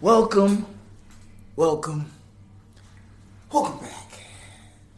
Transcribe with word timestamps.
Welcome, 0.00 0.64
welcome, 1.56 2.10
welcome 3.52 3.78
back 3.80 4.20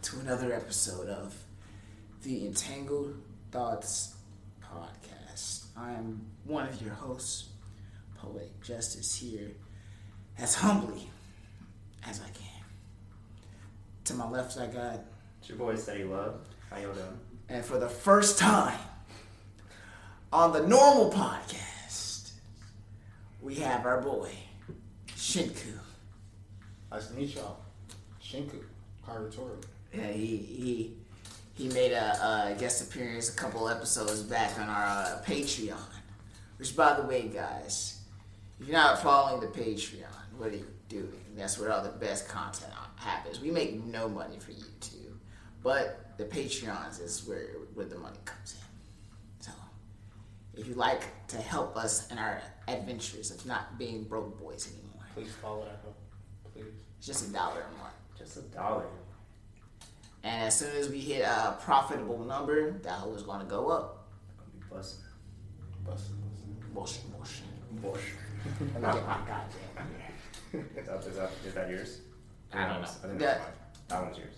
to 0.03 0.21
another 0.21 0.53
episode 0.53 1.08
of 1.08 1.35
the 2.23 2.47
Entangled 2.47 3.17
Thoughts 3.51 4.15
podcast. 4.62 5.65
I'm 5.76 6.25
one 6.44 6.69
of 6.69 6.80
your 6.80 6.94
hosts, 6.94 7.49
Poetic 8.17 8.61
Justice, 8.62 9.15
here 9.17 9.51
as 10.39 10.55
humbly 10.55 11.11
as 12.07 12.21
I 12.21 12.29
can. 12.30 12.64
To 14.05 14.14
my 14.14 14.29
left, 14.29 14.57
I 14.59 14.66
got, 14.66 15.00
It's 15.41 15.48
your 15.48 15.59
boy 15.59 15.75
Steady 15.75 16.05
Love. 16.05 16.41
How 16.71 16.79
y'all 16.79 16.93
doing? 16.95 17.19
and 17.48 17.62
for 17.64 17.79
the 17.79 17.89
first 17.89 18.39
time 18.39 18.79
on 20.32 20.53
the 20.53 20.66
normal 20.66 21.11
podcast, 21.12 22.30
we 23.43 23.57
have 23.57 23.84
our 23.84 24.00
boy, 24.00 24.30
Shinku. 25.32 25.79
Nice 26.91 27.07
to 27.07 27.14
meet 27.14 27.35
y'all. 27.35 27.57
Shinku, 28.22 28.63
Karatori. 29.03 29.64
Yeah, 29.95 30.08
he 30.08 30.36
he 30.36 30.96
he 31.55 31.68
made 31.68 31.93
a, 31.93 32.50
a 32.50 32.55
guest 32.58 32.82
appearance 32.82 33.32
a 33.32 33.34
couple 33.34 33.66
episodes 33.66 34.20
back 34.20 34.58
on 34.58 34.68
our 34.68 34.84
uh, 34.84 35.22
Patreon. 35.24 35.78
Which, 36.58 36.77
by 36.77 37.00
the 37.00 37.05
way, 37.05 37.28
guys, 37.28 38.02
if 38.60 38.66
you're 38.66 38.77
not 38.77 39.02
following 39.02 39.41
the 39.41 39.46
Patreon, 39.46 40.05
what 40.36 40.50
are 40.50 40.56
you 40.56 40.66
doing? 40.91 41.24
That's 41.34 41.58
where 41.58 41.72
all 41.72 41.83
the 41.83 41.88
best 41.88 42.28
content 42.28 42.74
happens. 42.96 43.41
We 43.41 43.50
make 43.50 43.83
no 43.86 44.10
money 44.10 44.38
for 44.38 44.52
YouTube, 44.52 45.16
but 45.62 46.19
the 46.19 46.24
Patreons 46.24 47.02
is 47.02 47.27
where 47.27 47.56
where 47.72 47.86
the 47.86 47.96
money 47.96 48.19
comes 48.27 48.55
in. 48.55 49.46
So, 49.46 49.52
if 50.58 50.69
you 50.69 50.74
like 50.74 51.27
to 51.28 51.38
help 51.38 51.74
us 51.78 52.12
in 52.12 52.19
our 52.19 52.42
adventures 52.69 53.30
of 53.30 53.46
not 53.46 53.78
being 53.78 54.05
broke 54.05 54.38
boys 54.38 54.66
anymore, 54.66 54.81
Please 55.14 55.32
follow 55.42 55.64
that 55.64 55.80
up. 55.86 55.94
Please. 56.52 56.64
it's 56.98 57.06
just 57.06 57.28
a 57.28 57.32
dollar 57.32 57.60
a 57.60 57.78
month. 57.82 57.94
Just 58.18 58.36
a 58.36 58.42
dollar. 58.42 58.84
And 60.24 60.44
as 60.44 60.58
soon 60.58 60.74
as 60.77 60.88
we 60.88 61.00
hit 61.00 61.22
a 61.22 61.56
profitable 61.60 62.19
number, 62.24 62.70
that 62.70 62.92
hoe 62.92 63.14
is 63.14 63.22
gonna 63.22 63.44
go 63.44 63.69
up. 63.69 64.08
Gonna 64.38 64.50
be 64.52 64.74
busting. 64.74 65.04
Busted. 65.84 66.14
Bullshit, 66.72 67.12
bullshit. 67.12 67.44
Bush. 67.82 68.00
Let 68.60 68.74
me 68.74 68.80
get 68.80 69.06
my 69.06 69.19
goddamn 69.27 69.88
beer. 70.52 70.66
Is 70.77 70.86
that, 70.86 70.98
is 71.06 71.16
that, 71.16 71.30
is 71.47 71.54
that 71.54 71.69
yours? 71.70 72.00
I 72.52 72.66
don't 72.69 72.82
know. 72.82 72.88
I 72.88 73.06
think 73.08 73.19
That- 73.19 73.38
mine. 73.41 73.48
That 73.88 74.02
one's 74.04 74.19
yours. 74.19 74.34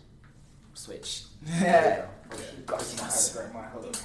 Switch. 0.74 1.22
There 1.42 2.08
you 2.30 2.62
go. 2.66 2.78
shit. 2.82 3.00
I 3.00 3.04
had 3.04 3.12
to 3.12 3.32
drink 3.32 3.54
mine. 3.54 3.68
Hold 3.72 3.84
up. 3.86 3.96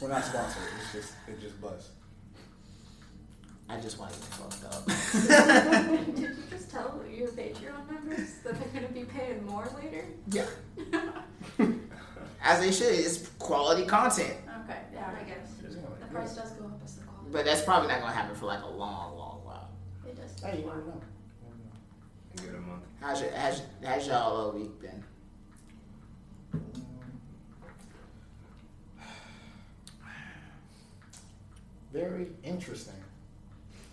We're 0.00 0.08
not 0.08 0.24
sponsored. 0.24 0.62
It's 0.80 0.92
just, 0.92 1.14
it 1.28 1.40
just 1.40 1.60
buzz. 1.60 1.90
I 3.72 3.80
just 3.80 3.98
want 3.98 4.12
to 4.12 4.18
get 4.18 4.28
fucked 4.28 4.64
up. 4.64 4.84
Did 6.06 6.18
you 6.22 6.28
just 6.50 6.70
tell 6.70 7.00
your 7.10 7.28
Patreon 7.28 7.90
members 7.90 8.34
that 8.44 8.58
they're 8.60 8.68
going 8.68 8.86
to 8.86 8.92
be 8.92 9.04
paying 9.04 9.46
more 9.46 9.66
later? 9.82 10.04
yeah. 10.30 10.46
As 12.44 12.60
they 12.60 12.70
should. 12.72 12.92
It's 12.92 13.28
quality 13.38 13.86
content. 13.86 14.34
Okay, 14.64 14.78
yeah, 14.92 15.14
I 15.18 15.22
guess. 15.24 15.52
The 15.62 16.06
price 16.06 16.34
does 16.34 16.50
go 16.52 16.66
up 16.66 16.80
as 16.84 16.96
the 16.96 17.04
quality. 17.04 17.30
But 17.32 17.44
that's 17.44 17.62
probably 17.62 17.88
not 17.88 18.00
gonna 18.00 18.12
happen 18.12 18.34
for 18.34 18.46
like 18.46 18.62
a 18.62 18.66
long, 18.66 19.16
long 19.16 19.40
while. 19.44 19.70
It 20.04 20.16
does. 20.16 20.42
Hey, 20.42 20.58
you 20.58 20.66
never 20.66 20.78
know. 20.78 21.00
You 21.40 21.48
never 21.48 21.56
know. 21.58 22.36
Give 22.36 22.46
it 22.46 22.56
a 22.56 22.60
month. 22.60 22.82
How's 23.00 23.20
your 23.20 23.30
how's, 23.30 23.62
how's 23.84 24.06
y'all 24.08 24.36
all 24.36 24.50
week 24.52 24.80
been? 24.80 25.04
Very 31.92 32.28
interesting. 32.42 33.01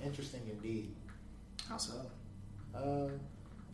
Interesting 0.04 0.42
indeed. 0.50 0.96
How 1.68 1.78
so? 1.78 1.94
Uh, 2.76 3.10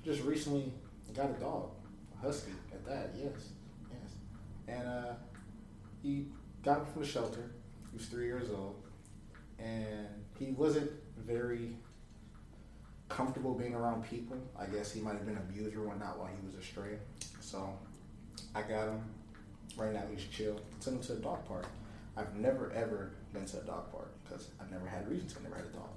just 0.04 0.24
recently 0.24 0.72
got 1.16 1.30
a 1.30 1.34
dog, 1.34 1.70
a 2.14 2.26
husky 2.26 2.52
at 2.72 2.86
that. 2.86 3.12
Yes, 3.18 3.50
yes. 3.92 4.12
And 4.68 4.88
uh, 4.88 5.14
he 6.02 6.28
got 6.64 6.80
him 6.80 6.86
from 6.86 7.02
the 7.02 7.08
shelter. 7.08 7.52
He 7.92 7.98
was 7.98 8.08
three 8.08 8.26
years 8.26 8.50
old, 8.50 8.82
and 9.60 10.08
he 10.38 10.52
wasn't 10.52 10.92
very 11.26 11.76
comfortable 13.08 13.54
being 13.54 13.74
around 13.74 14.04
people. 14.04 14.38
I 14.60 14.66
guess 14.66 14.92
he 14.92 15.00
might 15.00 15.14
have 15.14 15.26
been 15.26 15.38
abused 15.38 15.76
or 15.76 15.84
whatnot 15.84 16.20
while 16.20 16.28
he 16.28 16.46
was 16.46 16.56
a 16.56 16.62
stray. 16.62 16.98
So 17.40 17.70
I 18.54 18.62
got 18.62 18.90
him. 18.90 19.02
Right 19.78 19.94
now 19.94 20.04
he's 20.12 20.26
chill. 20.26 20.60
Took 20.82 20.94
him 20.94 21.00
to 21.02 21.14
a 21.14 21.18
dog 21.18 21.46
park. 21.48 21.66
I've 22.18 22.36
never 22.36 22.72
ever 22.74 23.12
been 23.34 23.46
to 23.46 23.60
a 23.60 23.64
dog 23.64 23.92
park 23.92 24.12
because 24.24 24.50
I've 24.60 24.72
never 24.72 24.88
had 24.88 25.06
a 25.06 25.10
reason 25.10 25.28
to. 25.30 25.40
I 25.40 25.44
never 25.44 25.56
had 25.56 25.66
a 25.66 25.70
dog. 25.70 25.90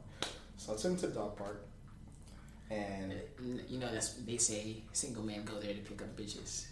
So 0.59 0.73
I 0.75 0.77
took 0.77 0.91
him 0.91 0.97
to 0.99 1.07
the 1.07 1.15
dog 1.15 1.37
park, 1.37 1.65
and 2.71 3.15
You 3.69 3.79
know 3.79 3.91
that's 3.91 4.15
they 4.15 4.37
say 4.37 4.83
single 4.93 5.23
men 5.25 5.45
go 5.45 5.59
there 5.59 5.73
to 5.73 5.81
pick 5.81 6.03
up 6.03 6.15
bitches. 6.17 6.67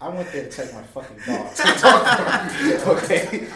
I 0.00 0.08
went 0.08 0.32
there 0.32 0.44
to 0.48 0.50
take 0.50 0.72
my 0.74 0.82
fucking 0.82 1.18
dog 1.26 1.54
to 1.54 1.62
the 1.62 1.78
dog 1.80 2.04
park. 2.04 3.02
Okay, 3.04 3.46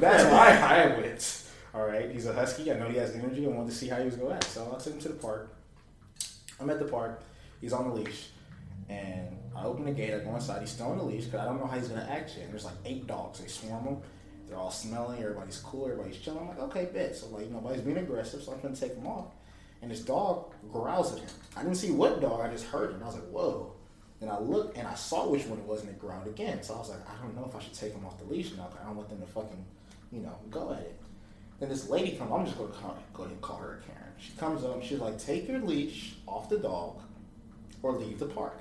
that's 0.00 0.24
why 0.24 0.48
I 0.58 1.00
went. 1.00 1.42
All 1.74 1.86
right, 1.86 2.10
he's 2.10 2.26
a 2.26 2.32
husky. 2.34 2.70
I 2.70 2.78
know 2.78 2.88
he 2.88 2.98
has 2.98 3.12
energy. 3.14 3.46
I 3.46 3.48
wanted 3.48 3.70
to 3.70 3.76
see 3.76 3.88
how 3.88 3.98
he 3.98 4.04
was 4.04 4.16
going 4.16 4.28
to 4.28 4.34
act, 4.34 4.44
so 4.44 4.74
I 4.74 4.78
took 4.82 4.92
him 4.92 5.00
to 5.00 5.08
the 5.08 5.14
park. 5.14 5.54
I'm 6.60 6.68
at 6.70 6.78
the 6.78 6.84
park. 6.84 7.22
He's 7.60 7.72
on 7.72 7.88
the 7.88 7.94
leash, 7.94 8.28
and 8.90 9.38
I 9.56 9.64
open 9.64 9.84
the 9.86 9.92
gate. 9.92 10.12
I 10.12 10.18
go 10.18 10.34
inside. 10.34 10.60
He's 10.60 10.70
still 10.70 10.88
on 10.88 10.98
the 10.98 11.04
leash 11.04 11.24
because 11.24 11.40
I 11.40 11.44
don't 11.46 11.58
know 11.58 11.66
how 11.66 11.78
he's 11.78 11.88
going 11.88 12.00
to 12.04 12.10
act 12.12 12.30
yet. 12.36 12.44
And 12.44 12.52
there's 12.52 12.64
like 12.66 12.74
eight 12.84 13.06
dogs. 13.06 13.40
They 13.40 13.48
swarm 13.48 13.84
him. 13.84 13.96
They're 14.52 14.60
all 14.60 14.70
smelling. 14.70 15.18
Everybody's 15.22 15.58
cool. 15.60 15.86
Everybody's 15.86 16.18
chilling. 16.18 16.40
I'm 16.40 16.48
like, 16.48 16.58
okay, 16.58 16.84
bet. 16.92 17.16
So 17.16 17.26
like 17.28 17.50
nobody's 17.50 17.80
being 17.80 17.96
aggressive, 17.96 18.42
so 18.42 18.52
I'm 18.52 18.60
gonna 18.60 18.76
take 18.76 18.94
him 18.94 19.06
off. 19.06 19.28
And 19.80 19.90
this 19.90 20.00
dog 20.00 20.52
growls 20.70 21.10
at 21.14 21.20
him. 21.20 21.28
I 21.56 21.62
didn't 21.62 21.78
see 21.78 21.90
what 21.90 22.20
dog. 22.20 22.42
I 22.42 22.50
just 22.50 22.66
heard 22.66 22.90
him. 22.92 23.02
I 23.02 23.06
was 23.06 23.14
like, 23.14 23.30
whoa. 23.30 23.72
Then 24.20 24.28
I 24.28 24.38
looked 24.38 24.76
and 24.76 24.86
I 24.86 24.92
saw 24.94 25.26
which 25.26 25.46
one 25.46 25.58
it 25.58 25.64
was, 25.64 25.80
and 25.80 25.88
it 25.88 25.98
growled 25.98 26.26
again. 26.26 26.62
So 26.62 26.74
I 26.74 26.78
was 26.78 26.90
like, 26.90 27.00
I 27.08 27.22
don't 27.22 27.34
know 27.34 27.46
if 27.48 27.56
I 27.56 27.60
should 27.62 27.72
take 27.72 27.94
him 27.94 28.04
off 28.04 28.18
the 28.18 28.26
leash 28.26 28.52
now. 28.54 28.68
I 28.78 28.84
don't 28.84 28.96
want 28.96 29.08
them 29.08 29.20
to 29.22 29.26
fucking, 29.26 29.64
you 30.12 30.20
know, 30.20 30.36
go 30.50 30.74
at 30.74 30.80
it. 30.80 31.00
Then 31.58 31.70
this 31.70 31.88
lady 31.88 32.14
comes. 32.18 32.30
I'm 32.30 32.44
just 32.44 32.58
to 32.58 32.66
call, 32.66 32.98
go 33.14 33.22
ahead 33.22 33.32
and 33.32 33.40
call 33.40 33.56
her 33.56 33.80
a 33.82 33.86
Karen. 33.90 34.12
She 34.18 34.32
comes 34.36 34.64
up. 34.64 34.82
She's 34.82 34.98
like, 34.98 35.18
take 35.18 35.48
your 35.48 35.60
leash 35.60 36.16
off 36.28 36.50
the 36.50 36.58
dog, 36.58 37.00
or 37.82 37.92
leave 37.92 38.18
the 38.18 38.26
park. 38.26 38.58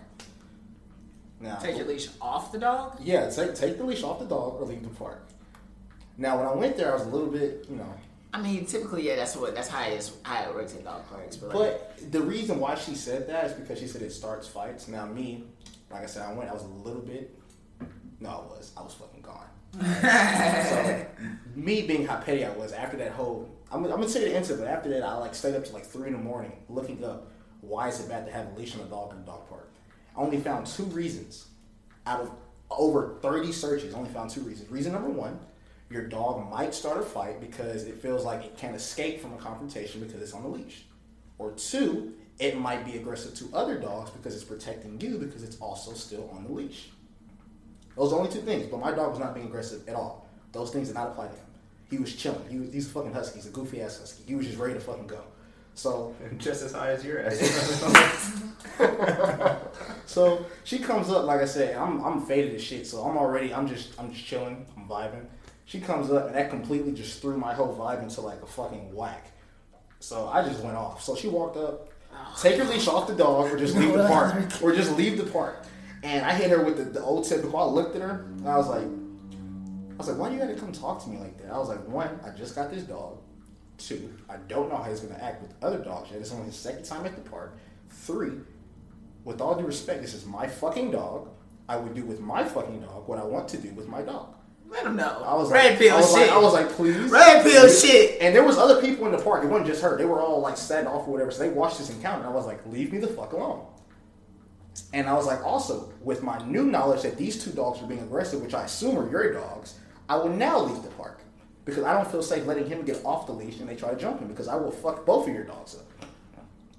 Now, 1.41 1.55
Take 1.57 1.77
your 1.77 1.87
leash 1.87 2.07
off 2.21 2.51
the 2.51 2.59
dog. 2.59 2.97
yeah, 3.01 3.29
take 3.29 3.55
take 3.55 3.77
the 3.77 3.83
leash 3.83 4.03
off 4.03 4.19
the 4.19 4.25
dog 4.25 4.61
or 4.61 4.65
leave 4.65 4.83
the 4.83 4.89
park. 4.89 5.27
Now, 6.21 6.37
when 6.37 6.45
I 6.45 6.53
went 6.53 6.77
there, 6.77 6.91
I 6.91 6.93
was 6.93 7.01
a 7.01 7.09
little 7.09 7.31
bit, 7.31 7.65
you 7.67 7.77
know, 7.77 7.91
I 8.31 8.39
mean, 8.39 8.65
typically, 8.67 9.07
yeah, 9.07 9.15
that's 9.15 9.35
what 9.35 9.55
that's 9.55 9.67
how 9.67 9.83
it 9.89 9.93
is. 9.93 10.15
How 10.23 10.43
it 10.43 10.55
works 10.55 10.75
at 10.75 10.85
dog 10.85 11.09
parks. 11.09 11.35
But, 11.35 11.55
like, 11.55 12.11
the 12.11 12.21
reason 12.21 12.59
why 12.59 12.75
she 12.75 12.95
said 12.95 13.27
that 13.27 13.45
is 13.45 13.53
because 13.53 13.79
she 13.79 13.87
said 13.87 14.03
it 14.03 14.11
starts 14.11 14.47
fights. 14.47 14.87
Now 14.87 15.05
me, 15.05 15.43
like 15.89 16.03
I 16.03 16.05
said, 16.05 16.21
I 16.21 16.31
went. 16.31 16.49
I 16.49 16.53
was 16.53 16.63
a 16.63 16.67
little 16.67 17.01
bit. 17.01 17.35
No, 18.21 18.29
I 18.29 18.35
was. 18.35 18.71
I 18.77 18.83
was 18.83 18.93
fucking 18.93 19.21
gone. 19.21 19.47
so 20.69 21.05
me 21.55 21.81
being 21.81 22.05
how 22.05 22.17
petty 22.17 22.45
I 22.45 22.51
was 22.51 22.71
after 22.71 22.95
that 22.97 23.11
whole. 23.11 23.49
I'm, 23.71 23.83
I'm 23.83 23.89
gonna 23.89 24.07
say 24.07 24.23
the 24.29 24.37
answer, 24.37 24.55
but 24.55 24.67
after 24.67 24.89
that, 24.91 25.03
I 25.03 25.17
like 25.17 25.35
stayed 25.35 25.55
up 25.55 25.65
to 25.65 25.73
like 25.73 25.85
three 25.85 26.07
in 26.07 26.13
the 26.13 26.19
morning 26.19 26.53
looking 26.69 27.03
up 27.03 27.31
why 27.61 27.89
is 27.89 27.99
it 27.99 28.07
bad 28.07 28.25
to 28.27 28.31
have 28.31 28.47
a 28.55 28.59
leash 28.59 28.75
on 28.75 28.81
a 28.81 28.89
dog 28.89 29.11
in 29.13 29.19
a 29.19 29.25
dog 29.25 29.49
park. 29.49 29.69
I 30.15 30.21
only 30.21 30.37
found 30.37 30.67
two 30.67 30.83
reasons 30.83 31.47
out 32.05 32.21
of 32.21 32.31
over 32.69 33.17
30 33.21 33.51
searches. 33.51 33.93
I 33.93 33.97
only 33.97 34.09
found 34.11 34.29
two 34.29 34.41
reasons. 34.41 34.69
Reason 34.71 34.93
number 34.93 35.09
one, 35.09 35.39
your 35.91 36.07
dog 36.07 36.49
might 36.49 36.73
start 36.73 36.97
a 36.97 37.01
fight 37.01 37.41
because 37.41 37.83
it 37.83 37.95
feels 37.95 38.23
like 38.23 38.45
it 38.45 38.57
can't 38.57 38.75
escape 38.75 39.21
from 39.21 39.33
a 39.33 39.37
confrontation 39.37 40.01
because 40.01 40.21
it's 40.21 40.33
on 40.33 40.43
the 40.43 40.49
leash. 40.49 40.85
Or 41.37 41.51
two, 41.51 42.13
it 42.39 42.57
might 42.57 42.85
be 42.85 42.95
aggressive 42.97 43.35
to 43.35 43.55
other 43.55 43.77
dogs 43.79 44.09
because 44.11 44.35
it's 44.35 44.43
protecting 44.43 44.99
you 45.01 45.17
because 45.17 45.43
it's 45.43 45.57
also 45.57 45.93
still 45.93 46.29
on 46.33 46.43
the 46.45 46.51
leash. 46.51 46.89
Those 47.97 48.07
are 48.07 48.15
the 48.15 48.21
only 48.21 48.31
two 48.31 48.41
things. 48.41 48.67
But 48.67 48.79
my 48.79 48.91
dog 48.91 49.09
was 49.11 49.19
not 49.19 49.33
being 49.33 49.47
aggressive 49.47 49.87
at 49.87 49.95
all. 49.95 50.27
Those 50.53 50.71
things 50.71 50.87
did 50.87 50.95
not 50.95 51.09
apply 51.09 51.27
to 51.27 51.33
him. 51.33 51.45
He 51.89 51.97
was 51.97 52.15
chilling. 52.15 52.47
He 52.49 52.57
was, 52.57 52.73
he's 52.73 52.87
a 52.87 52.89
fucking 52.89 53.13
husky. 53.13 53.39
He's 53.39 53.47
a 53.47 53.51
goofy 53.51 53.81
ass 53.81 53.99
husky. 53.99 54.23
He 54.25 54.35
was 54.35 54.45
just 54.47 54.57
ready 54.57 54.73
to 54.73 54.79
fucking 54.79 55.07
go. 55.07 55.21
So 55.73 56.15
Just 56.37 56.63
as 56.63 56.71
high 56.73 56.91
as 56.91 57.03
your 57.03 57.19
ass. 57.21 58.41
so 60.05 60.45
she 60.63 60.79
comes 60.79 61.09
up, 61.09 61.25
like 61.25 61.41
I 61.41 61.45
said, 61.45 61.75
I'm 61.75 62.03
I'm 62.03 62.25
faded 62.25 62.55
as 62.55 62.63
shit, 62.63 62.87
so 62.87 63.03
I'm 63.03 63.17
already 63.17 63.53
I'm 63.53 63.67
just 63.67 63.97
I'm 63.99 64.11
just 64.11 64.25
chilling, 64.25 64.65
I'm 64.77 64.87
vibing. 64.87 65.25
She 65.71 65.79
comes 65.79 66.11
up 66.11 66.27
and 66.27 66.35
that 66.35 66.49
completely 66.49 66.91
just 66.91 67.21
threw 67.21 67.37
my 67.37 67.53
whole 67.53 67.73
vibe 67.73 68.03
into 68.03 68.19
like 68.19 68.41
a 68.41 68.45
fucking 68.45 68.93
whack. 68.93 69.27
So 70.01 70.27
I 70.27 70.43
just 70.43 70.61
went 70.61 70.75
off. 70.75 71.01
So 71.01 71.15
she 71.15 71.29
walked 71.29 71.55
up, 71.55 71.87
oh. 72.13 72.37
take 72.41 72.57
her 72.57 72.65
leash 72.65 72.89
off 72.89 73.07
the 73.07 73.15
dog, 73.15 73.49
or 73.49 73.57
just 73.57 73.77
leave 73.77 73.93
the 73.93 74.05
park, 74.09 74.61
or 74.61 74.75
just 74.75 74.97
leave 74.97 75.17
the 75.17 75.31
park. 75.31 75.63
And 76.03 76.25
I 76.25 76.33
hit 76.33 76.49
her 76.49 76.61
with 76.61 76.75
the, 76.75 76.83
the 76.83 77.01
old 77.01 77.23
typical. 77.23 77.57
I 77.57 77.63
looked 77.63 77.95
at 77.95 78.01
her 78.01 78.25
and 78.39 78.49
I 78.49 78.57
was 78.57 78.67
like, 78.67 78.83
I 78.83 79.97
was 79.97 80.09
like, 80.09 80.17
why 80.17 80.27
do 80.27 80.35
you 80.35 80.41
gotta 80.41 80.55
come 80.55 80.73
talk 80.73 81.01
to 81.05 81.09
me 81.09 81.19
like 81.19 81.37
that? 81.37 81.53
I 81.53 81.57
was 81.57 81.69
like, 81.69 81.87
one, 81.87 82.19
I 82.25 82.31
just 82.31 82.53
got 82.53 82.69
this 82.69 82.83
dog. 82.83 83.19
Two, 83.77 84.13
I 84.27 84.35
don't 84.49 84.67
know 84.67 84.75
how 84.75 84.89
he's 84.89 84.99
gonna 84.99 85.23
act 85.23 85.41
with 85.41 85.53
other 85.63 85.77
dogs 85.77 86.11
yet. 86.11 86.19
It's 86.19 86.33
only 86.33 86.47
his 86.47 86.57
second 86.57 86.83
time 86.83 87.05
at 87.05 87.15
the 87.15 87.29
park. 87.29 87.57
Three, 87.89 88.33
with 89.23 89.39
all 89.39 89.57
due 89.57 89.65
respect, 89.65 90.01
this 90.01 90.13
is 90.13 90.25
my 90.25 90.47
fucking 90.47 90.91
dog. 90.91 91.29
I 91.69 91.77
would 91.77 91.93
do 91.93 92.03
with 92.03 92.19
my 92.19 92.43
fucking 92.43 92.81
dog 92.81 93.07
what 93.07 93.19
I 93.19 93.23
want 93.23 93.47
to 93.49 93.57
do 93.57 93.71
with 93.71 93.87
my 93.87 94.01
dog. 94.01 94.35
Let 94.71 94.85
him 94.85 94.95
know. 94.95 95.21
I 95.25 95.35
was 95.35 95.51
red 95.51 95.71
like, 95.71 95.79
pill 95.79 95.95
I 95.95 95.99
was 95.99 96.09
shit. 96.11 96.27
Like, 96.27 96.31
I 96.31 96.39
was 96.39 96.53
like, 96.53 96.69
please, 96.69 97.11
red 97.11 97.43
pill 97.43 97.61
please. 97.63 97.81
shit. 97.81 98.21
And 98.21 98.33
there 98.33 98.43
was 98.45 98.57
other 98.57 98.75
people 98.75 98.91
people 98.91 99.05
in 99.07 99.11
the 99.11 99.21
park. 99.23 99.43
It 99.43 99.47
wasn't 99.47 99.67
just 99.67 99.81
her. 99.81 99.97
They 99.97 100.05
were 100.05 100.19
all 100.21 100.39
like 100.41 100.57
setting 100.57 100.87
off 100.87 101.07
or 101.07 101.11
whatever. 101.11 101.31
So 101.31 101.39
they 101.43 101.49
watched 101.49 101.77
this 101.77 101.89
encounter. 101.89 102.25
I 102.25 102.29
was 102.31 102.45
like, 102.45 102.65
leave 102.65 102.91
me 102.93 102.99
the 102.99 103.07
fuck 103.07 103.33
alone. 103.33 103.65
And 104.93 105.07
I 105.07 105.13
was 105.13 105.25
like, 105.25 105.43
also, 105.45 105.91
with 106.01 106.23
my 106.23 106.37
new 106.45 106.63
knowledge 106.65 107.01
that 107.03 107.17
these 107.17 107.43
two 107.43 107.51
dogs 107.51 107.81
are 107.81 107.87
being 107.87 108.01
aggressive, 108.01 108.41
which 108.41 108.53
I 108.53 108.63
assume 108.63 108.97
are 108.97 109.09
your 109.09 109.33
dogs, 109.33 109.75
I 110.09 110.15
will 110.15 110.29
now 110.29 110.59
leave 110.59 110.81
the 110.83 110.89
park. 110.89 111.21
Because 111.65 111.83
I 111.83 111.93
don't 111.93 112.09
feel 112.09 112.23
safe 112.23 112.45
letting 112.45 112.65
him 112.67 112.83
get 112.83 113.03
off 113.05 113.27
the 113.27 113.33
leash 113.33 113.59
and 113.59 113.69
they 113.69 113.75
try 113.75 113.91
to 113.93 113.99
jump 113.99 114.19
him 114.19 114.27
because 114.27 114.47
I 114.47 114.55
will 114.55 114.71
fuck 114.71 115.05
both 115.05 115.27
of 115.27 115.33
your 115.33 115.43
dogs 115.43 115.75
up. 115.75 116.07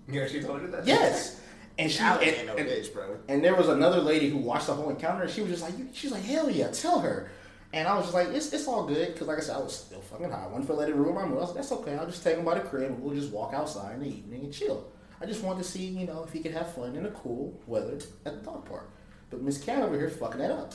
You 0.08 0.20
actually 0.22 0.42
told 0.42 0.60
her 0.60 0.66
that? 0.68 0.86
Yes. 0.86 1.40
And 1.78 1.90
she 1.90 2.00
I 2.00 2.16
and, 2.16 2.22
ain't 2.24 2.46
no 2.46 2.56
and- 2.56 2.68
bitch, 2.68 2.92
bro. 2.92 3.16
and 3.28 3.42
there 3.44 3.54
was 3.54 3.68
another 3.68 4.00
lady 4.00 4.28
who 4.28 4.38
watched 4.38 4.66
the 4.66 4.74
whole 4.74 4.90
encounter, 4.90 5.22
and 5.22 5.30
she 5.30 5.40
was 5.40 5.50
just 5.50 5.62
like, 5.62 5.72
"She's 5.94 6.10
like, 6.12 6.22
hell 6.22 6.50
yeah, 6.50 6.68
tell 6.70 7.00
her." 7.00 7.30
And 7.72 7.88
I 7.88 7.94
was 7.94 8.04
just 8.04 8.14
like, 8.14 8.28
"It's 8.28 8.52
it's 8.52 8.68
all 8.68 8.86
good," 8.86 9.12
because 9.12 9.26
like 9.26 9.38
I 9.38 9.40
said, 9.40 9.56
I 9.56 9.60
was 9.60 9.74
still 9.74 10.00
fucking 10.00 10.30
high. 10.30 10.44
I 10.44 10.46
wasn't 10.46 10.66
for 10.66 10.74
letting 10.74 10.94
it 10.94 10.98
ruin 10.98 11.14
my 11.14 11.24
mood. 11.24 11.38
I 11.38 11.40
was 11.40 11.48
like, 11.50 11.56
"That's 11.56 11.72
okay. 11.72 11.96
I'll 11.96 12.06
just 12.06 12.22
take 12.22 12.36
him 12.36 12.44
by 12.44 12.54
the 12.58 12.60
crib, 12.68 12.90
and 12.90 13.02
we'll 13.02 13.14
just 13.14 13.32
walk 13.32 13.54
outside 13.54 13.94
in 13.94 14.00
the 14.00 14.08
evening 14.08 14.44
and 14.44 14.52
chill." 14.52 14.86
I 15.20 15.26
just 15.26 15.42
wanted 15.42 15.62
to 15.62 15.68
see, 15.68 15.86
you 15.86 16.04
know, 16.04 16.24
if 16.24 16.32
he 16.32 16.40
could 16.40 16.52
have 16.52 16.74
fun 16.74 16.96
in 16.96 17.04
the 17.04 17.10
cool 17.10 17.58
weather 17.66 17.98
at 18.26 18.40
the 18.40 18.50
dog 18.50 18.66
park. 18.66 18.90
But 19.30 19.40
Miss 19.40 19.62
Cat 19.62 19.82
over 19.82 19.96
here 19.96 20.10
fucking 20.10 20.40
that 20.40 20.50
up. 20.50 20.74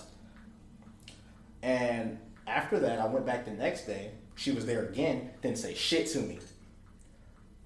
And 1.62 2.18
after 2.48 2.80
that, 2.80 3.00
I 3.00 3.08
went 3.08 3.26
back 3.26 3.46
the 3.46 3.52
next 3.52 3.86
day. 3.86 4.12
She 4.36 4.52
was 4.52 4.66
there 4.66 4.86
again. 4.86 5.32
Didn't 5.42 5.58
say 5.58 5.74
shit 5.74 6.08
to 6.08 6.20
me. 6.20 6.40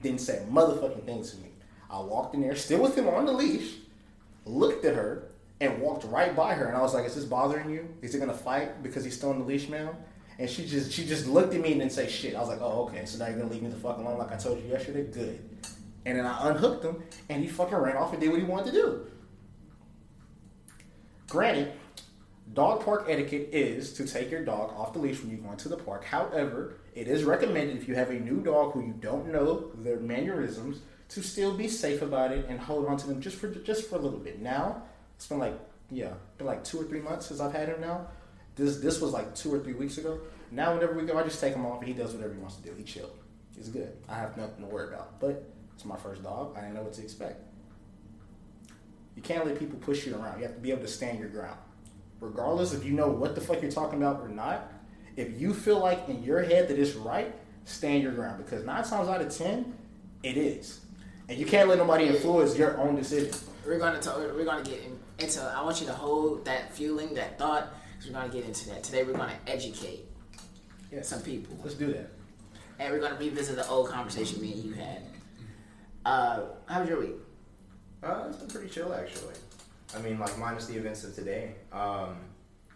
Didn't 0.02 0.22
say 0.22 0.44
motherfucking 0.50 1.06
thing 1.06 1.24
to 1.24 1.38
me. 1.38 1.50
I 1.90 2.00
walked 2.00 2.34
in 2.34 2.42
there, 2.42 2.56
still 2.56 2.82
with 2.82 2.98
him 2.98 3.08
on 3.08 3.26
the 3.26 3.34
leash, 3.34 3.76
looked 4.46 4.84
at 4.86 4.96
her, 4.96 5.31
and 5.62 5.80
walked 5.80 6.04
right 6.06 6.36
by 6.36 6.54
her. 6.56 6.66
And 6.66 6.76
I 6.76 6.82
was 6.82 6.94
like, 6.94 7.06
"Is 7.06 7.16
this 7.16 7.24
bothering 7.24 7.70
you? 7.70 7.88
Is 8.02 8.12
he 8.12 8.20
gonna 8.20 8.34
fight 8.34 8.84
because 8.84 9.06
he's 9.06 9.16
still 9.16 9.30
on 9.30 9.40
the 9.40 9.46
leash, 9.46 9.70
ma'am?" 9.70 9.96
And 10.40 10.50
she 10.50 10.66
just 10.66 10.92
she 10.92 11.06
just 11.06 11.28
looked 11.28 11.54
at 11.54 11.62
me 11.62 11.72
and 11.72 11.80
didn't 11.80 11.94
say 11.94 12.10
shit. 12.10 12.36
I 12.36 12.40
was 12.40 12.50
like, 12.50 12.62
"Oh, 12.62 12.88
okay. 12.90 13.06
So 13.06 13.20
now 13.20 13.28
you're 13.28 13.38
gonna 13.38 13.52
leave 13.52 13.62
me 13.62 13.70
the 13.70 13.78
fuck 13.78 13.98
alone 13.98 14.18
like 14.18 14.32
I 14.32 14.38
told 14.38 14.62
you 14.62 14.70
yesterday? 14.70 15.04
Good." 15.04 15.40
And 16.06 16.18
then 16.18 16.26
I 16.26 16.50
unhooked 16.50 16.84
him, 16.84 17.04
and 17.30 17.44
he 17.44 17.48
fucking 17.48 17.78
ran 17.78 17.96
off 17.96 18.12
and 18.12 18.20
did 18.20 18.32
what 18.32 18.40
he 18.40 18.46
wanted 18.46 18.72
to 18.72 18.72
do. 18.72 19.06
Granted, 21.30 21.72
dog 22.54 22.84
park 22.84 23.06
etiquette 23.08 23.50
is 23.54 23.94
to 23.94 24.06
take 24.06 24.32
your 24.32 24.44
dog 24.44 24.74
off 24.76 24.94
the 24.94 25.00
leash 25.00 25.22
when 25.22 25.30
you 25.30 25.38
go 25.38 25.52
into 25.52 25.70
the 25.70 25.78
park. 25.78 26.04
However, 26.04 26.74
it 26.96 27.08
is 27.08 27.24
recommended 27.24 27.78
if 27.78 27.88
you 27.88 27.96
have 27.96 28.10
a 28.10 28.20
new 28.20 28.42
dog 28.42 28.74
who 28.74 28.82
you 28.82 28.94
don't 29.00 29.32
know 29.32 29.72
their 29.76 30.00
mannerisms 30.00 30.80
to 31.10 31.22
still 31.22 31.56
be 31.56 31.68
safe 31.68 32.02
about 32.02 32.32
it 32.32 32.46
and 32.50 32.60
hold 32.60 32.88
on 32.88 32.98
to 32.98 33.06
them 33.06 33.22
just 33.22 33.38
for 33.38 33.50
just 33.50 33.88
for 33.88 33.98
a 33.98 34.00
little 34.00 34.20
bit. 34.20 34.42
Now, 34.42 34.84
it's 35.22 35.28
been 35.28 35.38
like 35.38 35.54
yeah, 35.92 36.14
been 36.40 36.48
like 36.48 36.64
two 36.64 36.82
or 36.82 36.84
three 36.86 37.00
months 37.00 37.28
since 37.28 37.40
I've 37.40 37.54
had 37.54 37.70
him 37.70 37.80
now. 37.80 38.08
This 38.56 38.78
this 38.78 39.00
was 39.00 39.12
like 39.12 39.36
two 39.36 39.54
or 39.54 39.60
three 39.60 39.76
weeks 39.76 40.00
ago. 40.00 40.20
Now 40.50 40.74
whenever 40.74 40.94
we 40.94 41.04
go, 41.04 41.16
I 41.16 41.22
just 41.22 41.40
take 41.40 41.54
him 41.54 41.64
off 41.64 41.78
and 41.78 41.88
he 41.88 41.94
does 41.94 42.14
whatever 42.14 42.34
he 42.34 42.40
wants 42.40 42.56
to 42.56 42.64
do. 42.64 42.74
He 42.76 42.84
chilled. 42.84 43.16
He's 43.56 43.70
good. 43.70 43.96
I 44.10 44.16
have 44.16 44.36
nothing 44.36 44.66
to 44.66 44.66
worry 44.66 44.88
about. 44.88 45.20
But 45.20 45.48
it's 45.76 45.86
my 45.86 45.96
first 45.96 46.24
dog. 46.24 46.58
I 46.58 46.62
didn't 46.62 46.74
know 46.74 46.82
what 46.82 46.94
to 46.94 47.04
expect. 47.04 47.40
You 49.16 49.22
can't 49.22 49.46
let 49.46 49.60
people 49.60 49.78
push 49.78 50.08
you 50.08 50.16
around. 50.16 50.40
You 50.40 50.48
have 50.48 50.56
to 50.56 50.60
be 50.60 50.72
able 50.72 50.82
to 50.82 50.88
stand 50.88 51.20
your 51.20 51.30
ground. 51.30 51.60
Regardless 52.20 52.74
if 52.74 52.84
you 52.84 52.94
know 52.94 53.10
what 53.10 53.36
the 53.36 53.42
fuck 53.42 53.62
you're 53.62 53.70
talking 53.70 54.02
about 54.02 54.22
or 54.22 54.28
not, 54.28 54.72
if 55.18 55.40
you 55.40 55.54
feel 55.54 55.80
like 55.80 56.10
in 56.10 56.24
your 56.24 56.42
head 56.42 56.68
that 56.70 56.80
it's 56.80 56.96
right, 56.96 57.32
stand 57.66 58.02
your 58.02 58.14
ground. 58.14 58.44
Because 58.44 58.66
nine 58.66 58.84
times 58.84 59.08
out 59.08 59.22
of 59.22 59.30
ten, 59.30 59.76
it 60.24 60.36
is. 60.36 60.82
And 61.30 61.38
you 61.38 61.46
can't 61.46 61.70
let 61.70 61.78
nobody 61.78 62.08
influence 62.08 62.58
your 62.58 62.80
own 62.80 62.96
decision. 62.96 63.32
We're 63.68 63.78
gonna. 63.78 64.02
We're 64.36 64.46
gonna 64.46 64.64
get 64.64 64.80
in, 64.84 65.00
into. 65.22 65.42
I 65.42 65.62
want 65.64 65.80
you 65.80 65.88
to 65.88 65.94
hold 65.94 66.46
that 66.46 66.74
feeling, 66.74 67.14
that 67.16 67.38
thought. 67.38 67.68
'cause 67.98 68.08
we're 68.10 68.14
gonna 68.20 68.34
get 68.34 68.46
into 68.46 68.68
that 68.70 68.84
today. 68.84 69.04
We're 69.04 69.14
gonna 69.14 69.38
educate 69.46 70.06
Yeah. 70.92 71.04
some 71.04 71.22
people, 71.22 71.56
Let's 71.62 71.76
do 71.76 71.94
that. 71.94 72.10
and 72.80 72.92
we're 72.92 73.00
gonna 73.00 73.16
revisit 73.20 73.56
the 73.56 73.68
old 73.68 73.90
conversation 73.90 74.42
me 74.42 74.54
and 74.54 74.64
you 74.64 74.74
had. 74.74 75.04
Uh, 76.04 76.46
how 76.66 76.80
was 76.80 76.90
your 76.90 77.00
week? 77.00 77.16
Uh, 78.02 78.26
it's 78.30 78.38
been 78.38 78.48
pretty 78.50 78.70
chill 78.70 78.92
actually. 78.94 79.36
I 79.96 80.00
mean, 80.02 80.18
like 80.18 80.36
minus 80.40 80.66
the 80.66 80.78
events 80.78 81.04
of 81.04 81.14
today. 81.14 81.56
Um, 81.72 82.18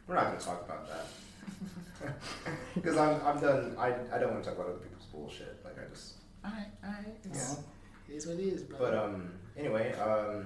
we're 0.08 0.14
not 0.14 0.26
gonna 0.26 0.40
talk 0.40 0.64
about 0.64 0.88
that 0.90 2.14
because 2.76 2.96
I'm 2.98 3.20
I'm 3.26 3.40
done. 3.42 3.76
I, 3.80 3.88
I 4.14 4.20
don't 4.20 4.32
want 4.34 4.44
to 4.44 4.50
talk 4.52 4.60
about 4.60 4.70
other 4.70 4.80
people's 4.80 5.06
bullshit. 5.06 5.60
Like 5.66 5.76
I 5.80 5.90
just. 5.90 6.14
All 6.44 6.52
right, 6.52 6.68
all 6.84 6.92
right. 6.92 7.18
It's, 7.24 7.58
Yeah. 7.58 8.14
it 8.14 8.18
is 8.18 8.28
what 8.28 8.36
it 8.38 8.42
is, 8.44 8.62
bro. 8.62 8.78
But 8.78 8.94
um, 8.94 9.32
anyway, 9.58 9.94
um, 9.94 10.46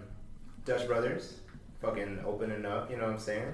Dutch 0.63 0.87
Brothers, 0.87 1.33
fucking 1.81 2.19
opening 2.25 2.65
up. 2.65 2.89
You 2.89 2.97
know 2.97 3.05
what 3.05 3.13
I'm 3.13 3.19
saying? 3.19 3.53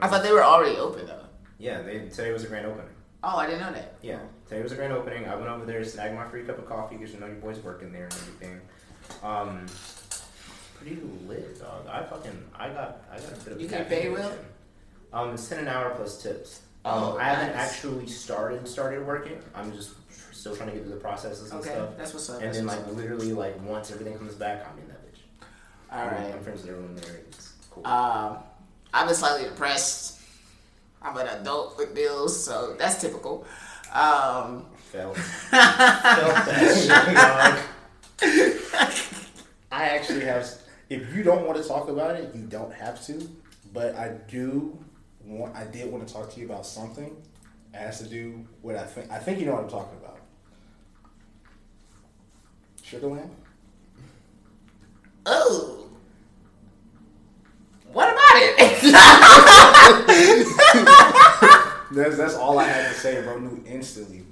I 0.00 0.08
thought 0.08 0.22
they 0.22 0.32
were 0.32 0.44
already 0.44 0.76
open 0.76 1.06
though. 1.06 1.24
Yeah, 1.58 1.82
they 1.82 2.08
today 2.08 2.32
was 2.32 2.44
a 2.44 2.48
grand 2.48 2.66
opening. 2.66 2.90
Oh, 3.22 3.36
I 3.38 3.46
didn't 3.46 3.60
know 3.62 3.72
that. 3.72 3.94
Yeah, 4.02 4.20
today 4.48 4.62
was 4.62 4.72
a 4.72 4.76
grand 4.76 4.92
opening. 4.92 5.26
I 5.26 5.34
went 5.34 5.48
over 5.48 5.64
there, 5.64 5.82
snagged 5.84 6.14
my 6.14 6.28
free 6.28 6.44
cup 6.44 6.58
of 6.58 6.66
coffee 6.66 6.96
because 6.96 7.14
you 7.14 7.20
know 7.20 7.26
your 7.26 7.36
boy's 7.36 7.58
working 7.60 7.92
there 7.92 8.04
and 8.04 8.12
everything. 8.14 8.60
Um, 9.22 9.66
pretty 10.74 10.98
lit, 11.26 11.58
dog. 11.60 11.86
I 11.88 12.02
fucking 12.04 12.44
I 12.54 12.68
got 12.68 13.02
I 13.10 13.16
got 13.18 13.32
a 13.32 13.44
bit 13.44 13.52
of. 13.54 13.60
You 13.60 13.68
caffeine 13.68 13.86
paid 13.88 14.12
well? 14.12 14.32
Um, 15.12 15.30
it's 15.34 15.48
ten 15.48 15.58
an 15.60 15.68
hour 15.68 15.90
plus 15.94 16.22
tips. 16.22 16.60
Um, 16.84 17.02
Oh, 17.02 17.16
I 17.16 17.24
haven't 17.24 17.54
actually 17.56 18.06
started 18.06 18.68
started 18.68 19.04
working. 19.06 19.38
I'm 19.54 19.72
just 19.72 19.92
still 20.32 20.54
trying 20.54 20.68
to 20.68 20.74
get 20.74 20.84
through 20.84 20.94
the 20.94 21.00
processes 21.00 21.50
and 21.50 21.60
Okay, 21.60 21.70
stuff. 21.70 21.90
that's 21.96 22.12
what's 22.14 22.28
up. 22.30 22.36
And 22.36 22.44
that's 22.46 22.58
then 22.58 22.66
like 22.66 22.86
literally 22.94 23.32
like 23.32 23.60
once 23.66 23.90
everything 23.90 24.16
comes 24.18 24.34
back, 24.34 24.64
I'm 24.70 24.78
in 24.78 24.88
that 24.88 25.00
bitch. 25.04 25.18
All 25.90 26.04
right. 26.06 26.26
I'm- 26.26 26.32
I'm 26.34 26.42
friends 26.44 26.62
with 26.62 26.70
everyone 26.70 26.94
there. 26.96 27.16
It's 27.28 27.45
cool. 27.76 27.86
Um, 27.86 28.38
I've 28.92 29.06
been 29.06 29.14
slightly 29.14 29.48
depressed. 29.48 30.20
I'm 31.02 31.16
an 31.16 31.28
adult 31.28 31.78
with 31.78 31.94
bills, 31.94 32.44
so 32.44 32.74
that's 32.78 33.00
typical. 33.00 33.46
Um, 33.92 34.66
Felt. 34.90 35.16
Felt 35.16 35.52
that 35.52 36.74
shit, 36.76 37.16
dog. 37.16 37.58
I 39.72 39.84
actually 39.88 40.24
have. 40.24 40.48
If 40.88 41.14
you 41.14 41.22
don't 41.22 41.46
want 41.46 41.60
to 41.60 41.68
talk 41.68 41.88
about 41.88 42.16
it, 42.16 42.34
you 42.34 42.42
don't 42.42 42.72
have 42.72 43.04
to. 43.06 43.28
But 43.72 43.94
I 43.96 44.10
do 44.28 44.78
want. 45.24 45.54
I 45.54 45.64
did 45.64 45.90
want 45.92 46.06
to 46.06 46.12
talk 46.12 46.32
to 46.32 46.40
you 46.40 46.46
about 46.46 46.66
something. 46.66 47.16
It 47.74 47.76
has 47.76 47.98
to 47.98 48.06
do 48.06 48.46
what 48.62 48.76
I 48.76 48.84
think. 48.84 49.10
I 49.10 49.18
think 49.18 49.38
you 49.38 49.46
know 49.46 49.52
what 49.52 49.64
I'm 49.64 49.70
talking 49.70 49.98
about. 49.98 50.18
Sugarland. 52.82 53.30
oh, 55.26 55.85
what 57.96 58.12
about 58.12 58.36
it? 58.36 58.82
That's 61.92 62.16
that's 62.18 62.34
all 62.34 62.58
I 62.58 62.64
had 62.64 62.92
to 62.92 63.00
say, 63.00 63.22
bro. 63.22 63.38
Knew 63.38 63.62
instantly. 63.64 64.24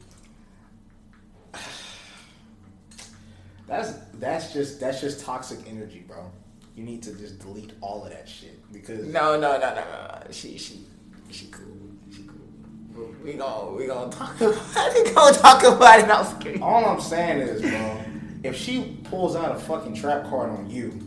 That's 3.67 3.93
that's 4.15 4.53
just 4.53 4.81
that's 4.81 5.01
just 5.01 5.25
toxic 5.25 5.61
energy, 5.67 6.05
bro. 6.07 6.31
You 6.77 6.85
need 6.85 7.03
to 7.05 7.15
just 7.15 7.39
delete 7.39 7.73
all 7.81 8.05
of 8.05 8.11
that 8.11 8.29
shit 8.29 8.71
because 8.71 9.07
no, 9.07 9.41
no, 9.41 9.59
no, 9.59 9.75
no, 9.75 9.77
no. 9.77 10.21
She, 10.31 10.59
she, 10.59 10.85
she 11.31 11.47
cool. 11.47 11.65
She 12.15 12.25
cool. 12.25 13.15
We 13.25 13.33
gonna, 13.33 13.73
we 13.73 13.87
gonna 13.87 14.13
talk 14.13 14.39
about. 14.43 14.93
We 14.95 15.11
gonna 15.11 15.35
talk 15.39 15.65
about 15.65 16.01
it 16.01 16.11
off 16.11 16.39
screen. 16.39 16.63
all 16.63 16.85
I'm 16.85 17.01
saying 17.01 17.39
is, 17.39 17.63
bro, 17.63 18.05
if 18.43 18.57
she 18.57 18.99
pulls 19.05 19.37
out 19.37 19.57
a 19.57 19.59
fucking 19.59 19.95
trap 19.95 20.29
card 20.29 20.51
on 20.51 20.69
you, 20.69 21.01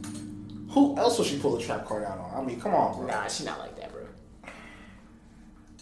who 0.77 0.97
else 0.97 1.17
will 1.17 1.25
she 1.25 1.37
pull 1.39 1.55
a 1.57 1.61
trap 1.61 1.85
card 1.85 2.03
out 2.03 2.17
on? 2.19 2.43
I 2.43 2.45
mean, 2.45 2.59
come 2.59 2.73
on, 2.73 2.97
bro. 2.97 3.07
Nah, 3.07 3.27
she 3.27 3.43
not 3.45 3.59
like 3.59 3.75
that, 3.79 3.91
bro. 3.91 4.01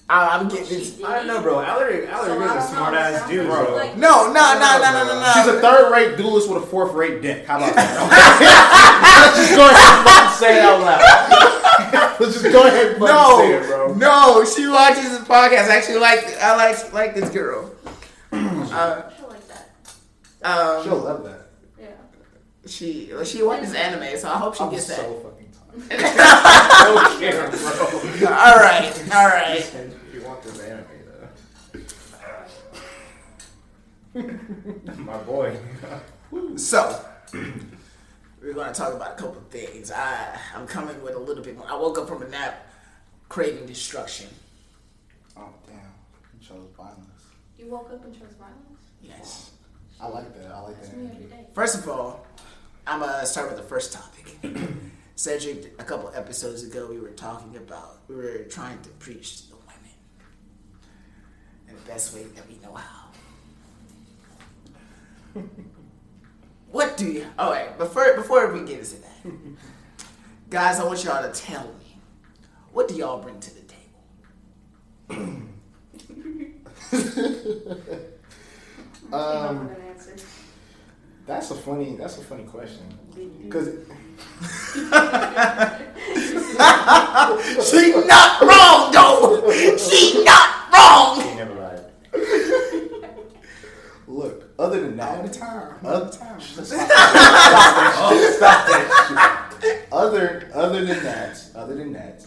I, 0.07 0.37
I'm 0.37 0.47
getting 0.47 0.65
this. 0.69 1.01
I 1.03 1.15
don't 1.17 1.27
know, 1.27 1.41
bro. 1.41 1.61
Alaric, 1.61 2.07
Alaric 2.07 2.37
So 2.37 2.41
I 2.41 2.45
is 2.45 2.51
a 2.51 2.53
don't 2.53 2.61
smart 2.77 2.93
know, 2.93 2.99
ass 2.99 3.27
dude, 3.29 3.47
bro. 3.47 3.75
like- 3.75 3.97
No, 3.97 4.31
no, 4.31 4.33
no, 4.33 4.79
no, 4.79 4.91
no, 4.93 5.03
no, 5.07 5.19
no. 5.19 5.31
She's 5.33 5.47
a 5.47 5.59
third-rate 5.61 6.15
duelist 6.17 6.47
with 6.49 6.61
a 6.63 6.65
fourth-rate 6.67 7.21
dick. 7.23 7.45
How 7.47 7.57
about 7.57 7.73
that? 7.75 7.89
Let's 9.35 9.47
just 9.47 9.55
go 9.57 9.67
ahead 9.67 9.97
and 9.97 10.05
fucking 10.05 10.37
say 10.37 10.57
it 10.57 10.63
out 10.63 10.79
loud. 10.81 12.19
Let's 12.19 12.33
just 12.41 12.51
go 12.53 12.67
ahead 12.67 12.87
and 12.87 12.97
fucking 12.97 13.15
no, 13.15 13.37
say 13.39 13.53
it, 13.53 13.67
bro. 13.67 13.93
no. 13.95 14.45
She 14.45 14.67
watches 14.67 15.09
this 15.09 15.27
podcast. 15.27 15.69
I 15.69 15.77
actually 15.77 15.97
like. 15.99 16.23
I 16.39 16.55
like 16.55 16.93
like 16.93 17.15
this 17.15 17.29
girl. 17.31 17.71
Uh, 18.31 19.09
She'll 19.17 19.27
like 19.27 19.47
that. 19.47 19.69
um, 20.43 20.83
She'll 20.83 20.97
love 20.97 21.23
that. 21.23 21.44
Yeah. 22.65 22.71
she 22.71 23.11
she 23.25 23.43
watches 23.43 23.73
anime, 23.73 24.17
so 24.17 24.29
I 24.29 24.37
hope 24.37 24.55
she 24.55 24.63
I'm 24.63 24.71
gets 24.71 24.87
so 24.87 24.95
that. 24.95 25.23
fucking 25.23 25.49
tired. 25.89 25.89
Don't 26.95 27.19
care, 27.19 27.49
bro. 27.51 28.27
all 28.33 28.55
right, 28.57 28.93
all 29.15 29.27
right. 29.27 29.73
You 30.13 30.21
want 30.23 30.41
this 30.43 30.59
anime 30.61 30.85
though? 34.13 34.95
My 35.03 35.17
boy. 35.19 35.57
So 36.55 36.99
we're 38.41 38.53
gonna 38.53 38.73
talk 38.73 38.93
about 38.93 39.11
a 39.13 39.15
couple 39.21 39.37
of 39.37 39.47
things. 39.49 39.91
I 39.91 40.39
I'm 40.55 40.65
coming 40.67 41.01
with 41.03 41.15
a 41.15 41.19
little 41.19 41.43
bit 41.43 41.57
more. 41.57 41.67
I 41.69 41.75
woke 41.75 41.97
up 41.97 42.07
from 42.07 42.21
a 42.23 42.27
nap, 42.29 42.67
craving 43.29 43.65
destruction. 43.65 44.29
Oh 45.37 45.49
damn, 45.67 45.75
you 45.75 46.39
chose 46.47 46.69
violence. 46.77 47.01
You 47.57 47.69
woke 47.69 47.91
up 47.91 48.03
and 48.05 48.13
chose 48.13 48.33
violence? 48.39 48.81
Yes. 49.01 49.51
I 49.99 50.07
like 50.07 50.33
that. 50.41 50.51
I 50.51 50.59
like 50.61 50.75
That's 50.77 50.89
that 50.89 50.97
me 50.97 51.09
every 51.13 51.25
day. 51.25 51.45
First 51.53 51.77
of 51.77 51.87
all, 51.89 52.25
I'm 52.87 52.99
gonna 52.99 53.25
start 53.25 53.49
with 53.49 53.57
the 53.57 53.63
first 53.63 53.93
topic. 53.93 54.37
Cedric, 55.15 55.73
a 55.79 55.83
couple 55.83 56.11
episodes 56.13 56.63
ago, 56.63 56.87
we 56.87 56.99
were 56.99 57.09
talking 57.09 57.55
about 57.57 57.99
we 58.07 58.15
were 58.15 58.45
trying 58.49 58.79
to 58.81 58.89
preach 58.89 59.41
to 59.41 59.49
the 59.49 59.55
women 59.55 59.95
in 61.67 61.75
the 61.75 61.81
best 61.81 62.13
way 62.13 62.23
that 62.23 62.47
we 62.47 62.57
know 62.59 62.73
how. 62.73 63.01
What 66.71 66.97
do 66.97 67.05
you? 67.11 67.25
All 67.39 67.51
right, 67.51 67.77
before 67.77 68.13
before 68.15 68.51
we 68.53 68.59
get 68.65 68.79
into 68.79 68.97
that, 68.97 69.25
guys, 70.49 70.79
I 70.79 70.83
want 70.83 71.03
y'all 71.03 71.23
to 71.23 71.31
tell 71.39 71.63
me 71.63 71.97
what 72.71 72.87
do 72.87 72.95
y'all 72.95 73.21
bring 73.21 73.39
to 73.39 73.51
the 73.55 73.61
table? 75.09 75.41
Um, 79.13 79.57
want 79.57 79.69
an 79.69 79.75
answer. 79.75 79.84
That's 81.25 81.51
a 81.51 81.55
funny. 81.55 81.95
That's 81.95 82.17
a 82.17 82.21
funny 82.21 82.43
question. 82.43 82.85
Mm-hmm. 83.13 83.43
Because 83.43 83.67
She 86.55 86.61
not 88.07 88.41
wrong 88.41 88.91
though. 88.91 89.77
She 89.77 90.23
not 90.23 90.73
wrong. 90.73 91.21
He 91.21 91.35
never 91.35 91.53
lied. 91.55 91.85
look, 94.07 94.49
other 94.57 94.79
than 94.81 94.97
that, 94.97 95.17
All 95.17 95.23
the 95.23 95.29
time. 95.29 95.85
Other, 95.85 96.11
stop, 96.15 96.37
that 96.37 96.41
shit. 96.41 96.65
Stop 98.35 98.67
that 98.67 99.53
shit. 99.61 99.87
Other, 99.91 100.49
other 100.53 100.85
than 100.85 101.03
that, 101.03 101.43
other 101.55 101.75
than 101.75 101.93
that, 101.93 102.25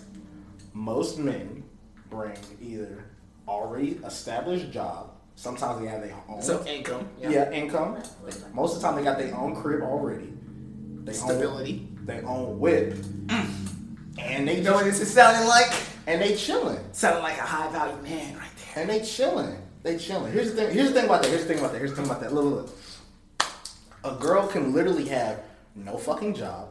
most 0.75 1.19
men 1.19 1.65
bring 2.11 2.37
either 2.61 3.05
already 3.47 4.01
established 4.05 4.71
job. 4.71 5.13
Sometimes 5.39 5.81
they 5.81 5.87
have 5.87 6.03
their 6.03 6.17
own. 6.29 6.43
So 6.43 6.67
income. 6.67 7.09
yeah. 7.17 7.49
income. 7.53 8.03
Most 8.53 8.75
of 8.75 8.83
the 8.83 8.89
time 8.89 8.97
they 8.97 9.05
got 9.05 9.19
their 9.19 9.33
own 9.37 9.55
crib 9.55 9.83
already. 9.83 10.33
They 11.05 11.13
Stability. 11.13 11.87
Own, 11.97 12.07
they 12.07 12.21
own 12.23 12.59
whip. 12.59 12.95
Mm. 12.95 13.49
And 14.19 14.49
they 14.49 14.57
You 14.57 14.65
know 14.65 14.75
what 14.75 14.85
this 14.87 14.99
is 14.99 15.15
sounding 15.15 15.47
like? 15.47 15.73
and 16.09 16.21
they 16.21 16.35
chilling. 16.35 16.81
Sounding 16.91 17.23
like 17.23 17.39
a 17.39 17.43
high 17.43 17.71
value 17.71 18.03
man 18.03 18.37
right 18.37 18.49
there. 18.75 18.83
And 18.83 18.91
they 18.91 19.01
chilling. 19.07 19.57
They 19.85 19.97
chilling. 19.97 20.33
Here's 20.33 20.51
the 20.51 20.57
thing. 20.57 20.75
Here's 20.75 20.89
the 20.89 20.95
thing 20.95 21.05
about 21.05 21.23
that. 21.23 21.29
Here's 21.29 21.43
the 21.43 21.49
thing 21.49 21.61
about 21.61 21.71
that. 21.71 21.79
Here's 21.79 21.91
the 21.91 21.97
thing 21.99 22.07
about 22.07 22.21
that. 22.21 22.33
Look, 22.33 22.67
look. 24.03 24.13
A 24.13 24.17
girl 24.19 24.49
can 24.49 24.73
literally 24.73 25.07
have 25.07 25.41
no 25.77 25.99
fucking 25.99 26.35
job, 26.35 26.71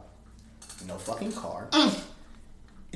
no 0.86 0.98
fucking 0.98 1.32
car, 1.32 1.70
mm. 1.72 2.02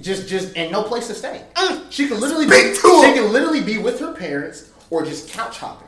just 0.02 0.28
just 0.28 0.58
and 0.58 0.70
no 0.70 0.84
place 0.84 1.08
to 1.08 1.14
stay. 1.14 1.46
Mm. 1.54 1.90
She 1.90 2.10
can 2.10 2.20
literally 2.20 2.48
be, 2.48 2.74
she 2.74 3.14
can 3.14 3.32
literally 3.32 3.64
be 3.64 3.78
with 3.78 4.02
her 4.02 4.14
parents 4.14 4.72
or 4.92 5.04
just 5.04 5.30
couch 5.30 5.58
hopping. 5.58 5.88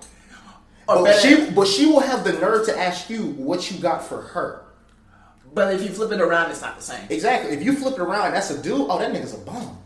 But 0.88 1.04
better- 1.04 1.20
she 1.20 1.52
but 1.52 1.68
she 1.68 1.86
will 1.86 2.00
have 2.00 2.24
the 2.24 2.34
nerve 2.34 2.66
to 2.66 2.78
ask 2.78 3.10
you 3.10 3.28
what 3.34 3.70
you 3.70 3.78
got 3.78 4.04
for 4.04 4.22
her. 4.22 4.62
But 5.54 5.76
if 5.76 5.84
you 5.84 5.90
flip 5.90 6.12
it 6.12 6.20
around, 6.20 6.50
it's 6.50 6.62
not 6.62 6.78
the 6.78 6.84
same. 6.84 7.06
Exactly. 7.12 7.52
If 7.52 7.62
you 7.64 7.74
flip 7.74 7.94
it 7.94 8.00
around, 8.00 8.34
that's 8.34 8.50
a 8.50 8.62
dude. 8.62 8.88
Oh, 8.90 8.98
that 8.98 9.14
nigga's 9.14 9.36
a 9.36 9.38
bum. 9.38 9.78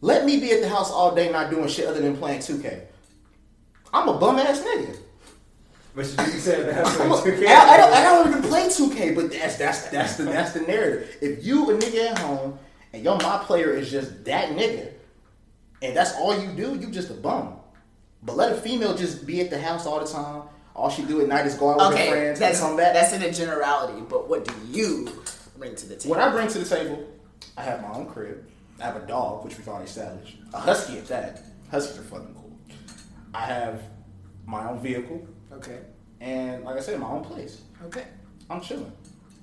Let 0.00 0.24
me 0.24 0.38
be 0.38 0.52
at 0.52 0.60
the 0.60 0.68
house 0.68 0.90
all 0.92 1.14
day 1.14 1.30
not 1.32 1.50
doing 1.50 1.66
shit 1.68 1.86
other 1.86 2.00
than 2.00 2.16
playing 2.16 2.38
2K. 2.40 2.82
I'm 3.92 4.08
a 4.08 4.16
bum 4.16 4.38
ass 4.38 4.60
nigga. 4.60 4.96
But 5.94 6.04
you 6.06 6.38
said 6.38 6.68
that. 6.68 6.86
I'm 7.00 7.10
a, 7.10 7.14
I, 7.14 7.18
I 7.18 7.76
don't, 7.78 7.92
I 7.94 8.02
don't 8.02 8.28
even 8.28 8.42
play 8.42 8.66
2K, 8.68 9.14
but 9.14 9.32
that's 9.32 9.56
that's 9.56 9.88
that's 9.88 10.16
the 10.16 10.24
that's 10.24 10.52
the 10.52 10.60
narrative. 10.60 11.16
If 11.20 11.44
you 11.44 11.70
a 11.70 11.74
nigga 11.78 12.10
at 12.10 12.18
home 12.18 12.58
and 12.92 13.02
your 13.02 13.16
my 13.18 13.38
player 13.38 13.70
is 13.70 13.90
just 13.90 14.24
that 14.26 14.50
nigga, 14.50 14.92
and 15.82 15.96
that's 15.96 16.14
all 16.14 16.38
you 16.38 16.48
do, 16.52 16.76
you 16.76 16.90
just 16.90 17.10
a 17.10 17.14
bum. 17.14 17.56
But 18.22 18.36
let 18.36 18.52
a 18.52 18.56
female 18.56 18.96
just 18.96 19.26
be 19.26 19.40
at 19.40 19.50
the 19.50 19.60
house 19.60 19.86
all 19.86 20.00
the 20.00 20.06
time. 20.10 20.42
All 20.74 20.90
she 20.90 21.02
do 21.02 21.20
at 21.20 21.28
night 21.28 21.46
is 21.46 21.54
go 21.54 21.70
out 21.70 21.90
with 21.90 21.98
her 21.98 22.10
friends 22.10 22.38
that's 22.38 22.58
and 22.60 22.68
come 22.68 22.76
back. 22.76 22.92
that's 22.92 23.12
in 23.12 23.22
a 23.22 23.32
generality. 23.32 24.02
But 24.08 24.28
what 24.28 24.44
do 24.46 24.54
you 24.70 25.08
bring 25.56 25.74
to 25.74 25.86
the 25.86 25.96
table? 25.96 26.14
What 26.14 26.20
I 26.22 26.30
bring 26.30 26.48
to 26.48 26.58
the 26.58 26.64
table, 26.76 27.06
I 27.56 27.62
have 27.62 27.80
my 27.82 27.92
own 27.94 28.06
crib. 28.06 28.44
I 28.80 28.84
have 28.84 28.96
a 28.96 29.06
dog, 29.06 29.44
which 29.44 29.56
we've 29.56 29.66
already 29.68 29.86
established. 29.86 30.36
A 30.52 30.58
husky 30.58 30.98
at 30.98 31.06
that. 31.08 31.44
Huskies 31.70 31.98
are 31.98 32.02
fucking 32.02 32.34
cool. 32.34 32.52
I 33.32 33.46
have 33.46 33.82
my 34.44 34.68
own 34.68 34.80
vehicle, 34.80 35.26
Okay. 35.52 35.80
and 36.20 36.62
like 36.64 36.76
I 36.76 36.80
said, 36.80 37.00
my 37.00 37.08
own 37.08 37.24
place. 37.24 37.62
Okay. 37.84 38.04
I'm 38.50 38.60
chilling. 38.60 38.92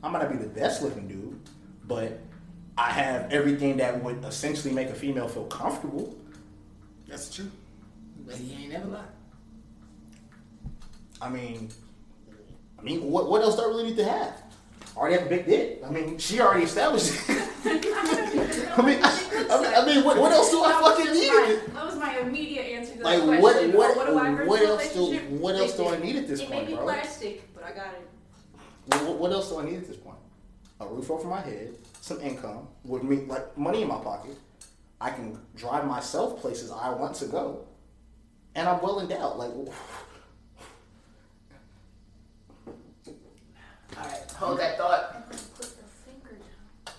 I 0.03 0.10
might 0.10 0.22
not 0.22 0.32
be 0.32 0.38
the 0.38 0.50
best 0.50 0.84
looking 0.84 1.08
dude, 1.08 1.39
but 1.86 2.20
I 2.77 2.92
have 2.92 3.32
everything 3.34 3.77
that 3.77 4.03
would 4.03 4.24
essentially 4.24 4.74
make 4.74 4.89
a 4.89 4.94
female 4.94 5.27
feel 5.27 5.46
comfortable. 5.46 6.15
That's 7.08 7.34
true. 7.34 7.50
But 8.25 8.36
he 8.36 8.63
ain't 8.63 8.72
never 8.72 8.88
lied. 8.88 9.03
I 11.22 11.30
mean, 11.30 11.70
I 12.80 12.82
mean, 12.82 13.03
what 13.10 13.30
what 13.30 13.42
else 13.42 13.56
do 13.56 13.62
I 13.63 13.65
really 13.68 13.84
need 13.86 13.98
to 13.98 14.06
have? 14.06 14.42
Already 14.96 15.18
have 15.18 15.25
a 15.25 15.30
big 15.30 15.46
dick. 15.46 15.82
I 15.86 15.89
mean, 15.89 16.18
she 16.18 16.39
already 16.39 16.63
established. 16.65 17.12
it. 17.27 17.50
I 18.77 18.82
mean, 18.82 19.00
I, 19.03 19.48
I 19.50 19.62
mean, 19.62 19.74
I 19.75 19.86
mean, 19.86 20.03
what, 20.03 20.18
what 20.18 20.32
else 20.32 20.51
do 20.51 20.63
I 20.63 20.72
fucking 20.82 21.13
need? 21.13 21.30
my- 21.30 21.60
That 21.74 21.86
was 21.86 21.96
my 21.96 22.18
immediate 22.20 22.63
answer 22.65 22.92
to 22.94 22.98
that 23.00 23.03
Like 23.06 23.24
question. 23.24 23.74
what 23.74 23.96
what 23.96 23.98
what 23.98 24.08
do 24.08 24.18
I 24.18 24.46
what 24.46 24.62
else 24.62 24.94
do 24.94 25.18
what 25.38 25.56
else 25.56 25.75
do 25.77 25.88
I 25.88 25.98
need 26.00 26.15
at 26.18 26.27
this 26.27 26.42
It 26.42 26.50
point, 26.50 26.65
may 26.65 26.72
be 26.72 26.75
bro? 26.75 26.84
plastic, 26.84 27.53
but 27.56 27.63
I 27.63 27.72
got 27.72 27.88
it. 27.94 29.01
What, 29.06 29.18
what 29.18 29.32
else 29.32 29.50
do 29.50 29.60
I 29.60 29.65
need 29.65 29.75
at 29.77 29.88
this 29.88 29.98
point? 29.98 30.18
A 30.82 30.86
roof 30.88 31.10
over 31.10 31.27
my 31.27 31.39
head, 31.42 31.75
some 32.01 32.20
income, 32.22 32.68
would 32.84 33.03
mean 33.03 33.27
like 33.27 33.58
money 33.58 33.82
in 33.82 33.88
my 33.88 34.00
pocket. 34.00 34.38
I 35.00 35.10
can 35.10 35.39
drive 35.56 35.86
myself 35.88 36.39
places 36.42 36.70
I 36.72 36.89
want 36.89 37.15
to 37.15 37.25
go, 37.25 37.65
and 38.55 38.67
I'm 38.67 38.81
well 38.81 39.00
endowed. 39.00 39.38
Like, 39.38 39.51
All 43.98 44.03
right. 44.10 44.31
Hold 44.38 44.60
that 44.60 44.77
thought. 44.77 45.29
Put 45.29 45.38
the 45.60 45.65
finger 46.05 46.38
down. 46.86 46.95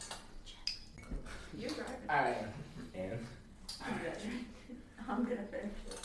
You're 1.58 1.70
driving. 1.70 1.94
All 2.08 2.16
right. 2.16 2.36
And 2.94 3.26
I'm 3.84 3.96
gonna 3.98 4.10
drink. 4.20 4.46
I'm 5.08 5.24
gonna 5.24 5.36
finish 5.50 5.72
it. 5.86 5.98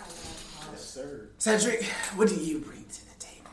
I 0.00 0.02
love 0.04 0.68
yes, 0.72 0.84
sir. 0.84 1.28
Cedric, 1.38 1.84
what 2.16 2.28
do 2.28 2.34
you 2.34 2.58
bring 2.58 2.84
to 2.84 3.08
the 3.08 3.20
table? 3.20 3.50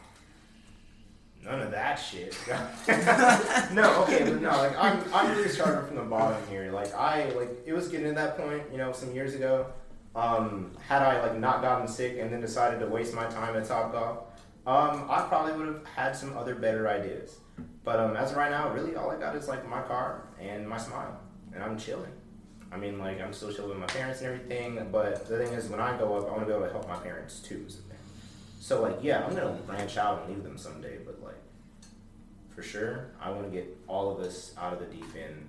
none 1.44 1.62
of 1.62 1.72
that 1.72 1.96
shit. 1.96 2.36
no, 3.74 4.04
okay, 4.04 4.24
but 4.24 4.42
no, 4.42 4.50
like 4.50 4.78
I'm, 4.78 5.04
I'm 5.13 5.36
really 5.36 5.50
starting 5.50 5.86
from 5.88 5.98
the 5.98 6.04
bottom 6.04 6.42
here. 6.50 6.72
Like 6.72 6.94
I, 6.96 7.30
like 7.32 7.50
it 7.66 7.74
was 7.74 7.90
getting 7.90 8.08
to 8.08 8.13
that 8.13 8.38
point, 8.38 8.63
you 8.72 8.78
know, 8.78 8.92
some 8.92 9.13
years 9.13 9.36
ago. 9.36 9.68
Um, 10.15 10.72
had 10.88 11.01
I 11.01 11.22
like 11.22 11.39
not 11.39 11.62
gotten 11.62 11.88
sick 11.88 12.17
and 12.20 12.32
then 12.32 12.39
decided 12.39 12.79
to 12.82 12.88
waste 12.88 13.13
my 13.13 13.25
time 13.25 13.55
at 13.55 13.63
Topgolf, 13.63 14.24
um, 14.65 15.08
I 15.10 15.25
probably 15.27 15.53
would 15.53 15.67
have 15.67 15.86
had 15.86 16.15
some 16.15 16.38
other 16.38 16.55
better 16.55 16.88
ideas. 16.88 17.39
But 17.84 18.00
um, 18.00 18.15
as 18.15 18.32
of 18.32 18.38
right 18.38 18.51
now, 18.51 18.72
really 18.72 18.96
all 18.96 19.12
I 19.12 19.17
got 19.17 19.36
is 19.36 19.48
like 19.48 19.67
my 19.67 19.82
car 19.82 20.27
and 20.39 20.67
my 20.67 20.77
smile, 20.77 21.20
and 21.53 21.63
I'm 21.63 21.77
chilling. 21.77 22.12
I 22.72 22.77
mean, 22.77 22.98
like 22.98 23.22
I'm 23.22 23.34
still 23.34 23.51
chilling 23.51 23.72
with 23.72 23.79
my 23.79 23.86
parents 23.88 24.22
and 24.22 24.34
everything. 24.34 24.88
But 24.91 25.27
the 25.27 25.38
thing 25.38 25.53
is, 25.53 25.67
when 25.67 25.79
I 25.79 25.98
go 25.98 26.15
up, 26.17 26.27
I 26.27 26.32
want 26.32 26.41
to 26.41 26.46
be 26.46 26.53
able 26.53 26.65
to 26.65 26.72
help 26.72 26.88
my 26.88 26.98
parents 26.98 27.39
too. 27.39 27.67
So 28.60 28.82
like, 28.82 29.00
yeah, 29.01 29.25
I'm 29.25 29.36
gonna 29.36 29.58
branch 29.67 29.98
out 29.98 30.24
and 30.24 30.36
leave 30.36 30.43
them 30.43 30.58
someday. 30.58 30.98
But 31.05 31.22
like, 31.22 31.41
for 32.55 32.63
sure, 32.63 33.12
I 33.22 33.29
want 33.32 33.46
to 33.46 33.51
get 33.51 33.77
all 33.88 34.12
of 34.12 34.24
us 34.24 34.53
out 34.58 34.74
of 34.74 34.79
the 34.79 34.86
deep 34.86 35.05
end. 35.15 35.48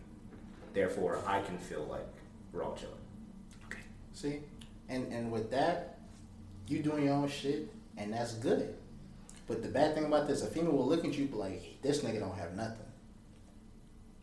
Therefore, 0.72 1.20
I 1.26 1.40
can 1.40 1.56
feel 1.58 1.84
like 1.84 2.06
we're 2.52 2.64
all 2.64 2.74
chilling. 2.74 2.94
Okay. 3.66 3.82
See, 4.12 4.40
and 4.88 5.12
and 5.12 5.30
with 5.30 5.50
that, 5.50 5.98
you 6.66 6.82
doing 6.82 7.04
your 7.04 7.14
own 7.14 7.28
shit, 7.28 7.68
and 7.96 8.12
that's 8.12 8.34
good. 8.34 8.74
But 9.46 9.62
the 9.62 9.68
bad 9.68 9.94
thing 9.94 10.04
about 10.04 10.26
this, 10.26 10.42
a 10.42 10.46
female 10.46 10.72
will 10.72 10.86
look 10.88 11.04
at 11.04 11.12
you 11.16 11.26
be 11.26 11.36
like, 11.36 11.82
this 11.82 12.00
nigga 12.00 12.20
don't 12.20 12.36
have 12.36 12.54
nothing. 12.54 12.78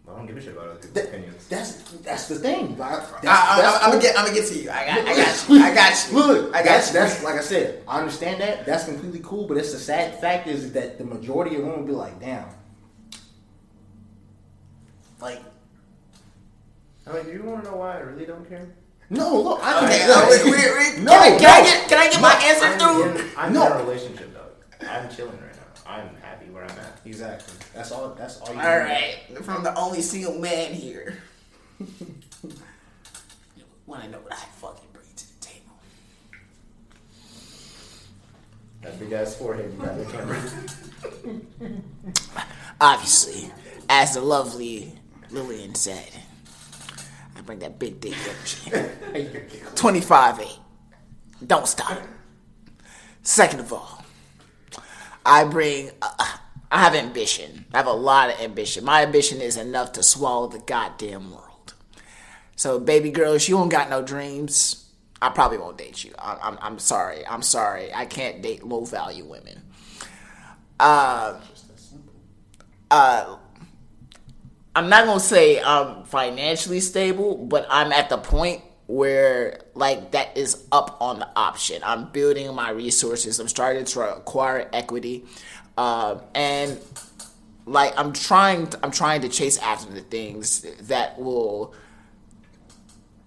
I 0.10 0.15
don't 0.18 0.25
give 0.25 0.36
a 0.36 0.41
shit 0.41 0.53
about 0.53 0.65
other 0.68 0.75
people's 0.75 0.94
That- 0.94 1.08
opinions. 1.10 1.48
That's 1.48 1.74
that's 2.01 2.27
the 2.27 2.36
thing. 2.36 2.75
That's, 2.75 3.12
I, 3.13 3.18
I, 3.20 3.62
that's 3.62 3.84
I'm, 3.84 3.89
gonna 3.91 4.01
get. 4.01 4.18
I'm 4.18 4.25
gonna 4.25 4.38
get 4.38 4.48
to 4.48 4.56
you. 4.56 4.70
I 4.72 4.86
got. 4.86 5.08
I 5.08 5.15
got 5.15 5.50
you. 5.50 5.63
I 5.63 5.75
got 5.75 6.10
you. 6.10 6.18
Look, 6.18 6.56
I 6.56 6.58
got 6.58 6.65
that's 6.65 6.88
you. 6.88 6.94
that's 7.00 7.24
like 7.24 7.36
I 7.36 7.41
said. 7.41 7.84
I 7.88 8.00
understand 8.00 8.41
that. 8.41 8.65
That's 8.65 8.86
completely 8.86 9.22
cool. 9.24 9.48
But 9.48 9.58
it's 9.58 9.72
the 9.72 9.80
sad 9.80 10.20
fact 10.20 10.48
is 10.48 10.74
that 10.74 10.98
the 10.98 11.06
majority 11.06 11.56
of 11.56 11.63
women 11.63 11.86
be 11.86 11.91
like, 11.91 12.20
damn. 12.20 12.46
Like, 15.22 15.41
I 17.06 17.13
mean, 17.13 17.25
do 17.25 17.32
you 17.32 17.44
want 17.44 17.63
to 17.63 17.70
know 17.70 17.77
why 17.77 17.98
I 17.98 18.00
really 18.00 18.25
don't 18.25 18.48
care? 18.50 18.68
No, 19.12 19.41
look, 19.41 19.60
I 19.62 19.86
Okay, 19.86 20.08
look, 20.08 20.18
uh, 20.18 20.27
wait, 20.30 20.46
wait, 20.46 20.72
wait. 20.77 21.00
No, 21.03 21.12
can, 21.12 21.22
I, 21.22 21.38
can, 21.38 21.46
I 21.50 21.60
no. 21.60 21.63
get, 21.65 21.89
can 21.89 21.98
I 22.00 22.10
get 22.10 22.22
my 22.22 22.34
answer 22.44 22.65
I'm 22.65 22.80
through? 22.80 23.03
in, 23.22 23.30
I'm 23.38 23.53
No. 23.53 23.65
in 23.68 23.72
a 23.74 23.75
relationship, 23.84 24.34
though. 24.34 24.88
I'm 24.88 25.10
chilling 25.10 25.34
right 25.39 25.53
now. 25.53 25.91
I'm 25.91 26.15
happy 26.22 26.46
where 26.50 26.63
I'm 26.63 26.70
at. 26.80 27.00
Exactly. 27.06 27.53
That's 27.74 27.91
all. 27.91 28.15
That's 28.18 28.38
all. 28.39 28.53
You 28.53 28.60
All 28.62 28.77
right, 28.80 29.18
from 29.44 29.63
the 29.63 29.77
only 29.77 30.01
single 30.01 30.39
man 30.39 30.74
here. 30.74 31.18
Want 33.86 34.03
to 34.03 34.10
know 34.10 34.20
what 34.20 34.32
I 34.34 34.46
fucking 34.62 34.88
bring 34.94 35.06
to 35.15 35.25
the 35.39 35.39
table? 35.46 35.75
That 38.82 38.98
big 39.00 39.12
ass 39.12 39.36
forehead 39.36 39.72
you 39.74 39.77
got 39.86 39.98
the 39.98 40.06
camera. 40.06 40.41
Obviously, 42.82 43.51
as 43.89 44.13
the 44.13 44.22
lovely 44.22 44.94
Lillian 45.30 45.75
said, 45.75 46.10
I 47.41 47.43
bring 47.43 47.60
that 47.60 47.79
big 47.79 48.00
dick 48.00 48.13
energy. 49.15 49.31
25 49.75 50.39
8. 50.41 50.48
Don't 51.48 51.67
stop. 51.67 51.98
Second 53.24 53.62
of 53.62 53.74
all, 53.74 54.05
I 55.25 55.43
bring. 55.45 55.89
Uh, 56.03 56.38
I 56.71 56.79
have 56.83 56.93
ambition. 56.93 57.65
I 57.74 57.77
have 57.77 57.88
a 57.88 57.93
lot 57.93 58.29
of 58.29 58.39
ambition. 58.39 58.86
My 58.86 59.01
ambition 59.01 59.41
is 59.41 59.57
enough 59.57 59.91
to 59.93 60.03
swallow 60.03 60.48
the 60.48 60.60
goddamn 60.60 61.31
world. 61.31 61.74
So, 62.55 62.79
baby 62.79 63.10
girls, 63.10 63.48
you 63.50 63.55
don't 63.57 63.69
got 63.69 63.89
no 63.89 64.03
dreams. 64.03 64.88
I 65.19 65.29
probably 65.29 65.57
won't 65.57 65.79
date 65.79 66.03
you. 66.03 66.13
I, 66.19 66.38
I'm 66.43 66.60
I'm 66.62 66.77
sorry. 66.79 67.25
I'm 67.25 67.41
sorry. 67.41 67.91
I 67.91 68.05
can't 68.05 68.43
date 68.43 68.63
low 68.63 68.86
value 68.86 69.25
women. 69.25 69.63
Uh, 70.79 71.39
Just 71.50 71.67
that 71.69 71.79
simple. 71.79 72.13
uh, 72.91 73.38
I'm 74.75 74.90
not 74.90 75.06
gonna 75.06 75.20
say 75.20 75.62
I'm 75.62 76.04
financially 76.06 76.80
stable, 76.80 77.38
but 77.38 77.68
I'm 77.70 77.92
at 77.92 78.10
the 78.10 78.18
point 78.18 78.62
where 78.88 79.62
like 79.74 80.12
that 80.12 80.38
is 80.38 80.66
up 80.72 80.98
on 81.01 81.20
the 81.20 81.30
option. 81.36 81.82
I'm 81.84 82.12
building 82.12 82.54
my 82.56 82.72
resources. 82.72 83.40
I'm 83.40 83.50
starting 83.50 83.84
to 83.84 84.18
acquire 84.18 84.70
equity, 84.72 85.25
uh, 85.78 86.20
and 86.34 86.80
like 87.66 87.94
I'm 87.98 88.13
trying. 88.13 88.68
To, 88.68 88.80
I'm 88.84 88.92
trying 88.92 89.22
to 89.22 89.30
chase 89.30 89.58
after 89.58 89.92
the 89.92 90.01
things 90.01 90.62
that 90.88 91.20
will 91.20 91.74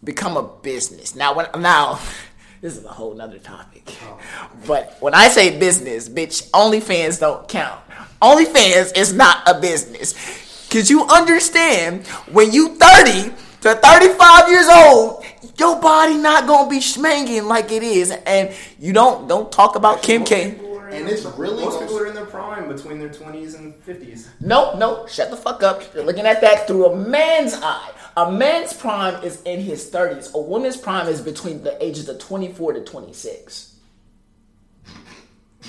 become 0.02 0.36
a 0.36 0.42
business. 0.42 1.14
Now, 1.14 1.34
when 1.34 1.46
now. 1.58 2.00
This 2.60 2.78
is 2.78 2.84
a 2.86 2.88
whole 2.88 3.12
nother 3.12 3.38
topic. 3.38 3.94
But 4.66 4.96
when 5.00 5.12
I 5.12 5.28
say 5.28 5.58
business, 5.58 6.08
bitch, 6.08 6.48
OnlyFans 6.52 7.20
don't 7.20 7.46
count. 7.46 7.78
OnlyFans 8.22 8.96
is 8.96 9.12
not 9.12 9.46
a 9.46 9.60
business. 9.60 10.14
Cause 10.74 10.90
you 10.90 11.06
understand 11.06 12.04
when 12.32 12.50
you 12.50 12.74
30 12.74 13.32
to 13.60 13.74
35 13.76 14.48
years 14.48 14.66
old, 14.68 15.24
your 15.56 15.80
body 15.80 16.16
not 16.16 16.48
gonna 16.48 16.68
be 16.68 16.80
schmanging 16.80 17.46
like 17.46 17.70
it 17.70 17.84
is. 17.84 18.10
And 18.10 18.52
you 18.80 18.92
don't 18.92 19.28
don't 19.28 19.52
talk 19.52 19.76
about 19.76 20.02
Kim 20.02 20.24
K. 20.24 20.58
And 20.90 21.08
it's 21.08 21.24
really 21.38 21.64
most 21.64 21.78
people 21.78 21.96
are 22.00 22.08
in 22.08 22.14
their 22.14 22.26
prime 22.26 22.66
between 22.66 22.98
their 22.98 23.08
twenties 23.08 23.54
and 23.54 23.72
fifties. 23.84 24.28
Nope, 24.40 24.76
nope, 24.76 25.08
shut 25.08 25.30
the 25.30 25.36
fuck 25.36 25.62
up. 25.62 25.80
You're 25.94 26.02
looking 26.02 26.26
at 26.26 26.40
that 26.40 26.66
through 26.66 26.86
a 26.86 26.96
man's 26.96 27.54
eye. 27.54 27.92
A 28.16 28.32
man's 28.32 28.72
prime 28.72 29.22
is 29.22 29.42
in 29.42 29.60
his 29.60 29.88
30s. 29.92 30.34
A 30.34 30.40
woman's 30.40 30.76
prime 30.76 31.06
is 31.06 31.20
between 31.20 31.62
the 31.62 31.80
ages 31.84 32.08
of 32.08 32.18
24 32.18 32.72
to 32.72 32.80
26. 32.80 33.73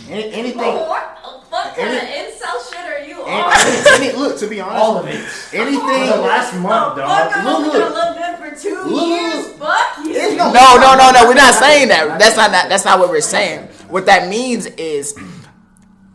Any, 0.10 0.32
anything. 0.34 0.62
Oh, 0.62 0.90
what 0.90 1.18
the 1.24 1.46
fuck 1.48 1.76
kind 1.76 1.94
of 1.96 2.02
incel 2.04 2.70
shit 2.70 2.80
are 2.86 3.04
you 3.06 3.22
on? 3.24 3.54
any, 3.56 4.10
any- 4.10 4.18
look, 4.18 4.38
to 4.40 4.48
be 4.48 4.60
honest, 4.62 4.78
All 4.84 4.98
of 4.98 5.08
it. 5.08 5.16
anything. 5.54 5.80
The 5.80 6.18
last 6.22 6.54
month, 6.60 6.96
the 6.96 7.02
dog. 7.02 7.32
fuck, 7.32 7.38
I'm 7.38 7.46
Look, 7.46 7.56
only 7.56 7.70
look. 7.80 7.94
gonna 7.96 8.20
look 8.20 8.56
for 8.56 8.62
two 8.62 8.84
Look, 8.84 9.08
years. 9.08 9.48
look. 9.60 9.70
Fuck 9.70 10.06
you. 10.06 10.36
No, 10.38 10.52
no, 10.52 10.96
no, 10.96 11.12
no. 11.12 11.26
We're 11.28 11.34
not 11.34 11.54
saying 11.56 11.88
that. 11.90 12.20
That's 12.20 12.36
not 12.38 12.52
that, 12.52 12.70
that's 12.70 12.86
not 12.86 13.00
what 13.00 13.10
we're 13.10 13.22
saying. 13.22 13.68
What 13.90 14.06
that 14.08 14.28
means 14.30 14.66
is, 14.66 15.18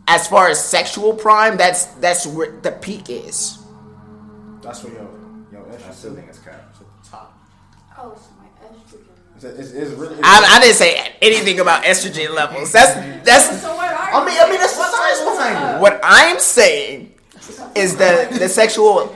as 0.07 0.27
far 0.27 0.47
as 0.49 0.63
sexual 0.63 1.13
prime, 1.13 1.57
that's 1.57 1.85
that's 1.85 2.25
where 2.27 2.51
the 2.61 2.71
peak 2.71 3.09
is. 3.09 3.57
That's 4.61 4.83
what 4.83 4.93
yo, 4.93 5.09
yo, 5.51 5.65
I 5.87 5.91
still 5.91 6.13
think 6.15 6.27
it's 6.29 6.39
cap. 6.39 6.53
at 6.53 6.73
the 6.77 7.09
top. 7.09 7.37
Oh, 7.97 8.13
so 8.15 8.29
my 8.39 8.40
estrogen. 8.40 8.40
It's, 9.43 9.59
it's, 9.59 9.71
it's 9.71 9.91
really. 9.91 10.15
I, 10.23 10.57
I 10.57 10.59
didn't 10.61 10.75
say 10.75 11.13
anything 11.21 11.59
about 11.59 11.83
estrogen 11.83 12.33
levels. 12.35 12.71
That's 12.71 12.93
that's 13.25 13.61
So 13.61 13.75
what 13.75 13.91
are 13.91 14.21
I 14.21 14.25
mean, 14.25 14.37
I 14.39 14.49
mean, 14.49 14.59
that's 14.59 14.73
the 14.73 14.79
What 14.79 14.91
science 14.93 15.19
levels 15.19 15.37
behind 15.37 15.75
it. 15.77 15.81
what 15.81 15.99
I'm 16.03 16.39
saying 16.39 17.13
is 17.75 17.97
that 17.97 18.31
the 18.31 18.47
sexual. 18.49 19.15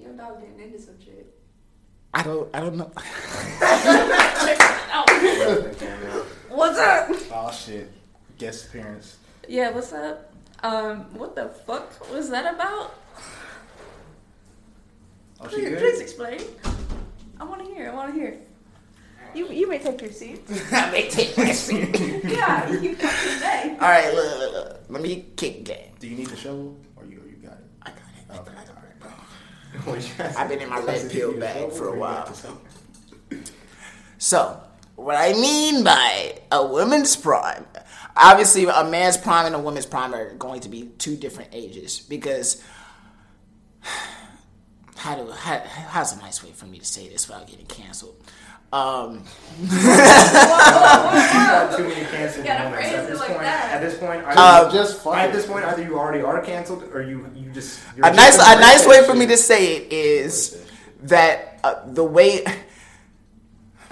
Your 0.00 0.12
dog 0.12 0.40
getting 0.40 0.60
into 0.60 0.78
some 0.80 0.98
shit. 1.02 1.34
I 2.12 2.22
don't 2.22 2.48
I 2.54 2.60
don't 2.60 2.76
know. 2.76 2.90
Oh. 4.94 5.06
What's 6.50 6.78
up? 6.78 7.08
oh 7.32 7.50
shit, 7.50 7.90
guest 8.38 8.66
appearance. 8.66 9.16
Yeah, 9.48 9.70
what's 9.70 9.92
up? 9.92 10.30
Um, 10.62 11.04
what 11.18 11.34
the 11.34 11.48
fuck 11.48 12.10
was 12.12 12.28
that 12.30 12.54
about? 12.54 12.94
Oh, 15.40 15.48
she 15.48 15.56
Please, 15.56 15.68
good. 15.70 15.78
please 15.78 16.00
explain. 16.00 16.40
I 17.42 17.44
want 17.44 17.66
to 17.66 17.74
hear. 17.74 17.90
I 17.90 17.94
want 17.94 18.14
to 18.14 18.20
hear. 18.20 18.38
You 19.34 19.48
you 19.50 19.68
may 19.68 19.78
take 19.78 20.00
your 20.00 20.12
seat. 20.12 20.44
I 20.72 20.90
may 20.92 21.08
take 21.08 21.36
my 21.36 21.50
seat. 21.66 21.98
yeah, 22.24 22.70
you 22.70 22.94
fucking 22.94 23.40
may. 23.40 23.70
All 23.80 23.88
right, 23.88 24.14
look, 24.14 24.38
look, 24.38 24.52
look. 24.52 24.80
Let 24.88 25.02
me 25.02 25.26
kick 25.36 25.64
game. 25.64 25.90
Do 25.98 26.06
you 26.06 26.16
need 26.16 26.28
the 26.28 26.36
shovel 26.36 26.76
or 26.96 27.04
you 27.04 27.20
you 27.28 27.36
got 27.48 27.54
it? 27.58 27.64
I 27.82 27.88
got 27.90 27.98
it. 27.98 28.30
I 28.30 28.36
got 28.36 28.46
it, 28.46 28.52
I 28.58 28.64
got 28.64 28.84
it, 28.84 29.00
bro. 29.00 29.10
What 29.92 30.02
you 30.08 30.14
guys- 30.16 30.36
I've 30.36 30.48
been 30.48 30.60
in 30.60 30.68
my 30.68 30.80
red 30.80 31.10
pill 31.10 31.32
bag 31.38 31.72
for 31.72 31.88
a 31.94 31.98
while. 31.98 32.26
while. 32.26 32.58
So, 34.18 34.60
what 34.94 35.16
I 35.16 35.32
mean 35.32 35.82
by 35.82 36.38
a 36.52 36.64
woman's 36.64 37.16
prime, 37.16 37.66
obviously, 38.16 38.66
a 38.66 38.84
man's 38.84 39.16
prime 39.16 39.46
and 39.46 39.54
a 39.56 39.58
woman's 39.58 39.86
prime 39.86 40.14
are 40.14 40.32
going 40.34 40.60
to 40.60 40.68
be 40.68 40.92
two 40.98 41.16
different 41.16 41.50
ages 41.52 41.98
because. 41.98 42.62
How 44.96 45.14
do 45.16 45.30
how, 45.30 45.58
how's 45.60 46.12
a 46.16 46.18
nice 46.18 46.42
way 46.44 46.50
for 46.52 46.66
me 46.66 46.78
to 46.78 46.84
say 46.84 47.08
this 47.08 47.28
without 47.28 47.46
getting 47.46 47.66
canceled? 47.66 48.16
Um, 48.72 49.24
You 49.60 49.68
got 49.68 51.76
too 51.76 51.88
many 51.88 52.06
canceled 52.06 52.46
moments 52.46 52.88
at 52.88 53.06
this 53.06 53.18
like 53.20 53.28
point. 53.28 53.40
that. 53.42 53.72
At 53.74 53.80
this 53.82 53.98
point, 53.98 54.24
Uh, 54.24 54.32
either, 54.36 54.70
just 54.70 55.06
at 55.06 55.32
this 55.32 55.46
point, 55.46 55.64
either 55.66 55.82
you 55.82 55.98
already 55.98 56.22
are 56.22 56.40
canceled 56.40 56.84
or 56.94 57.02
you 57.02 57.26
you 57.36 57.50
just 57.50 57.80
you're 57.96 58.06
a 58.06 58.14
just 58.14 58.38
nice 58.38 58.56
a 58.56 58.60
nice 58.60 58.86
way 58.86 59.04
for 59.04 59.14
me 59.14 59.26
to 59.26 59.36
say 59.36 59.76
it 59.76 59.92
is 59.92 60.64
that 61.02 61.58
uh, 61.64 61.74
the 61.86 62.04
way 62.04 62.44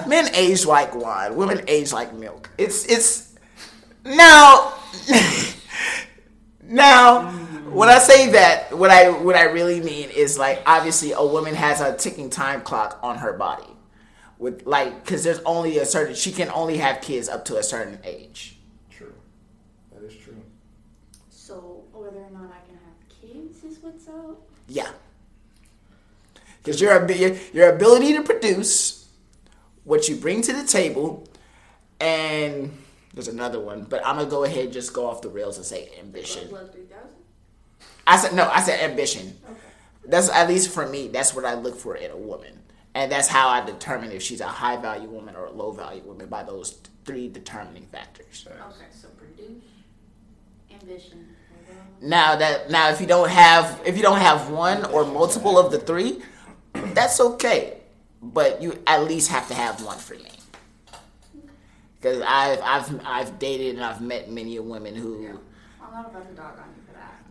men 0.07 0.31
age 0.35 0.65
like 0.65 0.95
wine, 0.95 1.37
women 1.37 1.63
age 1.69 1.93
like 1.93 2.15
milk. 2.15 2.49
It's 2.57 2.87
it's 2.87 3.35
now 4.05 4.73
now 6.63 7.31
when 7.65 7.89
I 7.89 7.99
say 7.99 8.31
that, 8.31 8.77
what 8.77 8.91
I 8.91 9.11
what 9.11 9.37
I 9.37 9.45
really 9.45 9.81
mean 9.81 10.11
is 10.11 10.39
like 10.39 10.63
obviously 10.67 11.13
a 11.13 11.25
woman 11.25 11.55
has 11.55 11.81
a 11.81 11.97
ticking 11.97 12.31
time 12.31 12.63
clock 12.63 12.99
on 13.03 13.19
her 13.19 13.33
body, 13.33 13.77
with 14.39 14.67
like 14.67 15.05
because 15.05 15.25
there's 15.25 15.41
only 15.41 15.79
a 15.79 15.85
certain 15.87 16.15
she 16.15 16.33
can 16.33 16.49
only 16.51 16.79
have 16.79 17.01
kids 17.01 17.29
up 17.29 17.45
to 17.47 17.57
a 17.57 17.63
certain 17.63 17.99
age. 18.05 18.59
True. 18.91 19.13
That 19.93 20.03
is 20.05 20.17
true. 20.17 20.41
So 21.31 21.85
whether 21.93 22.19
or 22.19 22.31
not 22.31 22.51
I 22.51 22.67
can 22.67 22.79
have 22.85 23.09
kids 23.21 23.65
is 23.65 23.83
what's 23.83 24.09
up. 24.09 24.41
Yeah. 24.69 24.91
Because 26.63 26.81
your, 26.81 27.03
abi- 27.03 27.41
your 27.55 27.75
ability 27.75 28.13
to 28.13 28.23
produce, 28.23 29.09
what 29.85 30.09
you 30.11 30.17
bring 30.17 30.43
to 30.43 30.53
the 30.53 30.65
table, 30.65 31.27
and 31.99 32.77
there's 33.15 33.29
another 33.29 33.59
one, 33.59 33.85
but 33.85 34.07
I'm 34.07 34.17
gonna 34.17 34.29
go 34.29 34.45
ahead 34.45 34.65
and 34.65 34.73
just 34.73 34.93
go 34.93 35.07
off 35.07 35.23
the 35.23 35.31
rails 35.31 35.57
and 35.57 35.65
say 35.65 35.91
ambition. 35.99 36.49
Blood 36.49 36.71
three 36.73 36.85
thousand. 36.85 37.10
I 38.11 38.17
said 38.17 38.35
no, 38.35 38.49
I 38.49 38.61
said 38.61 38.81
ambition. 38.81 39.39
Okay. 39.49 39.61
That's 40.05 40.29
at 40.31 40.49
least 40.49 40.71
for 40.71 40.85
me. 40.85 41.07
That's 41.07 41.33
what 41.33 41.45
I 41.45 41.55
look 41.55 41.77
for 41.77 41.95
in 41.95 42.11
a 42.11 42.17
woman, 42.17 42.59
and 42.93 43.11
that's 43.11 43.29
how 43.29 43.49
I 43.49 43.65
determine 43.65 44.11
if 44.11 44.21
she's 44.21 44.41
a 44.41 44.49
high 44.49 44.77
value 44.77 45.09
woman 45.09 45.37
or 45.37 45.47
a 45.47 45.53
low 45.53 45.71
value 45.71 46.03
woman 46.03 46.27
by 46.29 46.43
those 46.43 46.81
three 47.05 47.29
determining 47.29 47.87
factors. 47.87 48.49
Okay, 48.49 48.87
so 48.91 49.07
produce, 49.11 49.63
ambition. 50.73 51.37
Now 52.03 52.35
that 52.35 52.69
now 52.69 52.89
if 52.89 53.01
you 53.01 53.07
don't 53.07 53.31
have 53.31 53.81
if 53.85 53.97
you 53.97 54.03
don't 54.03 54.19
have 54.19 54.51
one 54.51 54.87
or 54.87 55.05
multiple 55.05 55.57
of 55.57 55.71
the 55.71 55.79
three, 55.79 56.21
that's 56.73 57.21
okay. 57.21 57.77
But 58.21 58.61
you 58.61 58.77
at 58.89 59.05
least 59.05 59.31
have 59.31 59.47
to 59.49 59.55
have 59.55 59.85
one 59.85 59.99
for 59.99 60.15
me. 60.15 60.33
Because 62.01 62.23
I've 62.27 62.61
I've 62.63 63.07
I've 63.07 63.39
dated 63.39 63.77
and 63.77 63.85
I've 63.85 64.01
met 64.01 64.29
many 64.29 64.59
women 64.59 64.97
who 64.97 65.39
I'm 65.81 65.93
not 65.93 66.11
about 66.11 66.29
to 66.29 66.35
dog 66.35 66.59
on 66.59 66.65
you. 66.77 66.80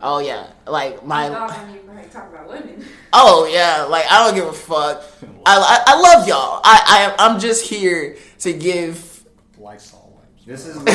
Oh 0.02 0.18
yeah 0.18 0.50
like 0.66 0.92
I 0.92 0.96
dog 0.96 1.06
my 1.06 1.28
on 1.28 1.74
you 1.74 1.80
talk 2.10 2.28
about 2.28 2.48
women. 2.48 2.84
oh 3.12 3.48
yeah 3.50 3.84
like 3.84 4.04
I 4.10 4.24
don't 4.24 4.34
give 4.34 4.46
a 4.46 4.52
fuck. 4.52 5.04
I 5.46 5.56
I, 5.56 5.82
I 5.86 6.00
love 6.00 6.28
y'all. 6.28 6.60
I, 6.64 7.14
I 7.18 7.26
I'm 7.26 7.40
just 7.40 7.66
here 7.66 8.16
to 8.40 8.52
give. 8.52 9.24
Lysol 9.58 10.12
wipes. 10.16 10.44
This 10.46 10.66
is 10.66 10.74
the 10.84 10.90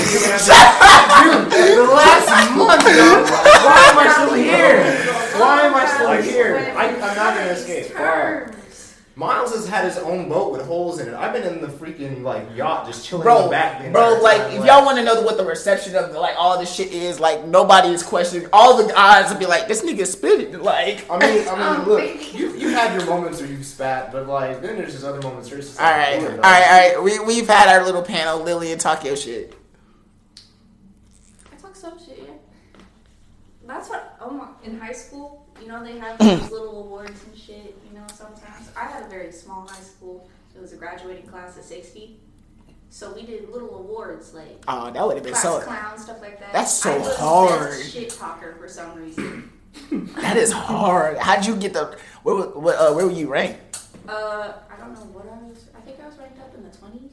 last 1.93 2.51
month, 2.55 2.83
dog. 2.83 3.29
Why 3.65 3.81
am 3.91 3.99
I 3.99 4.09
still 4.13 4.33
here? 4.33 4.83
Why 5.39 5.61
am 5.61 5.75
I 5.75 5.85
still 5.85 6.21
here? 6.21 6.73
I, 6.75 6.87
I'm 6.87 6.99
not 6.99 7.15
gonna 7.15 7.51
escape. 7.51 7.93
Terms. 7.93 8.54
Miles 9.17 9.54
has 9.56 9.65
had 9.65 9.86
his 9.86 9.97
own 9.97 10.28
boat 10.28 10.51
with 10.51 10.63
holes 10.65 10.99
in 10.99 11.08
it. 11.08 11.13
I've 11.13 11.32
been 11.32 11.43
in 11.43 11.62
the 11.62 11.67
freaking 11.67 12.21
like 12.21 12.54
yacht 12.54 12.86
just 12.86 13.06
chilling 13.06 13.21
in 13.21 13.23
Bro, 13.23 13.43
the 13.43 13.49
back. 13.49 13.82
the 13.82 13.89
bro, 13.89 14.10
entire 14.15 14.21
like 14.21 14.41
time, 14.41 14.51
if 14.60 14.65
y'all 14.65 14.86
want 14.86 14.97
to 14.97 15.06
know 15.06 15.21
what 15.21 15.38
the 15.38 15.45
reception 15.45 15.95
of 15.95 16.12
the, 16.12 16.19
like 16.19 16.36
all 16.38 16.60
this 16.60 16.73
shit 16.73 16.91
is, 16.91 17.17
like 17.17 17.45
nobody 17.45 17.89
is 17.89 18.04
questioning. 18.04 18.49
All 18.51 18.75
the 18.86 18.91
guys 18.91 19.32
will 19.32 19.39
be 19.39 19.45
like, 19.45 19.69
"This 19.69 19.84
nigga 19.84 20.06
spit 20.06 20.41
it." 20.41 20.62
Like, 20.62 21.10
I 21.10 21.17
mean, 21.17 21.47
I 21.47 21.51
mean, 21.56 21.62
Um, 21.82 21.86
look, 21.88 22.34
you 22.34 22.58
you 22.58 22.69
had 22.69 22.93
your 22.99 23.06
moments 23.10 23.39
where 23.39 23.49
you 23.49 23.63
spat, 23.63 24.12
but 24.12 24.28
like 24.28 24.62
then 24.62 24.75
there's 24.78 24.91
just 24.91 25.06
other 25.06 25.21
moments 25.21 25.49
where 25.49 25.60
it's 25.60 25.69
just 25.69 25.80
all 25.80 25.86
like, 25.89 25.95
right, 25.95 26.21
"Ooh, 26.21 26.25
all 26.25 26.32
no." 26.36 26.41
right, 26.41 26.67
all 26.95 27.01
right. 27.01 27.04
We 27.04 27.19
we've 27.19 27.47
had 27.47 27.69
our 27.69 27.86
little 27.86 28.04
panel, 28.04 28.41
Lillian, 28.43 28.78
talk 28.80 29.06
your 29.06 29.15
shit. 29.15 29.56
I 31.54 31.56
talk 31.56 31.73
some 31.73 31.97
shit, 31.97 32.19
yeah. 32.28 32.34
That's 33.65 33.89
what 33.89 34.17
oh 34.19 34.30
my 34.32 34.47
in 34.63 34.78
high 34.78 34.91
school, 34.91 35.44
you 35.61 35.67
know, 35.67 35.83
they 35.83 35.97
have 35.97 36.17
these 36.19 36.51
little 36.51 36.83
awards 36.85 37.23
and 37.25 37.37
shit, 37.37 37.75
you 37.89 37.97
know, 37.97 38.05
sometimes. 38.13 38.69
I 38.75 38.85
had 38.85 39.03
a 39.03 39.09
very 39.09 39.31
small 39.31 39.67
high 39.67 39.81
school. 39.81 40.29
It 40.55 40.61
was 40.61 40.73
a 40.73 40.77
graduating 40.77 41.27
class 41.27 41.57
of 41.57 41.63
sixty. 41.63 42.17
So 42.89 43.13
we 43.13 43.23
did 43.25 43.49
little 43.49 43.75
awards 43.79 44.33
like 44.33 44.63
Oh, 44.67 44.89
that 44.91 45.05
would 45.05 45.15
have 45.15 45.23
been 45.23 45.33
class 45.33 45.43
so. 45.43 45.59
clown, 45.61 45.97
stuff 45.97 46.21
like 46.21 46.39
that. 46.39 46.53
That's 46.53 46.71
so 46.71 47.01
hard. 47.17 47.81
Shit 47.83 48.09
talker 48.11 48.55
for 48.59 48.67
some 48.67 48.95
reason. 48.95 49.51
That 49.91 50.37
is 50.37 50.53
hard. 50.53 51.17
How'd 51.17 51.45
you 51.45 51.57
get 51.57 51.73
the? 51.73 51.97
Where 52.23 52.35
what? 52.47 52.75
Uh, 52.77 52.93
where 52.93 53.05
were 53.07 53.11
you 53.11 53.27
ranked? 53.29 53.79
Uh, 54.07 54.53
I 54.71 54.77
don't 54.77 54.93
know 54.93 55.01
what 55.11 55.25
I 55.25 55.35
was. 55.49 55.65
I 55.75 55.81
think 55.81 55.99
I 56.01 56.07
was. 56.07 56.17
ranked 56.17 56.39
up 56.39 56.55
in 56.55 56.63
the 56.63 56.69
twenties, 56.77 57.11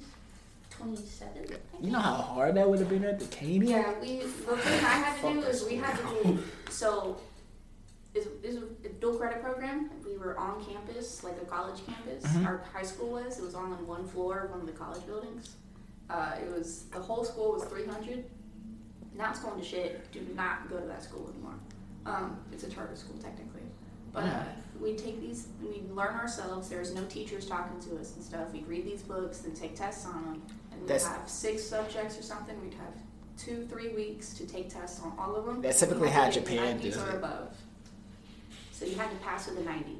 27. 0.70 1.56
You 1.80 1.90
know 1.90 1.98
how 1.98 2.12
hard 2.14 2.54
that 2.54 2.68
would 2.70 2.78
have 2.78 2.88
been 2.88 3.04
at 3.04 3.18
the 3.18 3.26
Canadian? 3.36 3.66
Yeah, 3.80 3.92
we. 4.00 4.18
The 4.20 4.56
thing 4.56 4.84
I 4.84 4.94
had 4.94 5.20
to 5.22 5.32
do 5.32 5.40
is 5.46 5.64
we 5.64 5.74
had 5.74 5.96
to 5.98 6.22
do. 6.22 6.38
So, 6.70 7.16
is 8.14 8.26
is 8.42 8.56
a 8.84 8.88
dual 9.00 9.16
credit 9.16 9.42
program. 9.42 9.90
We 10.04 10.16
were 10.18 10.38
on 10.38 10.64
campus, 10.64 11.24
like 11.24 11.36
a 11.40 11.44
college 11.46 11.80
campus. 11.86 12.24
Mhm. 12.24 12.46
Our 12.46 12.58
high 12.72 12.82
school 12.82 13.10
was. 13.10 13.38
It 13.38 13.44
was 13.44 13.54
on 13.54 13.70
like 13.70 13.86
one 13.86 14.06
floor 14.06 14.40
of 14.40 14.50
one 14.50 14.60
of 14.60 14.66
the 14.66 14.72
college 14.72 15.04
buildings. 15.06 15.56
Uh, 16.10 16.32
it 16.40 16.50
was 16.52 16.84
the 16.92 16.98
whole 17.00 17.24
school 17.24 17.52
was 17.52 17.64
300. 17.64 18.24
Now 19.14 19.30
it's 19.30 19.40
going 19.40 19.58
to 19.58 19.64
shit. 19.66 20.10
Do 20.12 20.20
not 20.34 20.68
go 20.68 20.78
to 20.78 20.86
that 20.86 21.02
school 21.02 21.30
anymore. 21.32 21.54
Um, 22.04 22.38
it's 22.52 22.64
a 22.64 22.70
charter 22.70 22.96
school 22.96 23.16
technically, 23.22 23.62
but 24.12 24.24
uh, 24.24 24.42
we 24.80 24.94
take 24.96 25.20
these. 25.20 25.46
We 25.62 25.82
learn 25.94 26.14
ourselves. 26.14 26.68
There's 26.68 26.94
no 26.94 27.04
teachers 27.04 27.46
talking 27.46 27.78
to 27.88 27.98
us 28.00 28.14
and 28.16 28.24
stuff. 28.24 28.52
We'd 28.52 28.66
read 28.66 28.84
these 28.84 29.02
books, 29.02 29.44
and 29.44 29.54
take 29.56 29.76
tests 29.76 30.04
on 30.06 30.22
them, 30.24 30.42
and 30.72 30.80
we'd 30.80 30.88
That's- 30.88 31.06
have 31.06 31.28
six 31.28 31.62
subjects 31.62 32.18
or 32.18 32.22
something. 32.22 32.60
We'd 32.62 32.74
have 32.74 32.94
two, 33.38 33.66
three 33.70 33.90
weeks 33.94 34.34
to 34.34 34.46
take 34.46 34.68
tests 34.68 35.00
on 35.00 35.12
all 35.18 35.36
of 35.36 35.46
them. 35.46 35.62
That's 35.62 35.80
typically 35.80 36.10
how 36.10 36.28
Japan 36.30 36.78
does 36.80 36.96
it. 36.96 37.14
above. 37.14 37.54
So 38.82 38.88
you 38.88 38.96
had 38.96 39.10
to 39.12 39.16
pass 39.18 39.46
with 39.46 39.60
a 39.60 39.62
90 39.62 39.96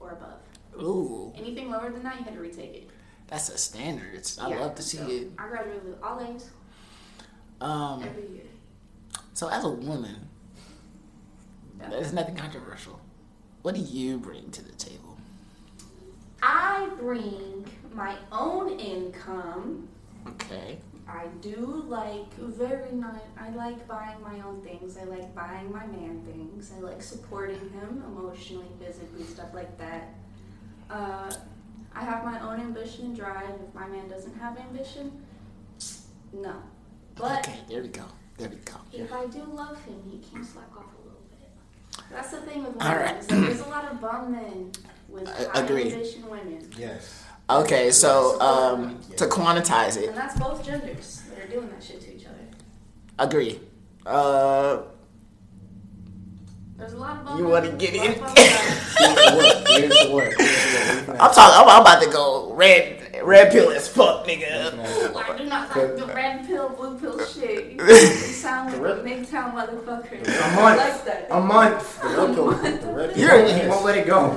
or 0.00 0.12
above. 0.12 0.40
Ooh, 0.82 1.34
Anything 1.36 1.70
lower 1.70 1.90
than 1.90 2.02
that, 2.02 2.18
you 2.18 2.24
had 2.24 2.32
to 2.32 2.40
retake 2.40 2.74
it. 2.74 2.90
that's 3.26 3.50
a 3.50 3.58
standard. 3.58 4.14
It's, 4.14 4.38
I 4.38 4.48
Yeah, 4.48 4.60
love 4.60 4.74
to 4.76 4.82
see 4.82 4.96
so 4.96 5.06
it. 5.06 5.30
I 5.38 5.48
graduated 5.48 5.84
with 5.84 6.02
all 6.02 6.18
A's 6.20 6.48
Um, 7.60 8.02
every 8.02 8.26
year. 8.28 8.44
so 9.34 9.48
as 9.48 9.64
a 9.64 9.68
woman, 9.68 10.28
Yeah. 11.78 11.90
there's 11.90 12.14
nothing 12.14 12.36
controversial. 12.36 12.98
What 13.60 13.74
do 13.74 13.82
you 13.82 14.16
bring 14.16 14.50
to 14.52 14.62
the 14.62 14.72
table? 14.72 15.18
I 16.42 16.88
bring 16.98 17.66
my 17.92 18.16
own 18.32 18.70
income. 18.80 19.88
Okay. 20.26 20.78
I 21.08 21.26
do 21.40 21.84
like 21.88 22.32
very 22.36 22.92
nice. 22.92 23.20
I 23.38 23.50
like 23.50 23.86
buying 23.88 24.20
my 24.22 24.40
own 24.46 24.60
things. 24.62 24.96
I 24.96 25.04
like 25.04 25.34
buying 25.34 25.70
my 25.72 25.84
man 25.86 26.22
things. 26.24 26.72
I 26.76 26.80
like 26.80 27.02
supporting 27.02 27.58
him 27.70 28.02
emotionally, 28.06 28.66
physically, 28.80 29.24
stuff 29.24 29.48
like 29.52 29.76
that. 29.78 30.14
Uh, 30.88 31.32
I 31.94 32.04
have 32.04 32.24
my 32.24 32.40
own 32.40 32.60
ambition 32.60 33.06
and 33.06 33.16
drive. 33.16 33.50
If 33.68 33.74
my 33.74 33.86
man 33.88 34.08
doesn't 34.08 34.38
have 34.38 34.56
ambition, 34.58 35.12
no. 36.32 36.54
But 37.16 37.40
okay, 37.48 37.58
there 37.68 37.82
we 37.82 37.88
go. 37.88 38.04
There 38.38 38.48
we 38.48 38.56
go. 38.56 38.74
if 38.92 39.12
I 39.12 39.26
do 39.26 39.42
love 39.44 39.82
him, 39.84 40.00
he 40.10 40.18
can 40.18 40.42
slack 40.44 40.70
off 40.76 40.86
a 40.86 41.04
little 41.04 41.20
bit. 41.30 42.08
That's 42.10 42.30
the 42.30 42.38
thing 42.42 42.64
with 42.64 42.80
All 42.80 42.88
women. 42.90 43.04
right. 43.04 43.18
is 43.18 43.26
there's 43.26 43.60
a 43.60 43.68
lot 43.68 43.84
of 43.92 44.00
bum 44.00 44.32
men 44.32 44.72
with 45.08 45.28
I- 45.28 45.58
high 45.58 45.64
agree. 45.64 45.92
ambition 45.92 46.28
women. 46.30 46.70
Yes. 46.78 47.24
Okay, 47.50 47.90
so 47.90 48.40
um, 48.40 48.98
to 49.16 49.26
quantize 49.26 49.96
it, 50.00 50.08
And 50.08 50.16
that's 50.16 50.38
both 50.38 50.64
genders 50.64 51.22
that 51.28 51.44
are 51.44 51.48
doing 51.48 51.68
that 51.70 51.82
shit 51.82 52.00
to 52.02 52.14
each 52.16 52.24
other. 52.26 52.38
agree. 53.18 53.60
Uh, 54.06 54.82
There's 56.78 56.94
a 56.94 56.96
lot 56.96 57.18
of 57.18 57.24
bum 57.26 57.38
You 57.38 57.46
wanna 57.48 57.72
get 57.72 57.94
a 57.94 58.20
lot 58.20 58.30
of 58.30 58.38
in? 58.38 58.44
Here's 58.44 59.90
the. 59.90 60.34
Here's 60.38 61.06
the. 61.06 61.12
I'm 61.20 61.32
talking. 61.34 61.60
I'm, 61.60 61.68
I'm 61.68 61.80
about 61.82 62.02
to 62.02 62.10
go 62.10 62.52
red, 62.54 63.20
red 63.22 63.52
pill 63.52 63.70
as 63.70 63.86
fuck, 63.86 64.26
nigga. 64.26 64.72
I 65.14 65.36
do 65.36 65.44
not 65.44 65.76
like 65.76 65.96
the 65.96 66.06
red 66.06 66.46
pill, 66.46 66.70
blue 66.70 66.98
pill 66.98 67.24
shit. 67.26 67.72
You 67.72 67.94
sound 68.06 68.72
like 68.82 68.96
a 68.96 69.02
MGTOW 69.02 69.52
motherfucker. 69.54 70.26
A 70.26 70.44
I 70.44 70.54
month. 70.56 70.78
like 70.78 71.04
that. 71.04 71.26
A 71.30 71.40
month. 71.40 72.00
The 72.00 72.08
red 72.08 72.34
pill. 72.34 72.50
The 72.50 72.92
red 72.94 73.14
pill. 73.14 73.22
You're- 73.22 73.52
He 73.62 73.68
won't 73.68 73.84
let 73.84 73.98
it 73.98 74.06
go. 74.06 74.30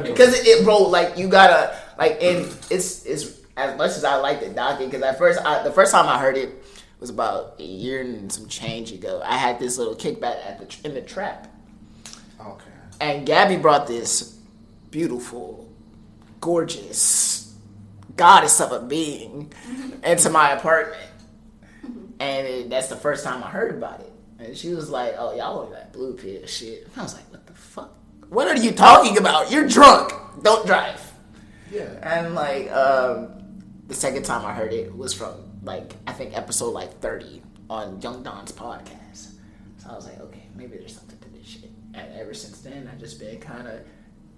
Because 0.06 0.34
it, 0.38 0.46
it, 0.46 0.64
bro, 0.64 0.78
like 0.84 1.16
you 1.18 1.28
gotta 1.28 1.78
like, 1.98 2.22
and 2.22 2.46
it's 2.70 3.04
it's 3.06 3.40
as 3.56 3.76
much 3.76 3.92
as 3.92 4.04
I 4.04 4.16
like 4.16 4.40
the 4.40 4.50
docket. 4.50 4.90
Because 4.90 5.02
at 5.02 5.18
first, 5.18 5.40
I, 5.44 5.62
the 5.62 5.72
first 5.72 5.92
time 5.92 6.08
I 6.08 6.18
heard 6.18 6.36
it 6.36 6.62
was 7.00 7.10
about 7.10 7.56
a 7.58 7.64
year 7.64 8.00
and 8.00 8.30
some 8.30 8.48
change 8.48 8.92
ago. 8.92 9.22
I 9.24 9.36
had 9.36 9.58
this 9.58 9.78
little 9.78 9.94
kickback 9.94 10.44
at 10.44 10.58
the 10.58 10.88
in 10.88 10.94
the 10.94 11.02
trap, 11.02 11.48
Okay. 12.40 12.64
and 13.00 13.26
Gabby 13.26 13.56
brought 13.56 13.86
this 13.86 14.38
beautiful, 14.90 15.68
gorgeous 16.40 17.54
goddess 18.16 18.60
of 18.60 18.72
a 18.72 18.80
being 18.80 19.52
mm-hmm. 19.66 20.04
into 20.04 20.30
my 20.30 20.52
apartment, 20.52 21.10
and 22.18 22.46
it, 22.46 22.70
that's 22.70 22.88
the 22.88 22.96
first 22.96 23.24
time 23.24 23.42
I 23.44 23.48
heard 23.48 23.74
about 23.74 24.00
it. 24.00 24.12
And 24.38 24.56
she 24.56 24.74
was 24.74 24.90
like, 24.90 25.14
"Oh, 25.18 25.34
y'all 25.34 25.66
on 25.66 25.72
that 25.72 25.92
blue 25.92 26.14
pill 26.14 26.46
shit." 26.46 26.84
And 26.84 26.92
I 26.96 27.02
was 27.02 27.14
like, 27.14 27.30
"What 27.30 27.46
the 27.46 27.54
fuck? 27.54 27.92
What 28.28 28.48
are 28.48 28.56
you 28.56 28.72
talking 28.72 29.18
about? 29.18 29.50
You're 29.50 29.68
drunk. 29.68 30.12
Don't 30.42 30.66
drive." 30.66 31.05
Yeah. 31.70 31.98
And 32.02 32.34
like 32.34 32.70
um, 32.70 33.28
the 33.86 33.94
second 33.94 34.24
time 34.24 34.44
I 34.44 34.52
heard 34.52 34.72
it 34.72 34.96
was 34.96 35.12
from 35.14 35.34
like 35.62 35.94
I 36.06 36.12
think 36.12 36.36
episode 36.36 36.70
like 36.70 37.00
thirty 37.00 37.42
on 37.68 38.00
Young 38.00 38.22
Don's 38.22 38.52
podcast. 38.52 39.32
So 39.78 39.90
I 39.90 39.94
was 39.94 40.06
like, 40.06 40.20
okay, 40.20 40.46
maybe 40.54 40.76
there's 40.76 40.94
something 40.94 41.18
to 41.18 41.28
this 41.30 41.46
shit. 41.46 41.70
And 41.94 42.12
ever 42.14 42.34
since 42.34 42.60
then, 42.60 42.88
I've 42.92 43.00
just 43.00 43.18
been 43.18 43.40
kind 43.40 43.66
of 43.66 43.80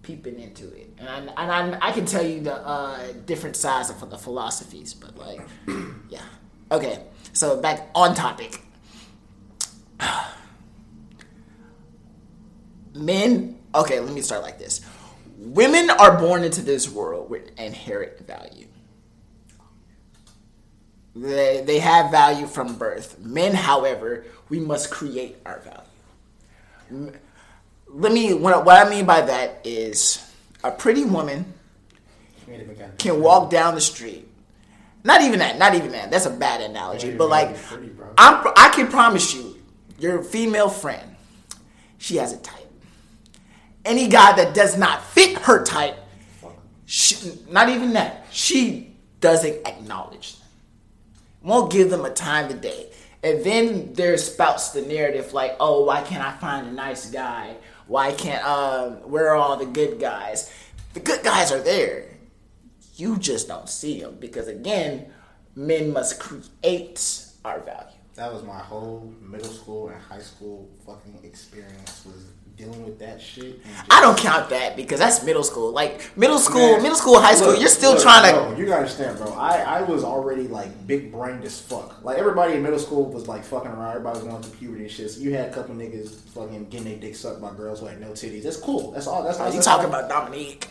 peeping 0.03 0.38
into 0.38 0.73
it, 0.75 0.95
and 0.99 1.09
I, 1.09 1.19
and 1.19 1.75
I, 1.75 1.88
I 1.88 1.93
can 1.93 2.07
tell 2.07 2.25
you 2.25 2.41
the 2.41 2.55
uh, 2.55 3.12
different 3.27 3.57
sides 3.57 3.91
of 3.91 4.09
the 4.09 4.17
philosophies, 4.17 4.95
but 4.95 5.19
like, 5.19 5.41
yeah, 6.09 6.23
okay. 6.71 7.05
So 7.33 7.61
back 7.61 7.91
on 7.95 8.14
topic. 8.14 8.61
Men, 12.95 13.59
okay, 13.75 14.01
let 14.01 14.12
me 14.12 14.23
start 14.23 14.43
like 14.43 14.59
this. 14.59 14.81
Women 15.38 15.88
are 15.88 16.18
born 16.18 16.42
into 16.42 16.62
this 16.62 16.90
world 16.90 17.31
with 17.31 17.59
inherent 17.59 18.27
value. 18.27 18.66
They, 21.14 21.62
they 21.64 21.79
have 21.79 22.11
value 22.11 22.46
from 22.46 22.77
birth. 22.77 23.18
Men, 23.20 23.55
however, 23.55 24.24
we 24.48 24.59
must 24.59 24.90
create 24.90 25.37
our 25.46 25.61
value. 26.90 27.12
Let 27.88 28.12
me, 28.12 28.35
what, 28.35 28.64
what 28.64 28.85
I 28.85 28.90
mean 28.90 29.07
by 29.07 29.20
that 29.22 29.61
is 29.64 30.29
a 30.64 30.72
pretty 30.72 31.05
woman 31.05 31.55
can 32.98 33.20
walk 33.20 33.51
down 33.51 33.74
the 33.77 33.81
street. 33.81 34.27
Not 35.05 35.22
even 35.22 35.38
that, 35.38 35.59
not 35.59 35.74
even 35.74 35.92
that. 35.92 36.11
That's 36.11 36.27
a 36.27 36.31
bad 36.31 36.61
analogy. 36.61 37.14
But 37.14 37.29
like. 37.29 37.57
I'm, 38.18 38.44
I 38.57 38.70
can 38.74 38.88
promise 38.88 39.33
you, 39.35 39.57
your 39.98 40.24
female 40.24 40.68
friend, 40.68 41.14
she 41.98 42.16
has 42.16 42.33
a 42.33 42.38
type. 42.38 42.58
Any 43.88 44.07
guy 44.07 44.37
that 44.37 44.55
does 44.55 44.77
not 44.77 45.03
fit 45.03 45.38
her 45.38 45.64
type, 45.64 45.96
she, 46.85 47.33
not 47.48 47.70
even 47.70 47.94
that, 47.94 48.27
she 48.31 48.94
doesn't 49.20 49.66
acknowledge 49.66 50.37
them. 50.37 50.48
Won't 51.42 51.72
give 51.72 51.88
them 51.88 52.05
a 52.05 52.11
time 52.11 52.51
of 52.51 52.61
day. 52.61 52.90
And 53.22 53.42
then 53.42 53.94
there 53.94 54.16
spouts 54.18 54.72
the 54.72 54.83
narrative 54.83 55.33
like, 55.33 55.57
oh, 55.59 55.85
why 55.85 56.03
can't 56.03 56.22
I 56.22 56.33
find 56.33 56.68
a 56.68 56.72
nice 56.72 57.11
guy? 57.11 57.57
Why 57.87 58.12
can't, 58.12 58.44
um, 58.44 59.11
where 59.11 59.31
are 59.31 59.37
all 59.37 59.57
the 59.57 59.64
good 59.64 59.98
guys? 59.98 60.53
The 60.92 61.01
good 61.01 61.24
guys 61.24 61.51
are 61.51 61.62
there. 61.62 62.05
You 62.96 63.16
just 63.16 63.48
don't 63.48 63.70
see 63.70 64.03
them 64.03 64.18
because, 64.20 64.48
again, 64.48 65.11
men 65.57 65.94
must 65.94 66.20
create 66.20 67.24
our 67.42 67.61
value. 67.61 67.96
That 68.16 68.33
was 68.33 68.42
my 68.42 68.59
whole 68.59 69.14
middle 69.22 69.48
school 69.48 69.88
and 69.88 70.03
high 70.03 70.20
school 70.20 70.68
fucking 70.85 71.20
experience 71.22 72.05
was 72.05 72.27
dealing 72.59 72.85
with 72.85 72.99
that 72.99 73.23
shit. 73.23 73.61
I 73.88 74.01
don't 74.01 74.18
count 74.18 74.51
that 74.51 74.77
because 74.77 74.99
that's 74.99 75.23
middle 75.25 75.44
school. 75.44 75.71
Like 75.71 76.11
middle 76.16 76.40
school, 76.40 76.73
Man, 76.73 76.83
middle 76.83 76.99
school, 76.99 77.21
high 77.21 77.37
school, 77.37 77.53
look, 77.53 77.61
you're 77.61 77.68
still 77.68 77.92
look, 77.92 78.03
trying 78.03 78.35
to. 78.35 78.40
bro, 78.40 78.57
you 78.57 78.66
gotta 78.66 78.79
understand, 78.81 79.16
bro. 79.16 79.33
I, 79.33 79.79
I 79.79 79.83
was 79.83 80.03
already 80.03 80.49
like 80.49 80.87
big 80.87 81.12
brained 81.12 81.44
as 81.44 81.61
fuck. 81.61 82.03
Like 82.03 82.18
everybody 82.18 82.55
in 82.55 82.62
middle 82.62 82.81
school 82.81 83.05
was 83.11 83.29
like 83.29 83.44
fucking 83.44 83.71
around. 83.71 83.90
Everybody 83.90 84.18
was 84.18 84.29
going 84.29 84.42
through 84.42 84.59
puberty 84.59 84.83
and 84.83 84.90
shit. 84.90 85.11
So 85.11 85.21
you 85.21 85.33
had 85.35 85.51
a 85.51 85.53
couple 85.55 85.75
niggas 85.77 86.11
fucking 86.35 86.68
getting 86.68 86.88
their 86.88 86.99
dick 86.99 87.14
sucked 87.14 87.40
by 87.40 87.55
girls 87.55 87.79
who 87.81 87.87
had 87.87 88.01
no 88.01 88.09
titties. 88.11 88.42
That's 88.42 88.57
cool. 88.59 88.90
That's 88.90 89.07
all. 89.07 89.23
That's 89.23 89.38
all. 89.38 89.47
You 89.47 89.53
that's 89.55 89.64
talking 89.64 89.87
all- 89.92 90.01
about 90.01 90.09
Dominique? 90.11 90.66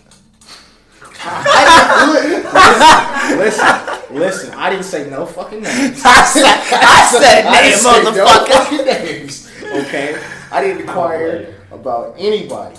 listen, 3.38 4.16
listen. 4.16 4.54
I 4.54 4.70
didn't 4.70 4.86
say 4.86 5.10
no 5.10 5.26
fucking 5.26 5.62
names. 5.62 6.02
I 6.06 6.26
said, 6.26 6.44
I 6.46 7.08
said, 7.12 7.46
I 7.46 7.72
say 7.72 8.04
no 8.04 8.12
motherfucker. 8.12 8.48
fucking 8.48 8.86
names. 8.86 9.52
Okay, 9.88 10.20
I 10.52 10.62
didn't 10.62 10.82
inquire 10.82 11.56
about 11.72 12.16
anybody. 12.18 12.78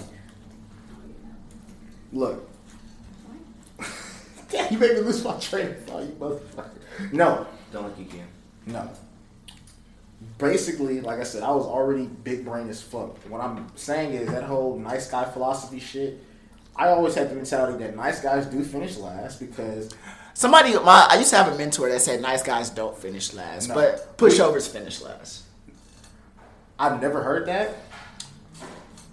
Look, 2.12 2.48
Damn, 4.50 4.72
you 4.72 4.78
made 4.78 4.94
me 4.94 5.00
lose 5.00 5.22
my 5.22 5.38
train 5.38 5.66
of 5.68 5.84
thought, 5.84 6.02
you 6.04 6.08
motherfucker. 6.18 7.12
No, 7.12 7.46
Don't 7.72 7.84
look 7.84 7.98
again. 7.98 8.26
no. 8.66 8.88
Basically, 10.38 11.00
like 11.00 11.20
I 11.20 11.22
said, 11.24 11.42
I 11.42 11.50
was 11.50 11.64
already 11.64 12.06
big 12.06 12.44
brain 12.44 12.68
as 12.68 12.80
fuck. 12.82 13.16
What 13.28 13.40
I'm 13.40 13.66
saying 13.76 14.14
is 14.14 14.28
that 14.30 14.42
whole 14.44 14.76
nice 14.78 15.08
guy 15.10 15.24
philosophy 15.24 15.78
shit. 15.80 16.24
I 16.74 16.88
always 16.88 17.14
had 17.14 17.30
the 17.30 17.34
mentality 17.34 17.78
that 17.84 17.94
nice 17.96 18.20
guys 18.20 18.46
do 18.46 18.62
finish 18.64 18.96
last 18.96 19.38
because 19.40 19.90
Somebody, 20.34 20.74
my, 20.74 21.08
I 21.10 21.18
used 21.18 21.30
to 21.30 21.36
have 21.36 21.52
a 21.52 21.58
mentor 21.58 21.88
that 21.90 22.00
said 22.00 22.20
nice 22.22 22.42
guys 22.44 22.70
don't 22.70 22.96
finish 22.96 23.34
last, 23.34 23.68
No. 23.68 23.74
but 23.74 24.16
pushovers 24.16 24.68
finish 24.68 25.00
last. 25.02 25.42
I've 26.78 27.00
never 27.00 27.22
heard 27.22 27.46
that. 27.46 27.76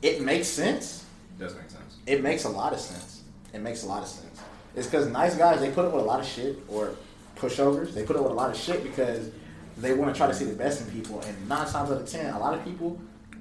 It 0.02 0.22
makes 0.22 0.48
sense. 0.48 1.06
Does 1.40 1.56
make 1.56 1.70
sense. 1.70 1.98
It 2.06 2.22
makes 2.22 2.44
a 2.44 2.50
lot 2.50 2.74
of 2.74 2.80
sense. 2.80 3.24
It 3.54 3.62
makes 3.62 3.84
a 3.84 3.88
lot 3.88 4.04
of 4.04 4.08
sense. 4.08 4.42
It's 4.76 4.88
because 4.88 5.08
nice 5.08 5.36
guys 5.36 5.60
they 5.62 5.72
put 5.72 5.86
up 5.86 5.94
with 5.94 6.04
a 6.04 6.06
lot 6.06 6.20
of 6.20 6.28
shit, 6.28 6.58
or 6.68 6.96
pushovers. 7.36 7.94
They 7.94 8.04
put 8.04 8.16
up 8.16 8.24
with 8.24 8.32
a 8.32 8.36
lot 8.36 8.50
of 8.52 8.58
shit 8.58 8.84
because 8.84 9.32
they 9.78 9.94
want 9.94 10.14
to 10.14 10.18
try 10.18 10.28
to 10.28 10.34
see 10.34 10.46
the 10.46 10.54
best 10.54 10.82
in 10.82 10.92
people. 10.92 11.22
And 11.22 11.50
nine 11.50 11.68
times 11.68 11.90
out 11.92 12.02
of 12.02 12.08
ten, 12.08 12.34
a 12.34 12.40
lot 12.40 12.54
of 12.54 12.64
people 12.64 13.00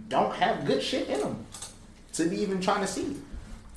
don't 0.09 0.35
have 0.35 0.65
good 0.65 0.83
shit 0.83 1.09
in 1.09 1.21
them 1.21 1.45
to 2.15 2.29
be 2.29 2.41
even 2.41 2.61
trying 2.61 2.81
to 2.81 2.87
see. 2.87 3.17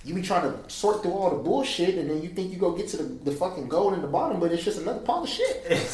You 0.06 0.14
be 0.14 0.22
trying 0.22 0.44
to 0.44 0.70
sort 0.70 1.04
through 1.04 1.12
all 1.12 1.32
the 1.32 1.44
bullshit, 1.44 1.96
and 1.98 2.10
then 2.10 2.22
you 2.22 2.30
think 2.30 2.54
you 2.54 2.58
go 2.58 2.72
get 2.72 2.88
to 2.90 2.98
the, 2.98 3.04
the 3.04 3.32
fucking 3.32 3.68
gold 3.68 3.94
in 3.94 4.02
the 4.02 4.08
bottom, 4.08 4.40
but 4.40 4.54
it's 4.54 4.64
just 4.64 4.80
another 4.80 5.00
pile 5.00 5.24
of 5.24 5.30
shit. 5.30 5.64
it's, 5.70 5.94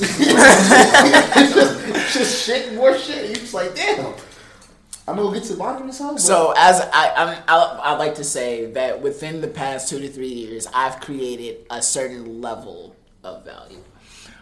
just, 1.56 1.88
it's 1.88 2.14
just 2.14 2.46
shit 2.46 2.68
and 2.68 2.78
more 2.78 2.96
shit. 2.96 3.30
You 3.30 3.36
just 3.36 3.56
like, 3.56 3.74
damn. 3.74 4.14
I'm 5.08 5.18
gonna 5.18 5.34
get 5.38 5.44
to 5.48 5.54
the 5.54 5.60
bottom 5.60 5.90
of 5.90 6.16
this. 6.16 6.26
So 6.26 6.54
as 6.56 6.80
I, 6.94 7.14
I'm, 7.16 7.44
I, 7.48 7.80
I 7.84 7.96
like 7.96 8.16
to 8.16 8.24
say 8.24 8.68
that 8.68 9.02
within 9.02 9.42
the 9.42 9.50
past 9.50 9.90
two 9.90 10.00
to 10.00 10.08
three 10.08 10.30
years, 10.30 10.68
I've 10.74 11.02
created 11.02 11.66
a 11.70 11.82
certain 11.82 12.42
level 12.42 12.96
of 13.24 13.44
value. 13.44 13.84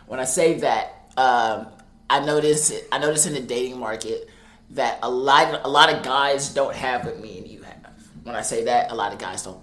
When 0.06 0.20
I 0.20 0.26
say 0.26 0.60
that, 0.60 1.12
um, 1.18 1.68
I 2.10 2.24
notice 2.24 2.72
I 2.92 3.00
notice 3.00 3.26
in 3.26 3.34
the 3.34 3.42
dating 3.42 3.80
market 3.80 4.30
that 4.72 5.00
a 5.02 5.10
lot 5.10 5.62
a 5.64 5.68
lot 5.70 5.92
of 5.92 6.04
guys 6.04 6.54
don't 6.54 6.76
have 6.76 7.06
what 7.06 7.20
me 7.20 7.40
and 7.40 7.48
you 7.48 7.64
have. 7.64 7.94
When 8.24 8.36
I 8.36 8.42
say 8.42 8.66
that, 8.66 8.92
a 8.92 8.96
lot 8.96 9.14
of 9.14 9.20
guys 9.20 9.44
don't. 9.44 9.62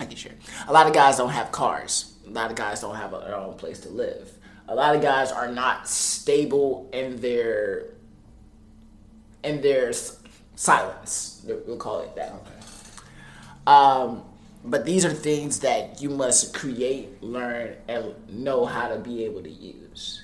I 0.00 0.06
can 0.06 0.16
share. 0.16 0.34
A 0.66 0.72
lot 0.72 0.88
of 0.88 0.92
guys 0.92 1.16
don't 1.16 1.30
have 1.30 1.52
cars. 1.52 2.14
A 2.26 2.30
lot 2.30 2.50
of 2.50 2.56
guys 2.56 2.80
don't 2.80 2.96
have 2.96 3.12
a, 3.12 3.20
their 3.20 3.36
own 3.36 3.54
place 3.54 3.78
to 3.80 3.88
live. 3.88 4.32
A 4.66 4.74
lot 4.74 4.96
of 4.96 5.02
guys 5.02 5.30
are 5.30 5.48
not 5.48 5.86
stable 5.88 6.90
in 6.92 7.20
their 7.20 7.93
in 9.44 9.60
there's 9.60 10.18
silence. 10.56 11.44
We'll 11.46 11.76
call 11.76 12.00
it 12.00 12.14
that. 12.16 12.34
Um, 13.66 14.24
but 14.64 14.84
these 14.84 15.04
are 15.04 15.12
things 15.12 15.60
that 15.60 16.00
you 16.00 16.10
must 16.10 16.54
create, 16.54 17.22
learn, 17.22 17.76
and 17.88 18.14
know 18.28 18.64
how 18.64 18.88
to 18.88 18.98
be 18.98 19.24
able 19.24 19.42
to 19.42 19.50
use. 19.50 20.22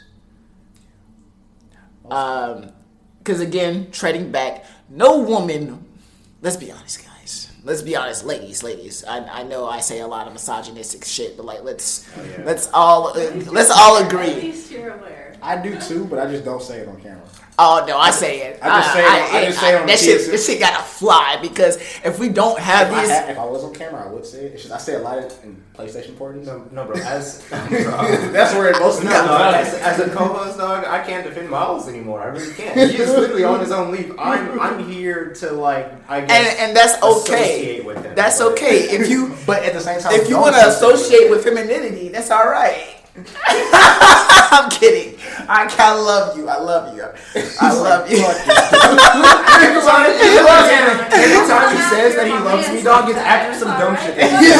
Um, 2.10 2.70
because 3.18 3.40
again, 3.40 3.90
treading 3.90 4.32
back, 4.32 4.64
no 4.88 5.18
woman. 5.18 5.84
Let's 6.40 6.56
be 6.56 6.72
honest, 6.72 7.04
guys. 7.04 7.50
Let's 7.62 7.82
be 7.82 7.94
honest, 7.94 8.24
ladies, 8.24 8.62
ladies. 8.62 9.04
I, 9.04 9.18
I 9.18 9.42
know 9.42 9.66
I 9.68 9.80
say 9.80 10.00
a 10.00 10.06
lot 10.06 10.26
of 10.26 10.32
misogynistic 10.32 11.04
shit, 11.04 11.36
but 11.36 11.44
like, 11.44 11.62
let's 11.62 12.08
yeah. 12.16 12.42
let's 12.44 12.70
all 12.72 13.08
uh, 13.08 13.30
let's 13.52 13.70
all 13.70 13.98
At 13.98 14.06
agree. 14.06 14.34
least 14.34 14.70
you're 14.70 14.94
aware. 14.94 15.19
I 15.42 15.56
do 15.60 15.78
too, 15.80 16.04
but 16.04 16.18
I 16.18 16.30
just 16.30 16.44
don't 16.44 16.62
say 16.62 16.80
it 16.80 16.88
on 16.88 17.00
camera. 17.00 17.22
Oh 17.58 17.84
no, 17.86 17.98
I 17.98 18.10
say 18.10 18.40
it. 18.40 18.58
I 18.62 18.80
just 18.80 18.90
uh, 18.90 18.94
say 18.94 19.00
it 19.00 19.06
on- 19.06 19.36
I 19.36 19.44
just 19.46 19.60
say 19.60 19.74
it 19.74 19.80
on 19.80 19.86
that 19.86 19.98
shit. 19.98 20.30
This 20.30 20.46
shit 20.46 20.60
gotta 20.60 20.82
fly 20.82 21.38
because 21.42 21.76
if 22.04 22.18
we 22.18 22.28
don't 22.28 22.58
have 22.58 22.88
If 22.88 22.94
I, 22.94 23.06
had, 23.06 23.30
if 23.30 23.38
I 23.38 23.44
was 23.44 23.64
on 23.64 23.74
camera, 23.74 24.06
I 24.06 24.10
would 24.10 24.24
say 24.24 24.44
it. 24.46 24.52
It's 24.54 24.62
just, 24.62 24.72
I 24.74 24.78
say 24.78 24.94
a 24.94 25.00
lot 25.00 25.18
in 25.42 25.62
PlayStation 25.76 26.16
parties. 26.16 26.46
No, 26.46 26.66
no, 26.72 26.84
bro. 26.86 26.96
As 27.02 27.44
That's 27.50 28.54
where 28.54 28.70
it 28.70 28.78
most 28.78 28.98
of 28.98 29.04
the 29.04 29.10
No, 29.10 29.16
time 29.16 29.26
dog, 29.26 29.66
is. 29.66 29.74
as, 29.74 30.00
as 30.00 30.08
a 30.08 30.10
co-host, 30.14 30.58
dog, 30.58 30.84
I 30.84 31.04
can't 31.04 31.24
defend 31.26 31.50
Miles 31.50 31.88
anymore. 31.88 32.22
I 32.22 32.26
really 32.26 32.54
can't. 32.54 32.90
He 32.90 32.96
is 32.96 33.10
literally 33.10 33.44
on 33.44 33.60
his 33.60 33.72
own 33.72 33.90
leave. 33.90 34.14
I'm, 34.18 34.58
I'm 34.60 34.88
here 34.88 35.34
to 35.34 35.50
like, 35.52 35.92
I 36.08 36.20
guess, 36.22 36.30
and 36.30 36.58
and 36.68 36.76
that's 36.76 37.02
okay. 37.02 37.34
associate 37.34 37.84
with 37.84 38.02
him. 38.04 38.14
That's 38.14 38.38
but- 38.38 38.52
okay 38.52 38.88
if 38.90 39.08
you 39.08 39.34
But 39.46 39.64
at 39.64 39.72
the 39.72 39.80
same 39.80 40.00
time, 40.00 40.12
if 40.14 40.28
you 40.28 40.38
want 40.38 40.54
to 40.54 40.68
associate 40.68 41.28
with 41.30 41.40
with 41.44 41.44
femininity. 41.56 42.08
That's 42.08 42.30
all 42.30 42.46
right. 42.46 42.96
I'm 44.52 44.70
kidding. 44.70 45.18
I 45.48 45.66
kind 45.66 45.98
of 45.98 46.04
love 46.04 46.36
you. 46.36 46.48
I 46.48 46.58
love 46.58 46.94
you. 46.96 47.02
I 47.60 47.72
love 47.72 48.10
you. 48.10 48.18
Anytime 51.12 51.76
he 51.76 51.82
says 51.90 52.14
that 52.16 52.26
he 52.26 52.32
loves 52.32 52.68
me, 52.68 52.82
dog, 52.82 53.08
it's 53.08 53.18
after 53.18 53.58
some 53.58 53.78
dumb 53.78 53.96
shit. 53.96 54.16
that 54.16 54.40
He's 54.40 54.54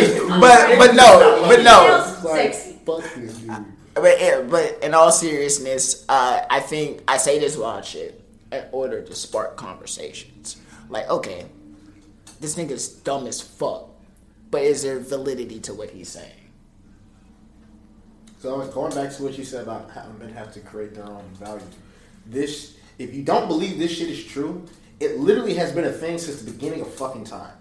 he 0.00 0.20
like, 0.20 0.40
but 0.40 0.78
but 0.78 0.94
no, 0.94 1.42
but 1.48 1.62
no. 1.62 2.14
Feels 2.22 2.32
sexy. 2.32 2.78
Fuck 2.84 3.02
this 3.14 3.38
dude. 3.38 3.64
But 3.94 4.50
but 4.50 4.78
in 4.82 4.94
all 4.94 5.10
seriousness, 5.10 6.04
uh, 6.08 6.44
I 6.48 6.60
think 6.60 7.02
I 7.08 7.16
say 7.18 7.38
this 7.38 7.56
wild 7.56 7.84
shit 7.84 8.20
in 8.52 8.64
order 8.72 9.02
to 9.02 9.14
spark 9.14 9.56
conversations. 9.56 10.56
Like, 10.88 11.08
okay, 11.10 11.46
this 12.40 12.56
nigga's 12.56 12.88
dumb 12.88 13.26
as 13.26 13.40
fuck, 13.40 13.88
but 14.50 14.62
is 14.62 14.82
there 14.82 14.98
validity 15.00 15.60
to 15.60 15.74
what 15.74 15.90
he's 15.90 16.08
saying? 16.08 16.32
So 18.38 18.64
going 18.66 18.94
back 18.94 19.12
to 19.16 19.22
what 19.22 19.36
you 19.36 19.44
said 19.44 19.64
about 19.64 19.90
how 19.90 20.06
men 20.18 20.32
have 20.32 20.52
to 20.54 20.60
create 20.60 20.94
their 20.94 21.04
own 21.04 21.24
value. 21.34 21.60
This, 22.26 22.76
if 22.98 23.12
you 23.12 23.22
don't 23.22 23.48
believe 23.48 23.78
this 23.78 23.90
shit 23.90 24.08
is 24.08 24.24
true, 24.24 24.64
it 25.00 25.18
literally 25.18 25.54
has 25.54 25.72
been 25.72 25.84
a 25.84 25.92
thing 25.92 26.18
since 26.18 26.42
the 26.42 26.50
beginning 26.50 26.80
of 26.80 26.92
fucking 26.94 27.24
time. 27.24 27.52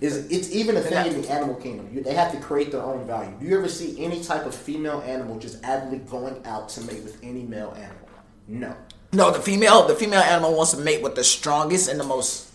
Is 0.00 0.30
it's 0.30 0.52
even 0.52 0.76
a 0.76 0.80
thing 0.80 1.12
in 1.12 1.22
the 1.22 1.30
animal 1.30 1.56
kingdom. 1.56 1.90
You, 1.92 2.02
they 2.02 2.14
have 2.14 2.30
to 2.32 2.38
create 2.38 2.70
their 2.70 2.82
own 2.82 3.04
value. 3.06 3.34
Do 3.40 3.46
you 3.46 3.58
ever 3.58 3.68
see 3.68 4.02
any 4.02 4.22
type 4.22 4.46
of 4.46 4.54
female 4.54 5.02
animal 5.04 5.38
just 5.40 5.62
avidly 5.64 5.98
going 5.98 6.40
out 6.46 6.68
to 6.70 6.82
mate 6.82 7.02
with 7.02 7.18
any 7.22 7.42
male 7.42 7.74
animal? 7.76 8.08
No. 8.46 8.76
No, 9.12 9.32
the 9.32 9.40
female, 9.40 9.88
the 9.88 9.96
female 9.96 10.20
animal 10.20 10.54
wants 10.54 10.72
to 10.72 10.78
mate 10.78 11.02
with 11.02 11.16
the 11.16 11.24
strongest 11.24 11.88
and 11.88 11.98
the 11.98 12.04
most. 12.04 12.52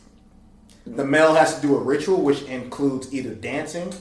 The 0.86 1.04
male 1.04 1.34
has 1.34 1.56
to 1.56 1.62
do 1.62 1.76
a 1.76 1.80
ritual, 1.80 2.22
which 2.22 2.44
includes 2.44 3.14
either 3.14 3.34
dancing, 3.34 3.92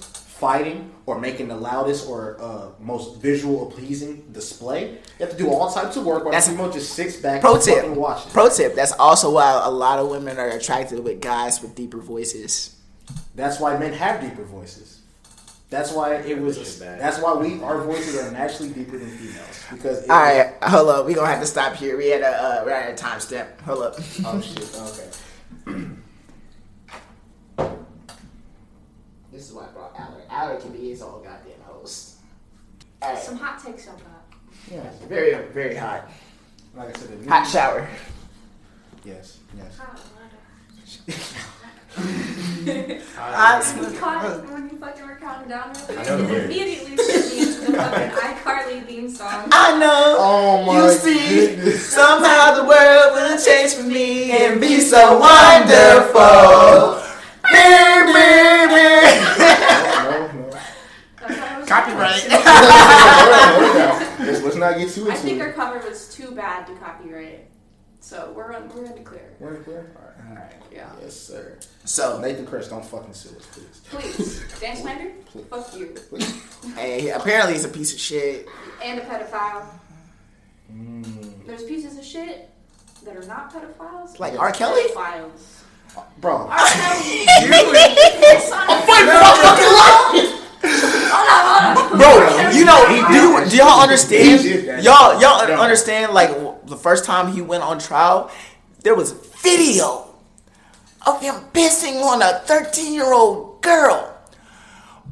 fighting, 0.42 0.90
or 1.06 1.20
making 1.20 1.46
the 1.46 1.56
loudest 1.56 2.08
or 2.08 2.36
uh, 2.40 2.66
most 2.80 3.20
visual 3.22 3.56
or 3.62 3.70
pleasing 3.70 4.24
display. 4.32 4.90
You 4.90 4.98
have 5.26 5.30
to 5.30 5.36
do 5.36 5.48
all 5.48 5.70
types 5.72 5.96
of 5.96 6.04
work 6.04 6.24
while 6.24 6.32
That's- 6.32 6.48
the 6.48 6.52
female 6.56 6.72
just 6.72 6.94
sits 6.94 7.16
back 7.16 7.40
Pro 7.40 7.54
and 7.54 7.62
tip. 7.62 7.84
fucking. 7.84 8.32
Pro 8.32 8.48
tip. 8.48 8.74
That's 8.74 8.92
also 8.98 9.30
why 9.30 9.60
a 9.64 9.70
lot 9.70 10.00
of 10.00 10.10
women 10.10 10.38
are 10.38 10.48
attracted 10.48 10.98
with 11.04 11.20
guys 11.20 11.62
with 11.62 11.76
deeper 11.76 11.98
voices. 11.98 12.74
That's 13.36 13.60
why 13.60 13.76
men 13.78 13.92
have 13.92 14.20
deeper 14.20 14.42
voices. 14.44 15.00
That's 15.70 15.92
why 15.92 16.16
it 16.16 16.38
was. 16.38 16.56
That 16.80 16.84
bad. 16.84 17.00
that's 17.00 17.18
why 17.22 17.32
we 17.34 17.62
our 17.62 17.80
voices 17.82 18.20
are 18.20 18.30
naturally 18.32 18.72
deeper 18.72 18.98
than 18.98 19.08
females 19.08 19.64
because. 19.72 20.02
It, 20.04 20.10
All 20.10 20.20
right, 20.20 20.52
hold 20.62 20.88
up. 20.90 21.06
We 21.06 21.14
gonna 21.14 21.28
have 21.28 21.40
to 21.40 21.46
stop 21.46 21.74
here. 21.76 21.96
We 21.96 22.08
had 22.08 22.20
a 22.20 22.26
uh, 22.28 22.62
we're 22.64 22.72
at 22.72 22.90
a 22.92 22.94
time 22.94 23.20
step. 23.20 23.58
Hold 23.62 23.82
up. 23.84 23.94
Oh 24.26 24.40
shit. 24.40 24.68
Okay. 24.90 25.86
This 29.32 29.48
is 29.48 29.54
why 29.54 29.64
I 30.32 30.34
brought 30.34 30.42
Allard. 30.44 30.50
Allard 30.52 30.62
can 30.62 30.72
be 30.72 30.88
his 30.90 31.02
own 31.02 31.22
goddamn 31.22 31.60
host. 31.66 32.16
All 33.02 33.12
right. 33.12 33.22
Some 33.22 33.36
hot 33.36 33.62
takes 33.64 33.88
on 33.88 33.96
that. 33.96 34.24
Yeah. 34.70 34.90
Very 35.08 35.34
very 35.52 35.74
hot. 35.76 36.08
Like 36.74 36.88
I 36.88 36.92
said, 36.98 37.08
the 37.10 37.16
new- 37.16 37.28
Hot 37.28 37.46
shower. 37.46 37.88
Yes. 39.04 39.38
Yes. 39.56 39.76
Hot 39.78 39.98
Hot 43.16 43.60
water. 43.60 43.82
When 43.82 43.92
you 43.92 43.98
caught 43.98 44.44
when 44.50 44.62
you 44.70 44.76
fucking 44.78 45.06
were 45.06 45.16
counting 45.16 45.48
down, 45.50 45.72
I 45.90 46.02
know 46.04 46.16
the 46.16 46.24
it 46.24 46.28
lyrics. 46.28 46.44
immediately 46.46 46.96
sent 46.96 47.24
me 47.32 47.38
into 47.40 47.60
the 47.60 47.76
fucking 47.76 48.10
iCarly 48.16 48.86
theme 48.86 49.10
song. 49.10 49.48
I 49.52 49.78
know. 49.78 50.16
Oh 50.18 50.64
my 50.64 50.72
you 50.86 50.90
see, 50.92 51.46
goodness. 51.56 51.86
somehow 51.86 52.54
the 52.54 52.64
world 52.64 53.12
will 53.14 53.38
change 53.44 53.74
for 53.74 53.82
me 53.82 54.30
and 54.32 54.60
be 54.60 54.80
so 54.80 55.18
wonderful. 55.18 57.02
Brr, 57.42 58.04
brr, 58.06 58.68
brr. 58.72 59.02
no, 60.02 60.32
no. 60.32 60.50
That's 61.20 61.38
how 61.38 61.56
it 61.56 61.58
was 61.60 61.68
Copyright. 61.68 62.22
Let's, 64.78 64.96
let's 64.96 64.98
not 64.98 65.06
get 65.06 65.12
I 65.12 65.16
think 65.16 65.32
into 65.40 65.44
our 65.46 65.52
cover 65.52 65.88
was 65.88 66.14
too 66.14 66.30
bad 66.32 66.66
to 66.66 66.74
copyright, 66.76 67.46
so 68.00 68.32
we're 68.36 68.54
on, 68.54 68.68
we're 68.70 68.84
in 68.84 68.94
the 68.94 69.00
clear. 69.00 69.34
We're 69.40 69.56
clear? 69.62 69.92
All 69.96 70.02
right. 70.04 70.30
All 70.30 70.36
right. 70.44 70.52
Yeah. 70.72 70.88
Yes, 71.02 71.14
sir. 71.18 71.58
So, 71.84 72.18
Nathan 72.20 72.46
Kress, 72.46 72.68
don't 72.68 72.84
fucking 72.84 73.12
sue 73.14 73.36
us, 73.36 73.46
please. 73.52 73.80
Please, 73.90 74.60
Dan 74.60 74.76
Schneider, 74.76 75.12
fuck 75.50 75.74
you, 75.76 75.94
hey, 76.76 77.10
apparently 77.10 77.54
he's 77.54 77.64
a 77.64 77.68
piece 77.68 77.92
of 77.92 78.00
shit. 78.00 78.48
and 78.82 78.98
a 79.00 79.02
pedophile. 79.04 79.66
Mm. 80.72 81.46
There's 81.46 81.64
pieces 81.64 81.98
of 81.98 82.04
shit 82.04 82.48
that 83.04 83.16
are 83.16 83.26
not 83.26 83.52
pedophiles. 83.52 84.18
Like 84.18 84.38
R. 84.38 84.52
Kelly? 84.52 84.82
Pedophiles. 84.94 85.62
Bro, 86.20 86.46
R. 86.48 86.58
Kelly. 86.68 87.26
His 87.26 88.44
son 88.48 88.68
is- 90.16 90.41
Bro, 91.96 92.50
you 92.52 92.64
know, 92.64 92.86
do, 92.88 93.14
you, 93.14 93.50
do 93.50 93.56
y'all 93.56 93.80
understand? 93.80 94.44
Y'all, 94.84 95.20
y'all 95.20 95.40
understand? 95.60 96.12
Like 96.12 96.30
the 96.66 96.76
first 96.76 97.04
time 97.04 97.32
he 97.32 97.42
went 97.42 97.62
on 97.62 97.78
trial, 97.78 98.30
there 98.82 98.94
was 98.94 99.12
video 99.42 100.08
of 101.06 101.20
him 101.20 101.34
pissing 101.52 102.02
on 102.02 102.22
a 102.22 102.40
thirteen-year-old 102.40 103.62
girl. 103.62 104.08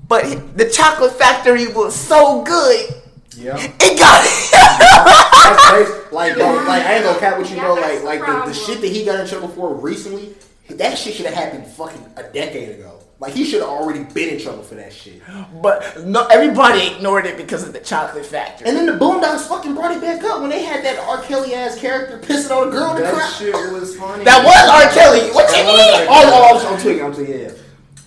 But 0.09 0.57
the 0.57 0.69
chocolate 0.69 1.13
factory 1.13 1.69
was 1.73 1.95
so 1.95 2.43
good, 2.43 2.89
yeah. 3.37 3.57
it 3.59 3.99
got 3.99 4.25
That's 4.51 5.65
crazy. 5.71 5.93
Like, 6.13 6.35
bro, 6.35 6.55
like 6.55 6.83
I 6.85 6.95
ain't 6.97 7.05
gonna 7.05 7.19
cap 7.21 7.39
with 7.39 7.51
you, 7.51 7.57
Yeah, 7.57 7.63
bro. 7.67 7.75
that's 7.77 8.05
Like, 8.05 8.21
the 8.21 8.27
like 8.27 8.45
the, 8.45 8.51
the 8.51 8.55
shit 8.55 8.81
that 8.81 8.89
he 8.89 9.05
got 9.05 9.21
in 9.21 9.27
trouble 9.29 9.49
for 9.49 9.73
recently, 9.75 10.35
that 10.69 10.99
shit 10.99 11.15
should 11.15 11.27
have 11.27 11.35
happened 11.35 11.67
fucking 11.67 12.05
a 12.17 12.25
decade 12.25 12.71
ago. 12.81 13.00
Like, 13.21 13.35
he 13.35 13.45
should 13.45 13.61
have 13.61 13.69
already 13.69 14.03
been 14.05 14.31
in 14.31 14.41
trouble 14.41 14.63
for 14.63 14.77
that 14.77 14.93
shit. 14.95 15.21
But 15.61 16.05
no, 16.07 16.27
everybody 16.29 16.87
ignored 16.95 17.27
it 17.27 17.37
because 17.37 17.63
of 17.67 17.75
the 17.75 17.81
chocolate 17.81 18.25
factory. 18.25 18.67
And 18.67 18.75
then 18.75 18.87
the 18.87 18.93
Boondocks 18.93 19.47
fucking 19.47 19.75
brought 19.75 19.93
it 19.95 20.01
back 20.01 20.25
up 20.25 20.41
when 20.41 20.49
they 20.49 20.63
had 20.65 20.83
that 20.87 20.99
R. 21.07 21.21
Kelly 21.23 21.53
ass 21.55 21.79
character 21.79 22.19
pissing 22.19 22.51
on 22.57 22.69
a 22.69 22.71
girl 22.71 22.91
in 22.93 22.97
the 22.97 23.03
That 23.03 23.15
crowd. 23.15 23.33
shit 23.35 23.55
was 23.73 23.95
funny. 23.95 24.25
that 24.25 24.43
was 24.43 24.57
R. 24.73 24.91
Kelly. 24.97 25.29
What 25.35 25.51
you 25.55 25.65
mean? 25.65 26.09
Oh, 26.09 26.09
oh, 26.09 26.67
I'm, 26.67 26.75
I'm 26.75 26.81
tweaking. 26.81 27.05
I'm 27.05 27.13
tweaking. 27.15 27.35
Yeah, 27.41 27.49
yeah. 27.49 27.53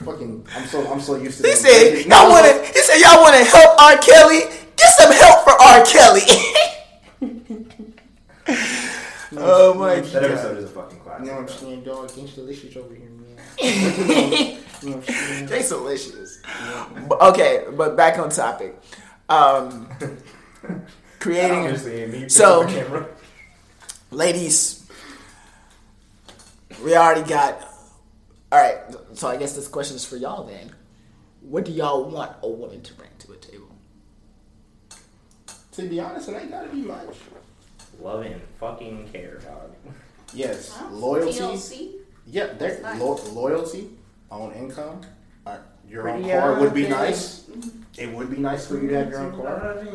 Fucking, 0.04 0.48
I'm 0.58 0.66
so, 0.66 0.92
I'm 0.92 1.00
so 1.00 1.16
used 1.16 1.40
to. 1.42 1.48
He 1.48 1.54
said 1.56 2.06
y'all 2.08 2.30
want 2.30 2.46
to. 2.48 2.66
He 2.74 2.80
said 2.82 2.98
y'all 3.00 3.22
want 3.22 3.36
to 3.38 3.44
help 3.46 3.80
R. 3.80 3.96
Kelly. 3.98 4.40
Get 4.40 4.76
Get 4.78 4.90
some 4.98 5.12
help 5.14 5.44
for 5.46 5.52
R. 5.62 5.86
Kelly. 5.86 6.26
oh 9.38 9.74
my 9.76 9.96
god! 9.96 10.06
That 10.06 10.22
god. 10.22 10.32
episode 10.32 10.58
is 10.58 10.64
a 10.66 10.68
fucking 10.68 10.98
You 10.98 11.04
classic. 11.04 11.26
know 11.26 11.34
what 11.34 11.40
I'm 11.40 11.46
though. 11.46 11.54
saying, 11.54 11.84
dog? 11.84 12.10
Gangsta 12.10 12.36
delicious 12.36 12.76
over 12.76 12.94
here, 12.96 13.08
man. 13.62 14.58
you 14.82 14.90
know 14.90 14.96
what 14.98 15.10
I'm 15.10 15.14
saying? 15.16 15.46
They 15.48 15.68
delicious. 15.68 16.40
But- 17.08 17.22
Okay, 17.22 17.66
but 17.76 17.96
back 17.96 18.20
on 18.20 18.30
topic. 18.30 18.80
Um, 19.30 19.88
creating, 21.20 22.30
So- 22.30 22.66
picking 22.66 22.80
up 22.82 22.90
the 22.90 22.96
camera. 22.96 23.08
ladies. 24.12 24.80
We 26.84 26.96
already 26.96 27.28
got. 27.28 27.62
All 28.52 28.60
right, 28.60 28.78
so 29.14 29.28
I 29.30 29.38
guess 29.38 29.54
this 29.56 29.68
question 29.68 29.96
is 29.96 30.06
for 30.06 30.18
y'all 30.18 30.44
then. 30.44 30.72
What 31.42 31.66
do 31.66 31.72
y'all 31.72 32.04
want 32.10 32.32
a 32.44 32.48
woman 32.50 32.82
to 32.84 32.94
bring 32.94 33.10
to 33.20 33.32
a 33.34 33.36
table? 33.38 33.68
To 35.74 35.82
be 35.90 36.00
honest, 36.00 36.30
it 36.30 36.34
ain't 36.40 36.52
gotta 36.52 36.70
be 36.70 36.82
much. 36.82 37.16
Love 38.00 38.22
and 38.26 38.42
fucking 38.60 39.10
care, 39.12 39.38
dog. 39.40 39.72
Yes, 40.34 40.70
Huh? 40.70 40.90
loyalty. 40.92 41.96
TLC? 42.34 42.36
Yep, 42.36 42.60
there, 42.60 42.80
nice. 42.82 43.00
lo- 43.00 43.20
loyalty, 43.34 43.90
own 44.32 44.52
income, 44.54 45.02
uh, 45.46 45.58
your 45.88 46.10
own 46.10 46.22
Pretty 46.24 46.32
car 46.38 46.60
would 46.60 46.74
be 46.74 46.92
obvious. 46.92 47.48
nice. 47.48 47.70
It 47.98 48.10
would 48.12 48.32
be 48.32 48.38
nice 48.38 48.66
for 48.68 48.80
you 48.82 48.90
to 48.90 48.98
have 48.98 49.10
your 49.10 49.20
own 49.20 49.36
car. 49.36 49.86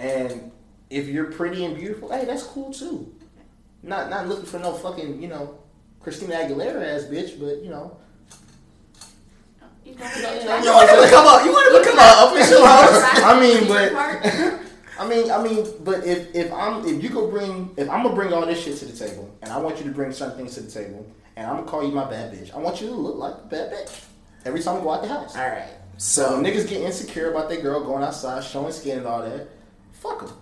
And 0.00 0.50
if 0.90 1.06
you're 1.08 1.30
pretty 1.32 1.64
and 1.64 1.76
beautiful, 1.76 2.10
hey, 2.10 2.24
that's 2.24 2.42
cool 2.42 2.72
too. 2.72 3.14
Not 3.82 4.10
not 4.10 4.26
looking 4.28 4.46
for 4.46 4.58
no 4.58 4.72
fucking 4.72 5.22
you 5.22 5.28
know 5.28 5.58
Christina 6.00 6.34
Aguilera 6.34 6.82
ass 6.96 7.04
bitch, 7.04 7.38
but 7.38 7.62
you 7.62 7.70
know. 7.70 7.96
You 9.84 9.94
don't 9.94 10.16
You 10.16 10.22
know, 10.22 10.30
get 10.30 10.42
you 10.42 10.44
know, 10.44 10.54
attracted 10.54 10.64
you 10.64 10.70
know 10.70 10.74
what 10.74 11.04
I'm? 11.04 11.10
Come 11.10 11.26
on, 11.26 11.44
you 11.46 11.52
want 11.52 11.72
to 11.72 11.78
become 11.80 11.98
an 11.98 12.28
official 12.28 12.66
host? 12.66 13.24
I 13.24 13.40
mean, 13.40 13.68
but- 13.68 14.64
I 15.00 15.06
mean, 15.08 15.30
I 15.30 15.40
mean, 15.40 15.64
but 15.84 16.04
if 16.04 16.34
if 16.34 16.52
I'm 16.52 16.84
if 16.84 17.00
you 17.02 17.08
go 17.08 17.28
bring 17.30 17.70
if 17.76 17.88
I'm 17.88 18.02
gonna 18.02 18.16
bring 18.16 18.32
all 18.32 18.44
this 18.44 18.60
shit 18.62 18.76
to 18.78 18.84
the 18.84 18.92
table, 19.08 19.32
and 19.42 19.52
I 19.52 19.56
want 19.58 19.78
you 19.78 19.84
to 19.84 19.92
bring 19.92 20.10
certain 20.10 20.36
things 20.36 20.54
to 20.56 20.60
the 20.62 20.70
table, 20.70 21.06
and 21.38 21.46
I'm 21.46 21.56
gonna 21.56 21.66
call 21.68 21.84
you 21.86 21.92
my 21.94 22.04
bad 22.10 22.32
bitch, 22.32 22.52
I 22.52 22.58
want 22.58 22.80
you 22.80 22.88
to 22.88 22.94
look 22.94 23.16
like 23.16 23.34
a 23.34 23.46
bad 23.46 23.72
bitch 23.72 24.04
every 24.44 24.60
time 24.60 24.80
I 24.80 24.82
go 24.82 24.90
out 24.92 25.02
the 25.02 25.08
house. 25.08 25.36
All 25.36 25.46
right, 25.48 25.68
So 25.96 26.22
so 26.22 26.42
niggas 26.42 26.68
get 26.68 26.82
insecure 26.82 27.30
about 27.30 27.48
their 27.48 27.60
girl 27.60 27.82
going 27.84 28.02
outside, 28.02 28.42
showing 28.42 28.72
skin 28.72 28.98
and 28.98 29.06
all 29.06 29.22
that, 29.22 29.46
fuck 29.92 30.20
them, 30.26 30.36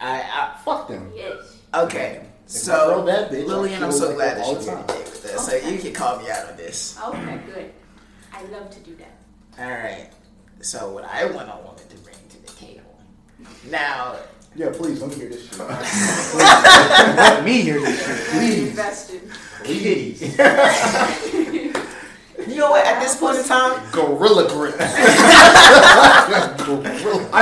I, 0.00 0.56
fuck 0.64 0.88
them. 0.88 1.12
Yes. 1.14 1.58
I 1.72 1.82
okay. 1.82 2.22
If 2.46 2.66
my 2.66 2.74
girl 2.74 3.00
So 3.02 3.06
bad 3.06 3.30
bitch, 3.30 3.46
Lillian, 3.46 3.82
I 3.82 3.86
I'm 3.86 3.92
so 3.92 4.06
like 4.08 4.16
glad 4.16 4.36
that 4.38 4.46
that 4.46 4.48
you 4.48 4.54
the 4.54 4.60
did 4.60 4.66
time. 4.70 4.86
with 4.86 5.22
this. 5.22 5.46
So 5.46 5.56
you 5.56 5.78
can 5.78 5.92
call 5.92 6.18
me 6.18 6.30
out 6.30 6.48
on 6.50 6.56
this. 6.56 6.98
Okay, 7.08 7.40
good. 7.46 7.72
I 8.32 8.42
love 8.44 8.70
to 8.70 8.80
do 8.80 8.96
that. 8.96 9.62
All 9.62 9.70
right. 9.70 10.08
So 10.62 10.90
what 10.92 11.04
I 11.04 11.26
want 11.26 11.48
a 11.48 11.56
woman 11.64 11.86
to 11.88 11.96
bring 11.98 12.16
to 12.30 12.42
the 12.42 12.48
table. 12.52 12.98
Now, 13.70 14.16
Yeah, 14.56 14.70
please 14.72 15.00
let 15.00 15.10
me 15.10 15.16
hear 15.16 15.28
this 15.28 15.42
shit. 15.48 15.52
Please, 15.58 16.34
let 17.16 17.44
me 17.44 17.60
hear 17.60 17.80
this 17.80 18.04
shit, 18.04 18.28
please. 18.30 18.76
Invested. 19.64 19.64
Please. 19.64 20.38
you 22.48 22.56
know 22.56 22.70
what? 22.70 22.86
At 22.86 23.00
this 23.00 23.16
point 23.16 23.38
in 23.38 23.44
time, 23.44 23.80
Gorilla 23.92 24.48
grip. 24.48 24.74
I 24.80 24.86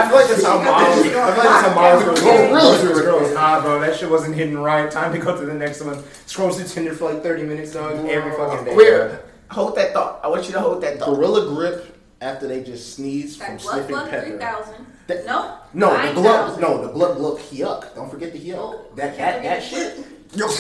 feel 0.09 0.17
like 0.17 0.29
that's 0.29 0.45
how 0.45 0.59
Miles. 0.63 0.99
I 0.99 1.03
feel 1.03 1.19
like 1.19 1.37
that's 1.37 1.67
how 1.67 1.75
Miles 1.75 2.05
goes. 2.05 2.21
Gorilla 2.21 2.79
grip. 2.81 2.95
girls, 3.05 3.35
ah, 3.37 3.61
bro, 3.61 3.81
that 3.81 3.97
shit 3.97 4.11
wasn't 4.11 4.35
hitting 4.35 4.59
right. 4.59 4.91
Time 4.91 5.13
to 5.13 5.19
go 5.19 5.39
to 5.39 5.47
the 5.47 5.55
next 5.55 5.83
one. 5.83 6.03
Scroll 6.27 6.51
through 6.51 6.67
Tinder 6.67 6.95
for 6.95 7.13
like 7.13 7.23
30 7.23 7.43
minutes, 7.45 7.73
dog. 7.73 8.05
Every 8.07 8.33
fucking 8.33 8.65
day. 8.65 8.75
where? 8.75 9.23
Hold 9.51 9.77
that 9.77 9.93
thought. 9.93 10.21
I 10.23 10.29
want 10.29 10.47
you 10.47 10.53
to 10.53 10.61
hold 10.61 10.83
that 10.83 10.99
thought. 10.99 11.15
Gorilla 11.15 11.47
grip 11.55 11.97
after 12.21 12.47
they 12.49 12.63
just 12.63 12.95
sneeze 12.95 13.37
from 13.37 13.47
That 13.57 13.63
blood 13.63 13.73
sniffing 13.75 13.95
blood 13.95 14.11
pepper. 14.11 14.27
3000. 14.31 14.87
That- 15.07 15.25
No. 15.25 15.59
No, 15.73 15.91
the 15.91 15.97
9,000. 15.97 16.23
glove. 16.23 16.61
No, 16.61 16.83
the 16.87 16.93
blood 16.93 17.17
glove 17.17 17.41
yuck. 17.51 17.95
Don't 17.95 18.11
forget 18.11 18.33
the 18.33 18.39
yuck. 18.41 18.57
Oh, 18.59 18.81
that 18.97 19.17
that 19.17 19.43
that 19.43 19.63
shit. 19.63 19.97
Yo. 20.35 20.47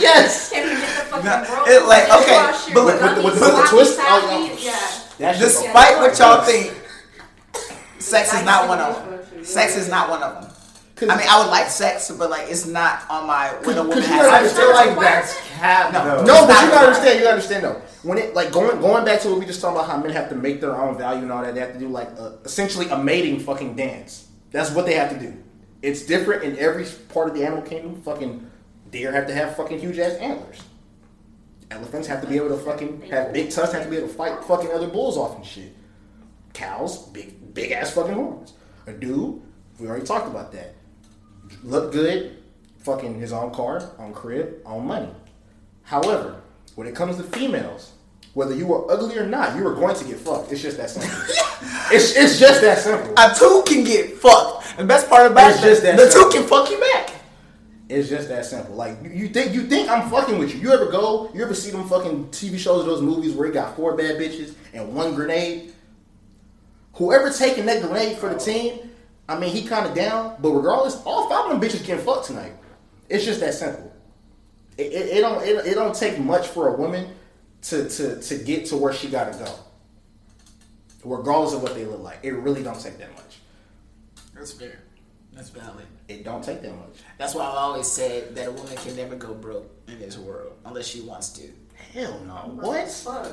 Yes. 0.00 0.50
Can't 0.50 0.66
get 0.70 0.80
the 0.80 0.86
fucking 1.10 1.24
Nah, 1.26 1.44
bro. 1.44 1.64
it 1.66 1.86
like, 1.86 2.04
okay, 2.22 2.72
but 2.74 2.84
with- 2.86 3.00
with 3.02 3.14
the- 3.16 3.22
with 3.22 3.34
with 3.40 3.56
the 3.56 3.66
twist, 3.68 3.98
oh, 4.00 4.26
no. 4.30 4.56
Yeah. 4.62 4.72
That 5.18 5.36
shit. 5.36 5.42
Despite 5.48 5.98
what 5.98 6.18
y'all 6.18 6.42
think, 6.42 6.72
sex 7.98 8.32
is 8.34 8.44
not 8.44 8.68
one 8.68 8.78
of 8.78 8.94
them. 8.96 9.44
Sex 9.44 9.76
is 9.76 9.88
not 9.88 10.08
one 10.08 10.22
of 10.22 10.42
them. 10.42 11.10
I 11.10 11.16
mean, 11.16 11.26
I 11.30 11.40
would 11.40 11.50
like 11.50 11.68
sex, 11.68 12.10
but 12.10 12.28
like 12.30 12.48
it's 12.50 12.66
not 12.66 13.04
on 13.10 13.26
my 13.26 13.48
when 13.64 13.76
a 13.78 13.82
woman 13.82 13.98
Cause 13.98 14.08
you 14.08 14.14
has. 14.14 14.26
gotta 14.26 14.44
I 14.44 14.48
feel 14.48 14.74
like 14.74 15.00
that's 15.00 15.40
cap, 15.58 15.92
No. 15.92 16.04
though. 16.04 16.24
No, 16.24 16.46
but 16.46 16.60
you 16.62 16.68
a 16.68 16.70
gotta 16.70 16.86
understand. 16.88 17.18
You 17.18 17.24
gotta 17.24 17.34
understand 17.36 17.64
though. 17.64 17.82
When 18.02 18.18
it 18.18 18.34
like 18.34 18.52
going 18.52 18.78
going 18.80 19.04
back 19.04 19.20
to 19.22 19.28
what 19.30 19.38
we 19.38 19.46
just 19.46 19.60
talked 19.62 19.76
about, 19.76 19.88
how 19.88 19.96
men 19.98 20.10
have 20.12 20.28
to 20.30 20.34
make 20.34 20.60
their 20.60 20.76
own 20.76 20.96
value 20.98 21.22
and 21.22 21.32
all 21.32 21.42
that. 21.42 21.54
They 21.54 21.60
have 21.60 21.72
to 21.72 21.78
do 21.78 21.88
like 21.88 22.08
a, 22.18 22.38
essentially 22.44 22.88
a 22.90 22.98
mating 22.98 23.40
fucking 23.40 23.76
dance. 23.76 24.28
That's 24.50 24.70
what 24.72 24.84
they 24.86 24.94
have 24.94 25.10
to 25.10 25.18
do. 25.18 25.36
It's 25.82 26.04
different 26.04 26.42
in 26.42 26.58
every 26.58 26.86
part 27.08 27.28
of 27.28 27.34
the 27.34 27.44
animal 27.44 27.62
kingdom. 27.62 28.00
Fucking 28.02 28.50
deer 28.90 29.12
have 29.12 29.26
to 29.28 29.34
have 29.34 29.56
fucking 29.56 29.78
huge 29.78 29.98
ass 29.98 30.14
antlers. 30.14 30.62
Elephants 31.70 32.08
have 32.08 32.20
to 32.20 32.26
be 32.26 32.36
able 32.36 32.48
to 32.48 32.56
fucking 32.56 33.02
have 33.10 33.32
big 33.32 33.50
tusks. 33.50 33.72
Have 33.72 33.84
to 33.84 33.90
be 33.90 33.96
able 33.96 34.08
to 34.08 34.14
fight 34.14 34.42
fucking 34.44 34.70
other 34.70 34.88
bulls 34.88 35.16
off 35.16 35.36
and 35.36 35.46
shit. 35.46 35.74
Cows, 36.52 37.06
big 37.08 37.54
big 37.54 37.72
ass 37.72 37.92
fucking 37.92 38.14
horns. 38.14 38.54
A 38.86 38.92
dude, 38.92 39.40
we 39.78 39.86
already 39.86 40.04
talked 40.04 40.26
about 40.26 40.52
that. 40.52 40.74
Look 41.62 41.92
good, 41.92 42.42
fucking 42.78 43.18
his 43.18 43.32
own 43.32 43.52
car, 43.52 43.90
own 43.98 44.12
crib, 44.12 44.60
own 44.66 44.86
money. 44.86 45.10
However, 45.82 46.42
when 46.74 46.86
it 46.86 46.94
comes 46.94 47.16
to 47.16 47.22
females, 47.22 47.92
whether 48.34 48.54
you 48.54 48.72
are 48.74 48.90
ugly 48.90 49.16
or 49.18 49.26
not, 49.26 49.56
you 49.56 49.66
are 49.66 49.74
going 49.74 49.96
to 49.96 50.04
get 50.04 50.18
fucked. 50.18 50.52
It's 50.52 50.62
just 50.62 50.76
that 50.76 50.90
simple. 50.90 51.10
it's, 51.62 52.16
it's 52.16 52.38
just 52.38 52.60
that 52.62 52.78
simple. 52.78 53.12
A 53.16 53.34
two 53.34 53.62
can 53.66 53.84
get 53.84 54.16
fucked. 54.16 54.70
And 54.78 54.80
the 54.80 54.84
best 54.84 55.08
part 55.08 55.30
about 55.30 55.50
It's 55.50 55.62
it, 55.62 55.66
just 55.66 55.82
that 55.82 55.96
the 55.96 56.08
two 56.08 56.30
can 56.30 56.46
fuck 56.46 56.70
you 56.70 56.78
back. 56.80 57.10
It's 57.88 58.08
just 58.08 58.28
that 58.28 58.46
simple. 58.46 58.74
Like 58.76 58.98
you, 59.02 59.28
think 59.28 59.52
you 59.52 59.62
think 59.66 59.88
I'm 59.90 60.08
fucking 60.08 60.38
with 60.38 60.54
you. 60.54 60.60
You 60.60 60.72
ever 60.72 60.86
go? 60.86 61.30
You 61.34 61.42
ever 61.42 61.54
see 61.54 61.70
them 61.70 61.88
fucking 61.88 62.28
TV 62.28 62.56
shows 62.56 62.84
or 62.84 62.86
those 62.86 63.02
movies 63.02 63.34
where 63.34 63.48
he 63.48 63.52
got 63.52 63.74
four 63.74 63.96
bad 63.96 64.16
bitches 64.16 64.54
and 64.72 64.94
one 64.94 65.14
grenade? 65.14 65.74
Whoever 66.94 67.30
taking 67.30 67.66
that 67.66 67.82
grenade 67.82 68.18
for 68.18 68.28
the 68.28 68.38
team, 68.38 68.90
I 69.28 69.38
mean, 69.38 69.50
he 69.50 69.66
kind 69.66 69.86
of 69.86 69.94
down. 69.94 70.36
But 70.40 70.50
regardless, 70.50 71.02
all 71.04 71.28
five 71.28 71.50
of 71.50 71.60
them 71.60 71.68
bitches 71.68 71.84
getting 71.84 72.04
fucked 72.04 72.26
tonight. 72.26 72.52
It's 73.08 73.24
just 73.24 73.40
that 73.40 73.54
simple. 73.54 73.92
It, 74.78 74.92
it, 74.92 75.16
it 75.18 75.20
don't 75.20 75.42
it, 75.42 75.66
it 75.66 75.74
don't 75.74 75.94
take 75.94 76.18
much 76.20 76.46
for 76.46 76.68
a 76.68 76.76
woman 76.76 77.12
to 77.62 77.88
to 77.88 78.20
to 78.20 78.38
get 78.38 78.66
to 78.66 78.76
where 78.76 78.92
she 78.92 79.08
got 79.08 79.32
to 79.32 79.38
go. 79.38 79.52
Regardless 81.04 81.54
of 81.54 81.62
what 81.62 81.74
they 81.74 81.84
look 81.84 82.02
like, 82.02 82.18
it 82.22 82.32
really 82.32 82.62
don't 82.62 82.78
take 82.80 82.98
that 82.98 83.12
much. 83.14 83.38
That's 84.34 84.52
fair. 84.52 84.78
That's 85.32 85.50
valid. 85.50 85.86
It 86.08 86.24
don't 86.24 86.42
take 86.42 86.60
that 86.62 86.74
much. 86.76 86.98
That's 87.16 87.34
why 87.34 87.44
I've 87.44 87.54
always 87.54 87.86
said 87.86 88.34
that 88.34 88.48
a 88.48 88.50
woman 88.50 88.76
can 88.76 88.96
never 88.96 89.14
go 89.16 89.32
broke 89.32 89.70
in 89.88 89.98
this 90.00 90.18
world 90.18 90.54
unless 90.64 90.86
she 90.86 91.00
wants 91.02 91.30
to. 91.34 91.48
Hell 91.94 92.20
no. 92.26 92.52
Broke 92.56 92.66
What? 92.66 92.90
fuck. 92.90 93.26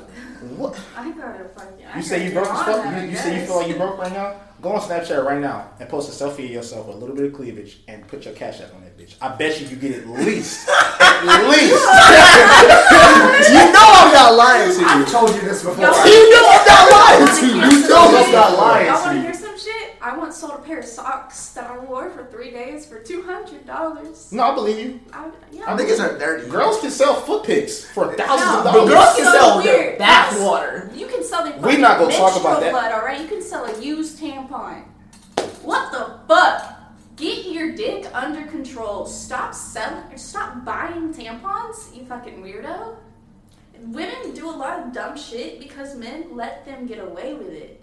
What? 0.56 0.80
I 0.96 1.10
gotta 1.12 1.44
fucking. 1.50 1.86
I 1.86 1.96
You 1.96 2.02
say 2.02 2.24
you 2.26 2.32
gotta 2.32 2.46
broke 2.48 2.58
as 2.68 2.84
fuck? 2.84 3.02
You, 3.02 3.08
you 3.10 3.16
say 3.16 3.40
you 3.40 3.46
feel 3.46 3.56
like 3.56 3.68
you 3.68 3.74
broke 3.76 3.98
right 3.98 4.12
now? 4.12 4.36
Go 4.62 4.72
on 4.72 4.80
Snapchat 4.80 5.24
right 5.24 5.40
now 5.40 5.70
and 5.78 5.88
post 5.88 6.08
a 6.08 6.24
selfie 6.24 6.44
of 6.46 6.50
yourself 6.50 6.86
with 6.86 6.96
a 6.96 6.98
little 6.98 7.14
bit 7.14 7.26
of 7.26 7.32
cleavage 7.34 7.80
and 7.86 8.06
put 8.08 8.24
your 8.24 8.34
cash 8.34 8.60
app 8.60 8.74
on 8.74 8.80
that 8.82 8.96
bitch. 8.98 9.14
I 9.20 9.28
bet 9.36 9.60
you 9.60 9.68
you 9.68 9.76
get 9.76 9.98
at 10.00 10.08
least, 10.08 10.68
at 10.68 10.74
least. 11.24 11.74
you 13.50 13.62
know 13.72 13.86
I'm 13.98 14.12
not 14.12 14.34
lying 14.34 14.72
to 14.72 14.80
you. 14.80 14.86
I've 14.86 15.10
told 15.10 15.30
you 15.34 15.40
this 15.42 15.62
before. 15.62 15.84
Y'all- 15.84 16.06
You 16.06 16.30
know 16.30 16.44
I'm 16.48 16.66
not 16.66 16.90
lying 16.92 17.20
Wanna 17.24 17.46
you. 17.46 17.54
hear 17.54 17.64
You 17.70 17.80
some 17.82 17.88
know 17.90 18.18
I'm 18.24 18.32
not 18.32 18.58
lying 18.58 18.86
Y'all 18.86 18.96
to 18.96 19.02
wanna 19.06 19.16
you. 19.18 19.22
hear 19.24 19.34
some 19.34 19.58
shit? 19.58 19.96
I 20.00 20.16
once 20.16 20.36
sold 20.36 20.52
a 20.54 20.58
pair 20.58 20.78
of 20.78 20.84
socks 20.84 21.50
that 21.50 21.68
I 21.70 21.78
wore 21.78 22.08
for 22.10 22.24
three 22.26 22.50
days 22.50 22.86
for 22.86 23.00
two 23.00 23.22
hundred 23.22 23.66
dollars. 23.66 24.30
No, 24.32 24.44
I 24.44 24.54
believe 24.54 24.78
you. 24.78 25.00
I, 25.12 25.30
yeah. 25.52 25.64
I 25.72 25.76
think 25.76 25.90
it's 25.90 26.00
her 26.00 26.16
dirty. 26.18 26.48
Girls 26.48 26.78
can 26.80 26.90
sell 26.90 27.14
foot 27.20 27.44
pics 27.44 27.84
for 27.84 28.14
thousands 28.14 28.40
No, 28.50 28.58
of 28.58 28.64
but 28.64 28.72
dollars. 28.72 28.90
girls 28.90 29.16
can 29.16 29.24
so 29.24 29.32
sell 29.32 29.62
their 29.62 29.78
weird. 29.90 29.98
bathwater. 30.00 30.96
You 30.96 31.06
can 31.08 31.24
sell 31.24 31.44
the 31.44 31.50
We're 31.60 31.78
not 31.78 31.98
gonna 31.98 32.14
talk 32.14 32.38
about 32.40 32.60
menstrual 32.60 32.60
that. 32.60 32.70
blood, 32.72 32.92
all 32.92 33.02
right? 33.04 33.20
You 33.20 33.26
can 33.28 33.42
sell 33.42 33.64
a 33.64 33.80
used 33.82 34.18
tampon. 34.20 34.84
What 35.62 35.90
the 35.92 36.18
fuck? 36.28 36.77
Get 37.18 37.46
your 37.46 37.72
dick 37.74 38.06
under 38.14 38.46
control. 38.46 39.04
Stop 39.06 39.52
selling. 39.54 40.16
Stop 40.16 40.64
buying 40.64 41.12
tampons. 41.12 41.94
You 41.96 42.04
fucking 42.06 42.42
weirdo. 42.42 42.96
Women 43.80 44.34
do 44.34 44.48
a 44.48 44.54
lot 44.54 44.80
of 44.80 44.92
dumb 44.92 45.16
shit 45.16 45.58
because 45.60 45.96
men 45.96 46.34
let 46.36 46.64
them 46.64 46.86
get 46.86 46.98
away 47.00 47.34
with 47.34 47.48
it. 47.52 47.80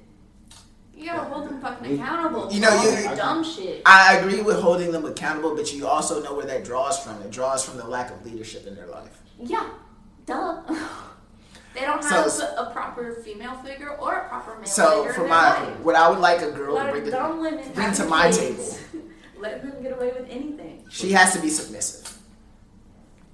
You 0.95 1.07
gotta 1.07 1.23
hold 1.29 1.49
them 1.49 1.59
fucking 1.59 1.99
accountable 1.99 2.51
You 2.51 2.61
know, 2.61 2.77
for 2.81 3.09
you- 3.09 3.15
dumb 3.15 3.43
shit. 3.43 3.81
I 3.85 4.15
agree 4.17 4.41
with 4.41 4.59
holding 4.61 4.91
them 4.93 5.05
accountable, 5.05 5.53
but 5.55 5.73
you 5.73 5.85
also 5.87 6.21
know 6.23 6.33
where 6.33 6.45
that 6.45 6.63
draws 6.63 6.97
from. 6.99 7.21
It 7.21 7.31
draws 7.31 7.65
from 7.65 7.77
the 7.77 7.85
lack 7.85 8.11
of 8.11 8.25
leadership 8.25 8.65
in 8.65 8.75
their 8.75 8.87
life. 8.87 9.21
Yeah, 9.37 9.67
duh. 10.25 10.61
they 11.73 11.81
don't 11.81 12.01
So- 12.01 12.09
have 12.29 12.67
a 12.67 12.71
proper 12.71 13.15
female 13.25 13.55
figure 13.55 13.89
or 13.97 14.13
a 14.15 14.27
proper 14.29 14.55
male 14.55 14.65
So 14.65 14.99
figure 15.03 15.13
for 15.13 15.23
in 15.25 15.29
their 15.29 15.37
my, 15.37 15.63
life. 15.65 15.79
what 15.81 15.95
I 15.95 16.09
would 16.09 16.19
like 16.19 16.41
a 16.41 16.47
A 16.49 16.51
girl 16.51 16.75
lot 16.75 16.85
to 16.85 16.91
bring 16.91 17.11
to 17.11 17.69
bring 17.73 17.93
to 17.93 18.05
my 18.05 18.31
table. 18.31 18.77
letting 19.39 19.69
them 19.69 19.81
get 19.83 19.93
away 19.93 20.11
with 20.11 20.27
anything. 20.29 20.83
She 20.89 21.11
has 21.11 21.33
to 21.33 21.41
be 21.41 21.49
submissive. 21.49 22.17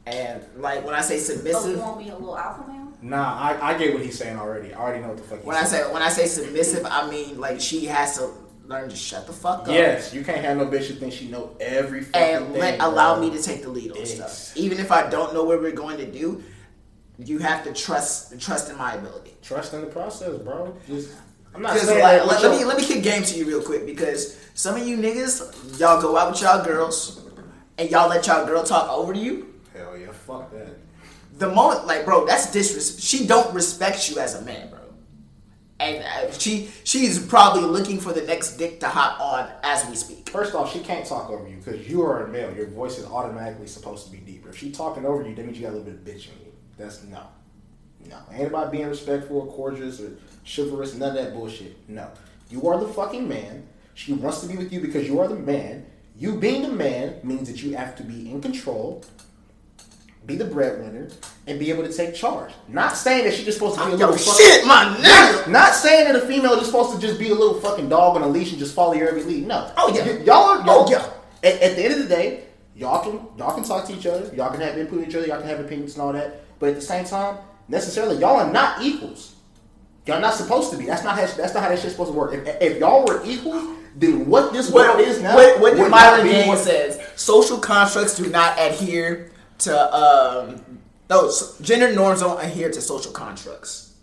And 0.05 0.43
like 0.57 0.83
when 0.85 0.95
I 0.95 1.01
say 1.01 1.15
oh, 1.15 1.17
But 1.17 1.25
submissive, 1.25 1.79
won't 1.79 1.99
be 1.99 2.09
a 2.09 2.13
little 2.15 2.37
alpha 2.37 2.67
male. 2.67 2.87
Nah, 3.03 3.39
I, 3.39 3.69
I 3.73 3.77
get 3.77 3.93
what 3.93 4.03
he's 4.03 4.17
saying 4.17 4.37
already. 4.37 4.73
I 4.73 4.79
already 4.79 5.01
know 5.01 5.09
what 5.09 5.17
the 5.17 5.23
fuck 5.23 5.39
he's 5.39 5.47
when 5.47 5.57
I 5.57 5.63
say 5.63 5.81
when 5.93 6.01
I 6.01 6.09
say 6.09 6.25
submissive, 6.27 6.85
I 6.89 7.09
mean 7.09 7.39
like 7.39 7.59
she 7.61 7.85
has 7.85 8.17
to 8.17 8.31
learn 8.65 8.89
to 8.89 8.95
shut 8.95 9.27
the 9.27 9.33
fuck 9.33 9.61
up. 9.61 9.67
Yes, 9.67 10.13
you 10.13 10.23
can't 10.23 10.43
have 10.43 10.57
no 10.57 10.65
bitch 10.65 10.85
who 10.87 10.95
think 10.95 11.13
she 11.13 11.27
know 11.27 11.55
every 11.59 12.01
fucking 12.01 12.35
and 12.45 12.53
thing. 12.53 12.81
allow 12.81 13.15
bro. 13.15 13.29
me 13.29 13.35
to 13.35 13.41
take 13.43 13.61
the 13.63 13.69
lead 13.69 13.91
on 13.91 13.97
Yes. 13.97 14.15
stuff. 14.47 14.57
Even 14.57 14.79
if 14.79 14.91
I 14.91 15.09
don't 15.09 15.33
know 15.33 15.43
what 15.43 15.61
we're 15.61 15.71
going 15.71 15.97
to 15.97 16.09
do, 16.11 16.43
you 17.19 17.37
have 17.39 17.63
to 17.65 17.73
trust 17.73 18.39
trust 18.39 18.69
in 18.71 18.77
my 18.77 18.93
ability. 18.95 19.33
trust 19.43 19.73
in 19.73 19.81
the 19.81 19.87
process, 19.87 20.37
bro. 20.39 20.75
Just 20.87 21.11
I'm 21.53 21.61
not 21.61 21.73
Because 21.73 21.87
saying 21.87 22.01
like, 22.01 22.25
let, 22.25 22.41
let 22.41 22.57
me 22.57 22.65
let 22.65 22.77
me 22.77 22.85
kick 22.85 23.03
game 23.03 23.23
to 23.23 23.37
you 23.37 23.45
real 23.45 23.61
quick 23.61 23.85
because 23.85 24.37
some 24.53 24.75
of 24.75 24.87
you 24.87 24.97
niggas, 24.97 25.79
y'all 25.79 26.01
go 26.01 26.17
out 26.17 26.31
with 26.31 26.41
y'all 26.41 26.63
girls, 26.63 27.21
and 27.77 27.89
y'all 27.89 28.09
let 28.09 28.27
y'all 28.27 28.45
girl 28.45 28.63
talk 28.63 28.89
over 28.89 29.13
to 29.13 29.19
you. 29.19 29.53
Hell 29.73 29.97
yeah, 29.97 30.11
fuck 30.11 30.51
that. 30.51 30.77
The 31.37 31.49
moment, 31.49 31.87
like, 31.87 32.05
bro, 32.05 32.25
that's 32.25 32.51
disrespect. 32.51 33.03
She 33.03 33.25
don't 33.25 33.53
respect 33.53 34.09
you 34.09 34.19
as 34.19 34.35
a 34.35 34.43
man, 34.43 34.69
bro. 34.69 34.79
And 35.79 36.03
uh, 36.03 36.31
she 36.33 36.69
she's 36.83 37.17
probably 37.17 37.63
looking 37.63 37.99
for 37.99 38.13
the 38.13 38.21
next 38.21 38.57
dick 38.57 38.79
to 38.81 38.87
hop 38.87 39.19
on 39.19 39.49
as 39.63 39.89
we 39.89 39.95
speak. 39.95 40.29
First 40.29 40.53
off, 40.53 40.71
she 40.71 40.79
can't 40.79 41.05
talk 41.05 41.29
over 41.31 41.47
you 41.49 41.57
because 41.57 41.89
you 41.89 42.03
are 42.03 42.25
a 42.25 42.27
male. 42.27 42.53
Your 42.53 42.67
voice 42.67 42.99
is 42.99 43.05
automatically 43.05 43.67
supposed 43.67 44.05
to 44.05 44.11
be 44.11 44.19
deeper. 44.19 44.49
If 44.49 44.57
she 44.57 44.71
talking 44.71 45.05
over 45.05 45.27
you, 45.27 45.33
that 45.33 45.43
means 45.43 45.57
you 45.57 45.63
got 45.63 45.73
a 45.73 45.77
little 45.77 45.91
bit 45.91 45.95
of 45.95 46.01
bitch 46.01 46.27
in 46.27 46.45
you. 46.45 46.53
That's 46.77 47.03
no, 47.05 47.23
no. 48.07 48.19
Ain't 48.31 48.47
about 48.47 48.71
being 48.71 48.87
respectful 48.87 49.37
or 49.41 49.47
cordial 49.47 49.89
or 49.89 50.11
chivalrous. 50.45 50.95
None 50.95 51.15
of 51.17 51.23
that 51.23 51.33
bullshit. 51.33 51.77
No, 51.89 52.07
you 52.49 52.67
are 52.67 52.79
the 52.79 52.87
fucking 52.87 53.27
man. 53.27 53.67
She 53.93 54.13
wants 54.13 54.41
to 54.41 54.47
be 54.47 54.55
with 54.57 54.71
you 54.71 54.79
because 54.79 55.07
you 55.07 55.19
are 55.19 55.27
the 55.27 55.35
man. 55.35 55.85
You 56.17 56.35
being 56.37 56.61
the 56.61 56.69
man 56.69 57.15
means 57.23 57.49
that 57.49 57.61
you 57.63 57.75
have 57.75 57.95
to 57.97 58.03
be 58.03 58.29
in 58.31 58.41
control, 58.41 59.03
be 60.25 60.35
the 60.35 60.45
breadwinner, 60.45 61.09
and 61.47 61.59
be 61.59 61.71
able 61.71 61.83
to 61.83 61.91
take 61.91 62.13
charge. 62.13 62.51
Not 62.67 62.95
saying 62.95 63.25
that 63.25 63.33
she's 63.33 63.45
just 63.45 63.57
supposed 63.57 63.77
to 63.79 63.85
be 63.85 63.91
a 63.93 63.95
little 63.95 64.15
fuck- 64.15 64.37
shit, 64.37 64.65
my 64.65 64.85
nigga. 64.99 65.47
not, 65.47 65.49
not 65.49 65.73
saying 65.73 66.05
that 66.05 66.15
a 66.15 66.25
female 66.27 66.51
is 66.53 66.59
just 66.59 66.71
supposed 66.71 66.93
to 66.93 66.99
just 67.05 67.19
be 67.19 67.29
a 67.29 67.33
little 67.35 67.55
fucking 67.59 67.89
dog 67.89 68.15
on 68.15 68.21
a 68.21 68.27
leash 68.27 68.51
and 68.51 68.59
just 68.59 68.75
follow 68.75 68.93
your 68.93 69.07
every 69.09 69.23
lead. 69.23 69.47
No. 69.47 69.71
Oh, 69.77 69.91
yeah. 69.95 70.05
Y- 70.05 70.23
y'all 70.23 70.35
are. 70.35 70.57
Y'all, 70.65 70.85
Oh, 70.87 70.91
yeah. 70.91 71.09
At, 71.43 71.59
at 71.61 71.75
the 71.75 71.83
end 71.85 71.93
of 71.95 71.99
the 72.07 72.15
day, 72.15 72.43
y'all 72.75 73.03
can 73.03 73.19
y'all 73.37 73.55
can 73.55 73.63
talk 73.63 73.85
to 73.87 73.93
each 73.95 74.05
other. 74.05 74.33
Y'all 74.35 74.51
can 74.51 74.61
have 74.61 74.77
input 74.77 74.99
in 74.99 75.09
each 75.09 75.15
other. 75.15 75.25
Y'all 75.25 75.39
can 75.39 75.47
have 75.49 75.59
opinions 75.59 75.93
and 75.93 76.03
all 76.03 76.13
that. 76.13 76.41
But 76.59 76.69
at 76.69 76.75
the 76.75 76.81
same 76.81 77.03
time, 77.05 77.37
necessarily, 77.67 78.17
y'all 78.17 78.35
are 78.39 78.51
not 78.51 78.83
equals. 78.83 79.35
Y'all 80.07 80.19
not 80.19 80.33
supposed 80.33 80.71
to 80.71 80.77
be. 80.77 80.85
That's 80.85 81.03
not 81.03 81.15
how, 81.15 81.25
that's 81.27 81.53
not 81.53 81.63
how 81.63 81.69
that 81.69 81.79
shit's 81.79 81.91
supposed 81.93 82.11
to 82.11 82.17
work. 82.17 82.33
If, 82.33 82.47
if 82.61 82.77
y'all 82.79 83.05
were 83.05 83.21
equal, 83.23 83.75
then 83.95 84.25
what 84.27 84.51
this 84.51 84.69
What, 84.71 84.95
world 84.97 85.07
is 85.07 85.21
now? 85.21 85.35
what, 85.35 85.59
what 85.59 85.77
would 85.77 85.91
Myron 85.91 86.25
Gaines 86.25 86.47
what- 86.47 86.57
says, 86.59 86.99
social 87.15 87.59
constructs 87.59 88.15
do 88.15 88.27
not 88.29 88.57
adhere 88.59 89.31
to, 89.59 89.95
um, 89.95 90.79
those 91.07 91.57
gender 91.59 91.93
norms 91.93 92.21
don't 92.21 92.41
adhere 92.43 92.71
to 92.71 92.81
social 92.81 93.11
constructs. 93.11 93.93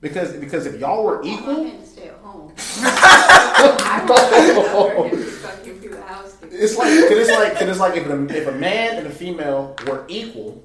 because 0.00 0.32
because 0.34 0.66
if 0.66 0.78
y'all 0.78 1.02
were 1.04 1.24
I 1.24 1.26
equal, 1.28 1.64
had 1.64 1.86
stay 1.86 2.08
at 2.08 2.14
home. 2.18 2.52
I 2.58 4.04
want 4.08 5.10
to 5.12 5.16
fucking 5.26 5.80
do 5.80 5.88
the 5.90 6.02
house. 6.02 6.36
It's 6.42 6.76
like, 6.76 6.88
cause 7.08 7.10
it's 7.18 7.30
like, 7.30 7.52
cause 7.58 7.68
it's 7.68 7.80
like 7.80 7.96
if 7.96 8.06
a, 8.06 8.36
if 8.36 8.46
a 8.46 8.52
man 8.52 8.98
and 8.98 9.06
a 9.06 9.10
female 9.10 9.74
were 9.86 10.04
equal, 10.08 10.62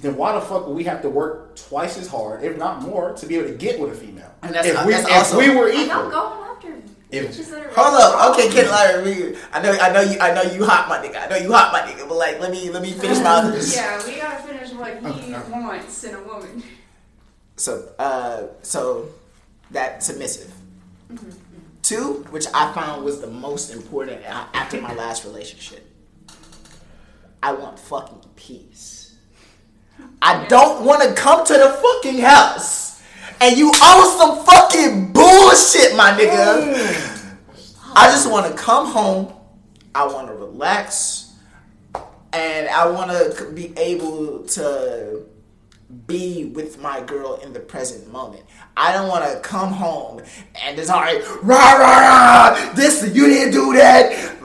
then 0.00 0.16
why 0.16 0.32
the 0.32 0.40
fuck 0.40 0.66
would 0.66 0.76
we 0.76 0.84
have 0.84 1.02
to 1.02 1.08
work 1.10 1.56
twice 1.56 1.98
as 1.98 2.06
hard, 2.08 2.42
if 2.44 2.56
not 2.56 2.82
more, 2.82 3.12
to 3.14 3.26
be 3.26 3.36
able 3.36 3.48
to 3.48 3.54
get 3.54 3.78
with 3.80 3.90
a 3.92 3.94
female? 3.94 4.32
And 4.42 4.54
that's- 4.54 4.74
if 4.74 4.86
we, 4.86 4.92
that's 4.92 5.08
if 5.08 5.14
also- 5.16 5.38
we 5.38 5.50
were 5.50 5.68
I'm 5.70 5.74
equal, 5.80 6.10
going 6.10 6.48
after 6.50 6.72
If- 7.10 7.30
bitches 7.36 7.50
that 7.50 7.66
are 7.66 7.70
Hold 7.74 7.92
really 7.94 8.02
up, 8.04 8.30
okay, 8.30 8.48
strong. 8.50 8.64
Kid 8.64 8.70
Larry, 8.70 9.36
I 9.52 9.62
know, 9.62 9.72
I 9.72 9.92
know 9.92 10.00
you, 10.00 10.18
I 10.20 10.34
know 10.34 10.42
you 10.42 10.64
hot, 10.64 10.88
my 10.88 10.98
nigga. 10.98 11.24
I 11.24 11.28
know 11.28 11.36
you 11.36 11.52
hot, 11.52 11.72
my 11.72 11.80
nigga. 11.80 12.08
But 12.08 12.16
like, 12.16 12.38
let 12.40 12.50
me, 12.50 12.70
let 12.70 12.82
me 12.82 12.92
finish 12.92 13.18
my 13.18 13.30
others. 13.30 13.74
Yeah, 13.74 14.00
we 14.06 14.16
gotta 14.16 14.42
finish 14.42 14.72
what 14.72 14.96
he 15.14 15.32
wants 15.32 16.04
in 16.04 16.14
a 16.14 16.22
woman. 16.22 16.62
So, 17.56 17.88
uh, 17.98 18.42
so 18.62 19.08
that 19.72 20.02
submissive. 20.02 20.52
Two, 21.82 22.24
which 22.30 22.46
I 22.54 22.72
found 22.74 23.04
was 23.04 23.20
the 23.20 23.26
most 23.30 23.72
important 23.72 24.22
after 24.24 24.80
my 24.80 24.94
last 24.94 25.24
relationship. 25.24 25.84
I 27.42 27.52
want 27.52 27.78
fucking 27.78 28.20
peace. 28.36 28.87
I 30.28 30.44
don't 30.44 30.84
want 30.84 31.02
to 31.02 31.14
come 31.14 31.46
to 31.46 31.52
the 31.54 31.70
fucking 31.82 32.18
house 32.18 33.02
and 33.40 33.56
you 33.56 33.72
owe 33.80 34.16
some 34.18 34.44
fucking 34.44 35.12
bullshit, 35.14 35.96
my 35.96 36.10
nigga. 36.10 37.34
I 37.94 38.10
just 38.10 38.30
want 38.30 38.46
to 38.46 38.52
come 38.62 38.88
home. 38.88 39.32
I 39.94 40.06
want 40.06 40.28
to 40.28 40.34
relax, 40.34 41.34
and 42.34 42.68
I 42.68 42.90
want 42.90 43.10
to 43.10 43.50
be 43.52 43.72
able 43.78 44.44
to 44.48 45.24
be 46.06 46.44
with 46.44 46.78
my 46.78 47.00
girl 47.00 47.36
in 47.36 47.54
the 47.54 47.60
present 47.60 48.12
moment. 48.12 48.44
I 48.76 48.92
don't 48.92 49.08
want 49.08 49.24
to 49.32 49.40
come 49.40 49.72
home 49.72 50.20
and 50.62 50.78
it's 50.78 50.90
all 50.90 51.00
right, 51.00 51.22
rah 51.42 51.72
rah 51.72 52.54
rah. 52.54 52.72
This 52.74 53.02
you 53.14 53.26
didn't 53.26 53.54
do 53.54 53.72
that, 53.72 54.36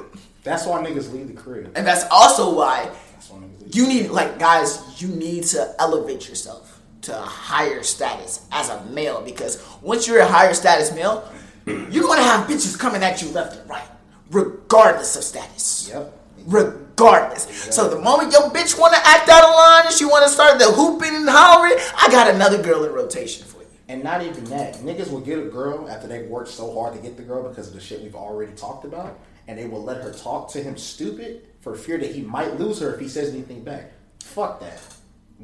that's 0.43 0.65
why 0.65 0.81
niggas 0.81 1.11
leave 1.11 1.27
the 1.27 1.33
crib. 1.33 1.73
and 1.75 1.85
that's 1.85 2.05
also 2.09 2.55
why 2.55 2.89
That's 3.11 3.29
why 3.29 3.39
niggas 3.39 3.61
leave. 3.61 3.62
You 3.73 3.87
need 3.87 4.09
like 4.09 4.39
guys. 4.39 5.01
You 5.01 5.07
need 5.09 5.43
to 5.45 5.75
elevate 5.79 6.29
yourself 6.29 6.81
to 7.01 7.17
a 7.17 7.25
higher 7.25 7.83
status 7.83 8.45
as 8.51 8.69
a 8.69 8.83
male 8.85 9.21
because 9.21 9.63
once 9.81 10.07
you're 10.07 10.19
a 10.19 10.27
higher 10.27 10.53
status 10.53 10.93
male, 10.93 11.29
you're 11.65 12.03
gonna 12.03 12.23
have 12.23 12.47
bitches 12.47 12.77
coming 12.77 13.03
at 13.03 13.21
you 13.21 13.29
left 13.29 13.57
and 13.57 13.69
right, 13.69 13.87
regardless 14.31 15.15
of 15.15 15.23
status. 15.23 15.89
Yep. 15.89 16.19
Regardless. 16.45 17.73
So 17.73 17.89
the 17.89 17.99
moment 17.99 18.31
your 18.31 18.49
bitch 18.49 18.79
wanna 18.79 18.99
act 19.03 19.29
out 19.29 19.43
of 19.43 19.55
line 19.55 19.85
and 19.87 19.95
she 19.95 20.05
wanna 20.05 20.29
start 20.29 20.59
the 20.59 20.65
hooping 20.65 21.15
and 21.15 21.29
hollering, 21.29 21.77
I 21.97 22.09
got 22.09 22.33
another 22.33 22.61
girl 22.61 22.83
in 22.83 22.93
rotation 22.93 23.45
for 23.45 23.61
you. 23.61 23.67
And 23.89 24.03
not 24.03 24.21
even 24.23 24.45
that, 24.45 24.75
niggas 24.75 25.11
will 25.11 25.21
get 25.21 25.39
a 25.39 25.45
girl 25.45 25.89
after 25.89 26.07
they 26.07 26.23
worked 26.23 26.49
so 26.49 26.73
hard 26.73 26.93
to 26.95 26.99
get 27.01 27.17
the 27.17 27.23
girl 27.23 27.47
because 27.47 27.67
of 27.67 27.73
the 27.73 27.81
shit 27.81 28.01
we've 28.01 28.15
already 28.15 28.53
talked 28.53 28.85
about, 28.85 29.19
and 29.47 29.57
they 29.57 29.67
will 29.67 29.83
let 29.83 30.01
her 30.01 30.13
talk 30.13 30.49
to 30.51 30.63
him 30.63 30.77
stupid 30.77 31.47
for 31.63 31.75
fear 31.75 31.97
that 31.97 32.11
he 32.11 32.21
might 32.21 32.59
lose 32.59 32.79
her 32.81 32.93
if 32.93 32.99
he 32.99 33.07
says 33.07 33.29
anything 33.33 33.63
back. 33.63 33.91
Fuck 34.21 34.59
that. 34.59 34.79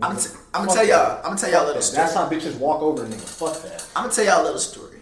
I'm 0.02 0.16
t- 0.18 0.30
I'm 0.54 0.66
gonna 0.66 0.74
tell 0.78 0.88
y'all- 0.88 1.18
I'm 1.18 1.24
gonna 1.24 1.38
tell 1.38 1.52
y'all 1.52 1.66
a 1.66 1.68
little 1.68 1.82
story. 1.82 2.04
That's 2.04 2.14
how 2.14 2.30
bitches 2.30 2.58
walk 2.60 2.82
over 2.82 3.06
nigga. 3.06 3.22
Fuck 3.22 3.62
that. 3.64 3.86
I'm 3.96 4.04
gonna 4.04 4.14
tell 4.14 4.26
y'all 4.26 4.42
a 4.42 4.46
little 4.46 4.60
story. 4.60 5.02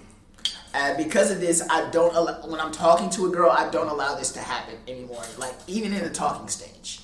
And 0.74 0.96
because 0.98 1.32
of 1.32 1.40
this, 1.40 1.62
I 1.70 1.90
don't 1.90 2.16
allow, 2.16 2.46
when 2.48 2.60
I'm 2.60 2.72
talking 2.72 3.10
to 3.12 3.26
a 3.26 3.30
girl, 3.30 3.50
I 3.50 3.70
don't 3.70 3.88
allow 3.90 4.16
this 4.16 4.32
to 4.34 4.40
happen 4.40 4.76
anymore. 4.88 5.24
Like 5.38 5.56
even 5.68 5.92
in 5.92 6.04
the 6.04 6.10
talking 6.12 6.48
stage, 6.48 7.02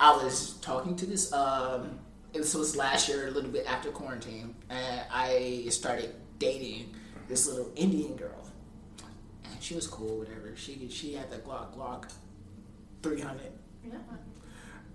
I 0.00 0.16
was 0.22 0.54
talking 0.60 0.96
to 0.96 1.06
this. 1.06 1.32
Um, 1.32 2.00
this 2.32 2.54
was 2.54 2.76
last 2.76 3.08
year, 3.08 3.28
a 3.28 3.30
little 3.30 3.50
bit 3.50 3.66
after 3.66 3.90
quarantine, 3.90 4.54
and 4.68 5.00
I 5.12 5.66
started 5.70 6.14
dating 6.38 6.94
this 7.28 7.46
little 7.48 7.70
Indian 7.76 8.16
girl, 8.16 8.48
and 9.44 9.62
she 9.62 9.74
was 9.74 9.86
cool, 9.86 10.18
whatever. 10.18 10.52
She 10.56 10.88
she 10.90 11.14
had 11.14 11.30
the 11.30 11.38
Glock 11.38 11.74
Glock 11.76 12.10
300. 13.02 13.52
Yeah. 13.84 13.94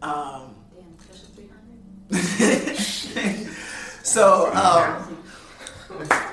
Um, 0.01 0.55
Damn, 0.75 0.99
special 0.99 1.27
300. 2.09 3.47
so 4.03 4.47
um, 4.53 5.17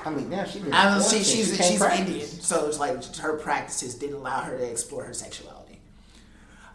I 0.05 0.11
mean, 0.11 0.31
now 0.31 0.45
she. 0.45 0.61
been 0.61 0.73
I 0.73 0.95
mean, 0.95 1.03
she, 1.03 1.09
quarantined. 1.09 1.27
she's 1.27 1.57
can't 1.57 1.71
she's 1.71 1.79
practice. 1.79 2.09
Indian, 2.09 2.27
so 2.29 2.67
it's 2.67 2.79
like 2.79 3.17
her 3.17 3.37
practices 3.37 3.95
didn't 3.95 4.17
allow 4.17 4.41
her 4.41 4.57
to 4.59 4.71
explore 4.71 5.05
her 5.05 5.15
sexuality. 5.15 5.81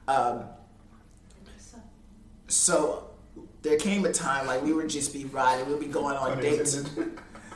Um, 0.08 0.44
so 2.48 3.10
there 3.64 3.78
came 3.78 4.06
a 4.06 4.14
time 4.14 4.46
like 4.48 4.62
we 4.62 4.72
would 4.74 4.90
just 4.90 5.12
be 5.14 5.26
riding, 5.26 5.68
we'll 5.68 5.80
be 5.80 5.88
going 5.88 6.16
on 6.16 6.40
dates, 6.40 6.84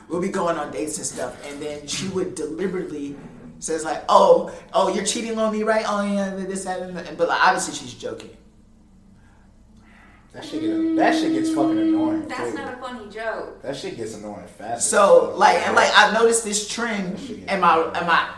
we'll 0.08 0.20
be 0.20 0.28
going 0.28 0.56
on 0.58 0.72
dates 0.72 0.98
and 0.98 1.06
stuff, 1.06 1.36
and 1.46 1.62
then 1.62 1.86
she 1.86 2.08
would 2.08 2.34
deliberately 2.34 3.16
says 3.60 3.84
like, 3.84 4.04
"Oh, 4.08 4.52
oh, 4.72 4.92
you're 4.92 5.04
cheating 5.04 5.38
on 5.38 5.52
me, 5.52 5.62
right? 5.62 5.84
Oh 5.86 6.02
yeah, 6.02 6.34
this 6.34 6.64
that," 6.64 6.80
and 6.82 6.96
that. 6.96 7.16
but 7.16 7.28
like 7.28 7.40
obviously 7.40 7.74
she's 7.74 7.94
joking. 7.94 8.36
That 10.32 10.44
shit, 10.44 10.60
get, 10.60 10.96
that 10.96 11.14
shit 11.16 11.32
gets 11.32 11.50
fucking 11.50 11.78
annoying. 11.78 12.22
Mm, 12.22 12.28
that's 12.28 12.50
too. 12.52 12.56
not 12.56 12.74
a 12.74 12.76
funny 12.76 13.10
joke. 13.10 13.62
That 13.62 13.76
shit 13.76 13.96
gets 13.96 14.14
annoying 14.14 14.46
fast. 14.46 14.88
So 14.88 15.34
like 15.36 15.66
and 15.66 15.74
like 15.74 15.90
I 15.94 16.12
noticed 16.12 16.44
this 16.44 16.68
trend 16.68 17.18
in 17.48 17.60
my 17.60 17.84
in 18.00 18.06
my 18.06 18.28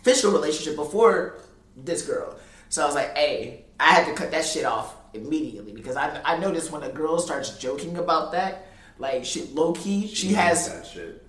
official 0.00 0.30
relationship 0.30 0.76
before 0.76 1.38
this 1.76 2.02
girl. 2.06 2.38
So 2.68 2.82
I 2.82 2.86
was 2.86 2.94
like, 2.94 3.16
hey, 3.16 3.64
I 3.80 3.92
had 3.92 4.06
to 4.06 4.14
cut 4.14 4.30
that 4.30 4.44
shit 4.44 4.64
off 4.64 4.94
immediately 5.14 5.72
because 5.72 5.96
I 5.96 6.20
I 6.24 6.38
noticed 6.38 6.70
when 6.70 6.84
a 6.84 6.90
girl 6.90 7.18
starts 7.18 7.58
joking 7.58 7.98
about 7.98 8.30
that, 8.32 8.68
like 8.98 9.24
she 9.24 9.46
low 9.46 9.72
key, 9.72 10.06
she 10.06 10.28
has 10.34 10.72
that 10.72 10.86
shit. 10.86 11.25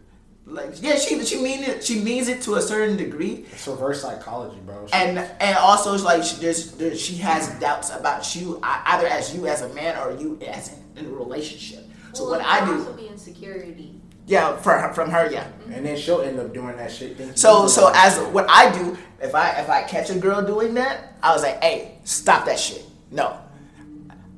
Like 0.48 0.82
yeah, 0.82 0.96
she 0.96 1.24
she 1.26 1.42
mean 1.42 1.64
it 1.64 1.84
she 1.84 2.00
means 2.00 2.30
it 2.30 2.42
to 2.44 2.56
a 2.56 2.62
certain 2.62 2.96
degree. 2.96 3.46
it's 3.52 3.68
reverse 3.68 4.02
psychology, 4.02 4.60
bro. 4.66 4.88
She- 4.88 4.94
And 4.94 5.20
and 5.20 5.58
also 5.58 5.94
it's 5.94 6.04
like 6.04 6.24
she, 6.24 6.38
there's, 6.38 6.72
there's 6.74 7.00
she 7.02 7.16
has 7.18 7.50
doubts 7.60 7.90
about 7.94 8.34
you 8.36 8.60
uh, 8.64 8.82
either 8.86 9.08
as 9.08 9.36
you 9.36 9.48
as 9.48 9.62
a 9.62 9.70
man 9.74 9.98
or 9.98 10.18
you 10.18 10.40
as 10.48 10.74
in, 10.96 11.06
in 11.06 11.12
a 11.12 11.16
relationship. 11.16 11.84
So 12.14 12.24
well, 12.24 12.40
what 12.40 12.42
I 12.48 12.66
do, 12.66 12.80
also 12.80 12.94
be 12.94 13.08
insecurity. 13.08 14.00
yeah, 14.26 14.56
for 14.58 14.78
her, 14.78 14.94
from 14.94 15.12
her, 15.12 15.30
yeah. 15.30 15.44
Mm-hmm. 15.44 15.74
and 15.74 15.86
then 15.86 15.98
she'll 15.98 16.22
end 16.22 16.40
up 16.40 16.54
doing 16.54 16.78
that 16.78 16.92
shit. 16.92 17.18
thinking 17.18 17.36
So 17.36 17.68
so 17.68 17.88
doing 17.88 17.96
as 17.98 18.18
what 18.34 18.46
I 18.50 18.72
do, 18.72 18.98
if 19.22 19.36
I 19.36 19.50
if 19.60 19.70
I 19.70 19.84
catch 19.84 20.10
a 20.10 20.16
girl 20.16 20.42
doing 20.42 20.74
that, 20.76 21.18
I 21.22 21.34
was 21.34 21.44
like, 21.44 21.62
hey, 21.62 22.00
stop 22.06 22.46
that 22.46 22.58
shit. 22.60 22.86
No. 23.12 23.38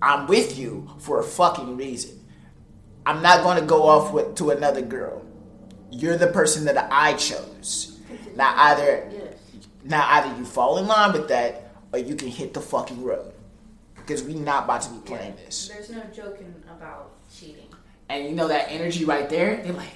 I'm 0.01 0.27
with 0.27 0.57
you 0.57 0.89
for 0.99 1.19
a 1.19 1.23
fucking 1.23 1.77
reason. 1.77 2.19
I'm 3.05 3.21
not 3.21 3.43
gonna 3.43 3.65
go 3.65 3.83
off 3.83 4.11
with 4.13 4.35
to 4.35 4.49
another 4.51 4.81
girl 4.81 5.23
you're 5.91 6.17
the 6.17 6.27
person 6.27 6.65
that 6.65 6.87
I 6.91 7.13
chose. 7.13 7.97
Now 8.35 8.53
either 8.57 9.09
Yes. 9.11 9.33
now 9.83 10.05
either 10.09 10.37
you 10.37 10.45
fall 10.45 10.77
in 10.77 10.87
line 10.87 11.13
with 11.13 11.27
that 11.29 11.71
or 11.91 11.99
you 11.99 12.15
can 12.15 12.27
hit 12.29 12.53
the 12.53 12.61
fucking 12.61 13.03
road. 13.03 13.33
Because 13.95 14.23
we 14.23 14.33
not 14.33 14.63
about 14.65 14.81
to 14.83 14.89
be 14.89 14.99
playing 14.99 15.35
this. 15.35 15.67
There's 15.67 15.89
no 15.91 16.01
joking 16.15 16.53
about 16.69 17.11
cheating. 17.31 17.67
And 18.09 18.25
you 18.25 18.31
know 18.31 18.47
that 18.47 18.67
energy 18.71 19.05
right 19.05 19.29
there? 19.29 19.61
They're 19.63 19.73
like, 19.73 19.91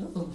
ooh, 0.00 0.30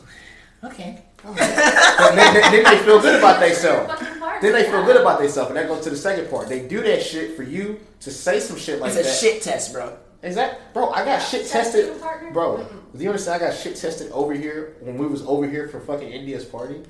okay. 0.64 1.04
Oh. 1.24 1.34
then, 1.36 2.16
then- 2.16 2.52
then 2.52 2.64
they 2.64 2.84
feel 2.84 3.00
good 3.00 3.20
about 3.20 3.40
themselves. 3.40 3.94
Then 4.42 4.54
they 4.54 4.64
feel 4.64 4.84
good 4.84 4.98
about 5.00 5.20
themselves, 5.20 5.50
and 5.52 5.58
that 5.60 5.68
goes 5.68 5.84
to 5.84 5.92
the 5.92 5.96
second 5.98 6.32
part. 6.32 6.50
They 6.50 6.68
do 6.68 6.82
that 6.82 7.04
shit 7.04 7.36
for 7.36 7.44
you 7.44 7.80
to 8.00 8.10
say 8.10 8.40
some 8.40 8.58
shit 8.58 8.80
like 8.80 8.94
that. 8.94 9.02
It's 9.02 9.10
a 9.10 9.12
that. 9.28 9.34
shit 9.34 9.44
test, 9.44 9.72
bro. 9.72 9.96
Is 10.24 10.36
that, 10.36 10.74
bro? 10.74 10.90
I 10.92 11.04
got 11.04 11.20
shit 11.20 11.48
tested, 11.48 12.00
bro. 12.32 12.58
Mm-mm. 12.58 12.98
Do 12.98 13.04
you 13.04 13.10
understand? 13.10 13.42
I 13.44 13.48
got 13.48 13.58
shit 13.58 13.76
tested 13.76 14.12
over 14.12 14.34
here 14.34 14.76
when 14.82 14.98
we 14.98 15.08
was 15.08 15.24
over 15.24 15.48
here 15.50 15.68
for 15.68 15.80
fucking 15.80 16.12
India's 16.12 16.46
party. 16.46 16.82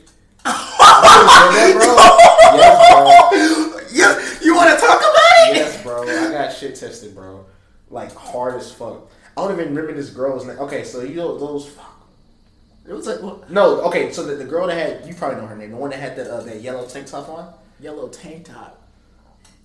You 0.44 0.98
that, 1.54 1.74
bro? 1.78 2.58
Yes, 3.96 4.42
You, 4.42 4.48
you 4.50 4.56
want 4.56 4.70
to 4.72 4.78
talk 4.86 5.00
about 5.00 5.50
it? 5.50 5.56
Yes, 5.56 5.82
bro. 5.84 6.04
I 6.04 6.32
got 6.32 6.54
shit 6.54 6.76
tested, 6.76 7.16
bro. 7.16 7.46
Like 7.90 8.14
hard 8.14 8.56
as 8.56 8.72
fuck. 8.72 9.10
I 9.38 9.42
don't 9.42 9.54
even 9.54 9.70
remember 9.70 9.94
this 9.94 10.10
girl's 10.10 10.46
name. 10.46 10.60
Okay, 10.60 10.84
so 10.84 11.02
you 11.02 11.16
know 11.16 11.38
those. 11.38 11.72
It 12.88 12.94
was 12.94 13.08
like? 13.08 13.50
No, 13.50 13.82
okay. 13.82 14.12
So 14.12 14.26
the, 14.26 14.36
the 14.36 14.46
girl 14.46 14.68
that 14.68 14.76
had 14.76 15.08
you 15.08 15.14
probably 15.14 15.40
know 15.40 15.48
her 15.48 15.56
name. 15.56 15.72
The 15.72 15.78
one 15.78 15.92
that 15.92 16.00
had 16.00 16.16
the 16.18 16.34
uh, 16.34 16.42
that 16.42 16.62
yellow 16.62 16.86
tank 16.86 17.08
top 17.08 17.30
on. 17.30 17.54
yellow 17.80 18.10
tank 18.10 18.46
top. 18.46 18.82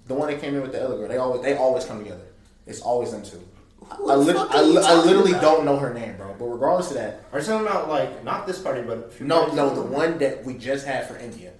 The 0.07 0.15
one 0.15 0.29
that 0.31 0.41
came 0.41 0.55
in 0.55 0.63
with 0.63 0.73
the 0.73 0.85
other 0.85 0.97
girl. 0.97 1.09
They 1.09 1.17
always 1.17 1.43
they 1.43 1.57
always 1.57 1.85
come 1.85 1.99
together. 1.99 2.27
It's 2.67 2.81
always 2.81 3.11
them 3.13 3.23
two. 3.23 3.43
Who 3.97 4.11
I, 4.11 4.15
the 4.17 4.21
lit- 4.21 4.37
fuck 4.37 4.51
I, 4.51 4.61
li- 4.63 4.83
I 4.85 4.95
literally 5.05 5.31
about? 5.33 5.43
don't 5.43 5.65
know 5.65 5.77
her 5.79 5.93
name, 5.95 6.17
bro. 6.17 6.35
But 6.39 6.47
regardless 6.47 6.91
of 6.91 6.97
that, 6.97 7.25
Are 7.33 7.39
you 7.41 7.45
talking 7.47 7.67
about 7.67 7.89
like 7.89 8.25
not 8.25 8.47
this 8.47 8.59
party, 8.61 8.83
but 8.83 8.99
a 8.99 9.09
few 9.11 9.27
no, 9.27 9.47
no, 9.55 9.75
the 9.75 9.83
one 9.83 10.19
that 10.19 10.45
we 10.45 10.55
just 10.55 10.87
had 10.87 11.07
for 11.09 11.17
India. 11.19 11.53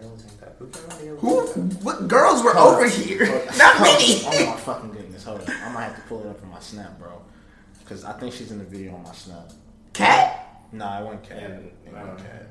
Yellow 0.00 0.16
tank 0.16 0.40
top. 0.40 0.56
Who 0.58 0.66
came 0.68 0.90
out 0.90 1.00
here? 1.00 1.16
Who? 1.16 1.40
What 1.82 2.08
girls 2.08 2.42
were 2.42 2.52
Hold 2.54 2.74
over 2.74 2.84
on. 2.84 2.90
here? 2.90 3.24
Hold 3.26 3.48
on. 3.48 3.58
Not 3.58 3.80
many. 3.80 4.20
Oh 4.26 4.46
my 4.50 4.56
fucking 4.60 4.90
goodness! 4.92 5.24
Hold 5.24 5.40
on, 5.42 5.50
I 5.50 5.72
might 5.72 5.84
have 5.84 5.96
to 5.96 6.02
pull 6.02 6.20
it 6.22 6.26
up 6.28 6.42
on 6.42 6.50
my 6.50 6.60
snap, 6.60 6.98
bro. 6.98 7.22
Because 7.80 8.04
I 8.04 8.12
think 8.14 8.32
she's 8.34 8.50
in 8.50 8.58
the 8.58 8.64
video 8.64 8.94
on 8.94 9.02
my 9.04 9.12
snap. 9.14 9.50
Cat? 9.92 10.58
Nah, 10.72 10.98
I 10.98 11.02
went 11.02 11.22
cat. 11.22 11.38
Yeah, 11.40 11.46
It 11.46 11.74
I 11.88 11.92
went 11.92 12.06
don't 12.06 12.18
cat. 12.18 12.46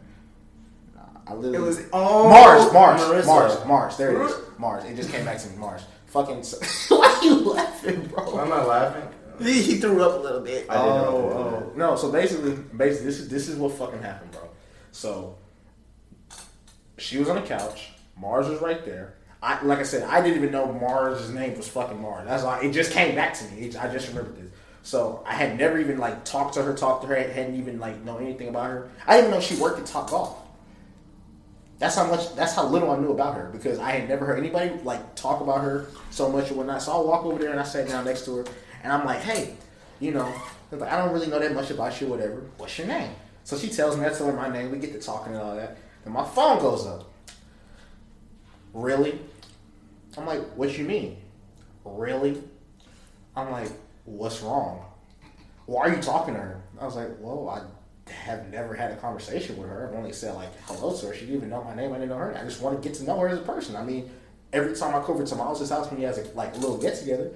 Nah, 0.95 1.01
I 1.27 1.33
literally. 1.33 1.57
It 1.57 1.61
was 1.67 1.81
oh 1.93 2.29
Mars, 2.29 2.71
Mars, 2.73 3.01
Marissa. 3.01 3.25
Mars, 3.25 3.65
Mars. 3.65 3.97
There 3.97 4.21
it 4.21 4.25
is. 4.25 4.33
Mars. 4.57 4.85
It 4.85 4.95
just 4.95 5.11
came 5.11 5.25
back 5.25 5.37
to 5.39 5.49
me. 5.49 5.57
Mars. 5.57 5.83
Fucking. 6.07 6.37
Why 6.89 7.19
are 7.21 7.23
you 7.25 7.35
laughing, 7.53 8.07
bro? 8.07 8.23
Why 8.33 8.43
am 8.43 8.53
I 8.53 8.63
laughing? 8.63 9.03
He 9.39 9.61
he 9.61 9.75
threw 9.77 10.03
up 10.03 10.19
a 10.19 10.23
little 10.23 10.41
bit. 10.41 10.65
I 10.69 10.73
didn't 10.75 10.87
know 11.01 11.31
Oh, 11.33 11.71
oh. 11.71 11.73
no. 11.75 11.95
So 11.95 12.11
basically, 12.11 12.51
basically, 12.75 13.05
this 13.07 13.19
is 13.19 13.29
this 13.29 13.47
is 13.49 13.57
what 13.57 13.71
fucking 13.73 14.01
happened, 14.01 14.31
bro. 14.31 14.49
So 14.91 15.37
she 16.97 17.17
was 17.17 17.29
on 17.29 17.35
the 17.35 17.41
couch. 17.41 17.89
Mars 18.17 18.47
was 18.47 18.61
right 18.61 18.83
there. 18.85 19.15
I 19.41 19.61
like 19.63 19.79
I 19.79 19.83
said, 19.83 20.03
I 20.03 20.21
didn't 20.21 20.37
even 20.37 20.51
know 20.51 20.71
Mars' 20.71 21.29
name 21.29 21.55
was 21.57 21.67
fucking 21.67 22.01
Mars. 22.01 22.27
That's 22.27 22.43
why 22.43 22.61
it 22.61 22.71
just 22.71 22.91
came 22.91 23.15
back 23.15 23.33
to 23.35 23.45
me. 23.51 23.67
It- 23.67 23.77
I 23.81 23.91
just 23.91 24.07
remembered 24.09 24.37
this. 24.37 24.51
So 24.83 25.23
I 25.25 25.33
had 25.33 25.57
never 25.57 25.79
even 25.79 25.97
like 25.97 26.25
talked 26.25 26.53
to 26.55 26.63
her, 26.63 26.73
talked 26.73 27.01
to 27.03 27.07
her. 27.09 27.17
I 27.17 27.23
hadn't 27.23 27.55
even 27.55 27.79
like 27.79 28.03
known 28.03 28.23
anything 28.23 28.47
about 28.49 28.69
her. 28.69 28.89
I 29.07 29.15
didn't 29.17 29.29
even 29.29 29.39
know 29.39 29.45
she 29.45 29.55
worked 29.55 29.79
at 29.79 29.85
Top 29.85 30.09
Golf. 30.09 30.37
That's 31.77 31.95
how 31.95 32.07
much. 32.07 32.33
That's 32.35 32.53
how 32.55 32.65
little 32.67 32.89
I 32.91 32.97
knew 32.97 33.11
about 33.11 33.35
her 33.35 33.49
because 33.51 33.79
I 33.79 33.91
had 33.91 34.07
never 34.07 34.25
heard 34.25 34.39
anybody 34.39 34.71
like 34.83 35.15
talk 35.15 35.41
about 35.41 35.61
her 35.61 35.87
so 36.09 36.29
much 36.31 36.49
or 36.51 36.53
whatnot. 36.55 36.81
So 36.81 36.93
I 36.93 37.05
walk 37.05 37.25
over 37.25 37.37
there 37.37 37.51
and 37.51 37.59
I 37.59 37.63
sat 37.63 37.87
down 37.89 38.05
next 38.05 38.23
to 38.25 38.37
her 38.37 38.45
and 38.85 38.93
I'm 38.93 39.03
like, 39.03 39.21
hey, 39.21 39.55
you 39.99 40.11
know, 40.11 40.31
I 40.71 40.75
like, 40.75 40.91
I 40.91 40.97
don't 40.97 41.11
really 41.11 41.25
know 41.25 41.39
that 41.39 41.55
much 41.55 41.71
about 41.71 41.99
you, 41.99 42.05
whatever. 42.05 42.43
What's 42.57 42.77
your 42.77 42.85
name? 42.85 43.09
So 43.43 43.57
she 43.57 43.67
tells 43.67 43.97
me, 43.97 44.05
I 44.05 44.09
tell 44.09 44.27
her 44.27 44.33
my 44.33 44.47
name. 44.47 44.71
We 44.71 44.77
get 44.77 44.93
to 44.93 44.99
talking 44.99 45.33
and 45.33 45.41
all 45.41 45.55
that. 45.55 45.77
Then 46.03 46.13
my 46.13 46.23
phone 46.23 46.59
goes 46.59 46.85
up. 46.85 47.11
Really? 48.73 49.19
I'm 50.15 50.27
like, 50.27 50.41
what 50.53 50.77
you 50.77 50.85
mean? 50.85 51.17
Really? 51.83 52.39
I'm 53.35 53.49
like, 53.49 53.71
what's 54.05 54.41
wrong? 54.41 54.85
Why 55.65 55.87
are 55.87 55.95
you 55.95 56.01
talking 56.01 56.35
to 56.35 56.39
her? 56.39 56.61
I 56.79 56.85
was 56.85 56.95
like, 56.95 57.09
well, 57.19 57.49
I 57.49 58.11
have 58.11 58.51
never 58.51 58.75
had 58.75 58.91
a 58.91 58.97
conversation 58.97 59.57
with 59.57 59.67
her. 59.67 59.89
I've 59.89 59.95
only 59.95 60.13
said 60.13 60.35
like 60.35 60.49
hello 60.65 60.95
to 60.95 61.07
her. 61.07 61.13
She 61.15 61.21
didn't 61.21 61.37
even 61.37 61.49
know 61.49 61.63
my 61.63 61.73
name. 61.73 61.91
I 61.91 61.95
didn't 61.95 62.09
know 62.09 62.17
her. 62.17 62.37
I 62.37 62.43
just 62.43 62.61
want 62.61 62.79
to 62.79 62.87
get 62.87 62.95
to 62.99 63.03
know 63.03 63.17
her 63.19 63.29
as 63.29 63.39
a 63.39 63.41
person. 63.41 63.75
I 63.75 63.83
mean, 63.83 64.11
every 64.53 64.75
time 64.75 64.93
I 64.93 64.99
go 64.99 65.13
over 65.13 65.25
to 65.25 65.35
Miles' 65.35 65.67
house 65.67 65.89
when 65.89 65.97
he 65.97 66.05
has 66.05 66.19
a 66.19 66.23
like 66.35 66.53
a 66.53 66.59
little 66.59 66.77
get 66.77 66.99
together, 66.99 67.31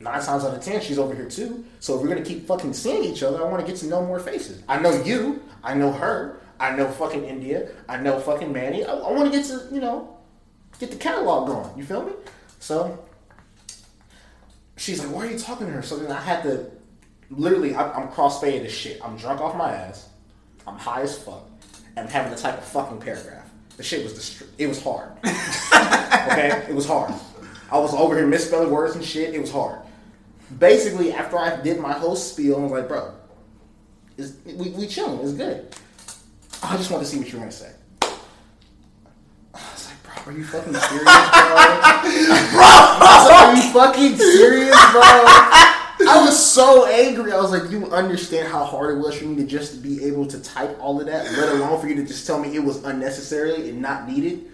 nine 0.00 0.22
times 0.22 0.44
out 0.44 0.54
of 0.54 0.62
ten 0.62 0.80
she's 0.80 0.98
over 0.98 1.14
here 1.14 1.28
too. 1.28 1.64
So 1.80 1.94
if 1.94 2.02
we're 2.02 2.08
gonna 2.08 2.22
keep 2.22 2.46
fucking 2.46 2.72
seeing 2.72 3.04
each 3.04 3.22
other, 3.22 3.44
I 3.44 3.48
want 3.48 3.64
to 3.64 3.70
get 3.70 3.78
to 3.80 3.86
know 3.86 4.04
more 4.04 4.20
faces. 4.20 4.62
I 4.68 4.78
know 4.78 5.02
you. 5.02 5.42
I 5.62 5.74
know 5.74 5.92
her. 5.92 6.40
I 6.60 6.74
know 6.76 6.88
fucking 6.88 7.24
India. 7.24 7.70
I 7.88 7.98
know 7.98 8.20
fucking 8.20 8.52
Manny. 8.52 8.84
I, 8.84 8.92
I 8.92 9.12
want 9.12 9.32
to 9.32 9.38
get 9.38 9.46
to 9.46 9.68
you 9.72 9.80
know 9.80 10.16
get 10.78 10.90
the 10.90 10.96
catalog 10.96 11.48
going. 11.48 11.78
You 11.78 11.84
feel 11.84 12.04
me? 12.04 12.12
So 12.60 13.04
she's 14.76 15.04
like, 15.04 15.14
"Why 15.14 15.26
are 15.26 15.30
you 15.30 15.38
talking 15.38 15.66
to 15.66 15.72
her?" 15.72 15.82
So 15.82 15.96
then 15.96 16.10
I 16.10 16.20
had 16.20 16.42
to 16.44 16.70
literally, 17.30 17.74
I'm, 17.74 17.90
I'm 17.90 18.08
crossfaded 18.08 18.64
as 18.64 18.72
shit. 18.72 19.00
I'm 19.04 19.16
drunk 19.16 19.40
off 19.40 19.56
my 19.56 19.72
ass. 19.72 20.08
I'm 20.66 20.76
high 20.76 21.02
as 21.02 21.18
fuck. 21.18 21.48
And 21.96 22.06
I'm 22.06 22.12
having 22.12 22.34
to 22.34 22.40
type 22.40 22.58
a 22.58 22.62
fucking 22.62 23.00
paragraph. 23.00 23.48
The 23.76 23.82
shit 23.82 24.04
was 24.04 24.14
dist- 24.14 24.44
it 24.58 24.66
was 24.66 24.82
hard. 24.82 25.12
okay, 25.24 26.64
it 26.68 26.74
was 26.74 26.86
hard. 26.86 27.12
I 27.70 27.78
was 27.78 27.92
over 27.94 28.16
here 28.16 28.26
misspelling 28.26 28.70
words 28.70 28.94
and 28.94 29.04
shit. 29.04 29.34
It 29.34 29.40
was 29.40 29.50
hard. 29.50 29.80
Basically, 30.58 31.12
after 31.12 31.38
I 31.38 31.60
did 31.60 31.80
my 31.80 31.92
whole 31.92 32.16
spiel, 32.16 32.56
I 32.56 32.60
was 32.60 32.72
like, 32.72 32.88
"Bro, 32.88 33.14
it's, 34.16 34.34
we 34.44 34.70
we 34.70 34.86
chilling. 34.86 35.20
It's 35.20 35.32
good." 35.32 35.74
I 36.62 36.76
just 36.76 36.90
want 36.90 37.02
to 37.02 37.08
see 37.08 37.18
what 37.18 37.30
you're 37.30 37.40
gonna 37.40 37.52
say. 37.52 37.72
I 38.02 39.60
was 39.72 39.88
like, 39.88 40.24
bro, 40.24 40.32
are 40.32 40.36
you 40.36 40.44
fucking 40.44 40.74
serious, 40.74 41.04
bro? 41.04 41.12
bro, 42.52 42.64
Are 43.36 43.54
you 43.54 43.62
fucking 43.72 44.16
serious, 44.16 44.92
bro? 44.92 45.02
I 46.06 46.22
was 46.24 46.52
so 46.52 46.86
angry. 46.86 47.32
I 47.32 47.36
was 47.36 47.50
like, 47.50 47.70
you 47.70 47.86
understand 47.90 48.48
how 48.48 48.64
hard 48.64 48.96
it 48.96 49.00
was 49.00 49.16
for 49.16 49.26
me 49.26 49.36
to 49.36 49.44
just 49.44 49.82
be 49.82 50.04
able 50.04 50.26
to 50.26 50.40
type 50.40 50.76
all 50.80 51.00
of 51.00 51.06
that, 51.06 51.30
let 51.32 51.50
alone 51.50 51.80
for 51.80 51.86
you 51.86 51.94
to 51.96 52.04
just 52.04 52.26
tell 52.26 52.38
me 52.38 52.54
it 52.56 52.64
was 52.64 52.82
unnecessary 52.84 53.68
and 53.68 53.80
not 53.80 54.08
needed. 54.08 54.50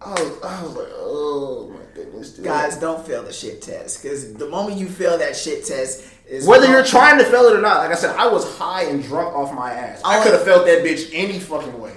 I 0.00 0.10
was, 0.10 0.42
I 0.42 0.62
was 0.62 0.76
like, 0.76 0.88
oh 0.92 1.70
my 1.74 1.94
goodness, 1.94 2.34
dude. 2.34 2.44
Guys, 2.44 2.76
don't 2.76 3.04
fail 3.04 3.24
the 3.24 3.32
shit 3.32 3.60
test 3.62 4.02
because 4.02 4.34
the 4.34 4.48
moment 4.48 4.78
you 4.78 4.86
fail 4.88 5.18
that 5.18 5.34
shit 5.36 5.64
test 5.64 6.04
is 6.28 6.46
Whether 6.46 6.68
you're 6.68 6.84
trying 6.84 7.18
to 7.18 7.24
fail 7.24 7.46
it 7.48 7.56
or 7.56 7.60
not, 7.60 7.78
like 7.78 7.90
I 7.90 7.94
said, 7.94 8.14
I 8.16 8.28
was 8.28 8.56
high 8.58 8.84
and 8.84 9.02
drunk 9.02 9.34
off 9.34 9.52
my 9.52 9.72
ass. 9.72 10.00
I 10.04 10.22
could 10.22 10.32
have 10.32 10.44
felt 10.44 10.66
that 10.66 10.84
bitch 10.84 11.10
any 11.12 11.40
fucking 11.40 11.80
way. 11.80 11.94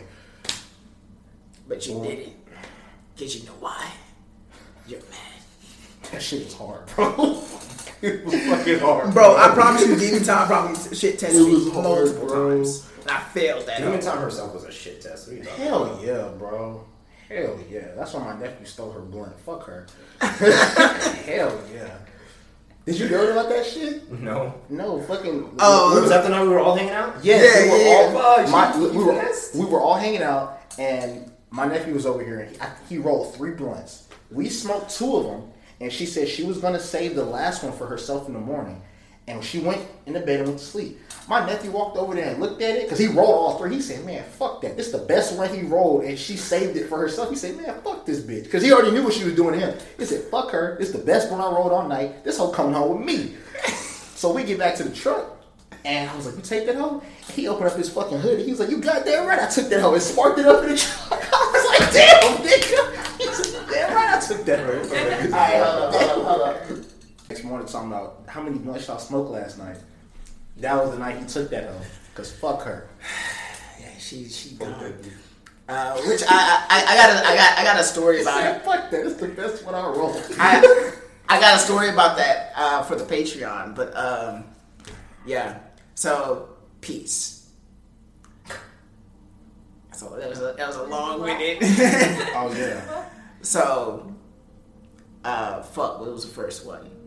but 1.68 1.86
you 1.86 2.02
didn't 2.02 2.34
because 3.16 3.36
you 3.40 3.46
know 3.46 3.56
why. 3.60 3.92
You're 4.88 5.00
mad. 5.02 6.12
That 6.12 6.22
shit 6.24 6.44
was 6.46 6.56
hard, 6.56 6.88
bro. 6.96 7.14
it 8.02 8.26
was 8.26 8.34
fucking 8.34 8.80
hard, 8.80 9.14
Bro, 9.14 9.38
I 9.38 9.50
promise 9.54 9.86
you, 9.88 9.96
Demon 9.96 10.24
Time 10.24 10.48
probably 10.48 10.96
shit 10.96 11.20
tested 11.20 11.46
me 11.46 11.54
was 11.54 11.72
hard, 11.72 11.84
multiple 11.84 12.28
times. 12.30 12.90
And 13.02 13.12
I 13.12 13.20
failed 13.20 13.68
that. 13.68 13.78
Demon. 13.80 14.00
Time 14.00 14.18
herself 14.18 14.56
was 14.56 14.64
a 14.64 14.72
shit 14.72 15.02
test. 15.02 15.28
What 15.28 15.36
are 15.36 15.38
you 15.38 15.44
talking 15.44 15.64
Hell 15.66 16.02
yeah, 16.04 16.30
bro. 16.38 16.84
Hell 17.32 17.60
yeah. 17.70 17.88
That's 17.96 18.14
why 18.14 18.34
my 18.34 18.40
nephew 18.40 18.66
stole 18.66 18.92
her 18.92 19.00
blunt. 19.02 19.40
Fuck 19.42 19.66
her. 19.66 19.86
Hell 20.22 21.60
yeah. 21.74 21.98
Did 22.86 23.00
you 23.00 23.10
know 23.10 23.32
about 23.32 23.50
that 23.50 23.66
shit? 23.66 24.12
No. 24.20 24.54
No, 24.70 25.02
fucking. 25.04 25.56
Oh, 25.60 26.02
Was 26.02 26.10
that 26.10 26.24
the 26.24 26.30
night 26.30 26.44
we 26.44 26.50
were 26.50 26.60
all 26.60 26.76
hanging 26.76 26.94
out? 26.94 27.16
Yes, 27.24 27.44
Yeah, 27.56 27.64
we 27.64 27.70
were 27.72 27.86
yeah, 27.86 28.22
all. 28.26 28.44
yeah. 28.44 28.50
my- 28.52 28.78
we, 28.80 28.90
we 28.98 29.04
were, 29.04 29.32
we 29.56 29.66
were 29.66 29.80
all 29.82 29.96
hanging 29.96 30.24
out, 30.24 30.62
and 30.80 31.32
my 31.52 31.66
nephew 31.68 31.94
was 31.94 32.06
over 32.06 32.24
here, 32.24 32.40
and 32.40 32.52
he, 32.56 32.60
I, 32.62 32.72
he 32.90 32.98
rolled 32.98 33.36
three 33.36 33.52
blunts. 33.52 34.08
We 34.32 34.50
smoked 34.50 34.90
two 34.90 35.16
of 35.18 35.24
them, 35.26 35.52
and 35.80 35.92
she 35.94 36.06
said 36.08 36.28
she 36.28 36.44
was 36.44 36.58
gonna 36.58 36.80
save 36.80 37.16
the 37.16 37.24
last 37.26 37.64
one 37.64 37.74
for 37.74 37.86
herself 37.86 38.28
in 38.28 38.34
the 38.34 38.40
morning. 38.40 38.82
And 39.28 39.44
she 39.44 39.60
went 39.60 39.82
in 40.06 40.14
the 40.14 40.20
bed 40.20 40.40
and 40.40 40.48
went 40.50 40.60
to 40.60 40.66
sleep. 40.66 41.00
My 41.28 41.46
nephew 41.46 41.72
walked 41.72 41.96
over 41.98 42.16
there 42.16 42.32
and 42.32 42.40
looked 42.42 42.62
at 42.62 42.76
it 42.76 42.84
because 42.84 43.00
he 43.00 43.08
rolled 43.08 43.30
all 43.30 43.58
three. 43.58 43.76
He 43.76 43.82
said, 43.82 44.04
"Man, 44.06 44.24
fuck 44.24 44.62
that. 44.62 44.76
This 44.76 44.88
is 44.88 44.92
the 44.92 44.98
best 45.06 45.38
one 45.38 45.54
he 45.54 45.62
rolled, 45.62 46.04
and 46.04 46.18
she 46.18 46.36
saved 46.36 46.76
it 46.76 46.90
for 46.90 46.98
herself." 46.98 47.30
He 47.30 47.36
said, 47.36 47.56
"Man, 47.56 47.74
fuck 47.84 48.06
this 48.06 48.20
bitch," 48.22 48.44
because 48.46 48.64
he 48.64 48.72
already 48.74 48.92
knew 48.92 49.04
what 49.04 49.14
she 49.14 49.24
was 49.24 49.36
doing 49.36 49.54
to 49.58 49.60
him. 49.60 49.80
He 49.98 50.06
said, 50.06 50.24
"Fuck 50.24 50.50
her. 50.52 50.76
This 50.80 50.88
is 50.90 50.94
the 50.94 51.06
best 51.06 51.32
one 51.32 51.40
I 51.40 51.46
rolled 51.46 51.72
all 51.72 51.88
night. 51.88 52.24
This 52.26 52.38
hoe 52.38 52.50
coming 52.52 52.74
home 52.74 52.98
with 52.98 53.06
me." 53.06 53.36
So 54.22 54.32
we 54.32 54.44
get 54.44 54.60
back 54.60 54.76
to 54.76 54.84
the 54.84 54.94
truck, 54.96 55.36
and 55.84 56.08
I 56.08 56.16
was 56.16 56.28
like, 56.28 56.36
"You 56.36 56.42
take 56.44 56.68
that 56.68 56.76
hoe?" 56.76 57.02
He 57.34 57.48
opened 57.48 57.70
up 57.72 57.76
his 57.78 57.90
fucking 57.90 58.20
hoodie. 58.20 58.44
He 58.44 58.52
was 58.52 58.60
like, 58.60 58.70
"You 58.70 58.78
got 58.78 59.04
that 59.06 59.26
right." 59.28 59.40
I 59.40 59.48
took 59.48 59.68
that 59.70 59.82
hoe 59.82 59.94
and 59.94 60.02
sparked 60.04 60.38
it 60.38 60.46
up 60.46 60.64
in 60.64 60.70
the 60.70 60.78
truck. 61.10 61.24
I 61.34 61.52
was 61.54 61.80
like, 61.80 61.94
"Damn, 61.94 62.38
nigga." 62.46 63.18
He 63.22 63.26
said, 63.34 63.68
"Damn 63.70 63.94
right, 63.96 64.16
I 64.16 64.20
took 64.20 64.46
that 64.46 64.60
hoe." 64.60 64.80
Alright, 65.26 65.64
hold 65.64 65.82
up, 65.82 65.94
hold 65.96 66.10
up, 66.12 66.26
hold 66.28 66.42
up. 66.42 66.81
Next 67.32 67.46
morning, 67.46 67.66
talking 67.66 67.88
about 67.88 68.26
how 68.28 68.42
many 68.42 68.58
blunts 68.58 68.90
y'all 68.90 69.00
smoked 69.00 69.32
last 69.32 69.58
night. 69.58 69.78
That 70.58 70.76
was 70.76 70.92
the 70.92 70.98
night 71.00 71.18
he 71.18 71.26
took 71.26 71.50
that 71.52 71.64
hoe. 71.64 71.80
Cause 72.14 72.30
fuck 72.30 72.64
her. 72.64 72.90
Yeah, 73.80 73.98
she 73.98 74.28
she 74.28 74.56
gone. 74.56 74.94
Uh, 75.70 75.98
which 76.02 76.24
I, 76.28 76.66
I 76.70 76.84
I 76.90 76.96
got 76.98 77.10
a, 77.10 77.28
I 77.30 77.36
got 77.38 77.60
I 77.60 77.64
got 77.64 77.80
a 77.80 77.84
story 77.86 78.22
about 78.22 78.58
it. 78.58 78.66
fuck 78.66 78.92
that. 78.92 79.06
It's 79.06 79.16
the 79.16 79.30
best 79.30 79.64
one 79.64 79.74
I 79.76 79.88
rolled. 79.88 80.22
I 80.38 80.92
I 81.30 81.40
got 81.40 81.56
a 81.56 81.60
story 81.60 81.88
about 81.88 82.18
that 82.18 82.52
uh, 82.54 82.84
for 82.84 82.98
the 82.98 83.06
Patreon, 83.06 83.76
but 83.78 83.96
um, 83.96 84.44
yeah. 85.26 85.60
So 85.96 86.50
peace. 86.82 87.50
So 89.94 90.10
that 90.18 90.30
was 90.30 90.40
a, 90.42 90.54
that 90.58 90.68
was 90.68 90.76
a 90.76 90.84
long 90.84 91.22
winded. 91.22 91.60
Oh 92.36 92.54
yeah. 92.54 93.06
so, 93.42 94.14
uh, 95.24 95.62
fuck. 95.62 96.02
What 96.02 96.12
was 96.12 96.26
the 96.26 96.34
first 96.34 96.66
one? 96.66 97.01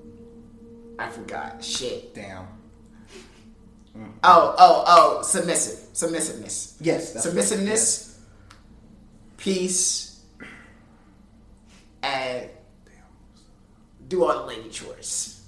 I 0.99 1.09
forgot. 1.11 1.63
Shit. 1.65 2.15
Damn. 2.15 2.47
Oh, 4.25 4.55
oh, 4.59 4.85
oh. 4.87 5.23
Submissive. 5.23 5.89
Submissiveness. 5.97 6.77
Yes. 6.81 7.13
that's- 7.13 7.25
Submissiveness. 7.25 8.19
Peace. 9.37 10.21
And 12.03 12.51
do 14.09 14.25
all 14.25 14.41
the 14.41 14.47
lady 14.47 14.69
chores 14.69 15.43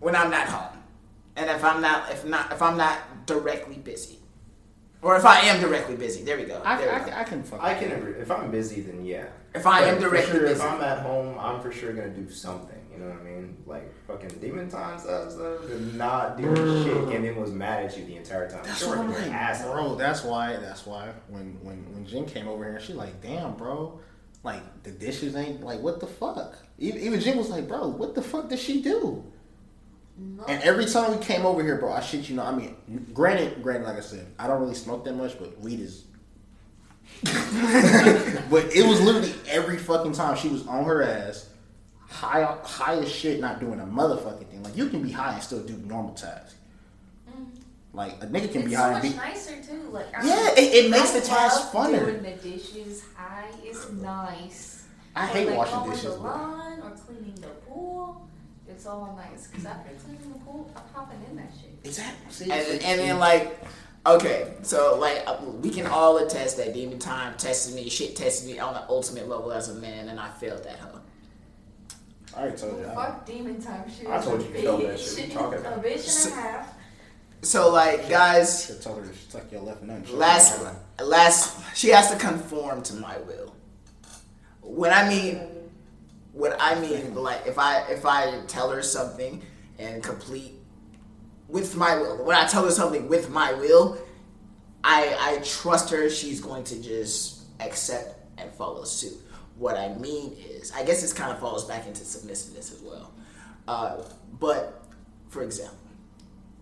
when 0.00 0.16
I'm 0.16 0.30
not 0.30 0.48
home, 0.48 0.78
and 1.36 1.50
if 1.50 1.62
I'm 1.62 1.82
not, 1.82 2.10
if 2.10 2.24
not, 2.24 2.50
if 2.50 2.62
I'm 2.62 2.76
not 2.78 3.26
directly 3.26 3.76
busy, 3.76 4.18
or 5.02 5.14
if 5.16 5.26
I 5.26 5.40
am 5.40 5.60
directly 5.60 5.94
busy. 5.94 6.24
There 6.24 6.38
we 6.38 6.44
go. 6.44 6.62
I, 6.64 6.76
There 6.78 6.98
we 7.04 7.10
go. 7.10 7.16
I 7.16 7.24
can 7.24 7.42
fuck. 7.42 7.62
I 7.62 7.74
can 7.74 7.92
agree. 7.92 8.14
If 8.14 8.30
I'm 8.30 8.50
busy, 8.50 8.80
then 8.80 9.04
yeah. 9.04 9.26
If 9.54 9.66
I 9.66 9.82
am 9.82 9.96
But 9.96 10.04
for 10.04 10.08
directly 10.10 10.32
sure, 10.38 10.48
busy. 10.48 10.54
If 10.54 10.62
I'm 10.62 10.80
at 10.80 11.00
home, 11.00 11.38
I'm 11.38 11.60
for 11.60 11.70
sure 11.70 11.92
gonna 11.92 12.08
do 12.08 12.30
something. 12.30 12.81
You 12.92 12.98
know 12.98 13.10
what 13.10 13.20
I 13.20 13.24
mean? 13.24 13.56
Like 13.66 14.06
fucking 14.06 14.38
demon 14.40 14.68
time 14.68 14.96
uh, 14.96 14.98
stuff, 14.98 15.32
stuff 15.32 15.68
did 15.68 15.94
not 15.94 16.36
do 16.36 16.54
shit, 16.84 17.14
and 17.14 17.24
then 17.24 17.36
was 17.36 17.50
mad 17.50 17.84
at 17.84 17.96
you 17.96 18.04
the 18.04 18.16
entire 18.16 18.48
time. 18.48 18.60
That's 18.64 18.80
You're 18.80 18.90
what 18.90 18.98
I'm 18.98 19.12
like, 19.12 19.24
your 19.24 19.34
ass 19.34 19.64
off. 19.64 19.72
bro. 19.72 19.94
That's 19.94 20.24
why. 20.24 20.56
That's 20.56 20.86
why 20.86 21.12
when 21.28 21.58
when 21.62 21.92
when 21.92 22.06
Jen 22.06 22.26
came 22.26 22.48
over 22.48 22.64
here, 22.64 22.80
she 22.80 22.92
like, 22.92 23.20
damn, 23.22 23.54
bro. 23.54 24.00
Like 24.44 24.82
the 24.82 24.90
dishes 24.90 25.36
ain't 25.36 25.62
like 25.62 25.80
what 25.80 26.00
the 26.00 26.06
fuck. 26.06 26.58
Even, 26.78 27.00
even 27.00 27.20
Jen 27.20 27.38
was 27.38 27.48
like, 27.48 27.68
bro, 27.68 27.86
what 27.86 28.14
the 28.14 28.22
fuck 28.22 28.48
did 28.48 28.58
she 28.58 28.82
do? 28.82 29.24
No. 30.18 30.44
And 30.44 30.62
every 30.62 30.86
time 30.86 31.16
we 31.16 31.24
came 31.24 31.46
over 31.46 31.62
here, 31.62 31.76
bro, 31.76 31.92
I 31.92 32.00
shit 32.00 32.28
you 32.28 32.36
know. 32.36 32.44
I 32.44 32.54
mean, 32.54 32.76
granted, 33.14 33.62
granted, 33.62 33.86
like 33.86 33.96
I 33.96 34.00
said, 34.00 34.26
I 34.38 34.46
don't 34.46 34.60
really 34.60 34.74
smoke 34.74 35.04
that 35.04 35.14
much, 35.14 35.38
but 35.38 35.58
weed 35.60 35.80
is. 35.80 36.04
but 37.22 38.74
it 38.74 38.86
was 38.86 39.00
literally 39.00 39.32
every 39.48 39.78
fucking 39.78 40.12
time 40.12 40.36
she 40.36 40.48
was 40.48 40.66
on 40.66 40.84
her 40.84 41.02
ass, 41.02 41.48
high 42.12 42.56
high 42.62 42.94
as 42.96 43.10
shit, 43.10 43.40
not 43.40 43.60
doing 43.60 43.80
a 43.80 43.84
motherfucking 43.84 44.46
thing. 44.48 44.62
Like 44.62 44.76
you 44.76 44.88
can 44.88 45.02
be 45.02 45.10
high 45.10 45.34
and 45.34 45.42
still 45.42 45.62
do 45.62 45.76
normal 45.86 46.14
tasks. 46.14 46.54
Like 47.94 48.12
a 48.22 48.26
nigga 48.26 48.50
can 48.52 48.62
it's 48.62 48.70
be 48.70 48.74
so 48.74 48.78
high 48.78 48.92
much 48.92 49.04
and 49.04 49.12
be. 49.12 49.18
nicer 49.18 49.62
too. 49.62 49.88
Like 49.90 50.06
Yeah, 50.24 50.50
it, 50.56 50.84
it 50.86 50.90
makes 50.90 51.14
I 51.14 51.20
the 51.20 51.26
task 51.26 51.74
love 51.74 51.90
funner. 51.90 52.04
Doing 52.06 52.22
the 52.22 52.30
dishes 52.50 53.04
high 53.14 53.50
is 53.64 53.90
nice. 53.92 54.84
I 55.14 55.24
Or, 55.24 55.26
hate 55.26 55.46
like, 55.48 55.58
washing 55.58 55.76
mowing 55.76 55.90
dishes. 55.90 56.14
The 56.14 56.20
bro. 56.20 56.30
lawn 56.30 56.80
or 56.82 56.90
cleaning 56.92 57.34
the 57.34 57.48
pool. 57.48 58.28
It's 58.68 58.86
all 58.86 59.14
nice. 59.14 59.48
Cause 59.48 59.66
after 59.66 59.90
cleaning 60.02 60.32
the 60.32 60.38
pool, 60.38 60.70
I'm 60.74 60.82
popping 60.94 61.18
in 61.28 61.36
that 61.36 61.50
shit. 61.60 61.70
Exactly. 61.84 62.32
See, 62.32 62.50
and, 62.50 62.66
see, 62.66 62.86
and 62.86 63.00
then 63.00 63.18
like 63.18 63.60
okay 64.04 64.54
so 64.62 64.98
like 64.98 65.22
uh, 65.28 65.36
we 65.60 65.70
can 65.70 65.86
all 65.86 66.18
attest 66.18 66.56
that 66.56 66.74
demon 66.74 66.98
time 66.98 67.32
tested 67.36 67.72
me 67.72 67.88
shit 67.88 68.16
tested 68.16 68.50
me 68.50 68.58
on 68.58 68.74
the 68.74 68.82
ultimate 68.88 69.28
level 69.28 69.52
as 69.52 69.68
a 69.68 69.74
man 69.74 70.08
and 70.08 70.18
i 70.18 70.28
failed 70.28 70.64
that 70.64 70.76
hoe 70.80 70.91
I 72.36 72.40
already 72.40 72.56
told 72.56 72.78
you. 72.78 72.84
Fuck 72.86 73.26
demon 73.26 73.60
time 73.60 73.90
shit. 73.90 74.08
I 74.08 74.20
told 74.22 74.40
you 74.42 74.48
you 74.48 74.54
failed 74.54 74.82
that 74.82 74.98
shit. 75.00 75.18
What 75.18 75.28
you 75.28 75.34
talking 75.34 75.58
A 75.66 75.70
bitch 75.78 75.92
and 75.94 76.00
So- 76.02 76.30
a 76.30 76.34
half. 76.34 76.74
so 77.42 77.72
like 77.72 78.08
guys 78.08 78.66
should 78.66 78.80
tell 78.80 78.94
her 78.96 79.02
to 79.06 79.14
suck 79.30 79.50
your 79.52 79.60
left 79.62 79.82
nut. 79.82 80.08
last 80.10 80.62
last 81.02 81.76
she 81.76 81.88
has 81.88 82.10
to 82.10 82.16
conform 82.16 82.82
to 82.84 82.94
my 82.94 83.18
will 83.26 83.52
when 84.60 84.92
i 84.92 85.08
mean 85.08 85.40
what 86.32 86.56
i 86.60 86.78
mean 86.78 87.12
like 87.16 87.44
if 87.44 87.58
i 87.58 87.80
if 87.90 88.06
i 88.06 88.38
tell 88.46 88.70
her 88.70 88.80
something 88.80 89.42
and 89.80 90.04
complete 90.04 90.52
with 91.48 91.74
my 91.76 91.96
will 91.96 92.24
when 92.24 92.36
i 92.36 92.46
tell 92.46 92.64
her 92.64 92.70
something 92.70 93.08
with 93.08 93.28
my 93.28 93.52
will 93.54 93.98
i 94.84 95.16
i 95.18 95.38
trust 95.44 95.90
her 95.90 96.08
she's 96.08 96.40
going 96.40 96.62
to 96.62 96.80
just 96.80 97.40
accept 97.58 98.14
and 98.38 98.52
follow 98.52 98.84
suit 98.84 99.18
what 99.62 99.76
i 99.76 99.88
mean 99.94 100.36
is 100.50 100.72
i 100.72 100.82
guess 100.84 101.00
this 101.00 101.12
kind 101.12 101.30
of 101.30 101.38
falls 101.38 101.64
back 101.66 101.86
into 101.86 102.04
submissiveness 102.04 102.72
as 102.72 102.80
well 102.82 103.12
uh, 103.68 104.02
but 104.40 104.82
for 105.28 105.42
example 105.42 105.78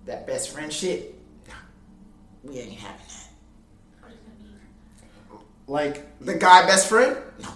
that 0.04 0.26
best 0.26 0.50
friend 0.50 0.72
shit 0.72 1.14
we 2.42 2.58
ain't 2.58 2.72
having 2.72 3.06
that 3.06 3.28
What 4.00 4.10
does 4.10 4.18
that 4.20 4.38
mean? 4.42 4.58
Like, 5.66 6.18
the 6.20 6.34
guy 6.34 6.66
best 6.66 6.88
friend? 6.88 7.16
No. 7.42 7.48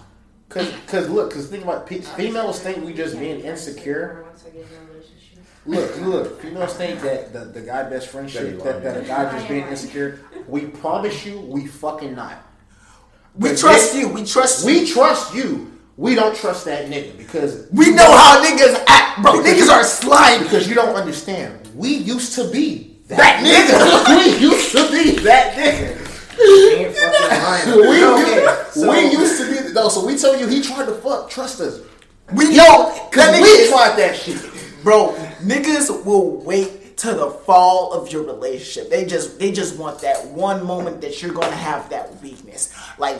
cause, 0.49 0.71
cause 0.87 1.09
look, 1.09 1.33
cause 1.33 1.47
think 1.47 1.63
about 1.63 1.87
pe- 1.87 2.01
females 2.01 2.59
think 2.59 2.83
we 2.85 2.93
just 2.93 3.19
being 3.19 3.41
insecure. 3.41 4.23
Once 4.23 4.45
I 4.45 4.49
get 4.51 4.61
in 4.61 4.87
a 4.87 4.91
relationship. 4.91 5.43
Look, 5.65 5.99
look, 6.01 6.41
females 6.41 6.73
think 6.75 7.01
that 7.01 7.33
the, 7.33 7.45
the 7.45 7.61
guy 7.61 7.89
best 7.89 8.07
friend 8.09 8.29
shit, 8.29 8.63
that, 8.63 8.83
that 8.83 8.97
a 9.03 9.07
guy 9.07 9.31
just 9.31 9.47
being 9.47 9.67
insecure. 9.67 10.19
We 10.47 10.67
promise 10.67 11.25
you, 11.25 11.39
we 11.39 11.65
fucking 11.67 12.13
not. 12.15 12.37
We 13.37 13.49
But 13.49 13.57
trust 13.57 13.93
yet- 13.93 14.01
you. 14.01 14.07
We 14.09 14.23
trust 14.23 14.65
you. 14.65 14.67
We 14.67 14.87
trust 14.91 15.33
you. 15.35 15.71
We 15.97 16.13
don't 16.15 16.35
trust 16.35 16.65
that 16.65 16.89
nigga 16.89 17.17
because 17.17 17.67
We 17.71 17.91
know 17.91 18.11
how 18.11 18.43
niggas 18.43 18.83
act, 18.87 19.21
bro. 19.21 19.41
Niggas 19.41 19.69
are 19.69 19.83
slimy. 19.83 20.43
because 20.43 20.67
you 20.67 20.75
don't 20.75 20.95
understand. 20.95 21.59
We 21.75 21.89
used 21.89 22.33
to 22.35 22.49
be 22.49 22.97
That 23.07 23.43
nigga. 23.43 24.17
we 24.17 24.37
used 24.39 24.71
to 24.71 24.91
be 24.91 25.19
that 25.23 25.53
nigga. 25.55 26.01
We, 26.37 28.03
Okay, 28.05 28.43
used, 28.43 28.73
so- 28.73 28.91
we 28.91 28.99
used 29.11 29.41
to 29.41 29.63
be 29.67 29.73
no. 29.73 29.87
So 29.89 30.05
we 30.05 30.17
told 30.17 30.39
you 30.39 30.47
he 30.47 30.61
tried 30.61 30.85
to 30.87 30.93
fuck. 30.95 31.29
Trust 31.29 31.61
us. 31.61 31.79
We 32.33 32.55
know. 32.55 32.91
Cause 33.11 33.31
That 33.31 33.41
we 33.41 33.69
tried 33.69 33.95
that 33.97 34.15
shit. 34.17 34.41
bro. 34.83 35.13
Niggas 35.43 36.03
will 36.03 36.37
wait 36.41 36.84
to 36.97 37.13
the 37.13 37.29
fall 37.29 37.93
of 37.93 38.11
your 38.11 38.23
relationship. 38.23 38.89
They 38.89 39.05
just, 39.05 39.39
they 39.39 39.51
just 39.51 39.77
want 39.77 39.99
that 40.01 40.25
one 40.27 40.65
moment 40.65 41.01
that 41.01 41.21
you're 41.21 41.33
gonna 41.33 41.55
have 41.55 41.89
that 41.89 42.21
weakness. 42.21 42.73
Like 42.97 43.19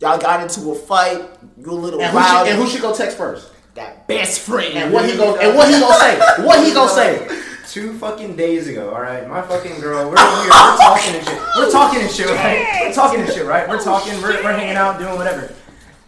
y'all 0.00 0.18
got 0.18 0.42
into 0.42 0.70
a 0.70 0.74
fight. 0.74 1.22
You 1.58 1.70
a 1.70 1.72
little 1.72 2.00
And 2.00 2.10
who, 2.10 2.16
wild. 2.16 2.46
should, 2.46 2.54
and 2.54 2.62
who 2.62 2.68
should 2.68 2.82
go 2.82 2.94
text 2.94 3.16
first? 3.16 3.50
that 3.74 4.06
best 4.06 4.40
friend. 4.40 4.74
And 4.74 4.92
what 4.92 5.08
he 5.08 5.16
go? 5.16 5.36
And 5.36 5.56
what 5.56 5.66
he 5.68 5.80
gonna 5.80 5.98
say? 5.98 6.44
What 6.44 6.64
he 6.64 6.72
gonna 6.72 6.90
say? 6.90 7.42
Two 7.68 7.92
fucking 7.98 8.36
days 8.36 8.68
ago, 8.68 8.94
all 8.94 9.00
right, 9.00 9.26
my 9.28 9.42
fucking 9.42 9.80
girl, 9.80 10.08
we're 10.10 10.16
here, 10.16 10.50
we're 10.50 10.76
talking 10.76 11.14
and 11.14 11.24
shit, 11.26 11.40
we're 11.56 11.70
talking 11.70 12.00
and 12.02 12.10
shit, 12.10 12.28
right? 12.28 12.82
We're 12.82 12.92
talking 12.92 13.20
and 13.20 13.32
shit, 13.32 13.46
right? 13.46 13.68
We're 13.68 13.82
talking, 13.82 14.12
we're, 14.22 14.44
we're 14.44 14.52
hanging 14.52 14.76
out, 14.76 14.98
doing 14.98 15.16
whatever, 15.16 15.52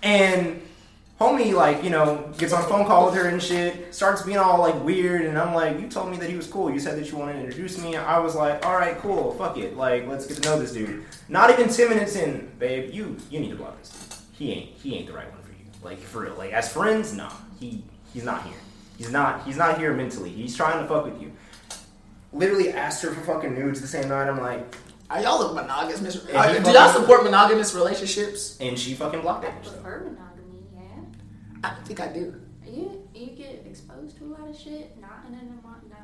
and 0.02 0.60
homie, 1.20 1.52
like, 1.54 1.82
you 1.82 1.90
know, 1.90 2.30
gets 2.38 2.52
on 2.52 2.62
a 2.62 2.66
phone 2.66 2.86
call 2.86 3.06
with 3.06 3.14
her 3.14 3.28
and 3.28 3.42
shit, 3.42 3.94
starts 3.94 4.22
being 4.22 4.38
all 4.38 4.58
like 4.58 4.82
weird, 4.84 5.22
and 5.22 5.38
I'm 5.38 5.54
like, 5.54 5.80
you 5.80 5.88
told 5.88 6.10
me 6.10 6.16
that 6.18 6.28
he 6.28 6.36
was 6.36 6.46
cool, 6.46 6.70
you 6.70 6.78
said 6.78 6.98
that 6.98 7.10
you 7.10 7.16
wanted 7.16 7.34
to 7.34 7.40
introduce 7.40 7.82
me, 7.82 7.96
I 7.96 8.18
was 8.18 8.34
like, 8.34 8.64
all 8.66 8.74
right, 8.74 8.98
cool, 8.98 9.32
fuck 9.34 9.56
it, 9.56 9.76
like, 9.76 10.06
let's 10.06 10.26
get 10.26 10.42
to 10.42 10.48
know 10.48 10.58
this 10.58 10.72
dude. 10.72 11.04
Not 11.28 11.50
even 11.50 11.68
ten 11.68 11.88
minutes 11.88 12.16
in, 12.16 12.50
babe, 12.58 12.92
you 12.92 13.16
you 13.30 13.40
need 13.40 13.50
to 13.50 13.56
block 13.56 13.78
this 13.78 13.90
dude. 13.90 14.18
He 14.38 14.52
ain't 14.52 14.70
he 14.76 14.94
ain't 14.96 15.06
the 15.06 15.12
right 15.14 15.30
one 15.32 15.42
for 15.42 15.52
you, 15.52 15.64
like 15.82 15.98
for 15.98 16.22
real, 16.22 16.34
like 16.36 16.52
as 16.52 16.70
friends, 16.72 17.14
nah, 17.14 17.32
he 17.58 17.82
he's 18.12 18.24
not 18.24 18.42
here. 18.44 18.54
He's 18.96 19.10
not. 19.10 19.44
He's 19.44 19.56
not 19.58 19.78
here 19.78 19.92
mentally. 19.92 20.30
He's 20.30 20.56
trying 20.56 20.80
to 20.80 20.88
fuck 20.88 21.04
with 21.04 21.20
you. 21.20 21.30
Literally 22.32 22.72
asked 22.72 23.02
her 23.02 23.10
for 23.10 23.20
fucking 23.20 23.54
nudes 23.54 23.80
the 23.80 23.86
same 23.86 24.08
night. 24.08 24.28
I'm 24.28 24.40
like, 24.40 24.74
Are 25.10 25.20
y'all 25.20 25.42
a 25.42 25.54
monogamous? 25.54 26.24
Yeah, 26.28 26.52
he 26.52 26.64
do 26.64 26.70
y'all 26.70 26.90
support 26.92 27.22
monogamous 27.22 27.74
relationships? 27.74 28.56
and 28.60 28.78
she 28.78 28.94
fucking 28.94 29.20
blocked 29.20 29.44
I 29.44 29.48
it. 29.48 29.54
Prefer 31.62 31.62
monogamy, 31.62 31.62
yeah. 31.62 31.68
I 31.70 31.74
don't 31.74 31.86
think 31.86 32.00
I 32.00 32.12
do. 32.12 32.40
You 32.66 33.08
you 33.14 33.26
get 33.36 33.64
exposed 33.66 34.18
to 34.18 34.24
a 34.24 34.26
lot 34.26 34.48
of 34.48 34.56
shit, 34.58 35.00
not 35.00 35.24
in 35.28 35.34
a 35.34 35.42
mono- 35.42 35.80
no, 35.88 35.96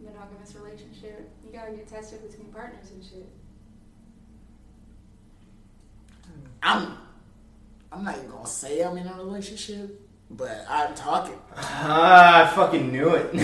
monogamous 0.00 0.54
relationship. 0.56 1.30
You 1.46 1.52
gotta 1.52 1.72
get 1.72 1.86
tested 1.88 2.28
between 2.28 2.52
partners 2.52 2.90
and 2.90 3.04
shit. 3.04 3.28
I'm 6.62 6.96
I'm 7.90 8.04
not 8.04 8.16
even 8.18 8.30
gonna 8.30 8.46
say 8.46 8.82
I'm 8.82 8.96
in 8.96 9.06
a 9.06 9.14
relationship, 9.16 10.01
but 10.32 10.64
I'm 10.68 10.94
talking. 10.94 11.38
Ah, 11.56 12.50
I 12.50 12.54
fucking 12.54 12.90
knew 12.90 13.10
it. 13.10 13.30
Bro, 13.32 13.38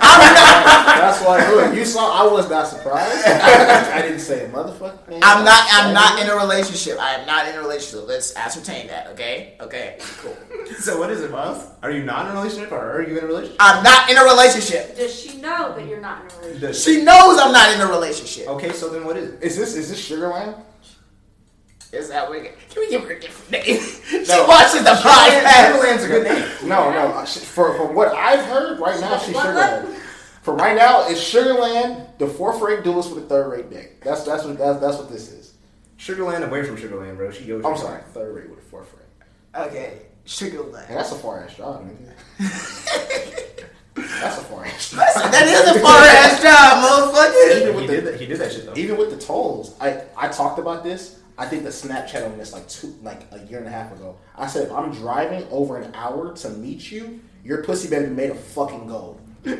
That's 0.00 1.20
why 1.24 1.38
look, 1.50 1.74
you 1.74 1.84
saw. 1.84 2.22
I 2.22 2.32
was 2.32 2.48
not 2.48 2.66
surprised. 2.68 3.26
I 3.26 4.02
didn't 4.02 4.20
say 4.20 4.44
a 4.44 4.48
motherfucker. 4.50 4.98
thing. 5.06 5.20
I'm 5.24 5.44
not 5.44 5.66
I'm 5.72 5.92
not 5.94 6.20
in 6.22 6.28
a 6.28 6.36
relationship. 6.36 6.98
I 7.00 7.14
am 7.14 7.26
not 7.26 7.48
in 7.48 7.56
a 7.56 7.60
relationship. 7.60 8.06
Let's 8.08 8.36
ascertain 8.36 8.86
that, 8.88 9.08
okay? 9.08 9.56
Okay, 9.60 9.96
cool. 10.18 10.36
So 10.78 10.98
what 10.98 11.10
is 11.10 11.20
it, 11.22 11.30
Miles? 11.30 11.66
are 11.82 11.90
you 11.90 12.02
not 12.04 12.26
in 12.26 12.32
a 12.32 12.34
relationship 12.40 12.72
or 12.72 12.78
are 12.98 13.02
you 13.02 13.18
in 13.18 13.24
a 13.24 13.26
relationship? 13.26 13.56
I'm 13.60 13.82
not 13.84 14.08
in 14.10 14.16
a 14.16 14.24
relationship. 14.24 14.96
Does 14.96 15.14
she 15.18 15.36
know 15.38 15.74
that 15.74 15.86
you're 15.86 16.00
not 16.00 16.22
in 16.24 16.26
a 16.30 16.34
relationship? 16.38 16.60
Does- 16.60 16.82
She 16.84 17.02
knows 17.02 17.38
I'm 17.38 17.52
not 17.52 17.72
in 17.74 17.80
a 17.80 17.86
relationship. 17.86 18.48
Okay, 18.48 18.72
so 18.72 18.88
then 18.88 19.04
what 19.04 19.16
is 19.16 19.30
it? 19.34 19.42
Is 19.42 19.56
this 19.56 19.74
is 19.76 19.90
this 19.90 19.98
sugar 19.98 20.28
Sugarland? 20.28 20.62
Is 21.94 22.08
that 22.08 22.28
what? 22.28 22.42
Can 22.44 22.52
we 22.76 22.90
give 22.90 23.02
her 23.04 23.12
a 23.12 23.20
different 23.20 23.50
name? 23.66 23.80
she 24.08 24.24
No. 24.26 24.46
watches 24.46 24.82
the 24.82 24.90
podcast. 24.90 25.72
Sugarland's 25.72 26.04
a 26.04 26.08
good 26.08 26.24
name. 26.24 26.68
No, 26.68 26.90
no. 26.90 27.08
uh, 27.14 27.24
she- 27.24 27.40
For 27.40 27.74
from 27.76 27.94
what 27.94 28.08
I've 28.08 28.44
heard, 28.46 28.80
right 28.80 29.00
now 29.00 29.16
she's 29.18 29.34
What? 29.34 29.46
Sugarland. 29.46 30.00
For 30.42 30.54
right 30.54 30.76
now, 30.76 31.08
it's 31.08 31.20
Sugarland, 31.20 32.18
the 32.18 32.26
fourth 32.26 32.60
rate 32.60 32.84
duelist 32.84 33.14
with 33.14 33.24
a 33.24 33.26
third 33.26 33.48
rate 33.50 33.70
deck. 33.70 34.00
That's 34.02 34.24
that's 34.24 34.44
what 34.44 34.58
that's, 34.58 34.78
that's 34.80 34.98
what 34.98 35.08
this 35.10 35.30
is. 35.32 35.54
Sugarland 35.98 36.46
away 36.46 36.62
from 36.64 36.76
Sugarland, 36.76 37.16
bro. 37.16 37.30
She 37.30 37.44
goes. 37.46 37.64
I'm 37.64 37.76
sorry, 37.78 38.02
third 38.12 38.34
rate 38.34 38.50
with 38.50 38.58
a 38.58 38.62
fourth 38.62 38.92
rate. 38.92 39.66
Okay, 39.68 39.98
sugar 40.26 40.62
And 40.64 40.74
that's 40.98 41.12
a 41.12 41.14
far 41.14 41.44
ass 41.44 41.56
job, 41.56 41.88
nigga. 41.88 42.12
That's 43.94 44.38
a 44.38 44.42
far 44.42 44.64
ass. 44.64 44.90
Job. 44.90 44.98
that 45.30 45.46
is 45.46 45.76
a 45.76 45.80
far 45.80 46.00
ass 46.02 46.42
job, 46.42 47.14
motherfucker. 47.14 47.56
Even 47.62 47.68
He 47.74 47.80
with 47.80 47.86
did 47.90 48.04
the 48.04 48.10
that. 48.10 48.20
He 48.20 48.26
did 48.26 48.38
that 48.40 48.52
shit 48.52 48.66
though. 48.66 48.74
even 48.76 48.96
with 48.98 49.10
the 49.10 49.16
tolls, 49.24 49.76
I 49.80 50.02
I 50.16 50.28
talked 50.28 50.58
about 50.58 50.82
this. 50.82 51.20
I 51.36 51.46
think 51.46 51.64
the 51.64 51.70
Snapchat 51.70 52.24
on 52.24 52.38
this 52.38 52.52
like 52.52 52.68
two 52.68 52.94
like 53.02 53.22
a 53.32 53.40
year 53.46 53.58
and 53.58 53.66
a 53.66 53.70
half 53.70 53.92
ago. 53.92 54.16
I 54.36 54.46
said 54.46 54.66
if 54.66 54.72
I'm 54.72 54.92
driving 54.92 55.46
over 55.50 55.78
an 55.78 55.92
hour 55.94 56.32
to 56.36 56.48
meet 56.50 56.90
you, 56.92 57.20
your 57.42 57.62
pussy 57.64 57.88
better 57.88 58.06
be 58.06 58.14
made 58.14 58.30
of 58.30 58.38
fucking 58.38 58.86
gold. 58.86 59.20
you 59.44 59.52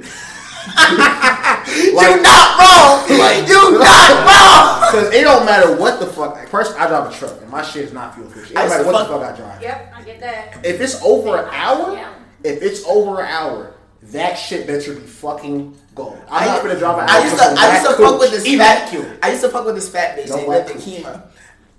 not 2.22 2.58
wrong. 2.58 3.18
Like, 3.18 3.46
you 3.48 3.78
not 3.78 4.10
wrong. 4.26 4.90
Because 4.90 5.12
it 5.14 5.22
don't 5.22 5.44
matter 5.44 5.76
what 5.76 6.00
the 6.00 6.06
fuck. 6.06 6.34
like, 6.34 6.48
First, 6.48 6.78
I 6.78 6.86
drive 6.86 7.12
a 7.12 7.16
truck, 7.16 7.40
and 7.40 7.50
my 7.50 7.62
shit 7.62 7.84
is 7.84 7.92
not 7.92 8.14
fuel 8.14 8.28
efficient. 8.28 8.52
It 8.52 8.56
I 8.58 8.60
don't 8.62 8.70
matter 8.70 8.84
to 8.84 8.90
what 8.92 8.98
the 9.06 9.08
fuck- 9.12 9.20
fuck 9.20 9.34
I 9.34 9.36
drive. 9.36 9.62
Yep, 9.62 9.94
I 9.96 10.02
get 10.02 10.20
that. 10.20 10.64
If 10.66 10.80
it's 10.80 11.02
over 11.02 11.36
an 11.36 11.48
hour, 11.52 11.92
Yeah. 11.94 12.14
if 12.44 12.62
it's 12.62 12.84
over 12.86 13.20
an 13.20 13.26
hour, 13.28 13.74
that 14.04 14.34
shit 14.34 14.66
better 14.66 14.94
be 14.94 15.00
fucking 15.00 15.76
gold. 15.94 16.18
I'm 16.30 16.42
I- 16.44 16.46
not 16.46 16.62
gonna 16.62 16.78
drive 16.78 16.98
an 16.98 17.10
hour. 17.10 17.20
I 17.20 17.24
used 17.24 17.36
to, 17.36 17.44
I 17.58 17.78
used 17.78 17.90
to 17.90 17.96
fuck 18.02 18.20
with 18.20 18.30
this 18.30 18.46
even 18.46 18.60
fat. 18.60 18.88
cute. 18.90 19.06
I 19.22 19.30
used 19.30 19.42
to 19.42 19.48
fuck 19.50 19.66
with 19.66 19.74
this 19.74 19.88
fat 19.88 20.16
bitch 20.16 20.28
No 20.28 20.36
named 20.36 20.46
black 20.46 20.66
Lipton. 20.74 20.80
Kima, 20.82 21.22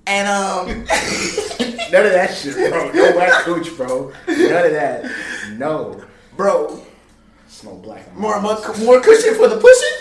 and 0.07 0.27
um, 0.27 0.67
None 1.91 2.05
of 2.05 2.11
that 2.13 2.33
shit, 2.35 2.55
bro. 2.71 2.91
No 2.91 3.11
black 3.13 3.43
cooch, 3.43 3.75
bro. 3.77 4.11
None 4.27 4.65
of 4.65 4.71
that. 4.71 5.05
No. 5.57 6.03
bro, 6.35 6.81
Smoke 7.47 7.83
black. 7.83 8.13
more 8.15 8.41
more 8.41 8.57
more 8.79 8.99
cushion 9.01 9.35
for 9.35 9.47
the 9.47 9.57
pushing. 9.57 9.97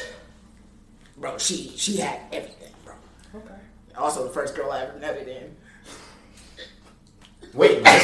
Bro, 1.16 1.38
she 1.38 1.72
she 1.76 1.98
had 1.98 2.20
everything, 2.32 2.72
bro. 2.84 2.94
Okay. 3.36 3.54
Also, 3.96 4.24
the 4.24 4.30
first 4.30 4.54
girl 4.56 4.70
I 4.72 4.82
ever 4.82 4.98
nutted 4.98 5.28
in. 5.28 5.54
Wait, 7.54 7.80
I 7.86 7.98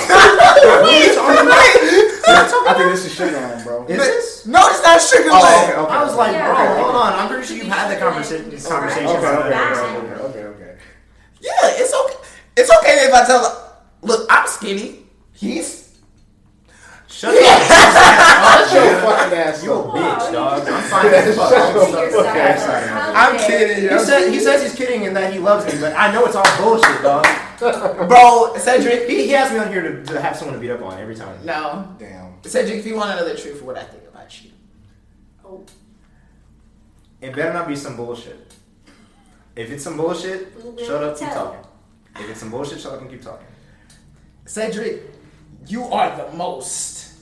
think 2.76 2.92
this 2.92 3.04
is 3.06 3.12
shit 3.14 3.34
on, 3.34 3.50
him, 3.58 3.64
bro. 3.64 3.84
is 3.86 3.98
this? 3.98 4.46
No, 4.46 4.60
it's 4.68 4.82
not 4.84 5.00
sugar 5.02 5.30
Oh, 5.32 5.40
land. 5.42 5.72
okay, 5.72 5.80
okay. 5.80 5.92
I 5.92 6.04
was 6.04 6.14
like, 6.14 6.32
Yeah. 6.32 6.46
bro, 6.46 6.56
hold 6.84 6.94
on. 6.94 7.12
I'm 7.14 7.26
pretty 7.28 7.44
sure 7.46 7.56
you've 7.56 7.66
had 7.66 7.88
the 7.92 7.96
conversation. 7.98 8.48
This 8.50 8.66
conversation. 8.68 9.08
Okay, 9.08 9.18
okay, 9.18 9.26
okay, 9.26 9.50
okay, 9.50 10.22
okay, 10.22 10.44
okay. 10.44 10.49
Yeah, 11.40 11.50
it's 11.62 11.94
okay. 11.94 12.28
It's 12.56 12.70
okay 12.78 13.06
if 13.06 13.14
I 13.14 13.24
tell 13.26 13.42
her, 13.42 13.72
look, 14.02 14.26
I'm 14.30 14.46
skinny. 14.46 15.04
He's 15.32 15.80
Shut 17.08 17.34
up. 17.34 18.68
Shut 18.70 18.84
your 18.84 19.00
fucking 19.00 19.38
ass 19.38 19.64
You 19.64 19.72
a 19.74 19.82
bitch, 19.82 20.32
dog. 20.32 20.68
I'm 20.68 20.82
fine 20.84 21.06
as 21.12 21.36
fuck. 21.36 21.52
Okay, 21.52 22.56
sorry. 22.58 22.88
I'm 22.88 23.38
kidding. 23.38 23.90
He 23.90 23.98
said 24.04 24.30
he 24.32 24.40
says 24.40 24.62
he's 24.62 24.74
kidding 24.74 25.06
and 25.06 25.16
that 25.16 25.32
he 25.32 25.38
loves 25.38 25.66
me, 25.66 25.78
but 25.80 25.94
I 25.96 26.12
know 26.12 26.24
it's 26.24 26.36
all 26.36 26.44
bullshit, 26.56 27.02
dog. 27.02 27.26
bro, 28.08 28.54
Cedric. 28.56 29.08
He, 29.08 29.26
he 29.26 29.30
has 29.30 29.52
me 29.52 29.58
on 29.58 29.68
here 29.68 29.82
to, 29.82 30.04
to 30.04 30.20
have 30.20 30.36
someone 30.36 30.54
to 30.54 30.60
beat 30.60 30.70
up 30.70 30.82
on 30.82 30.98
every 30.98 31.14
time. 31.14 31.44
No, 31.44 31.94
Damn. 31.98 32.42
Cedric. 32.42 32.78
If 32.78 32.86
you 32.86 32.94
want 32.94 33.10
to 33.10 33.16
know 33.16 33.28
the 33.28 33.38
truth 33.38 33.60
of 33.60 33.66
what 33.66 33.76
I 33.76 33.82
think 33.82 34.04
about 34.08 34.42
you, 34.42 34.50
Oh, 35.44 35.64
It 37.20 37.34
better 37.34 37.52
not 37.52 37.68
be 37.68 37.76
some 37.76 37.96
bullshit. 37.96 38.54
If 39.60 39.70
it's 39.70 39.84
some 39.84 39.98
bullshit, 39.98 40.56
We'll 40.56 40.74
shut 40.78 41.04
up, 41.04 41.18
to 41.18 41.24
keep 41.24 41.34
talking. 41.34 41.60
If 42.16 42.30
it's 42.30 42.40
some 42.40 42.50
bullshit, 42.50 42.80
shut 42.80 42.94
up 42.94 43.02
and 43.02 43.10
keep 43.10 43.20
talking. 43.20 43.46
Cedric, 44.46 45.02
you 45.66 45.84
are 45.84 46.16
the 46.16 46.34
most 46.34 47.12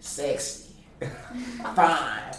sexy, 0.00 0.74
fine, 1.76 2.32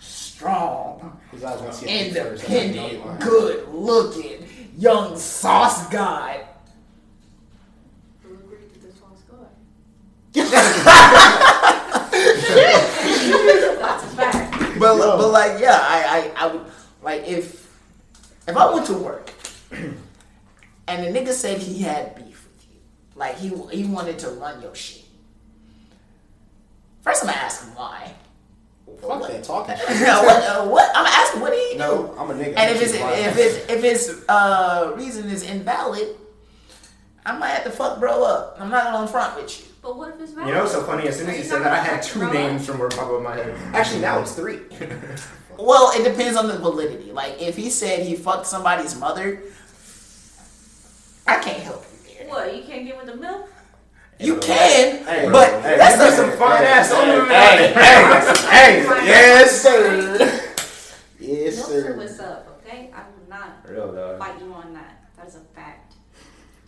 strong, 0.00 1.16
His 1.30 1.44
eyes 1.44 1.60
want 1.60 1.72
to 1.74 1.78
see 1.78 1.88
it 1.88 2.12
first. 2.12 2.50
I 2.50 2.52
know 2.52 2.58
you 2.58 2.72
independent, 2.72 3.20
good 3.20 3.68
looking, 3.68 4.48
young 4.76 5.16
sauce 5.16 5.86
guy. 5.88 6.44
who 8.24 8.34
agreed 8.34 8.74
to 8.74 8.80
this 8.80 8.96
one's 9.00 9.22
good? 9.30 9.46
That's. 13.78 14.14
But 14.80 14.98
but 14.98 15.28
like 15.30 15.60
yeah, 15.60 15.78
I, 15.80 16.32
I 16.36 16.44
I 16.44 16.46
would 16.52 16.66
like 17.00 17.28
if 17.28 17.61
if 18.48 18.56
I 18.56 18.72
went 18.72 18.86
to 18.86 18.94
work 18.94 19.32
and 19.70 19.96
the 20.88 21.18
nigga 21.18 21.32
said 21.32 21.58
he 21.58 21.82
had 21.82 22.14
beef 22.16 22.46
with 22.46 22.66
you, 22.70 22.78
like 23.14 23.36
he 23.36 23.48
he 23.74 23.84
wanted 23.84 24.18
to 24.20 24.30
run 24.30 24.60
your 24.62 24.74
shit. 24.74 25.04
First, 27.02 27.22
I'm 27.22 27.28
gonna 27.28 27.40
ask 27.40 27.64
him 27.64 27.74
why. 27.74 28.14
Fuck 29.00 29.26
that 29.28 29.42
talking 29.42 29.76
shit. 29.76 29.88
what, 29.88 30.42
uh, 30.42 30.66
what? 30.66 30.88
I'm 30.94 31.04
gonna 31.04 31.16
ask 31.16 31.34
him 31.34 31.40
what 31.40 31.52
he 31.52 31.72
do. 31.72 31.78
No, 31.78 32.14
I'm 32.18 32.30
a 32.30 32.34
nigga. 32.34 32.54
And 32.56 32.70
if 32.70 32.80
his 32.80 32.94
if 32.94 33.34
his 33.34 33.56
if 33.68 33.82
his 33.82 34.24
uh, 34.28 34.92
reason 34.96 35.28
is 35.28 35.42
invalid, 35.42 36.16
I 37.24 37.36
might 37.38 37.48
have 37.48 37.64
to 37.64 37.70
fuck 37.70 37.98
bro 37.98 38.24
up. 38.24 38.56
I'm 38.60 38.70
not 38.70 38.92
gonna 38.92 39.08
front 39.08 39.36
with 39.36 39.60
you. 39.60 39.71
But 39.82 39.96
what 39.96 40.14
if 40.14 40.20
it's 40.20 40.32
valid? 40.32 40.48
You 40.48 40.54
know 40.54 40.66
so 40.66 40.82
funny? 40.84 41.08
As 41.08 41.18
soon 41.18 41.26
as 41.28 41.34
Are 41.34 41.36
you 41.38 41.42
you 41.42 41.48
said 41.48 41.58
not 41.62 41.64
that, 41.64 41.72
I 41.72 41.76
gonna 41.84 41.96
had 41.96 42.02
two 42.02 42.20
your 42.20 42.32
names 42.32 42.66
from 42.66 42.78
where 42.78 42.88
top 42.88 43.10
of 43.10 43.20
my 43.22 43.34
head. 43.34 43.54
Actually, 43.74 44.00
now 44.00 44.20
it's 44.20 44.34
three. 44.34 44.60
Well, 45.58 45.92
it 45.94 46.02
depends 46.02 46.36
on 46.36 46.48
the 46.48 46.56
validity. 46.58 47.12
Like 47.12 47.40
if 47.40 47.56
he 47.56 47.68
said 47.68 48.04
he 48.06 48.16
fucked 48.16 48.46
somebody's 48.46 48.98
mother, 48.98 49.42
I 51.26 51.38
can't 51.38 51.58
help 51.62 51.84
you 52.08 52.14
there. 52.18 52.28
What, 52.28 52.56
you 52.56 52.62
can't 52.64 52.86
get 52.86 52.96
with 52.96 53.06
the 53.06 53.16
milk? 53.16 53.48
You 54.18 54.38
can, 54.38 55.04
Hey, 55.04 55.28
but 55.30 55.62
hey, 55.62 55.76
that's 55.76 55.96
Give 55.96 56.06
me 56.06 56.08
a, 56.08 56.30
some 56.30 56.38
fine 56.38 56.62
ass 56.64 56.90
Hey, 56.90 57.20
on 57.20 57.28
hey, 57.28 57.72
hey, 57.74 58.82
hey, 58.82 59.06
yes, 59.06 59.60
sir. 59.62 60.16
Yes, 61.20 61.56
Milk 61.58 61.68
sir. 61.68 61.96
what's 61.96 62.18
up, 62.18 62.60
okay? 62.66 62.90
I 62.94 63.00
will 63.00 63.28
not 63.28 63.68
Real 63.68 63.92
dog. 63.92 64.18
fight 64.18 64.40
you 64.40 64.52
on 64.54 64.72
that. 64.74 65.04
That 65.16 65.28
is 65.28 65.36
a 65.36 65.40
fact. 65.54 65.94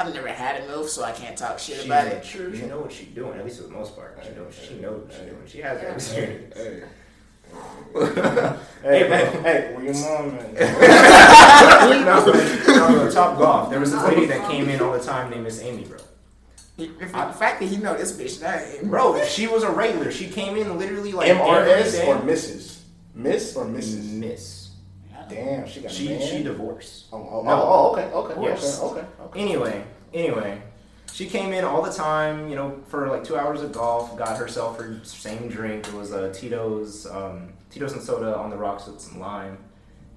I've 0.05 0.14
never 0.14 0.28
had 0.28 0.61
a 0.62 0.66
milf, 0.66 0.88
so 0.88 1.02
I 1.02 1.12
can't 1.12 1.36
talk 1.36 1.59
shit 1.59 1.78
She, 1.80 1.86
about 1.86 2.07
it. 2.07 2.22
True. 2.22 2.55
she 2.55 2.66
know 2.66 2.80
what 2.80 2.92
she's 2.92 3.09
doing, 3.09 3.38
at 3.38 3.44
least 3.44 3.57
for 3.59 3.64
the 3.68 3.72
most 3.72 3.96
part. 3.96 4.18
She 4.22 4.30
knows, 4.34 4.55
she 4.68 4.74
knows 4.74 5.02
what 5.05 5.12
she's 5.12 5.20
doing. 5.22 5.42
She 5.46 5.59
has 5.61 5.80
that 5.80 5.94
experience. 5.94 6.55
Hey. 6.57 6.82
Hey, 8.82 9.09
hey, 9.09 9.40
hey, 9.42 9.72
where 9.74 9.84
your 9.84 9.94
mom 9.94 10.38
at? 10.38 10.55
no, 12.05 12.88
no, 13.05 13.11
Top 13.11 13.38
Golf. 13.38 13.70
There 13.70 13.80
was 13.80 13.92
this 13.92 14.02
lady 14.02 14.26
that 14.26 14.50
came 14.50 14.68
in 14.68 14.80
all 14.82 14.92
the 14.92 14.98
time 15.02 15.30
named 15.30 15.44
Miss 15.44 15.62
Amy, 15.62 15.84
bro. 15.84 15.98
The 16.76 16.88
fact 17.07 17.61
that 17.61 17.66
he 17.66 17.76
know 17.76 17.96
this 17.96 18.12
bitch 18.18 18.42
name, 18.42 18.90
Bro, 18.90 19.24
she 19.26 19.46
was 19.46 19.62
a 19.62 19.70
regular. 19.70 20.11
She 20.11 20.26
came 20.28 20.57
in 20.57 20.76
literally 20.78 21.12
like 21.12 21.30
MRS 21.30 22.07
or 22.09 22.16
Mrs. 22.16 22.80
Miss 23.14 23.55
or 23.57 23.64
Mrs. 23.66 24.11
Miss. 24.11 24.64
Damn, 25.28 25.66
she 25.66 25.80
got 25.80 25.90
She 25.90 26.09
man. 26.09 26.20
she 26.28 26.42
divorced. 26.42 27.07
Oh, 27.12 27.16
oh, 27.16 27.42
No. 27.42 27.50
oh, 27.52 27.62
oh, 27.62 27.92
okay, 27.92 28.12
okay, 28.12 28.42
Yes. 28.42 28.80
okay, 28.80 29.00
okay, 29.00 29.09
okay. 29.22 29.40
Anyway, 29.40 29.84
anyway, 30.15 30.62
she 31.12 31.27
came 31.27 31.53
in 31.53 31.65
all 31.65 31.83
the 31.83 31.93
time, 31.93 32.49
you 32.49 32.57
know, 32.57 32.81
for 32.89 33.09
like 33.09 33.25
two 33.25 33.37
hours 33.37 33.61
of 33.61 33.73
golf. 33.73 34.17
Got 34.17 34.39
herself 34.39 34.79
her 34.79 35.01
same 35.05 35.49
drink. 35.49 35.87
It 35.87 35.95
was 35.95 36.12
a 36.12 36.33
Tito's, 36.33 37.07
um, 37.07 37.53
Tito's 37.71 37.93
and 37.93 38.03
soda 38.03 38.37
on 38.37 38.51
the 38.51 38.57
rocks 38.57 38.87
with 38.87 39.01
some 39.01 39.21
lime. 39.21 39.59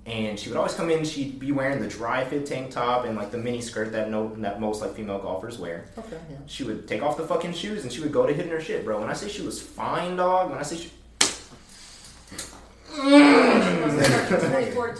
And 0.06 0.40
she 0.40 0.48
would 0.50 0.58
always 0.58 0.74
come 0.74 0.90
in. 0.90 1.04
She'd 1.04 1.38
be 1.38 1.52
wearing 1.52 1.82
the 1.82 1.88
dry 1.88 2.24
fit 2.24 2.46
tank 2.46 2.72
top 2.72 3.04
and 3.06 3.18
like 3.18 3.30
the 3.30 3.38
mini 3.38 3.60
skirt 3.60 3.92
that 3.92 4.10
no 4.10 4.34
that 4.38 4.62
most 4.62 4.82
like 4.82 4.96
female 4.96 5.20
golfers 5.20 5.60
wear. 5.60 5.86
Okay, 5.98 6.18
yeah. 6.32 6.38
She 6.46 6.64
would 6.64 6.88
take 6.88 7.04
off 7.04 7.18
the 7.18 7.28
fucking 7.28 7.52
shoes 7.52 7.84
and 7.84 7.92
she 7.92 8.00
would 8.00 8.14
go 8.14 8.26
to 8.26 8.34
hitting 8.34 8.52
her 8.52 8.62
shit, 8.62 8.86
bro. 8.86 9.02
When 9.02 9.10
I 9.10 9.14
say 9.14 9.28
she 9.28 9.42
was 9.42 9.62
fine, 9.62 10.16
dog. 10.16 10.50
When 10.50 10.60
I 10.60 10.64
say 10.64 10.78
she. 10.78 10.92
24, 12.90 12.98
26. 12.98 13.57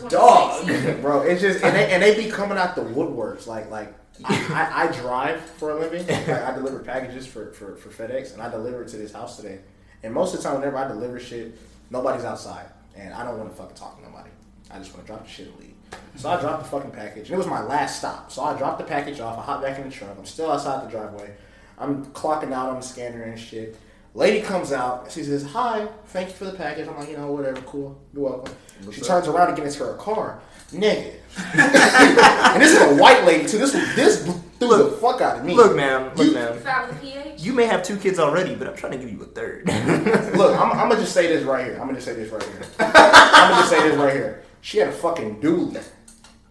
Dog. 0.10 0.68
Bro, 1.02 1.22
it's 1.22 1.42
just 1.42 1.64
and 1.64 1.76
they, 1.76 1.92
and 1.92 2.02
they 2.02 2.16
be 2.16 2.30
coming 2.30 2.58
out 2.58 2.76
the 2.76 2.82
woodworks 2.82 3.48
like 3.48 3.70
like 3.70 3.94
I, 4.24 4.36
I, 4.50 4.84
I 4.88 4.92
drive 4.92 5.42
for 5.42 5.72
a 5.72 5.80
living. 5.80 6.06
Like, 6.08 6.30
I 6.30 6.54
deliver 6.54 6.80
packages 6.80 7.28
for, 7.28 7.52
for, 7.54 7.76
for 7.76 7.90
FedEx 7.90 8.34
and 8.34 8.42
I 8.42 8.50
deliver 8.50 8.82
it 8.84 8.88
to 8.90 8.98
this 8.98 9.14
house 9.14 9.38
today. 9.38 9.60
And 10.04 10.14
most 10.14 10.34
of 10.34 10.42
the 10.42 10.48
time, 10.48 10.60
whenever 10.60 10.78
I 10.78 10.88
deliver 10.88 11.20
shit, 11.20 11.58
nobody's 11.90 12.26
outside, 12.26 12.68
and 12.96 13.14
I 13.14 13.24
don't 13.24 13.38
want 13.38 13.50
to 13.50 13.56
fucking 13.56 13.76
talk 13.76 13.98
to 13.98 14.04
nobody. 14.04 14.30
I 14.70 14.80
just 14.80 14.94
want 14.94 15.06
to 15.06 15.12
drop 15.12 15.24
the 15.24 15.30
shit 15.30 15.48
and 15.48 15.60
leave. 15.60 15.74
So 16.16 16.30
I 16.30 16.40
dropped 16.40 16.64
the 16.64 16.70
fucking 16.70 16.92
package, 16.92 17.28
and 17.28 17.36
it 17.36 17.38
was 17.38 17.48
my 17.48 17.62
last 17.64 18.00
stop. 18.00 18.32
So 18.32 18.44
I 18.44 18.58
dropped 18.58 18.80
the 18.80 18.84
package 18.84 19.20
off. 19.20 19.38
I 19.38 19.42
hop 19.42 19.62
back 19.62 19.78
in 19.80 19.86
the 19.86 19.92
truck. 19.94 20.16
I'm 20.18 20.26
still 20.26 20.52
outside 20.52 20.86
the 20.86 20.92
driveway. 20.92 21.34
I'm 21.78 22.06
clocking 22.08 22.52
out 22.52 22.70
on 22.70 22.78
the 22.78 22.86
scanner 22.86 23.24
and 23.24 23.40
shit. 23.40 23.78
Lady 24.18 24.42
comes 24.42 24.72
out. 24.72 25.12
She 25.12 25.24
says, 25.24 25.44
"Hi, 25.44 25.88
thank 26.08 26.30
you 26.30 26.34
for 26.34 26.46
the 26.46 26.54
package." 26.54 26.88
I'm 26.88 26.98
like, 26.98 27.08
you 27.08 27.18
know, 27.18 27.32
whatever, 27.32 27.62
cool. 27.62 28.02
You're 28.12 28.24
welcome. 28.24 28.56
she 28.92 29.02
turns 29.02 29.28
around 29.28 29.50
and 29.50 29.58
gets 29.58 29.76
into 29.76 29.86
her 29.86 29.94
car, 29.94 30.42
nigga. 30.72 31.14
and 31.54 32.60
this 32.60 32.74
is 32.74 32.82
a 32.82 32.96
white 33.00 33.24
lady 33.26 33.48
too. 33.48 33.60
This 33.60 33.74
this 33.96 34.24
threw 34.58 34.70
the 34.70 34.98
fuck 35.00 35.22
out 35.22 35.38
of 35.38 35.46
me. 35.46 35.54
Look, 35.54 35.76
ma'am, 35.76 36.12
You- 36.18 36.34
ma'am. 36.34 36.58
Found 36.62 36.90
the 36.90 36.96
pH? 37.00 37.42
You 37.42 37.54
may 37.54 37.66
have 37.68 37.84
two 37.84 37.96
kids 37.96 38.18
already, 38.18 38.56
but 38.56 38.68
I'm 38.68 38.76
trying 38.76 38.94
to 38.94 38.98
give 38.98 39.12
you 39.12 39.22
a 39.22 39.26
third. 39.26 39.68
Look, 40.36 40.60
I'm, 40.60 40.72
I'm 40.72 40.90
gonna 40.90 40.96
just 40.96 41.14
say 41.14 41.28
this 41.28 41.44
right 41.44 41.64
here. 41.66 41.74
I'm 41.76 41.82
gonna 41.82 41.94
just 42.02 42.08
say 42.08 42.16
this 42.16 42.32
right 42.32 42.42
here. 42.42 42.62
I'm 42.80 43.52
gonna 43.52 43.62
just 43.62 43.70
say 43.70 43.88
this 43.88 43.98
right 43.98 44.14
here. 44.16 44.44
She 44.62 44.80
had 44.80 44.88
a 44.88 44.94
fucking 44.94 45.42
dually, 45.42 45.84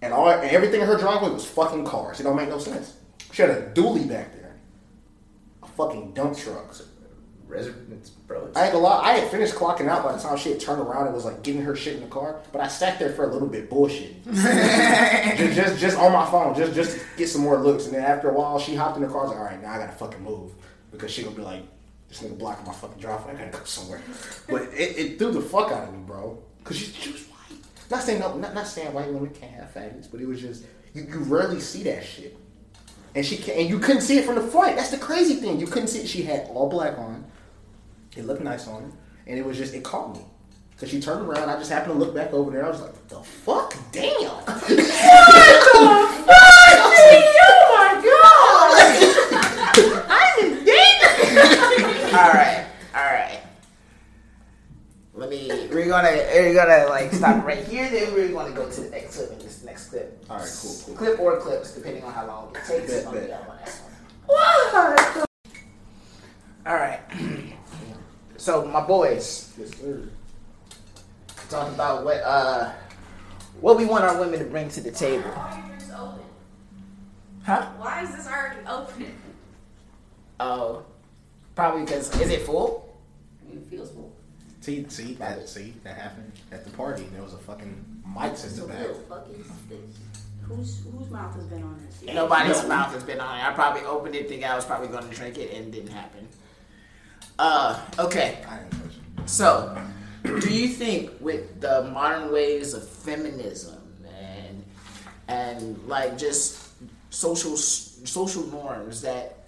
and 0.03 0.13
all 0.13 0.31
and 0.31 0.49
everything 0.53 0.83
in 0.83 0.87
her 0.87 0.97
driveway 0.97 1.31
was 1.31 1.45
fucking 1.45 1.85
cars. 1.85 2.21
It 2.21 2.23
don't 2.23 2.37
make 2.37 2.49
no 2.49 2.59
sense. 2.59 2.95
She 3.33 3.43
had 3.43 3.51
a 3.51 3.73
dually 3.73 4.09
back 4.09 4.33
there, 4.37 4.55
a 5.65 5.67
fucking 5.67 6.13
dump 6.13 6.39
truck. 6.39 6.73
Residents, 7.49 8.11
bro. 8.11 8.39
it's- 8.49 8.57
I 8.57 8.65
ain't 8.65 8.73
gonna 8.73 8.85
lie. 8.85 9.01
I 9.03 9.13
had 9.19 9.31
finished 9.31 9.55
clocking 9.55 9.89
out 9.89 10.05
by 10.05 10.13
the 10.13 10.19
time 10.19 10.37
she 10.37 10.51
had 10.51 10.61
turned 10.61 10.81
around 10.81 11.07
and 11.07 11.15
was 11.15 11.25
like 11.25 11.43
getting 11.43 11.63
her 11.63 11.77
shit 11.77 11.95
in 11.95 12.01
the 12.01 12.09
car. 12.09 12.41
But 12.53 12.61
I 12.61 12.69
sat 12.69 12.99
there 12.99 13.11
for 13.13 13.25
a 13.25 13.33
little 13.33 13.49
bit 13.49 13.71
bullshit, 13.71 14.25
just, 14.33 15.55
just 15.57 15.79
just 15.79 15.97
on 15.99 16.13
my 16.13 16.27
phone, 16.31 16.55
just 16.57 16.75
just 16.75 16.99
to 16.99 17.05
get 17.17 17.29
some 17.29 17.43
more 17.43 17.59
looks. 17.59 17.87
And 17.87 17.95
then 17.95 18.03
after 18.05 18.31
a 18.31 18.33
while, 18.35 18.59
she 18.59 18.75
hopped 18.75 18.97
in 18.97 19.03
the 19.03 19.09
car. 19.09 19.21
I 19.21 19.23
was 19.23 19.31
like, 19.31 19.39
all 19.39 19.45
right, 19.47 19.63
now 19.63 19.73
I 19.75 19.79
gotta 19.79 19.93
fucking 19.93 20.23
move 20.23 20.53
because 20.91 21.11
she 21.13 21.23
gonna 21.23 21.37
be 21.37 21.43
like, 21.43 21.63
This 22.09 22.21
nigga 22.23 22.37
blocking 22.39 22.67
my 22.67 22.73
fucking 22.73 23.01
driveway. 23.01 23.33
I 23.35 23.37
gotta 23.37 23.51
go 23.59 23.65
somewhere. 23.65 24.01
But 24.49 24.63
it, 24.75 24.99
it 24.99 25.19
threw 25.19 25.31
the 25.33 25.41
fuck 25.41 25.71
out 25.73 25.89
of 25.89 25.95
me, 25.95 26.01
bro. 26.05 26.43
Cause 26.65 26.77
she, 26.79 26.87
she 26.87 27.13
was 27.13 27.23
white. 27.29 27.61
Not 27.91 28.03
saying 28.03 28.19
no, 28.21 28.37
not, 28.37 28.55
not 28.55 28.67
saying 28.67 28.93
white 28.93 29.13
women 29.13 29.31
can't 29.31 29.53
have 29.53 29.73
faggots, 29.73 30.11
but 30.11 30.21
it 30.21 30.27
was 30.27 30.41
just 30.41 30.65
you, 30.95 31.03
you 31.05 31.19
rarely 31.21 31.61
see 31.61 31.85
that 31.85 32.05
shit. 32.05 32.37
And 33.15 33.25
she 33.25 33.37
can 33.39 33.57
and 33.59 33.69
you 33.69 33.79
couldn't 33.79 34.03
see 34.03 34.19
it 34.19 34.25
from 34.27 34.35
the 34.35 34.43
front. 34.43 34.77
That's 34.77 34.91
the 34.91 34.99
crazy 34.99 35.37
thing. 35.37 35.59
You 35.61 35.67
couldn't 35.67 35.89
see 35.89 36.01
it. 36.01 36.09
She 36.09 36.23
had 36.23 36.49
all 36.53 36.69
black 36.69 36.99
on. 36.99 37.25
It 38.17 38.25
looked 38.25 38.43
nice 38.43 38.67
on 38.67 38.83
her, 38.83 38.91
and 39.27 39.39
it 39.39 39.45
was 39.45 39.59
just 39.59 39.75
it 39.75 39.85
caught 39.85 40.15
me. 40.15 40.25
Cause 40.79 40.91
she 40.91 41.01
turned 41.01 41.27
around, 41.27 41.49
I 41.49 41.57
just 41.57 41.71
happened 41.71 41.95
to 41.95 41.99
look 41.99 42.15
back 42.15 42.35
over 42.35 42.51
there. 42.51 42.65
I 42.67 42.69
was 42.69 42.81
like, 42.83 42.93
"What 42.93 43.09
the 43.09 43.21
fuck? 43.21 43.75
Damn! 43.93 44.13
what 44.13 44.47
the 44.47 44.83
fuck? 44.83 44.87
oh 47.43 47.63
my 47.73 47.93
god! 48.05 48.77
I'm 50.11 50.45
in 50.45 50.65
danger." 50.65 51.11
all 52.17 52.33
right, 52.33 52.67
all 52.95 53.05
right. 53.05 53.41
Let 55.15 55.31
me. 55.31 55.69
We're 55.73 55.89
gonna. 55.89 56.11
We're 56.11 56.55
gonna 56.55 56.89
like 56.91 57.13
stop 57.13 57.43
right 57.45 57.65
here. 57.65 57.89
Then 57.89 58.13
we're 58.13 58.29
gonna 58.29 58.55
go 58.55 58.71
to 58.71 58.81
the 58.83 58.91
next 58.91 59.17
clip. 59.17 59.33
In 59.33 59.39
this 59.39 59.65
next 59.65 59.89
clip. 59.89 60.23
All 60.29 60.39
right, 60.39 60.59
cool, 60.61 60.77
cool. 60.85 60.95
Clip 60.95 61.19
or 61.21 61.41
clips, 61.41 61.75
depending 61.75 62.05
on 62.05 62.13
how 62.13 62.27
long 62.27 62.55
it 62.55 62.65
takes. 62.67 62.93
Bet, 62.93 63.07
on 63.07 63.15
bet. 63.15 63.29
the 63.29 63.35
other 63.35 63.49
one. 63.49 63.59
All 66.67 66.75
right. 66.75 67.01
So 68.39 68.65
my 68.67 68.85
boys 68.87 69.53
Yes, 69.59 69.71
sir. 69.79 70.09
talking 71.49 71.75
about 71.75 72.05
what 72.05 72.19
uh 72.23 72.73
what 73.61 73.77
we 73.79 73.87
want 73.87 74.05
our 74.05 74.19
women 74.21 74.39
to 74.39 74.45
bring 74.45 74.69
to 74.71 74.81
the 74.81 74.91
table. 74.91 75.29
Why 75.31 75.63
are 75.65 75.69
yours 75.73 75.91
open? 75.97 76.21
Huh? 77.45 77.67
Why 77.79 78.03
is 78.03 78.15
this 78.15 78.27
already 78.27 78.67
open? 78.67 79.15
Oh, 80.39 80.85
probably 81.55 81.85
because 81.85 82.15
is 82.21 82.29
it 82.31 82.43
full? 82.43 82.95
I 83.43 83.49
mean, 83.49 83.59
it 83.63 83.71
feels 83.71 83.91
full. 83.91 84.13
See, 84.61 84.85
see, 84.89 85.15
that, 85.15 85.49
see, 85.49 85.73
that 85.85 85.97
happened 85.97 86.33
at 86.53 86.65
the 86.65 86.71
party. 86.73 87.05
There 87.13 87.23
was 87.23 87.33
a 87.35 87.39
fucking 87.39 88.03
mic 88.21 88.37
system 88.37 88.69
What 88.69 88.77
back. 88.77 88.87
the 88.89 88.95
fuck 88.95 89.29
is 89.31 89.47
this? 89.69 89.99
Whose 90.43 90.83
whose 90.93 91.09
mouth 91.11 91.35
has 91.35 91.45
been 91.45 91.63
on 91.63 91.81
this? 91.87 92.15
Nobody's 92.15 92.63
No. 92.63 92.69
mouth 92.69 92.93
has 92.93 93.03
been 93.05 93.21
on 93.21 93.39
it. 93.39 93.45
I 93.45 93.53
probably 93.53 93.83
opened 93.83 94.15
it 94.15 94.29
thinking 94.29 94.47
I 94.47 94.55
was 94.57 94.65
probably 94.65 94.89
going 94.89 95.09
to 95.09 95.15
drink 95.15 95.39
it 95.39 95.55
and 95.57 95.69
it 95.69 95.71
didn't 95.73 95.93
happen. 95.93 96.29
Uh, 97.39 97.81
okay. 97.99 98.39
I 98.49 98.59
didn't 98.59 98.71
touch 98.73 98.97
it. 99.25 99.29
So, 99.29 99.79
do 100.41 100.53
you 100.53 100.69
think 100.69 101.11
with 101.21 101.61
the 101.61 101.91
modern 101.93 102.33
ways 102.33 102.75
of 102.75 102.89
feminism 102.89 103.79
and 104.19 104.65
and 105.29 105.79
like 105.87 106.17
just 106.17 106.71
social 107.11 107.57
social 107.57 108.47
norms 108.47 109.03
that 109.03 109.39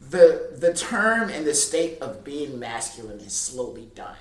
the 0.00 0.56
the 0.58 0.72
term 0.74 1.28
and 1.30 1.46
the 1.46 1.54
state 1.54 2.00
of 2.00 2.24
being 2.24 2.58
masculine 2.58 3.20
is 3.20 3.32
slowly 3.32 3.90
dying? 3.94 4.16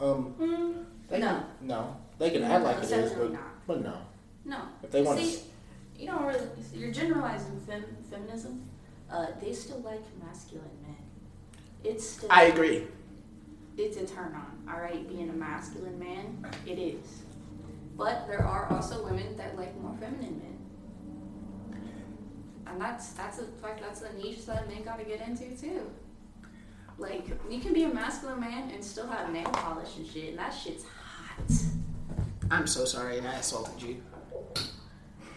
Um, 0.00 0.86
they 1.08 1.18
No. 1.18 1.44
no, 1.60 1.96
they 2.18 2.30
can 2.30 2.42
act 2.42 2.64
like 2.64 2.78
it 2.78 2.90
is, 2.90 3.12
but, 3.12 3.32
but 3.66 3.82
no. 3.82 3.96
No. 4.44 4.58
If 4.82 4.90
they 4.90 5.02
want 5.02 5.20
to, 5.20 5.24
See, 5.24 5.42
you 5.98 6.06
don't 6.06 6.24
really. 6.24 6.46
You're 6.74 6.92
generalizing 6.92 7.60
fem, 7.66 7.84
feminism. 8.10 8.68
Uh, 9.12 9.26
they 9.40 9.52
still 9.52 9.80
like 9.80 10.00
masculine 10.24 10.64
men. 10.82 10.96
It's 11.84 12.08
still. 12.08 12.28
I 12.32 12.44
agree. 12.44 12.86
it's 13.76 13.96
a 13.98 14.06
turn 14.06 14.34
on. 14.34 14.72
All 14.72 14.80
right, 14.80 15.06
being 15.08 15.28
a 15.28 15.32
masculine 15.32 15.98
man, 15.98 16.46
it 16.66 16.78
is. 16.78 17.22
But 17.96 18.26
there 18.26 18.42
are 18.42 18.72
also 18.72 19.04
women 19.04 19.36
that 19.36 19.56
like 19.56 19.78
more 19.80 19.94
feminine 20.00 20.38
men. 20.38 21.78
And 22.66 22.80
that's 22.80 23.10
that's 23.12 23.38
a 23.38 23.44
like 23.62 23.80
that's 23.80 24.00
a 24.02 24.12
niche 24.14 24.46
that 24.46 24.66
men 24.68 24.82
got 24.82 24.98
to 24.98 25.04
get 25.04 25.20
into 25.28 25.44
too. 25.60 25.90
Like 26.98 27.28
you 27.50 27.60
can 27.60 27.72
be 27.74 27.84
a 27.84 27.88
masculine 27.88 28.40
man 28.40 28.70
and 28.70 28.82
still 28.82 29.06
have 29.08 29.30
nail 29.30 29.50
polish 29.50 29.96
and 29.98 30.06
shit, 30.06 30.30
and 30.30 30.38
that 30.38 30.50
shit's 30.54 30.84
hot. 30.84 31.52
I'm 32.50 32.66
so 32.66 32.84
sorry 32.84 33.18
and 33.18 33.26
I 33.26 33.34
assaulted 33.34 33.82
you. 33.82 34.02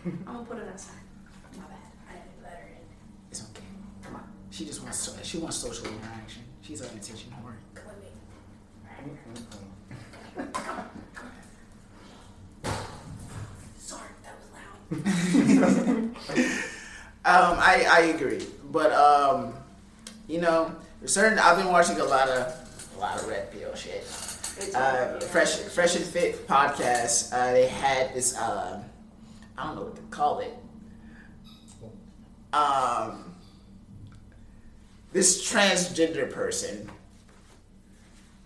I'm 0.06 0.24
gonna 0.26 0.46
put 0.46 0.58
it 0.60 0.68
outside. 0.68 0.96
My 1.58 1.64
bad. 1.64 1.78
I 2.10 2.14
didn't 2.14 2.44
let 2.44 2.52
her 2.54 2.68
in. 2.68 2.84
It's 3.32 3.42
okay. 3.52 3.64
Come 4.04 4.16
on. 4.16 4.24
She 4.56 4.64
just 4.64 4.82
wants 4.82 5.14
she 5.28 5.38
wants 5.38 5.58
social 5.58 5.86
interaction. 5.86 6.44
She's 6.62 6.80
an 6.80 6.88
attention 6.98 7.30
whore. 7.44 7.56
Come 7.74 7.88
with 7.90 8.04
me. 8.06 8.12
Sorry, 13.78 14.10
that 14.24 14.36
was 14.40 14.50
loud. 14.56 16.16
Um, 17.26 17.58
I, 17.60 17.86
I 17.92 18.00
agree, 18.16 18.46
but 18.72 18.94
um, 18.94 19.54
you 20.28 20.40
know, 20.40 20.74
certain 21.06 21.38
I've 21.38 21.58
been 21.58 21.68
watching 21.68 22.00
a 22.00 22.06
lot 22.06 22.30
of 22.30 22.94
a 22.96 23.00
lot 23.00 23.20
of 23.20 23.28
red 23.28 23.52
pill 23.52 23.76
shit. 23.76 24.04
It's 24.04 24.74
Uh. 24.74 25.20
Fresh 25.32 25.56
Fresh 25.58 25.98
and 25.98 26.06
Fit 26.06 26.48
podcast. 26.48 27.34
Uh, 27.34 27.52
they 27.52 27.68
had 27.68 28.14
this. 28.14 28.38
Um, 28.38 28.86
I 29.58 29.66
don't 29.66 29.76
know 29.76 29.82
what 29.84 29.96
to 29.98 30.02
call 30.04 30.40
it. 30.40 30.54
Um, 32.54 33.35
this 35.16 35.50
transgender 35.50 36.30
person. 36.30 36.92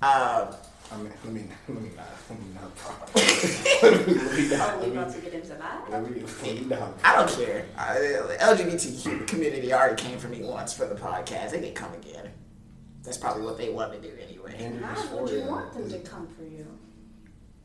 Uh, 0.04 0.54
I 0.92 0.98
mean, 0.98 1.12
let 1.26 1.34
me, 1.34 1.44
let 1.68 1.82
me 1.82 1.90
not, 1.98 2.06
let 2.30 2.40
me 2.40 2.46
not 2.54 3.16
let 3.82 4.08
me, 4.08 4.14
let 4.14 4.38
me 4.38 4.50
not, 4.56 4.80
we 4.86 4.92
about 4.92 5.12
to 5.14 5.20
get 5.20 5.34
into 5.34 5.48
that? 5.50 5.82
let 5.90 6.04
me, 6.10 6.22
let 6.22 6.44
me 6.44 6.66
not. 6.68 6.94
I 7.04 7.16
don't 7.16 7.30
care. 7.32 7.66
Uh, 7.76 7.94
the 7.96 8.38
LGBTQ 8.40 9.28
community 9.28 9.74
already 9.74 9.96
came 10.02 10.20
for 10.20 10.28
me 10.28 10.44
once 10.44 10.72
for 10.74 10.86
the 10.86 10.94
podcast. 10.96 11.52
They 11.52 11.60
can 11.60 11.74
come 11.74 11.94
again. 11.96 12.30
That's 13.04 13.18
probably 13.18 13.44
what 13.44 13.58
they 13.58 13.70
want 13.70 13.92
to 13.94 14.00
do 14.00 14.14
anyway. 14.24 14.56
And 14.60 14.80
How 14.86 14.92
it's 14.94 15.10
would 15.10 15.28
for 15.30 15.36
you 15.36 15.42
you. 15.42 15.48
want 15.50 15.74
them 15.74 15.90
to 15.90 15.98
come 16.00 16.28
for 16.28 16.44
you? 16.44 16.68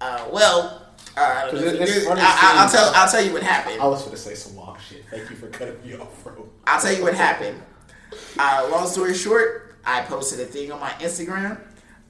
Uh, 0.01 0.29
well, 0.33 0.87
uh, 1.17 1.21
I 1.21 1.45
don't 1.45 1.55
know 1.57 1.61
'Cause 1.61 1.63
if 1.63 1.75
it- 1.75 1.77
you 1.77 1.83
it's 1.83 1.95
knew- 1.97 2.09
funny 2.09 2.21
I, 2.23 2.25
I, 2.25 2.65
I'll 2.65 2.71
tell. 2.71 2.93
I'll 2.95 3.11
tell 3.11 3.23
you 3.23 3.33
what 3.35 3.43
happened. 3.43 3.83
I 3.83 3.87
was 3.87 4.01
going 4.03 4.13
to 4.17 4.21
say 4.21 4.35
some 4.35 4.57
wild 4.57 4.79
shit. 4.81 5.05
Thank 5.11 5.29
you 5.29 5.37
for 5.37 5.49
cutting 5.49 5.77
me 5.85 5.95
off, 5.95 6.25
bro. 6.25 6.49
I'll 6.67 6.81
tell 6.81 6.93
you 6.93 7.03
what 7.03 7.13
happened. 7.15 7.61
Uh, 8.39 8.69
long 8.71 8.87
story 8.87 9.15
short, 9.15 9.77
I 9.85 10.03
posted 10.03 10.41
a 10.41 10.45
thing 10.45 10.73
on 10.73 10.81
my 10.81 10.91
Instagram. 11.01 11.61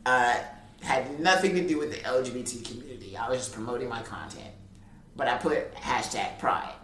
Uh, 0.06 0.36
had 0.82 1.18
nothing 1.18 1.54
to 1.54 1.66
do 1.66 1.78
with 1.78 1.90
the 1.90 1.98
LGBT 1.98 2.64
community. 2.64 3.16
I 3.16 3.28
was 3.28 3.38
just 3.38 3.52
promoting 3.52 3.88
my 3.88 4.02
content, 4.02 4.50
but 5.16 5.28
I 5.28 5.36
put 5.38 5.74
hashtag 5.74 6.38
Pride, 6.38 6.74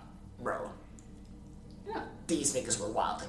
bro. 0.40 0.70
Yeah. 1.86 2.02
These 2.26 2.54
niggas 2.54 2.80
were 2.80 2.88
wilding. 2.88 3.28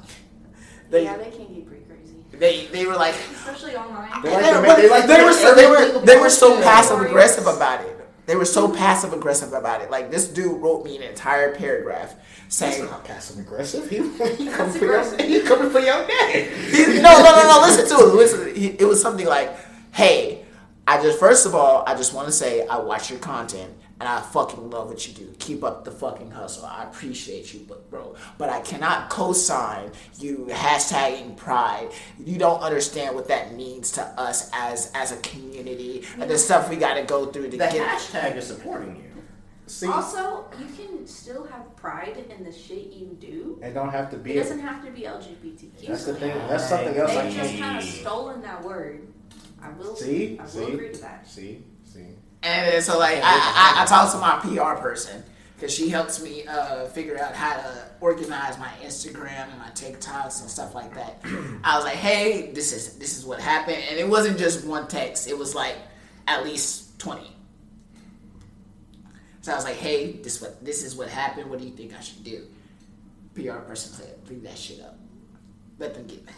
They, 0.89 1.03
yeah, 1.03 1.17
they 1.17 1.31
can 1.31 1.53
get 1.53 1.65
pretty 1.67 1.83
crazy. 1.85 2.15
they, 2.31 2.65
they 2.67 2.85
were 2.85 2.95
like, 2.95 3.15
Especially 3.33 3.75
online. 3.75 4.21
They 4.23 4.31
like 4.31 4.43
they, 4.43 4.53
were- 4.53 4.75
they 4.75 4.89
like 4.89 5.05
they 5.07 5.23
were 5.23 5.33
so, 5.33 5.55
they 5.55 5.67
were 5.69 5.99
they 6.05 6.17
were 6.17 6.29
so 6.29 6.61
passive 6.61 6.99
aggressive 7.01 7.47
about 7.47 7.81
it. 7.81 7.97
They 8.25 8.35
were 8.35 8.45
so 8.45 8.69
passive 8.73 9.13
aggressive 9.13 9.51
about 9.53 9.81
it. 9.81 9.89
Like 9.89 10.11
this 10.11 10.27
dude 10.27 10.61
wrote 10.61 10.85
me 10.85 10.95
an 10.97 11.03
entire 11.03 11.55
paragraph 11.55 12.09
That's 12.13 12.23
saying, 12.51 12.85
not 12.85 13.03
passive 13.05 13.39
aggressive. 13.39 13.89
He, 13.89 13.97
he 14.35 14.47
coming 14.49 14.73
for 14.77 14.85
your, 14.85 15.17
he 15.17 15.41
coming 15.41 15.69
for 15.71 15.79
your 15.79 16.05
neck. 16.07 16.35
He- 16.71 16.99
no, 17.01 17.17
no, 17.23 17.23
no, 17.23 17.43
no. 17.47 17.61
Listen 17.65 17.87
to 17.97 18.03
it. 18.05 18.15
Listen. 18.15 18.55
He, 18.55 18.67
it 18.67 18.85
was 18.85 19.01
something 19.01 19.25
like, 19.25 19.55
"Hey, 19.91 20.43
I 20.87 21.01
just 21.01 21.19
first 21.19 21.45
of 21.45 21.55
all, 21.55 21.83
I 21.87 21.95
just 21.95 22.13
want 22.13 22.27
to 22.27 22.31
say 22.33 22.67
I 22.67 22.77
watch 22.79 23.09
your 23.09 23.19
content 23.19 23.71
and 23.99 24.09
I 24.09 24.19
fucking 24.19 24.69
love 24.71 24.89
what 24.89 25.07
you 25.07 25.13
do. 25.13 25.31
Keep 25.37 25.63
up 25.63 25.85
the 25.85 25.91
fucking 25.91 26.31
hustle. 26.31 26.65
I 26.65 26.83
appreciate 26.85 27.53
you, 27.53 27.61
but 27.69 27.89
bro, 27.91 28.15
but 28.39 28.49
I 28.49 28.59
cannot 28.61 29.09
co-sign 29.11 29.91
you 30.17 30.47
hashtagging 30.49 31.37
pride. 31.37 31.89
You 32.19 32.37
don't 32.39 32.61
understand 32.61 33.15
what 33.15 33.27
that 33.29 33.53
means 33.55 33.91
to 33.93 34.01
us 34.19 34.49
as 34.53 34.91
as 34.95 35.11
a 35.13 35.17
community 35.17 36.03
and 36.19 36.29
the 36.29 36.37
stuff 36.37 36.69
we 36.69 36.75
got 36.77 36.95
to 36.95 37.03
go 37.03 37.27
through 37.27 37.51
to 37.51 37.57
The 37.57 37.57
get." 37.57 37.87
hashtag 37.97 38.35
is 38.37 38.47
supporting 38.47 38.95
you. 38.97 39.03
See, 39.67 39.87
Also, 39.87 40.45
you 40.59 40.65
can 40.65 40.90
still 41.09 41.43
have 41.45 41.75
pride 41.75 42.25
in 42.29 42.43
the 42.43 42.51
shit 42.51 42.93
you 42.93 43.17
do. 43.19 43.59
it 43.61 43.73
don't 43.73 43.89
have 43.89 44.09
to 44.11 44.17
be. 44.17 44.31
It 44.31 44.33
be. 44.33 44.39
doesn't 44.39 44.59
have 44.59 44.83
to 44.85 44.91
be 44.91 45.01
LGBTQ. 45.01 45.87
That's 45.87 46.05
the 46.05 46.15
thing. 46.15 46.37
That's 46.47 46.67
something 46.67 46.95
else 46.95 47.11
I 47.11 47.23
They've 47.23 47.33
just 47.33 47.57
kind 47.57 47.77
of 47.77 47.83
stolen 47.83 48.41
that 48.41 48.63
word. 48.63 49.07
I 49.61 49.69
will. 49.71 49.95
See, 49.95 50.37
I 50.39 50.43
will 50.43 50.49
see, 50.49 50.63
agree 50.73 50.91
to 50.93 51.01
that. 51.01 51.27
see, 51.27 51.63
see. 51.85 52.07
And 52.43 52.73
then, 52.73 52.81
so 52.81 52.97
like 52.97 53.17
I, 53.17 53.19
I, 53.77 53.83
I 53.83 53.85
talked 53.85 54.13
to 54.13 54.17
my 54.17 54.39
PR 54.39 54.81
person 54.81 55.23
because 55.55 55.73
she 55.73 55.89
helps 55.89 56.23
me 56.23 56.47
uh, 56.47 56.87
figure 56.87 57.19
out 57.19 57.35
how 57.35 57.53
to 57.53 57.85
organize 57.99 58.57
my 58.57 58.71
Instagram 58.83 59.47
and 59.49 59.59
my 59.59 59.69
TikToks 59.75 60.41
and 60.41 60.49
stuff 60.49 60.73
like 60.73 60.93
that. 60.95 61.21
I 61.63 61.75
was 61.75 61.85
like, 61.85 61.95
hey, 61.95 62.51
this 62.51 62.73
is 62.73 62.97
this 62.97 63.17
is 63.17 63.25
what 63.25 63.39
happened, 63.39 63.83
and 63.89 63.99
it 63.99 64.07
wasn't 64.09 64.39
just 64.39 64.65
one 64.65 64.87
text. 64.87 65.29
It 65.29 65.37
was 65.37 65.53
like 65.53 65.75
at 66.27 66.43
least 66.43 66.99
twenty. 66.99 67.35
So 69.41 69.51
I 69.51 69.55
was 69.55 69.65
like, 69.65 69.75
hey, 69.77 70.13
this 70.13 70.41
what 70.41 70.63
this 70.63 70.83
is 70.83 70.95
what 70.95 71.07
happened. 71.09 71.49
What 71.49 71.59
do 71.59 71.65
you 71.65 71.71
think 71.71 71.93
I 71.97 71.99
should 72.01 72.23
do? 72.23 72.45
PR 73.33 73.59
person 73.59 73.93
said, 73.93 74.15
leave 74.29 74.43
that 74.43 74.57
shit 74.57 74.81
up. 74.81 74.97
Let 75.79 75.93
them 75.95 76.05
get 76.05 76.25
mad. 76.25 76.35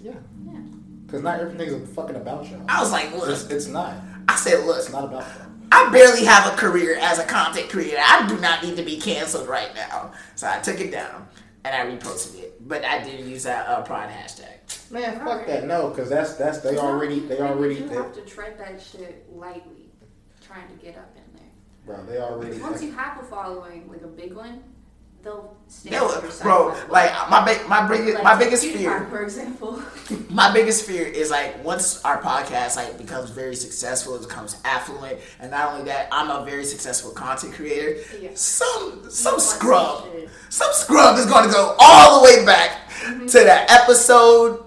Yeah, 0.00 0.12
Yeah. 0.44 0.60
because 1.06 1.22
not 1.22 1.40
everything's 1.40 1.72
a 1.72 1.80
fucking 1.86 2.16
about 2.16 2.48
y'all. 2.50 2.60
I 2.68 2.80
was 2.80 2.92
like, 2.92 3.10
look, 3.12 3.28
It's, 3.30 3.44
it's 3.48 3.66
not. 3.66 3.94
I 4.28 4.36
said, 4.36 4.64
look, 4.66 4.76
It's 4.76 4.92
not 4.92 5.04
about 5.04 5.22
y'all. 5.36 5.46
I 5.72 5.90
barely 5.90 6.24
have 6.24 6.52
a 6.52 6.56
career 6.56 6.96
as 7.00 7.18
a 7.18 7.24
content 7.24 7.68
creator. 7.70 7.96
I 8.00 8.26
do 8.28 8.38
not 8.38 8.62
need 8.62 8.76
to 8.76 8.82
be 8.82 8.98
canceled 8.98 9.48
right 9.48 9.74
now. 9.74 10.12
So 10.36 10.46
I 10.48 10.60
took 10.60 10.78
it 10.80 10.92
down. 10.92 11.26
and 11.64 11.74
I 11.74 11.96
reposted 11.96 12.38
it, 12.40 12.68
but 12.68 12.84
I 12.84 13.02
didn't 13.02 13.28
use 13.28 13.42
that 13.42 13.66
uh, 13.66 13.82
pride 13.82 14.10
hashtag. 14.10 14.90
Man, 14.92 15.18
fuck 15.24 15.46
that. 15.46 15.66
No, 15.66 15.88
because 15.88 16.08
that's 16.08 16.34
that's 16.34 16.58
they 16.58 16.76
already 16.78 17.18
they 17.20 17.40
already 17.40 17.76
You 17.76 17.88
they, 17.88 17.94
have 17.96 18.14
to 18.14 18.20
tread 18.20 18.56
that 18.58 18.80
shit 18.80 19.26
lightly, 19.34 19.90
trying 20.46 20.68
to 20.68 20.74
get 20.74 20.96
up 20.96 21.08
in 21.08 21.14
there. 21.14 21.15
Bro. 21.86 22.04
They 22.04 22.18
already. 22.18 22.58
Once 22.58 22.82
you 22.82 22.92
have 22.92 23.18
a 23.20 23.24
following, 23.24 23.88
like 23.88 24.02
a 24.02 24.06
big 24.08 24.34
one, 24.34 24.62
they'll 25.22 25.56
stand 25.68 25.94
No, 25.94 26.06
on 26.08 26.22
your 26.22 26.30
side. 26.30 26.42
bro, 26.44 26.68
by 26.70 26.74
the 26.74 26.84
way. 26.86 26.90
like 26.92 27.30
my 27.30 27.44
big, 27.44 27.68
my 27.68 27.88
biggest, 27.88 28.22
my 28.22 28.36
biggest 28.36 28.64
PewDiePie, 28.64 28.76
fear, 28.76 29.06
for 29.10 29.22
example. 29.22 29.82
my 30.30 30.52
biggest 30.52 30.84
fear 30.86 31.04
is 31.06 31.30
like 31.30 31.64
once 31.64 32.04
our 32.04 32.20
podcast 32.20 32.76
like 32.76 32.96
becomes 32.98 33.30
very 33.30 33.56
successful, 33.56 34.14
it 34.16 34.22
becomes 34.22 34.56
affluent, 34.64 35.18
and 35.40 35.50
not 35.50 35.72
only 35.72 35.84
that, 35.86 36.08
I'm 36.12 36.30
a 36.30 36.44
very 36.44 36.64
successful 36.64 37.10
content 37.12 37.54
creator. 37.54 37.96
Yeah. 38.20 38.30
Some 38.34 39.08
some 39.10 39.32
want 39.34 39.42
scrub, 39.42 40.02
some 40.04 40.28
some 40.50 40.72
scrub 40.72 41.18
is 41.18 41.26
going 41.26 41.46
to 41.46 41.50
go 41.52 41.76
all 41.78 42.20
the 42.20 42.24
way 42.24 42.44
back 42.44 42.82
Mm-hmm. 42.96 43.26
to 43.26 43.38
that 43.44 43.70
episode. 43.70 44.64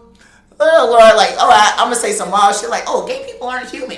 Oh 0.61 0.87
Lord, 0.91 1.15
like, 1.17 1.31
all 1.39 1.49
right, 1.49 1.73
I'm 1.77 1.85
gonna 1.85 1.95
say 1.95 2.11
some 2.11 2.29
wild 2.29 2.55
shit 2.55 2.69
like, 2.69 2.83
oh, 2.85 3.07
gay 3.07 3.25
people 3.25 3.47
aren't 3.47 3.69
human. 3.71 3.97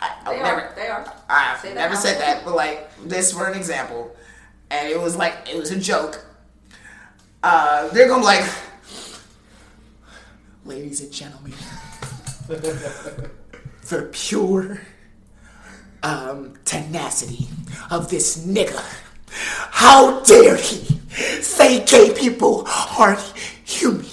I, 0.00 0.14
I 0.26 0.34
They 0.36 0.42
never, 0.42 0.60
are. 0.60 0.74
They 0.74 0.88
are. 0.88 1.14
I've 1.28 1.60
Say 1.60 1.74
never 1.74 1.94
out 1.94 2.00
said 2.02 2.20
that, 2.20 2.44
but 2.44 2.54
like 2.54 2.90
this 3.06 3.32
for 3.32 3.46
an 3.46 3.56
example, 3.56 4.14
and 4.70 4.88
it 4.88 5.00
was 5.00 5.16
like 5.16 5.48
it 5.50 5.56
was 5.56 5.70
a 5.70 5.78
joke. 5.78 6.24
Uh, 7.42 7.88
they're 7.88 8.08
gonna 8.08 8.20
be 8.22 8.26
like, 8.26 8.44
ladies 10.64 11.00
and 11.00 11.12
gentlemen, 11.12 11.52
the 12.48 14.08
pure 14.12 14.80
um, 16.02 16.54
tenacity 16.64 17.46
of 17.90 18.10
this 18.10 18.44
nigga. 18.46 18.82
How 19.30 20.20
dare 20.22 20.56
he 20.56 20.98
say 21.42 21.84
gay 21.84 22.12
people 22.14 22.66
aren't 22.98 23.20
human? 23.64 24.06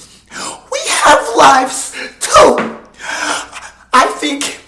We 0.72 0.80
have 0.88 1.26
lives 1.38 1.92
too. 2.20 2.80
I 3.94 4.08
think 4.20 4.65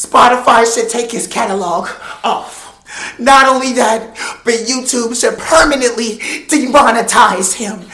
Spotify 0.00 0.64
should 0.64 0.88
take 0.88 1.12
his 1.12 1.26
catalog 1.26 1.86
off. 2.24 2.82
Not 3.18 3.46
only 3.46 3.74
that, 3.74 4.16
but 4.46 4.54
YouTube 4.54 5.14
should 5.20 5.38
permanently 5.38 6.16
demonetize 6.48 7.52
him. 7.52 7.84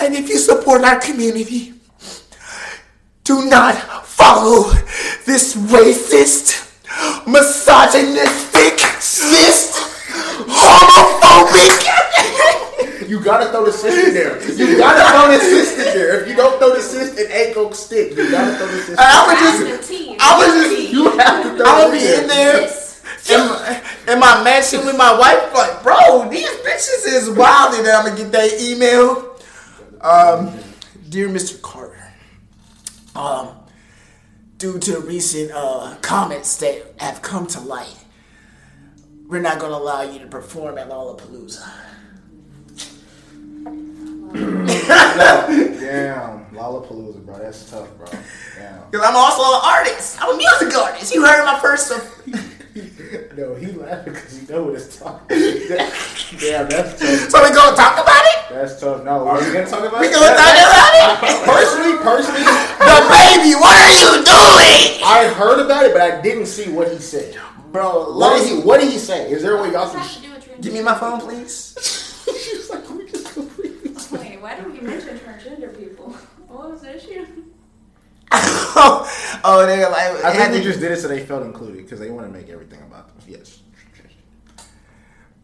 And 0.00 0.14
if 0.14 0.28
you 0.28 0.38
support 0.38 0.82
our 0.82 0.98
community, 0.98 1.74
do 3.22 3.46
not 3.46 3.76
follow 4.04 4.72
this 5.24 5.54
racist, 5.54 6.66
misogynistic, 7.28 8.80
cis, 9.00 9.71
You 13.12 13.20
gotta 13.20 13.50
throw 13.50 13.66
the 13.66 13.72
cyst 13.82 14.08
in 14.08 14.14
there. 14.14 14.40
You 14.54 14.78
gotta 14.78 15.04
throw 15.12 15.30
the 15.30 15.38
cyst 15.38 15.76
in 15.76 15.84
there. 15.84 16.22
If 16.22 16.28
you 16.28 16.34
don't 16.34 16.58
throw 16.58 16.74
the 16.74 16.80
cyst, 16.80 17.18
it 17.18 17.30
ain't 17.30 17.54
gonna 17.54 17.74
stick. 17.74 18.16
You 18.16 18.30
gotta 18.30 18.56
throw 18.56 18.66
the 18.68 18.78
cyst. 18.78 18.88
in. 18.88 18.96
I 18.98 19.26
would 19.26 19.38
just, 19.38 19.90
Active. 19.92 20.16
I 20.18 20.38
would 20.38 20.70
just, 20.70 20.92
You 20.94 21.10
have 21.18 21.42
to 21.42 21.48
throw 21.58 21.58
the 21.58 21.58
sister. 21.58 21.66
I 21.66 21.84
would 21.84 21.94
it 21.94 22.00
be 22.00 22.06
in 22.08 22.20
in 22.22 22.26
there. 22.28 22.60
there 22.60 22.72
in 23.28 23.48
my, 23.50 23.82
in 24.14 24.18
my 24.18 24.42
mansion 24.42 24.86
with 24.86 24.96
my 24.96 25.12
wife, 25.18 25.52
like, 25.52 25.82
bro, 25.82 26.26
these 26.30 26.48
bitches 26.64 27.06
is 27.06 27.28
wild, 27.28 27.74
and 27.74 27.84
then 27.84 27.94
I'm 27.94 28.06
gonna 28.06 28.16
get 28.16 28.32
that 28.32 28.58
email. 28.58 29.36
Um, 30.00 30.58
dear 31.10 31.28
Mr. 31.28 31.60
Carter, 31.60 32.14
um, 33.14 33.50
due 34.56 34.78
to 34.78 35.00
recent 35.00 35.50
uh, 35.54 35.96
comments 36.00 36.56
that 36.56 36.94
have 36.96 37.20
come 37.20 37.46
to 37.48 37.60
light, 37.60 38.06
we're 39.28 39.42
not 39.42 39.58
gonna 39.58 39.76
allow 39.76 40.00
you 40.00 40.18
to 40.18 40.26
perform 40.28 40.78
at 40.78 40.88
Lollapalooza. 40.88 41.91
Damn, 45.16 46.44
Lollapalooza, 46.54 47.24
bro. 47.24 47.38
That's 47.38 47.70
tough, 47.70 47.88
bro. 47.98 48.06
Damn. 48.58 48.80
Because 48.90 49.06
I'm 49.06 49.16
also 49.16 49.42
an 49.42 49.60
artist. 49.64 50.18
I'm 50.20 50.34
a 50.34 50.36
music 50.36 50.76
artist. 50.78 51.14
You 51.14 51.24
heard 51.24 51.44
my 51.44 51.58
first. 51.60 51.92
No, 53.36 53.54
he 53.54 53.66
laughing 53.72 54.14
because 54.14 54.38
he 54.40 54.46
know 54.50 54.64
what 54.64 54.74
it's 54.76 54.98
talking. 54.98 55.28
Damn, 55.28 56.68
that's 56.70 56.98
tough. 56.98 57.28
So 57.28 57.42
we 57.42 57.50
gonna 57.54 57.76
talk 57.76 58.00
about 58.00 58.24
it? 58.24 58.48
That's 58.48 58.80
tough. 58.80 59.04
No, 59.04 59.28
Are 59.28 59.38
we 59.38 59.52
gonna 59.52 59.66
talk 59.66 59.84
about 59.84 60.00
We 60.00 60.06
it? 60.08 60.14
gonna 60.14 60.28
talk 60.34 60.56
about 60.56 61.20
it? 61.20 61.44
personally, 61.44 61.98
personally, 61.98 62.40
The 62.44 62.96
baby, 63.12 63.52
what 63.60 63.76
are 63.76 63.92
you 63.92 64.24
doing? 64.24 65.04
I 65.04 65.30
heard 65.36 65.60
about 65.62 65.84
it, 65.84 65.92
but 65.92 66.00
I 66.00 66.20
didn't 66.22 66.46
see 66.46 66.70
what 66.72 66.90
he 66.90 66.96
said. 66.98 67.36
Bro, 67.72 68.16
What 68.18 68.38
did 68.38 68.48
he? 68.48 68.60
What 68.62 68.80
did 68.80 68.90
he 68.90 68.98
say? 68.98 69.30
Is 69.30 69.42
there 69.42 69.58
a 69.58 69.62
way 69.62 69.70
y'all 69.72 69.92
What's 69.92 70.14
can? 70.16 70.22
do 70.22 70.30
with 70.34 70.44
transgender? 70.48 70.62
Give 70.62 70.72
me 70.72 70.82
my 70.82 70.94
phone, 70.94 71.20
please. 71.20 71.74
She's 72.24 72.70
like, 72.70 72.88
we 72.88 73.06
just 73.10 73.34
completely. 73.34 73.90
Wait, 74.16 74.31
why 74.42 74.56
didn't 74.56 74.74
you 74.74 74.82
mention 74.82 75.18
transgender 75.18 75.76
people? 75.76 76.16
What 76.48 76.70
was 76.70 76.82
the 76.82 76.96
issue? 76.96 77.24
oh, 78.30 79.64
they're 79.66 79.88
like, 79.88 80.22
I 80.22 80.36
think 80.36 80.52
they 80.52 80.62
just 80.62 80.80
did 80.80 80.92
it 80.92 80.98
so 80.98 81.08
they 81.08 81.24
felt 81.24 81.44
included 81.44 81.78
because 81.78 81.98
they 81.98 82.10
want 82.10 82.26
to 82.26 82.32
make 82.32 82.50
everything 82.50 82.82
about 82.82 83.08
them. 83.08 83.16
Yes. 83.26 83.62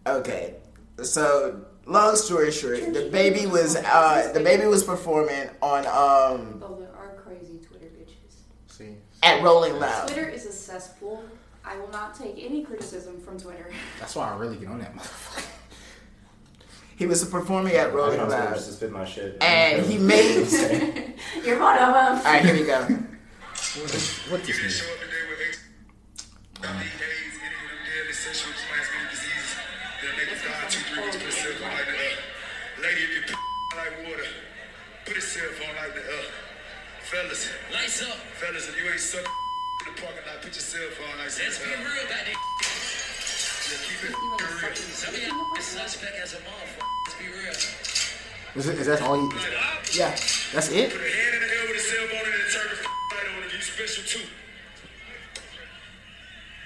okay. 0.06 0.56
So, 1.02 1.64
long 1.86 2.14
story 2.14 2.52
short, 2.52 2.80
DaBaby 2.80 3.50
was 3.50 3.76
uh, 3.76 4.32
DaBaby 4.34 4.68
was 4.68 4.84
performing 4.84 5.48
on 5.62 5.86
um 5.86 6.62
Oh, 6.62 6.76
there 6.78 6.94
are 6.94 7.14
crazy 7.24 7.58
Twitter 7.66 7.86
bitches. 7.86 8.42
See. 8.66 8.96
at 9.22 9.42
Rolling 9.42 9.78
Loud. 9.78 10.08
Twitter 10.08 10.28
is 10.28 10.44
a 10.44 10.52
cesspool. 10.52 11.24
I 11.64 11.78
will 11.78 11.90
not 11.90 12.14
take 12.14 12.34
any 12.38 12.62
criticism 12.64 13.18
from 13.18 13.40
Twitter. 13.40 13.70
That's 13.98 14.14
why 14.14 14.30
I 14.30 14.36
really 14.36 14.58
get 14.58 14.68
on 14.68 14.80
that 14.80 14.94
motherfucker. 14.94 15.57
He 16.98 17.06
was 17.06 17.24
performing 17.24 17.74
at 17.74 17.94
Rolling 17.94 18.16
get 18.18 18.24
on 18.24 18.30
Loud, 18.30 18.54
just 18.54 18.72
spit 18.74 18.90
my 18.90 19.04
shit. 19.04 19.38
and 19.40 19.86
he 19.86 19.98
made. 19.98 20.50
You're 21.46 21.60
one 21.62 21.78
of 21.78 21.94
them. 21.94 22.18
All 22.18 22.22
right, 22.26 22.44
here 22.44 22.54
we 22.54 22.66
go. 22.66 22.82
What 22.82 24.42
this 24.42 24.58
mean? 24.58 24.66
Up 24.66 24.98
today 24.98 25.22
with 25.30 25.38
AIDS, 25.46 25.58
AIDS, 26.58 27.38
any 27.38 27.54
of 27.54 27.70
them 27.70 27.80
deadly 27.86 28.14
sexual 28.18 28.50
transmitted 28.50 29.10
diseases 29.14 29.50
that 30.02 30.12
make 30.18 30.26
you 30.26 30.38
die 30.42 30.66
two, 30.66 30.82
three 30.90 31.06
weeks, 31.06 31.16
put 31.22 31.28
a 31.28 31.32
cell 31.38 31.54
phone 31.62 31.70
like 31.70 31.86
the 31.86 32.82
lady 32.82 33.02
if 33.06 33.10
you 33.14 33.22
put 33.30 33.78
like 33.78 33.94
water, 34.02 34.26
put 35.06 35.14
a 35.14 35.22
cell 35.22 35.50
phone 35.54 35.74
like 35.78 35.94
the 35.94 36.02
uh, 36.02 36.26
fellas. 37.06 37.46
Lights 37.70 38.02
up. 38.02 38.18
Fellas, 38.42 38.66
if 38.66 38.74
you 38.74 38.90
ain't 38.90 38.98
suck 38.98 39.22
in 39.22 39.94
the 39.94 40.02
parking 40.02 40.26
lot, 40.26 40.42
put 40.42 40.50
your 40.50 40.66
cell 40.66 40.82
phone 40.98 41.14
like 41.22 41.30
Let's 41.30 41.62
be 41.62 41.70
real 41.70 41.78
about 41.78 42.10
that. 42.10 42.26
yeah, 42.26 43.78
keep 43.86 44.02
it 44.02 44.14
real. 44.18 44.50
fucking 44.58 44.90
Some 44.98 45.14
of 45.14 45.22
y'all 45.22 45.62
suspect 45.62 46.16
as 46.26 46.34
a 46.34 46.42
motherfucker. 46.42 46.87
Let's 47.48 47.66
be 47.66 47.72
real. 47.72 48.58
Is, 48.58 48.68
it, 48.68 48.78
is 48.78 48.86
that 48.86 49.02
all 49.02 49.16
you? 49.16 49.28
Like, 49.28 49.52
ah, 49.56 49.80
Yeah. 49.92 50.10
That's 50.52 50.70
it. 50.70 50.90
Put 50.90 51.00
a 51.00 51.10
hand 51.10 51.34
in 51.34 51.40
the 51.40 51.54
air 51.54 51.66
with 51.68 51.76
a 51.76 51.80
cell 51.80 52.06
phone 52.08 52.24
and 52.24 52.32
then 52.32 52.48
turn 52.48 52.68
the 52.72 52.76
light 53.14 53.28
on 53.36 53.42
and 53.42 53.52
you 53.52 53.60
special 53.60 54.04
too. 54.04 54.24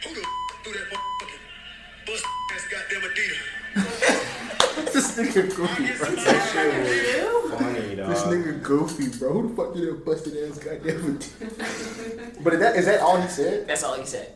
Who 0.03 0.15
the 0.15 0.23
threw 0.63 0.73
that 0.73 0.87
motherfucking 0.93 1.43
bust 2.07 2.25
ass 2.55 2.65
goddamn 2.71 3.03
Adidas? 3.11 3.63
this 4.93 5.09
nigga 5.19 5.43
goofy, 5.57 5.87
bro. 5.99 7.59
funny, 7.59 7.97
dog. 7.97 8.09
This 8.09 8.23
nigga 8.23 8.63
goofy, 8.63 9.19
bro. 9.19 9.33
Who 9.33 9.49
the 9.49 9.55
fuck 9.57 9.75
did 9.75 9.89
that 9.89 10.05
busted 10.05 10.51
ass 10.51 10.59
goddamn? 10.59 11.17
it? 11.21 12.45
but 12.45 12.53
is 12.55 12.61
that 12.61 12.77
is 12.77 12.87
that 12.87 13.01
all 13.01 13.21
he 13.21 13.29
said? 13.29 13.67
That's 13.67 13.83
all 13.83 13.95
he 13.95 14.07
said. 14.07 14.33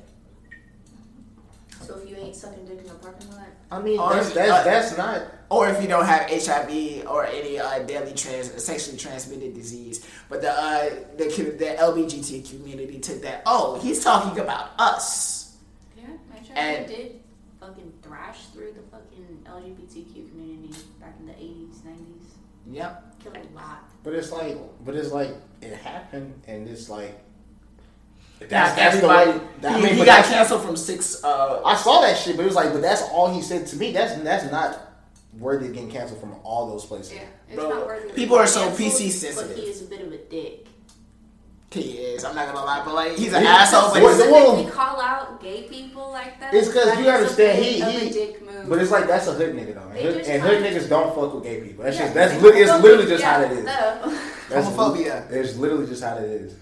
So 1.82 1.98
if 1.98 2.10
you 2.10 2.16
ain't 2.16 2.25
sucking 2.36 2.64
dick 2.66 2.78
in 2.78 2.86
the 2.86 2.94
parking 2.94 3.30
lot, 3.32 3.46
I 3.70 3.80
mean, 3.80 3.98
Oh, 4.00 4.12
that's 4.12 4.30
uh, 4.30 4.34
that's 4.34 4.64
that's 4.64 4.98
not. 4.98 5.22
Or 5.48 5.68
if 5.68 5.80
you 5.80 5.88
don't 5.88 6.04
have 6.06 6.28
HIV 6.30 7.06
or 7.08 7.24
any 7.26 7.58
uh, 7.58 7.80
deadly 7.80 8.12
trans 8.14 8.50
sexually 8.62 8.98
transmitted 8.98 9.54
disease, 9.54 10.06
but 10.28 10.42
the 10.42 10.50
uh, 10.52 10.90
the 11.16 11.24
the 11.58 11.76
LBGT 11.78 12.48
community 12.50 12.98
took 12.98 13.22
that. 13.22 13.42
Oh, 13.46 13.78
he's 13.80 14.02
talking 14.04 14.38
about 14.40 14.70
us. 14.78 15.56
yeah, 15.96 16.04
my 16.30 16.36
child 16.38 16.50
And- 16.58 16.86
did 16.88 17.20
fucking 17.60 17.92
thrash 18.02 18.46
through 18.52 18.72
the 18.72 18.82
fucking 18.90 19.42
LGBTQ 19.44 20.30
community 20.30 20.74
back 21.00 21.14
in 21.18 21.26
the 21.26 21.32
80s, 21.32 21.78
90s. 21.80 22.28
Yep. 22.70 23.18
Killed 23.24 23.36
a 23.38 23.56
lot. 23.56 23.84
But 24.04 24.14
it's 24.14 24.30
like, 24.30 24.56
but 24.84 24.94
it's 24.94 25.10
like 25.10 25.30
it 25.62 25.72
happened, 25.72 26.34
and 26.46 26.68
it's 26.68 26.88
like 26.88 27.18
That's, 28.38 28.50
that's 28.76 29.00
the 29.00 29.06
everybody. 29.08 29.30
way. 29.38 29.46
That, 29.62 29.72
I 29.72 29.78
he 29.78 29.84
mean, 29.84 29.94
he 29.96 30.04
got 30.04 30.24
canceled 30.24 30.62
from 30.62 30.76
six. 30.76 31.24
Uh, 31.24 31.62
I 31.64 31.74
saw 31.76 32.00
that 32.02 32.16
shit, 32.18 32.36
but 32.36 32.42
it 32.42 32.46
was 32.46 32.54
like, 32.54 32.72
but 32.72 32.82
that's 32.82 33.02
all 33.04 33.32
he 33.32 33.40
said 33.42 33.66
to 33.68 33.76
me. 33.76 33.92
That's 33.92 34.14
that's 34.22 34.50
not 34.52 34.78
worthy 35.38 35.66
of 35.68 35.72
getting 35.74 35.90
canceled 35.90 36.20
from 36.20 36.34
all 36.44 36.68
those 36.68 36.84
places. 36.84 37.14
Yeah, 37.14 37.22
it's 37.48 37.56
Bro, 37.56 37.68
not 37.70 37.86
worthy 37.86 38.12
people 38.12 38.36
are 38.36 38.46
so 38.46 38.60
canceled, 38.68 38.88
PC 38.92 39.06
But 39.06 39.12
sensitive. 39.12 39.56
he 39.56 39.62
is 39.70 39.82
a 39.82 39.84
bit 39.86 40.00
of 40.02 40.12
a 40.12 40.18
dick. 40.18 40.66
he 41.70 41.80
is. 41.98 42.24
I'm 42.24 42.34
not 42.34 42.46
gonna 42.52 42.64
lie, 42.64 42.82
but 42.84 42.94
like 42.94 43.12
he's 43.16 43.32
an 43.32 43.40
He- 43.42 43.46
asshole. 43.48 43.92
But 43.92 44.02
he's, 44.02 44.18
the 44.18 44.30
one- 44.30 44.42
Specifically 44.42 44.70
call 44.72 45.00
out 45.00 45.42
gay 45.42 45.62
people 45.62 46.10
like 46.10 46.38
that. 46.40 46.52
It's 46.54 46.68
because 46.68 46.86
you 46.98 47.04
is 47.04 47.06
a 47.06 47.12
understand, 47.14 47.64
he- 47.64 47.80
of 47.82 47.88
he- 47.92 48.08
a 48.08 48.12
dick 48.12 48.42
move. 48.46 48.68
But 48.68 48.78
it's 48.80 48.90
like 48.90 49.06
that's 49.06 49.26
a 49.28 49.32
hood 49.32 49.54
nigga 49.56 49.74
though, 49.74 49.88
and 49.90 49.98
hood, 49.98 50.24
and 50.26 50.42
hood 50.42 50.62
niggas 50.62 50.88
don't 50.90 51.14
fuck 51.14 51.34
with 51.34 51.44
gay 51.44 51.60
people. 51.62 51.84
That's 51.84 51.96
Yeah, 51.96 52.02
just 52.04 52.14
that's 52.14 52.42
li- 52.42 52.50
it's 52.60 52.82
literally 52.82 53.06
just 53.08 53.24
how 53.24 53.40
it 53.40 53.50
yeah, 53.50 53.58
is. 53.58 53.64
no. 53.64 54.18
That's 54.50 54.66
Homophobia. 54.68 55.30
It's 55.30 55.56
literally 55.56 55.86
just 55.86 56.02
how 56.04 56.16
it 56.18 56.24
is. 56.24 56.54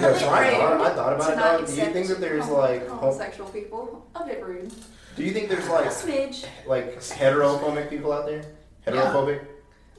Yo, 0.00 0.14
so 0.16 0.30
I 0.30 0.50
thought, 0.52 0.80
I 0.80 0.94
thought 0.94 1.12
about 1.12 1.26
to 1.26 1.32
it, 1.32 1.36
not. 1.36 1.66
Do 1.66 1.74
you 1.74 1.86
think 1.92 2.06
that 2.08 2.20
there's 2.20 2.48
like, 2.48 2.88
hom- 2.88 2.98
homosexual 2.98 3.48
people? 3.50 4.06
A 4.14 4.24
bit 4.24 4.42
rude. 4.44 4.72
do 5.16 5.22
you 5.22 5.32
think 5.32 5.48
there's 5.50 5.66
A 5.66 5.72
like, 5.72 5.86
smidge. 5.88 6.46
like 6.66 6.98
heterophobic 7.00 7.90
people 7.90 8.12
out 8.12 8.26
there? 8.26 8.42
Heterophobic? 8.86 9.44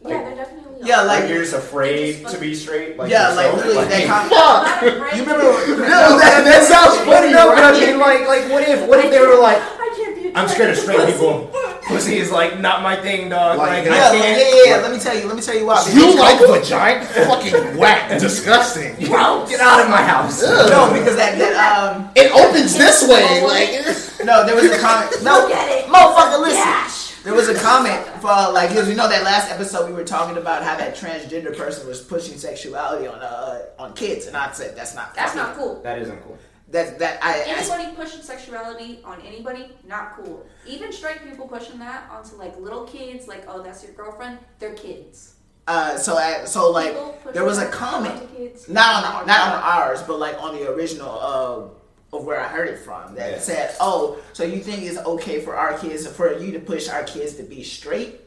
Yeah, 0.04 0.24
they're 0.24 0.36
definitely. 0.36 0.80
Yeah, 0.88 1.02
like- 1.02 1.22
Like 1.22 1.30
you're 1.30 1.42
just 1.44 1.54
afraid 1.54 2.26
to 2.28 2.38
be 2.40 2.56
straight? 2.56 2.98
Like 2.98 3.12
yeah, 3.12 3.30
like 3.30 3.52
yourself? 3.54 3.66
literally 3.66 3.88
that 3.90 4.00
Like- 4.00 4.08
comment. 4.08 4.32
Not 4.32 4.88
afraid 4.88 5.18
You 5.18 5.24
remember? 5.24 5.44
No, 5.44 6.20
that, 6.20 6.44
that 6.46 6.64
sounds 6.64 6.98
funny. 7.06 7.32
No, 7.38 7.50
but 7.50 7.64
I 7.64 7.72
mean, 7.80 8.00
like, 8.00 8.28
like, 8.28 8.50
what 8.52 8.68
if, 8.68 8.88
what 8.88 9.04
if 9.04 9.12
they 9.12 9.20
were 9.20 9.40
like, 9.40 9.58
I 9.62 9.94
can't 9.96 10.16
be. 10.16 10.36
I'm 10.36 10.48
scared 10.48 10.72
of 10.72 10.78
straight 10.78 11.06
people. 11.08 11.52
Pussy 11.88 12.18
is 12.18 12.32
like 12.32 12.60
not 12.60 12.82
my 12.84 12.96
thing, 12.98 13.30
dog. 13.30 13.58
Like, 13.58 13.86
Like, 13.86 13.86
Yeah, 13.86 13.92
I 13.92 14.12
can't. 14.12 14.38
yeah, 14.40 14.56
yeah, 14.56 14.76
yeah. 14.76 14.82
Let 14.82 14.92
me 14.92 15.00
tell 15.00 15.18
you. 15.18 15.26
Let 15.28 15.36
me 15.36 15.42
tell 15.42 15.56
you 15.56 15.66
why. 15.66 15.86
You 15.94 16.16
like 16.20 16.40
vagina? 16.40 17.06
Fucking 17.28 17.78
whack, 17.78 18.20
disgusting. 18.20 18.96
Bro, 19.10 19.46
get 19.48 19.60
out 19.62 19.84
of 19.84 19.90
my 19.90 20.02
house. 20.04 20.42
no, 20.44 20.92
because 20.94 21.16
that, 21.16 21.38
that 21.40 21.56
um 21.56 22.10
It 22.16 22.32
opens 22.34 22.78
this 22.78 23.08
way, 23.08 23.42
like. 23.48 24.26
no, 24.26 24.46
there 24.46 24.56
was 24.56 24.66
a 24.72 24.78
comment. 24.80 25.12
No, 25.24 25.40
Look 25.48 25.52
at 25.52 25.70
it. 25.72 25.86
motherfucker, 25.86 26.42
listen. 26.42 26.58
Yash. 26.60 27.08
There 27.24 27.34
was 27.36 27.50
a 27.50 27.56
comment 27.56 28.06
for 28.22 28.28
like, 28.54 28.70
because 28.70 28.88
you 28.88 28.96
know 28.96 29.10
that 29.10 29.24
last 29.24 29.52
episode 29.52 29.88
we 29.90 29.94
were 29.94 30.06
talking 30.06 30.38
about 30.38 30.64
how 30.64 30.76
that 30.78 30.96
transgender 30.96 31.56
person 31.56 31.86
was 31.88 32.00
pushing 32.02 32.38
sexuality 32.38 33.06
on 33.08 33.20
uh 33.22 33.60
on 33.80 33.94
kids, 33.94 34.28
and 34.28 34.36
I 34.38 34.52
said 34.52 34.76
that's 34.78 34.96
not 34.96 35.14
That's 35.16 35.34
fucking- 35.34 35.48
not 35.48 35.58
cool. 35.58 35.82
That 35.84 36.00
isn't 36.00 36.22
cool. 36.24 36.38
That 36.70 37.00
that 37.00 37.24
I, 37.24 37.44
I 37.44 37.60
Anybody 37.60 37.96
pushing 37.96 38.22
sexuality 38.22 39.00
on 39.06 39.22
anybody, 39.22 39.72
not 39.88 40.18
cool. 40.18 40.46
Even 40.68 40.92
straight 40.92 41.24
people 41.24 41.48
pushing 41.48 41.80
that 41.80 42.10
onto 42.12 42.36
like 42.36 42.60
little 42.60 42.84
kids, 42.84 43.26
like 43.28 43.46
oh 43.48 43.64
that's 43.64 43.84
your 43.84 43.94
girlfriend, 43.94 44.38
they're 44.60 44.74
kids. 44.74 45.36
uh 45.68 45.98
so 45.98 46.18
I, 46.18 46.44
so 46.44 46.70
like 46.72 46.94
there 47.34 47.46
was 47.46 47.58
a 47.58 47.70
comment 47.70 48.16
onto 48.16 48.36
kids, 48.36 48.68
not 48.68 49.06
on 49.06 49.28
not 49.28 49.54
on 49.54 49.64
ours, 49.64 50.02
but 50.04 50.20
like 50.20 50.42
on 50.42 50.56
the 50.56 50.70
original 50.70 51.10
uh 51.10 52.16
of 52.18 52.26
where 52.26 52.40
I 52.40 52.48
heard 52.50 52.68
it 52.68 52.80
from 52.80 53.16
that 53.16 53.32
Yeah. 53.32 53.40
said, 53.40 53.76
oh, 53.80 54.18
so 54.34 54.44
you 54.44 54.60
think 54.60 54.84
it's 54.84 54.98
okay 54.98 55.40
for 55.42 55.56
our 55.56 55.78
kids 55.78 56.06
for 56.08 56.38
you 56.38 56.52
to 56.54 56.60
push 56.60 56.90
our 56.90 57.04
kids 57.04 57.36
to 57.36 57.44
be 57.44 57.64
straight? 57.64 58.20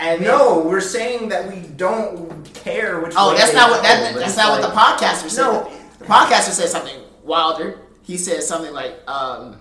And 0.00 0.20
then- 0.24 0.28
No, 0.28 0.60
we're 0.60 0.80
saying 0.80 1.28
that 1.30 1.48
we 1.52 1.60
don't 1.76 2.44
care 2.54 3.00
which. 3.00 3.14
Oh, 3.16 3.30
way 3.32 3.38
that's 3.38 3.52
not 3.54 3.70
what 3.70 3.82
go. 3.82 3.88
that, 3.88 4.10
It's 4.14 4.20
that's 4.20 4.36
not 4.36 4.50
what 4.52 4.62
the 4.62 4.68
like- 4.74 4.98
podcaster 4.98 5.28
said. 5.28 5.42
No. 5.42 5.72
The 6.08 6.14
podcaster 6.14 6.50
said 6.52 6.68
something 6.70 6.96
wilder. 7.22 7.80
He 8.02 8.16
said 8.16 8.42
something 8.42 8.72
like, 8.72 8.98
um, 9.06 9.58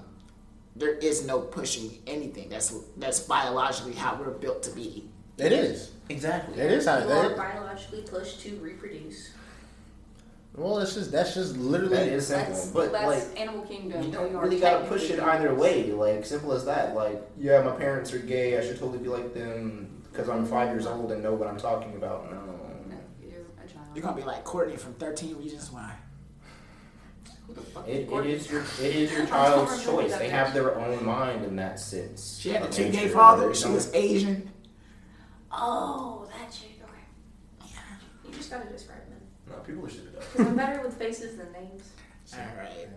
"There 0.78 0.94
is 0.96 1.26
no 1.26 1.40
pushing 1.42 2.00
anything. 2.08 2.48
That's 2.48 2.74
that's 2.96 3.20
biologically 3.20 3.94
how 3.94 4.16
we're 4.16 4.32
built 4.32 4.64
to 4.64 4.72
be." 4.72 5.10
It 5.38 5.52
is. 5.52 5.92
Exactly. 6.08 6.58
It 6.58 6.72
is 6.72 6.86
how 6.86 7.00
You 7.00 7.04
are 7.10 7.30
that. 7.30 7.38
biologically 7.38 8.02
pushed 8.04 8.40
to 8.42 8.56
reproduce. 8.60 9.32
Well, 10.56 10.80
it's 10.80 10.94
just 10.94 11.12
that's 11.12 11.34
just 11.34 11.58
literally. 11.58 11.98
That 11.98 12.08
is 12.08 12.28
simple, 12.28 12.54
That's, 12.54 12.68
but 12.68 12.92
that's 12.94 13.30
like. 13.30 13.40
animal 13.42 13.64
kingdom. 13.66 14.02
You 14.04 14.12
don't 14.12 14.34
really 14.38 14.60
gotta 14.62 14.86
push 14.88 15.10
it 15.10 15.20
either 15.20 15.54
way. 15.54 15.92
Like 15.92 16.26
simple 16.26 16.54
as 16.54 16.64
that. 16.64 16.96
Like, 16.96 17.22
yeah, 17.38 17.62
my 17.62 17.72
parents 17.72 18.14
are 18.14 18.20
gay. 18.20 18.58
I 18.58 18.62
should 18.66 18.80
totally 18.80 19.00
be 19.00 19.10
like 19.10 19.34
them 19.34 20.02
because 20.10 20.30
I'm 20.30 20.46
five 20.46 20.70
years 20.70 20.86
old 20.88 21.12
and 21.12 21.22
know 21.22 21.34
what 21.34 21.50
I'm 21.50 21.58
talking 21.60 21.94
about. 21.98 22.32
No. 22.32 22.38
No, 22.90 22.96
You're 23.22 23.42
a 23.64 23.68
child. 23.68 23.86
You're 23.94 24.02
gonna 24.04 24.16
be 24.16 24.24
like 24.24 24.46
Courtney 24.46 24.78
from 24.78 24.94
Thirteen 24.94 25.36
Reasons 25.38 25.72
Why. 25.74 25.92
Who 27.58 27.64
the 27.64 27.72
fuck 27.72 27.88
It, 27.88 27.92
is 27.92 28.00
it 28.00 28.10
Courtney? 28.10 28.32
is 28.34 28.52
your 28.52 28.62
it 28.82 28.96
is 28.96 29.12
your 29.12 29.26
child's 29.26 29.84
choice. 29.84 30.16
They 30.18 30.30
have 30.30 30.54
their 30.54 30.78
own 30.78 31.06
mind 31.06 31.44
in 31.46 31.56
that 31.56 31.80
sense. 31.80 32.38
She 32.40 32.50
had 32.50 32.64
the 32.64 32.68
of 32.68 32.74
two 32.74 32.90
gay 32.90 33.08
fathers. 33.08 33.62
She 33.62 33.70
was 33.70 33.94
Asian. 33.94 34.50
Oh, 35.52 36.28
that 36.38 36.52
chick. 36.52 36.80
Okay. 36.84 37.72
You 38.26 38.34
just 38.34 38.52
gotta 38.52 38.70
describe 38.70 39.00
them. 39.10 39.20
No, 39.50 39.56
people 39.60 39.88
should 39.88 40.04
have 40.06 40.14
done. 40.14 40.24
Because 40.32 40.48
I'm 40.48 40.56
better 40.56 40.82
with 40.84 40.98
faces 40.98 41.38
than 41.38 41.52
names. 41.52 41.90
All 42.34 42.40
right, 42.58 42.88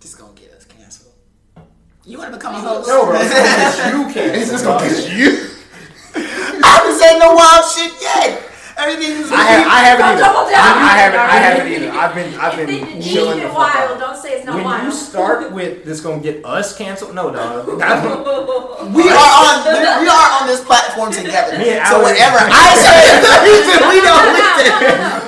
this 0.00 0.14
gonna 0.14 0.32
get 0.32 0.52
us 0.52 0.64
canceled. 0.64 1.12
You 2.04 2.18
want 2.18 2.32
to 2.32 2.36
become 2.38 2.54
a 2.54 2.60
host? 2.60 2.88
No, 2.88 3.04
bro. 3.04 3.20
It's 3.20 3.30
gonna 3.34 3.44
get 3.44 3.92
you 3.92 4.14
canceled. 4.14 4.42
It's 4.42 4.50
just 4.50 4.64
gonna 4.64 4.88
get 4.88 5.12
you. 5.12 5.48
I 6.64 6.66
haven't 6.66 6.98
said 6.98 7.18
no 7.18 7.34
wild 7.34 7.70
shit 7.70 7.92
yet. 8.00 8.51
Everything 8.78 9.20
is. 9.20 9.30
I, 9.30 9.42
have, 9.42 9.66
I 9.66 9.80
haven't 9.84 10.06
either. 10.06 10.20
double 10.22 10.44
down. 10.50 10.64
I, 10.64 10.82
I 10.82 10.94
haven't. 10.98 11.20
I 11.20 11.36
haven't 11.38 11.68
either. 11.72 11.90
I've 11.92 12.14
been. 12.14 12.34
I've 12.40 12.58
if 12.58 12.66
been 12.66 13.02
chilling 13.02 13.38
deem 13.38 13.44
the 13.44 13.44
it 13.46 13.48
fuck 13.54 13.58
wild, 13.74 13.90
out. 13.92 14.00
don't 14.00 14.16
say 14.16 14.32
it's 14.38 14.46
not 14.46 14.54
When 14.56 14.64
wild. 14.64 14.84
you 14.84 14.92
start 14.92 15.52
with 15.52 15.84
this, 15.84 16.00
gonna 16.00 16.22
get 16.22 16.44
us 16.44 16.76
canceled. 16.76 17.14
No, 17.14 17.30
dog. 17.30 17.68
We 18.92 19.06
are 19.08 19.30
on 19.46 19.56
we 20.02 20.08
are 20.10 20.28
on 20.42 20.46
this 20.48 20.64
platform 20.64 21.12
together. 21.12 21.56
Me 21.58 21.70
and 21.78 21.86
so 21.86 22.02
Alex- 22.02 22.18
whatever 22.18 22.38
I 22.50 22.74
say, 22.74 23.22
we 23.88 23.98
don't 24.02 24.26
listen. 24.34 24.66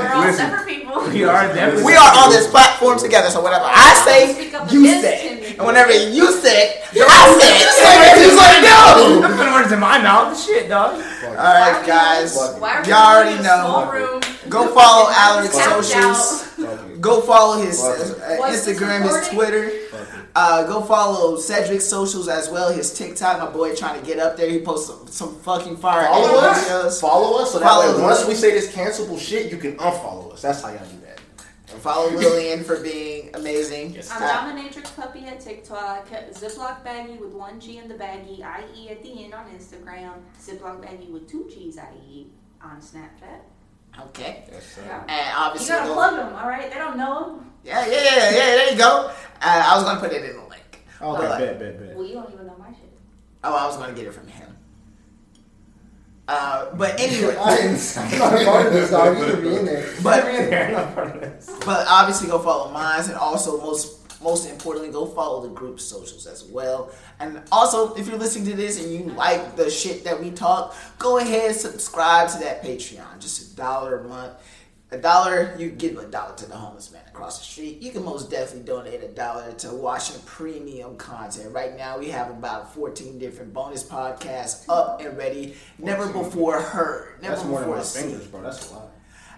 We're 0.01 0.12
all 0.12 0.22
Listen. 0.26 0.51
separate 0.51 0.66
people. 0.66 1.01
we 1.14 1.22
are 1.24 1.47
definitely. 1.55 1.84
We 1.84 1.95
are 1.95 2.12
on 2.18 2.30
this 2.30 2.51
platform 2.51 2.99
together. 2.99 3.30
So 3.30 3.40
whatever 3.40 3.64
I 3.68 3.95
say, 4.05 4.51
you 4.74 4.86
say, 5.01 5.28
him. 5.28 5.34
And 5.59 5.66
whenever 5.66 5.92
you 5.92 6.32
say, 6.32 6.82
I 6.94 7.38
say. 7.40 7.55
So 7.74 7.88
he's 8.22 8.36
like, 8.36 8.62
no. 8.62 9.26
I'm 9.26 9.36
putting 9.36 9.52
words 9.52 9.72
in 9.72 9.80
my 9.80 9.98
mouth. 9.98 10.38
Shit, 10.40 10.68
dog. 10.68 10.94
All 11.24 11.34
right, 11.34 11.82
guys. 11.86 12.36
Why 12.59 12.82
Y'all 12.86 13.16
already 13.16 13.34
in 13.34 13.40
a 13.40 13.44
small 13.44 13.86
know. 13.86 13.92
room? 13.92 14.22
Go 14.48 14.74
follow 14.74 15.11
Alex 15.11 15.57
Tapped 15.57 15.84
socials. 15.84 16.98
Go 17.00 17.20
follow 17.22 17.61
his 17.62 17.82
uh, 17.82 18.38
Instagram, 18.48 19.02
his? 19.02 19.28
Twitter. 19.28 19.70
Uh, 20.36 20.66
go 20.66 20.82
follow 20.82 21.36
Cedric's 21.36 21.84
socials 21.86 22.28
as 22.28 22.50
well. 22.50 22.72
His 22.72 22.92
TikTok, 22.92 23.38
my 23.38 23.50
boy, 23.50 23.74
trying 23.76 24.00
to 24.00 24.07
get 24.07 24.18
up 24.18 24.36
there. 24.36 24.50
He 24.50 24.59
posts 24.61 24.88
some, 24.88 25.07
some 25.07 25.38
fucking 25.40 25.76
fire 25.76 26.07
Follow 26.07 26.26
anime 26.40 26.44
us. 26.44 26.68
videos. 26.68 27.00
Follow 27.00 27.42
us 27.42 27.52
so 27.52 27.61
that 27.61 27.68
Follow 27.68 27.96
way 27.96 28.02
once 28.02 28.26
we 28.26 28.34
say 28.34 28.50
this 28.50 28.74
cancelable 28.74 29.18
shit, 29.20 29.52
you 29.52 29.59
can 29.59 29.76
unfollow 29.76 30.32
us. 30.32 30.42
That's 30.42 30.61
how 30.62 30.70
y'all 30.70 30.78
do 30.78 30.98
that. 31.02 31.03
And 31.72 31.80
follow 31.80 32.10
Lillian 32.10 32.62
for 32.62 32.78
being 32.80 33.34
amazing. 33.34 33.94
Yes. 33.94 34.10
I'm 34.12 34.56
Dominatrix 34.56 34.94
Puppy 34.94 35.24
at 35.26 35.40
TikTok, 35.40 36.08
Ziploc 36.32 36.84
Baggy 36.84 37.14
with 37.14 37.32
one 37.32 37.58
G 37.58 37.78
in 37.78 37.88
the 37.88 37.94
baggy, 37.94 38.42
IE 38.44 38.90
at 38.90 39.02
the 39.02 39.24
end 39.24 39.32
on 39.34 39.46
Instagram, 39.50 40.12
Ziploc 40.40 40.82
Baggy 40.82 41.06
with 41.10 41.28
two 41.28 41.48
G's, 41.48 41.78
IE 41.78 42.26
on 42.62 42.80
Snapchat. 42.80 43.40
okay. 44.08 44.44
Yes, 44.52 44.66
sir. 44.74 44.82
Yeah. 44.84 45.00
And 45.08 45.10
You 45.10 45.32
obviously, 45.38 45.68
gotta 45.74 45.88
go- 45.88 45.94
plug 45.94 46.16
them, 46.16 46.32
alright? 46.34 46.70
They 46.70 46.76
don't 46.78 46.98
know 46.98 47.36
them. 47.38 47.50
yeah, 47.64 47.86
yeah, 47.86 47.92
yeah, 47.92 48.30
yeah. 48.30 48.30
There 48.56 48.72
you 48.72 48.78
go. 48.78 49.06
Uh, 49.08 49.12
I 49.40 49.74
was 49.76 49.84
gonna 49.84 50.00
put 50.00 50.12
it 50.12 50.22
in 50.24 50.36
the 50.36 50.42
link. 50.42 50.84
Okay, 51.00 51.22
But- 51.26 51.38
bet, 51.38 51.58
bet, 51.58 51.80
bet. 51.80 51.96
Well, 51.96 52.06
you 52.06 52.14
don't 52.14 52.32
even 52.32 52.46
know 52.46 52.56
my 52.58 52.68
shit. 52.68 52.90
Oh, 53.42 53.54
I 53.56 53.66
was 53.66 53.76
gonna 53.78 53.94
get 53.94 54.06
it 54.06 54.12
from 54.14 54.26
him. 54.26 54.53
Uh, 56.26 56.74
but 56.74 56.98
anyway, 57.00 57.36
I 57.40 57.56
didn't. 57.56 57.94
I'm 57.98 58.18
not 58.18 58.40
a 58.40 58.44
part 58.44 58.66
of 58.66 58.72
this, 58.72 58.90
dog. 58.90 59.18
You 59.18 59.26
should 59.26 59.42
be 59.42 59.56
in 59.56 59.64
there. 59.66 59.92
But- 60.02 60.22
But 60.22 60.30
be 60.32 60.38
in 60.38 60.50
there. 60.50 60.66
I'm 60.66 60.72
not 60.72 60.94
part 60.94 61.14
of 61.16 61.20
this. 61.20 61.50
but 61.66 61.86
obviously 61.88 62.28
go 62.28 62.38
follow 62.38 62.70
mine, 62.70 63.04
and 63.04 63.14
also 63.14 63.60
most 63.60 64.00
most 64.22 64.48
importantly, 64.48 64.90
go 64.90 65.04
follow 65.04 65.42
the 65.42 65.50
group 65.50 65.78
socials 65.78 66.26
as 66.26 66.44
well. 66.44 66.90
And 67.20 67.42
also, 67.52 67.92
if 67.94 68.08
you're 68.08 68.16
listening 68.16 68.46
to 68.46 68.54
this 68.56 68.82
and 68.82 68.90
you 68.90 69.12
like 69.14 69.54
the 69.54 69.68
shit 69.68 70.02
that 70.05 70.18
we 70.18 70.30
talk, 70.30 70.74
go 70.98 71.18
ahead 71.18 71.55
subscribe 71.55 72.30
to 72.30 72.38
that 72.38 72.62
Patreon. 72.64 73.18
Just 73.20 73.52
a 73.52 73.56
dollar 73.56 73.98
a 73.98 74.05
month. 74.09 74.32
A 74.94 74.96
dollar, 74.96 75.56
you 75.58 75.70
give 75.70 75.98
a 75.98 76.06
dollar 76.06 76.36
to 76.36 76.46
the 76.46 76.54
homeless 76.54 76.92
man 76.92 77.02
across 77.08 77.40
the 77.40 77.44
street. 77.44 77.82
You 77.82 77.90
can 77.90 78.04
most 78.04 78.30
definitely 78.30 78.62
donate 78.62 79.02
a 79.02 79.08
dollar 79.08 79.50
to 79.54 79.74
watching 79.74 80.22
premium 80.24 80.96
content. 80.96 81.52
Right 81.52 81.76
now, 81.76 81.98
we 81.98 82.10
have 82.10 82.30
about 82.30 82.72
14 82.72 83.18
different 83.18 83.52
bonus 83.52 83.82
podcasts 83.82 84.64
up 84.68 85.00
and 85.00 85.18
ready, 85.18 85.56
never 85.80 86.06
before 86.12 86.60
heard, 86.60 87.20
never 87.20 87.34
That's 87.34 87.44
more 87.44 87.60
than 87.62 87.70
my 87.70 87.82
seen. 87.82 88.10
fingers, 88.10 88.26
bro. 88.28 88.42
That's 88.42 88.70
a 88.70 88.74
lot. 88.74 88.92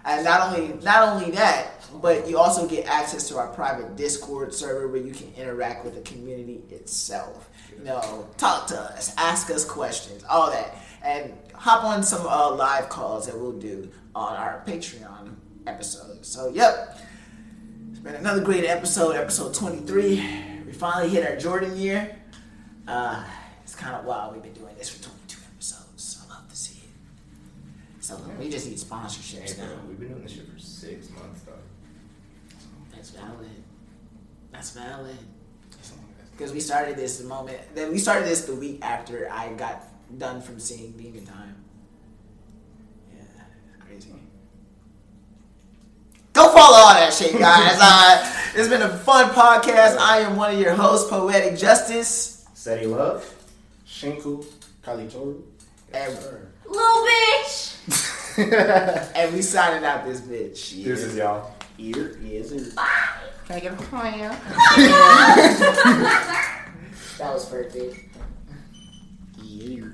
And 0.05 0.23
not 0.23 0.55
only 0.55 0.73
not 0.83 1.09
only 1.09 1.31
that, 1.31 1.69
but 2.03 2.29
you 2.29 2.37
also 2.37 2.67
get 2.67 2.85
access 2.85 3.27
to 3.29 3.37
our 3.37 3.47
private 3.47 3.95
Discord 3.95 4.53
server 4.53 4.87
where 4.87 5.01
you 5.01 5.11
can 5.11 5.33
interact 5.33 5.83
with 5.83 5.95
the 5.95 6.01
community 6.01 6.61
itself. 6.69 7.49
You 7.75 7.83
know, 7.83 8.29
talk 8.37 8.67
to 8.67 8.79
us, 8.79 9.11
ask 9.17 9.49
us 9.49 9.65
questions, 9.65 10.23
all 10.29 10.51
that, 10.51 10.75
and 11.03 11.33
hop 11.55 11.83
on 11.83 12.03
some 12.03 12.27
uh, 12.27 12.51
live 12.53 12.89
calls 12.89 13.25
that 13.25 13.35
we'll 13.35 13.53
do 13.53 13.89
on 14.13 14.35
our 14.35 14.63
Patreon 14.67 15.36
episode. 15.67 16.25
So, 16.25 16.49
yep, 16.49 16.97
it's 17.91 17.99
been 17.99 18.15
another 18.15 18.41
great 18.41 18.65
episode, 18.65 19.15
episode 19.15 19.53
twenty 19.53 19.85
three. 19.85 20.15
We 20.65 20.71
finally 20.71 21.09
hit 21.09 21.29
our 21.29 21.35
Jordan 21.37 21.77
year. 21.77 22.15
Uh, 22.87 23.23
it's 23.63 23.75
kind 23.75 23.95
of 23.95 24.05
wild. 24.05 24.33
We've 24.33 24.43
been 24.43 24.53
doing 24.53 24.75
this 24.77 24.89
for 24.89 25.03
twenty 25.03 25.19
two 25.27 25.39
episodes. 25.53 26.25
I 26.25 26.33
love 26.33 26.49
to 26.49 26.55
see 26.55 26.79
it. 26.83 28.03
So 28.03 28.19
we 28.39 28.49
just 28.49 28.67
need 28.67 28.77
sponsorships 28.77 29.55
Hey, 29.55 29.61
now. 29.61 29.67
bro, 29.67 29.77
we've 29.89 29.99
been 29.99 30.09
doing 30.09 30.23
this 30.23 30.31
shit 30.33 30.49
for 30.51 30.59
six 30.59 31.09
months, 31.11 31.41
though. 31.41 31.53
That's 32.93 33.09
valid. 33.11 33.49
That's 34.51 34.71
valid. 34.71 35.17
Because 36.31 36.53
we 36.53 36.59
started 36.59 36.95
this 36.95 37.17
the 37.17 37.27
moment. 37.27 37.57
Then 37.73 37.91
we 37.91 37.97
started 37.97 38.25
this 38.27 38.45
the 38.45 38.53
week 38.55 38.79
after 38.83 39.27
I 39.31 39.53
got 39.53 39.83
done 40.19 40.39
from 40.41 40.59
seeing 40.59 40.91
Demon 40.91 41.25
Time. 41.25 41.55
Yeah, 43.13 43.23
it's 43.75 43.83
crazy. 43.83 44.13
Go 46.37 46.53
follow 46.53 46.77
all 46.77 46.93
that 46.93 47.11
shit, 47.11 47.31
guys. 47.39 47.79
uh, 47.81 48.31
it's 48.53 48.69
been 48.69 48.83
a 48.83 48.95
fun 48.95 49.31
podcast. 49.31 49.97
I 49.97 50.19
am 50.19 50.35
one 50.35 50.53
of 50.53 50.61
your 50.61 50.75
hosts, 50.75 51.09
Poetic 51.09 51.57
Justice. 51.57 52.45
Steady 52.53 52.85
love. 52.85 53.25
Shinku, 53.87 54.45
Kalitoru. 54.83 55.41
And, 55.91 56.13
Little 56.69 57.07
bitch! 57.07 57.73
and 59.15 59.33
we 59.33 59.41
signing 59.41 59.83
out 59.83 60.05
this 60.05 60.21
bitch. 60.21 60.75
Deuces, 60.83 61.15
y'all. 61.15 61.55
Ear, 61.79 62.19
yes, 62.21 62.49
sir. 62.49 62.71
Can 63.47 63.55
I 63.55 63.59
get 63.59 63.73
a 63.73 63.77
plan? 63.77 64.29
that 67.17 67.33
was 67.33 67.49
perfect. 67.49 67.97
Yeah. 69.41 69.85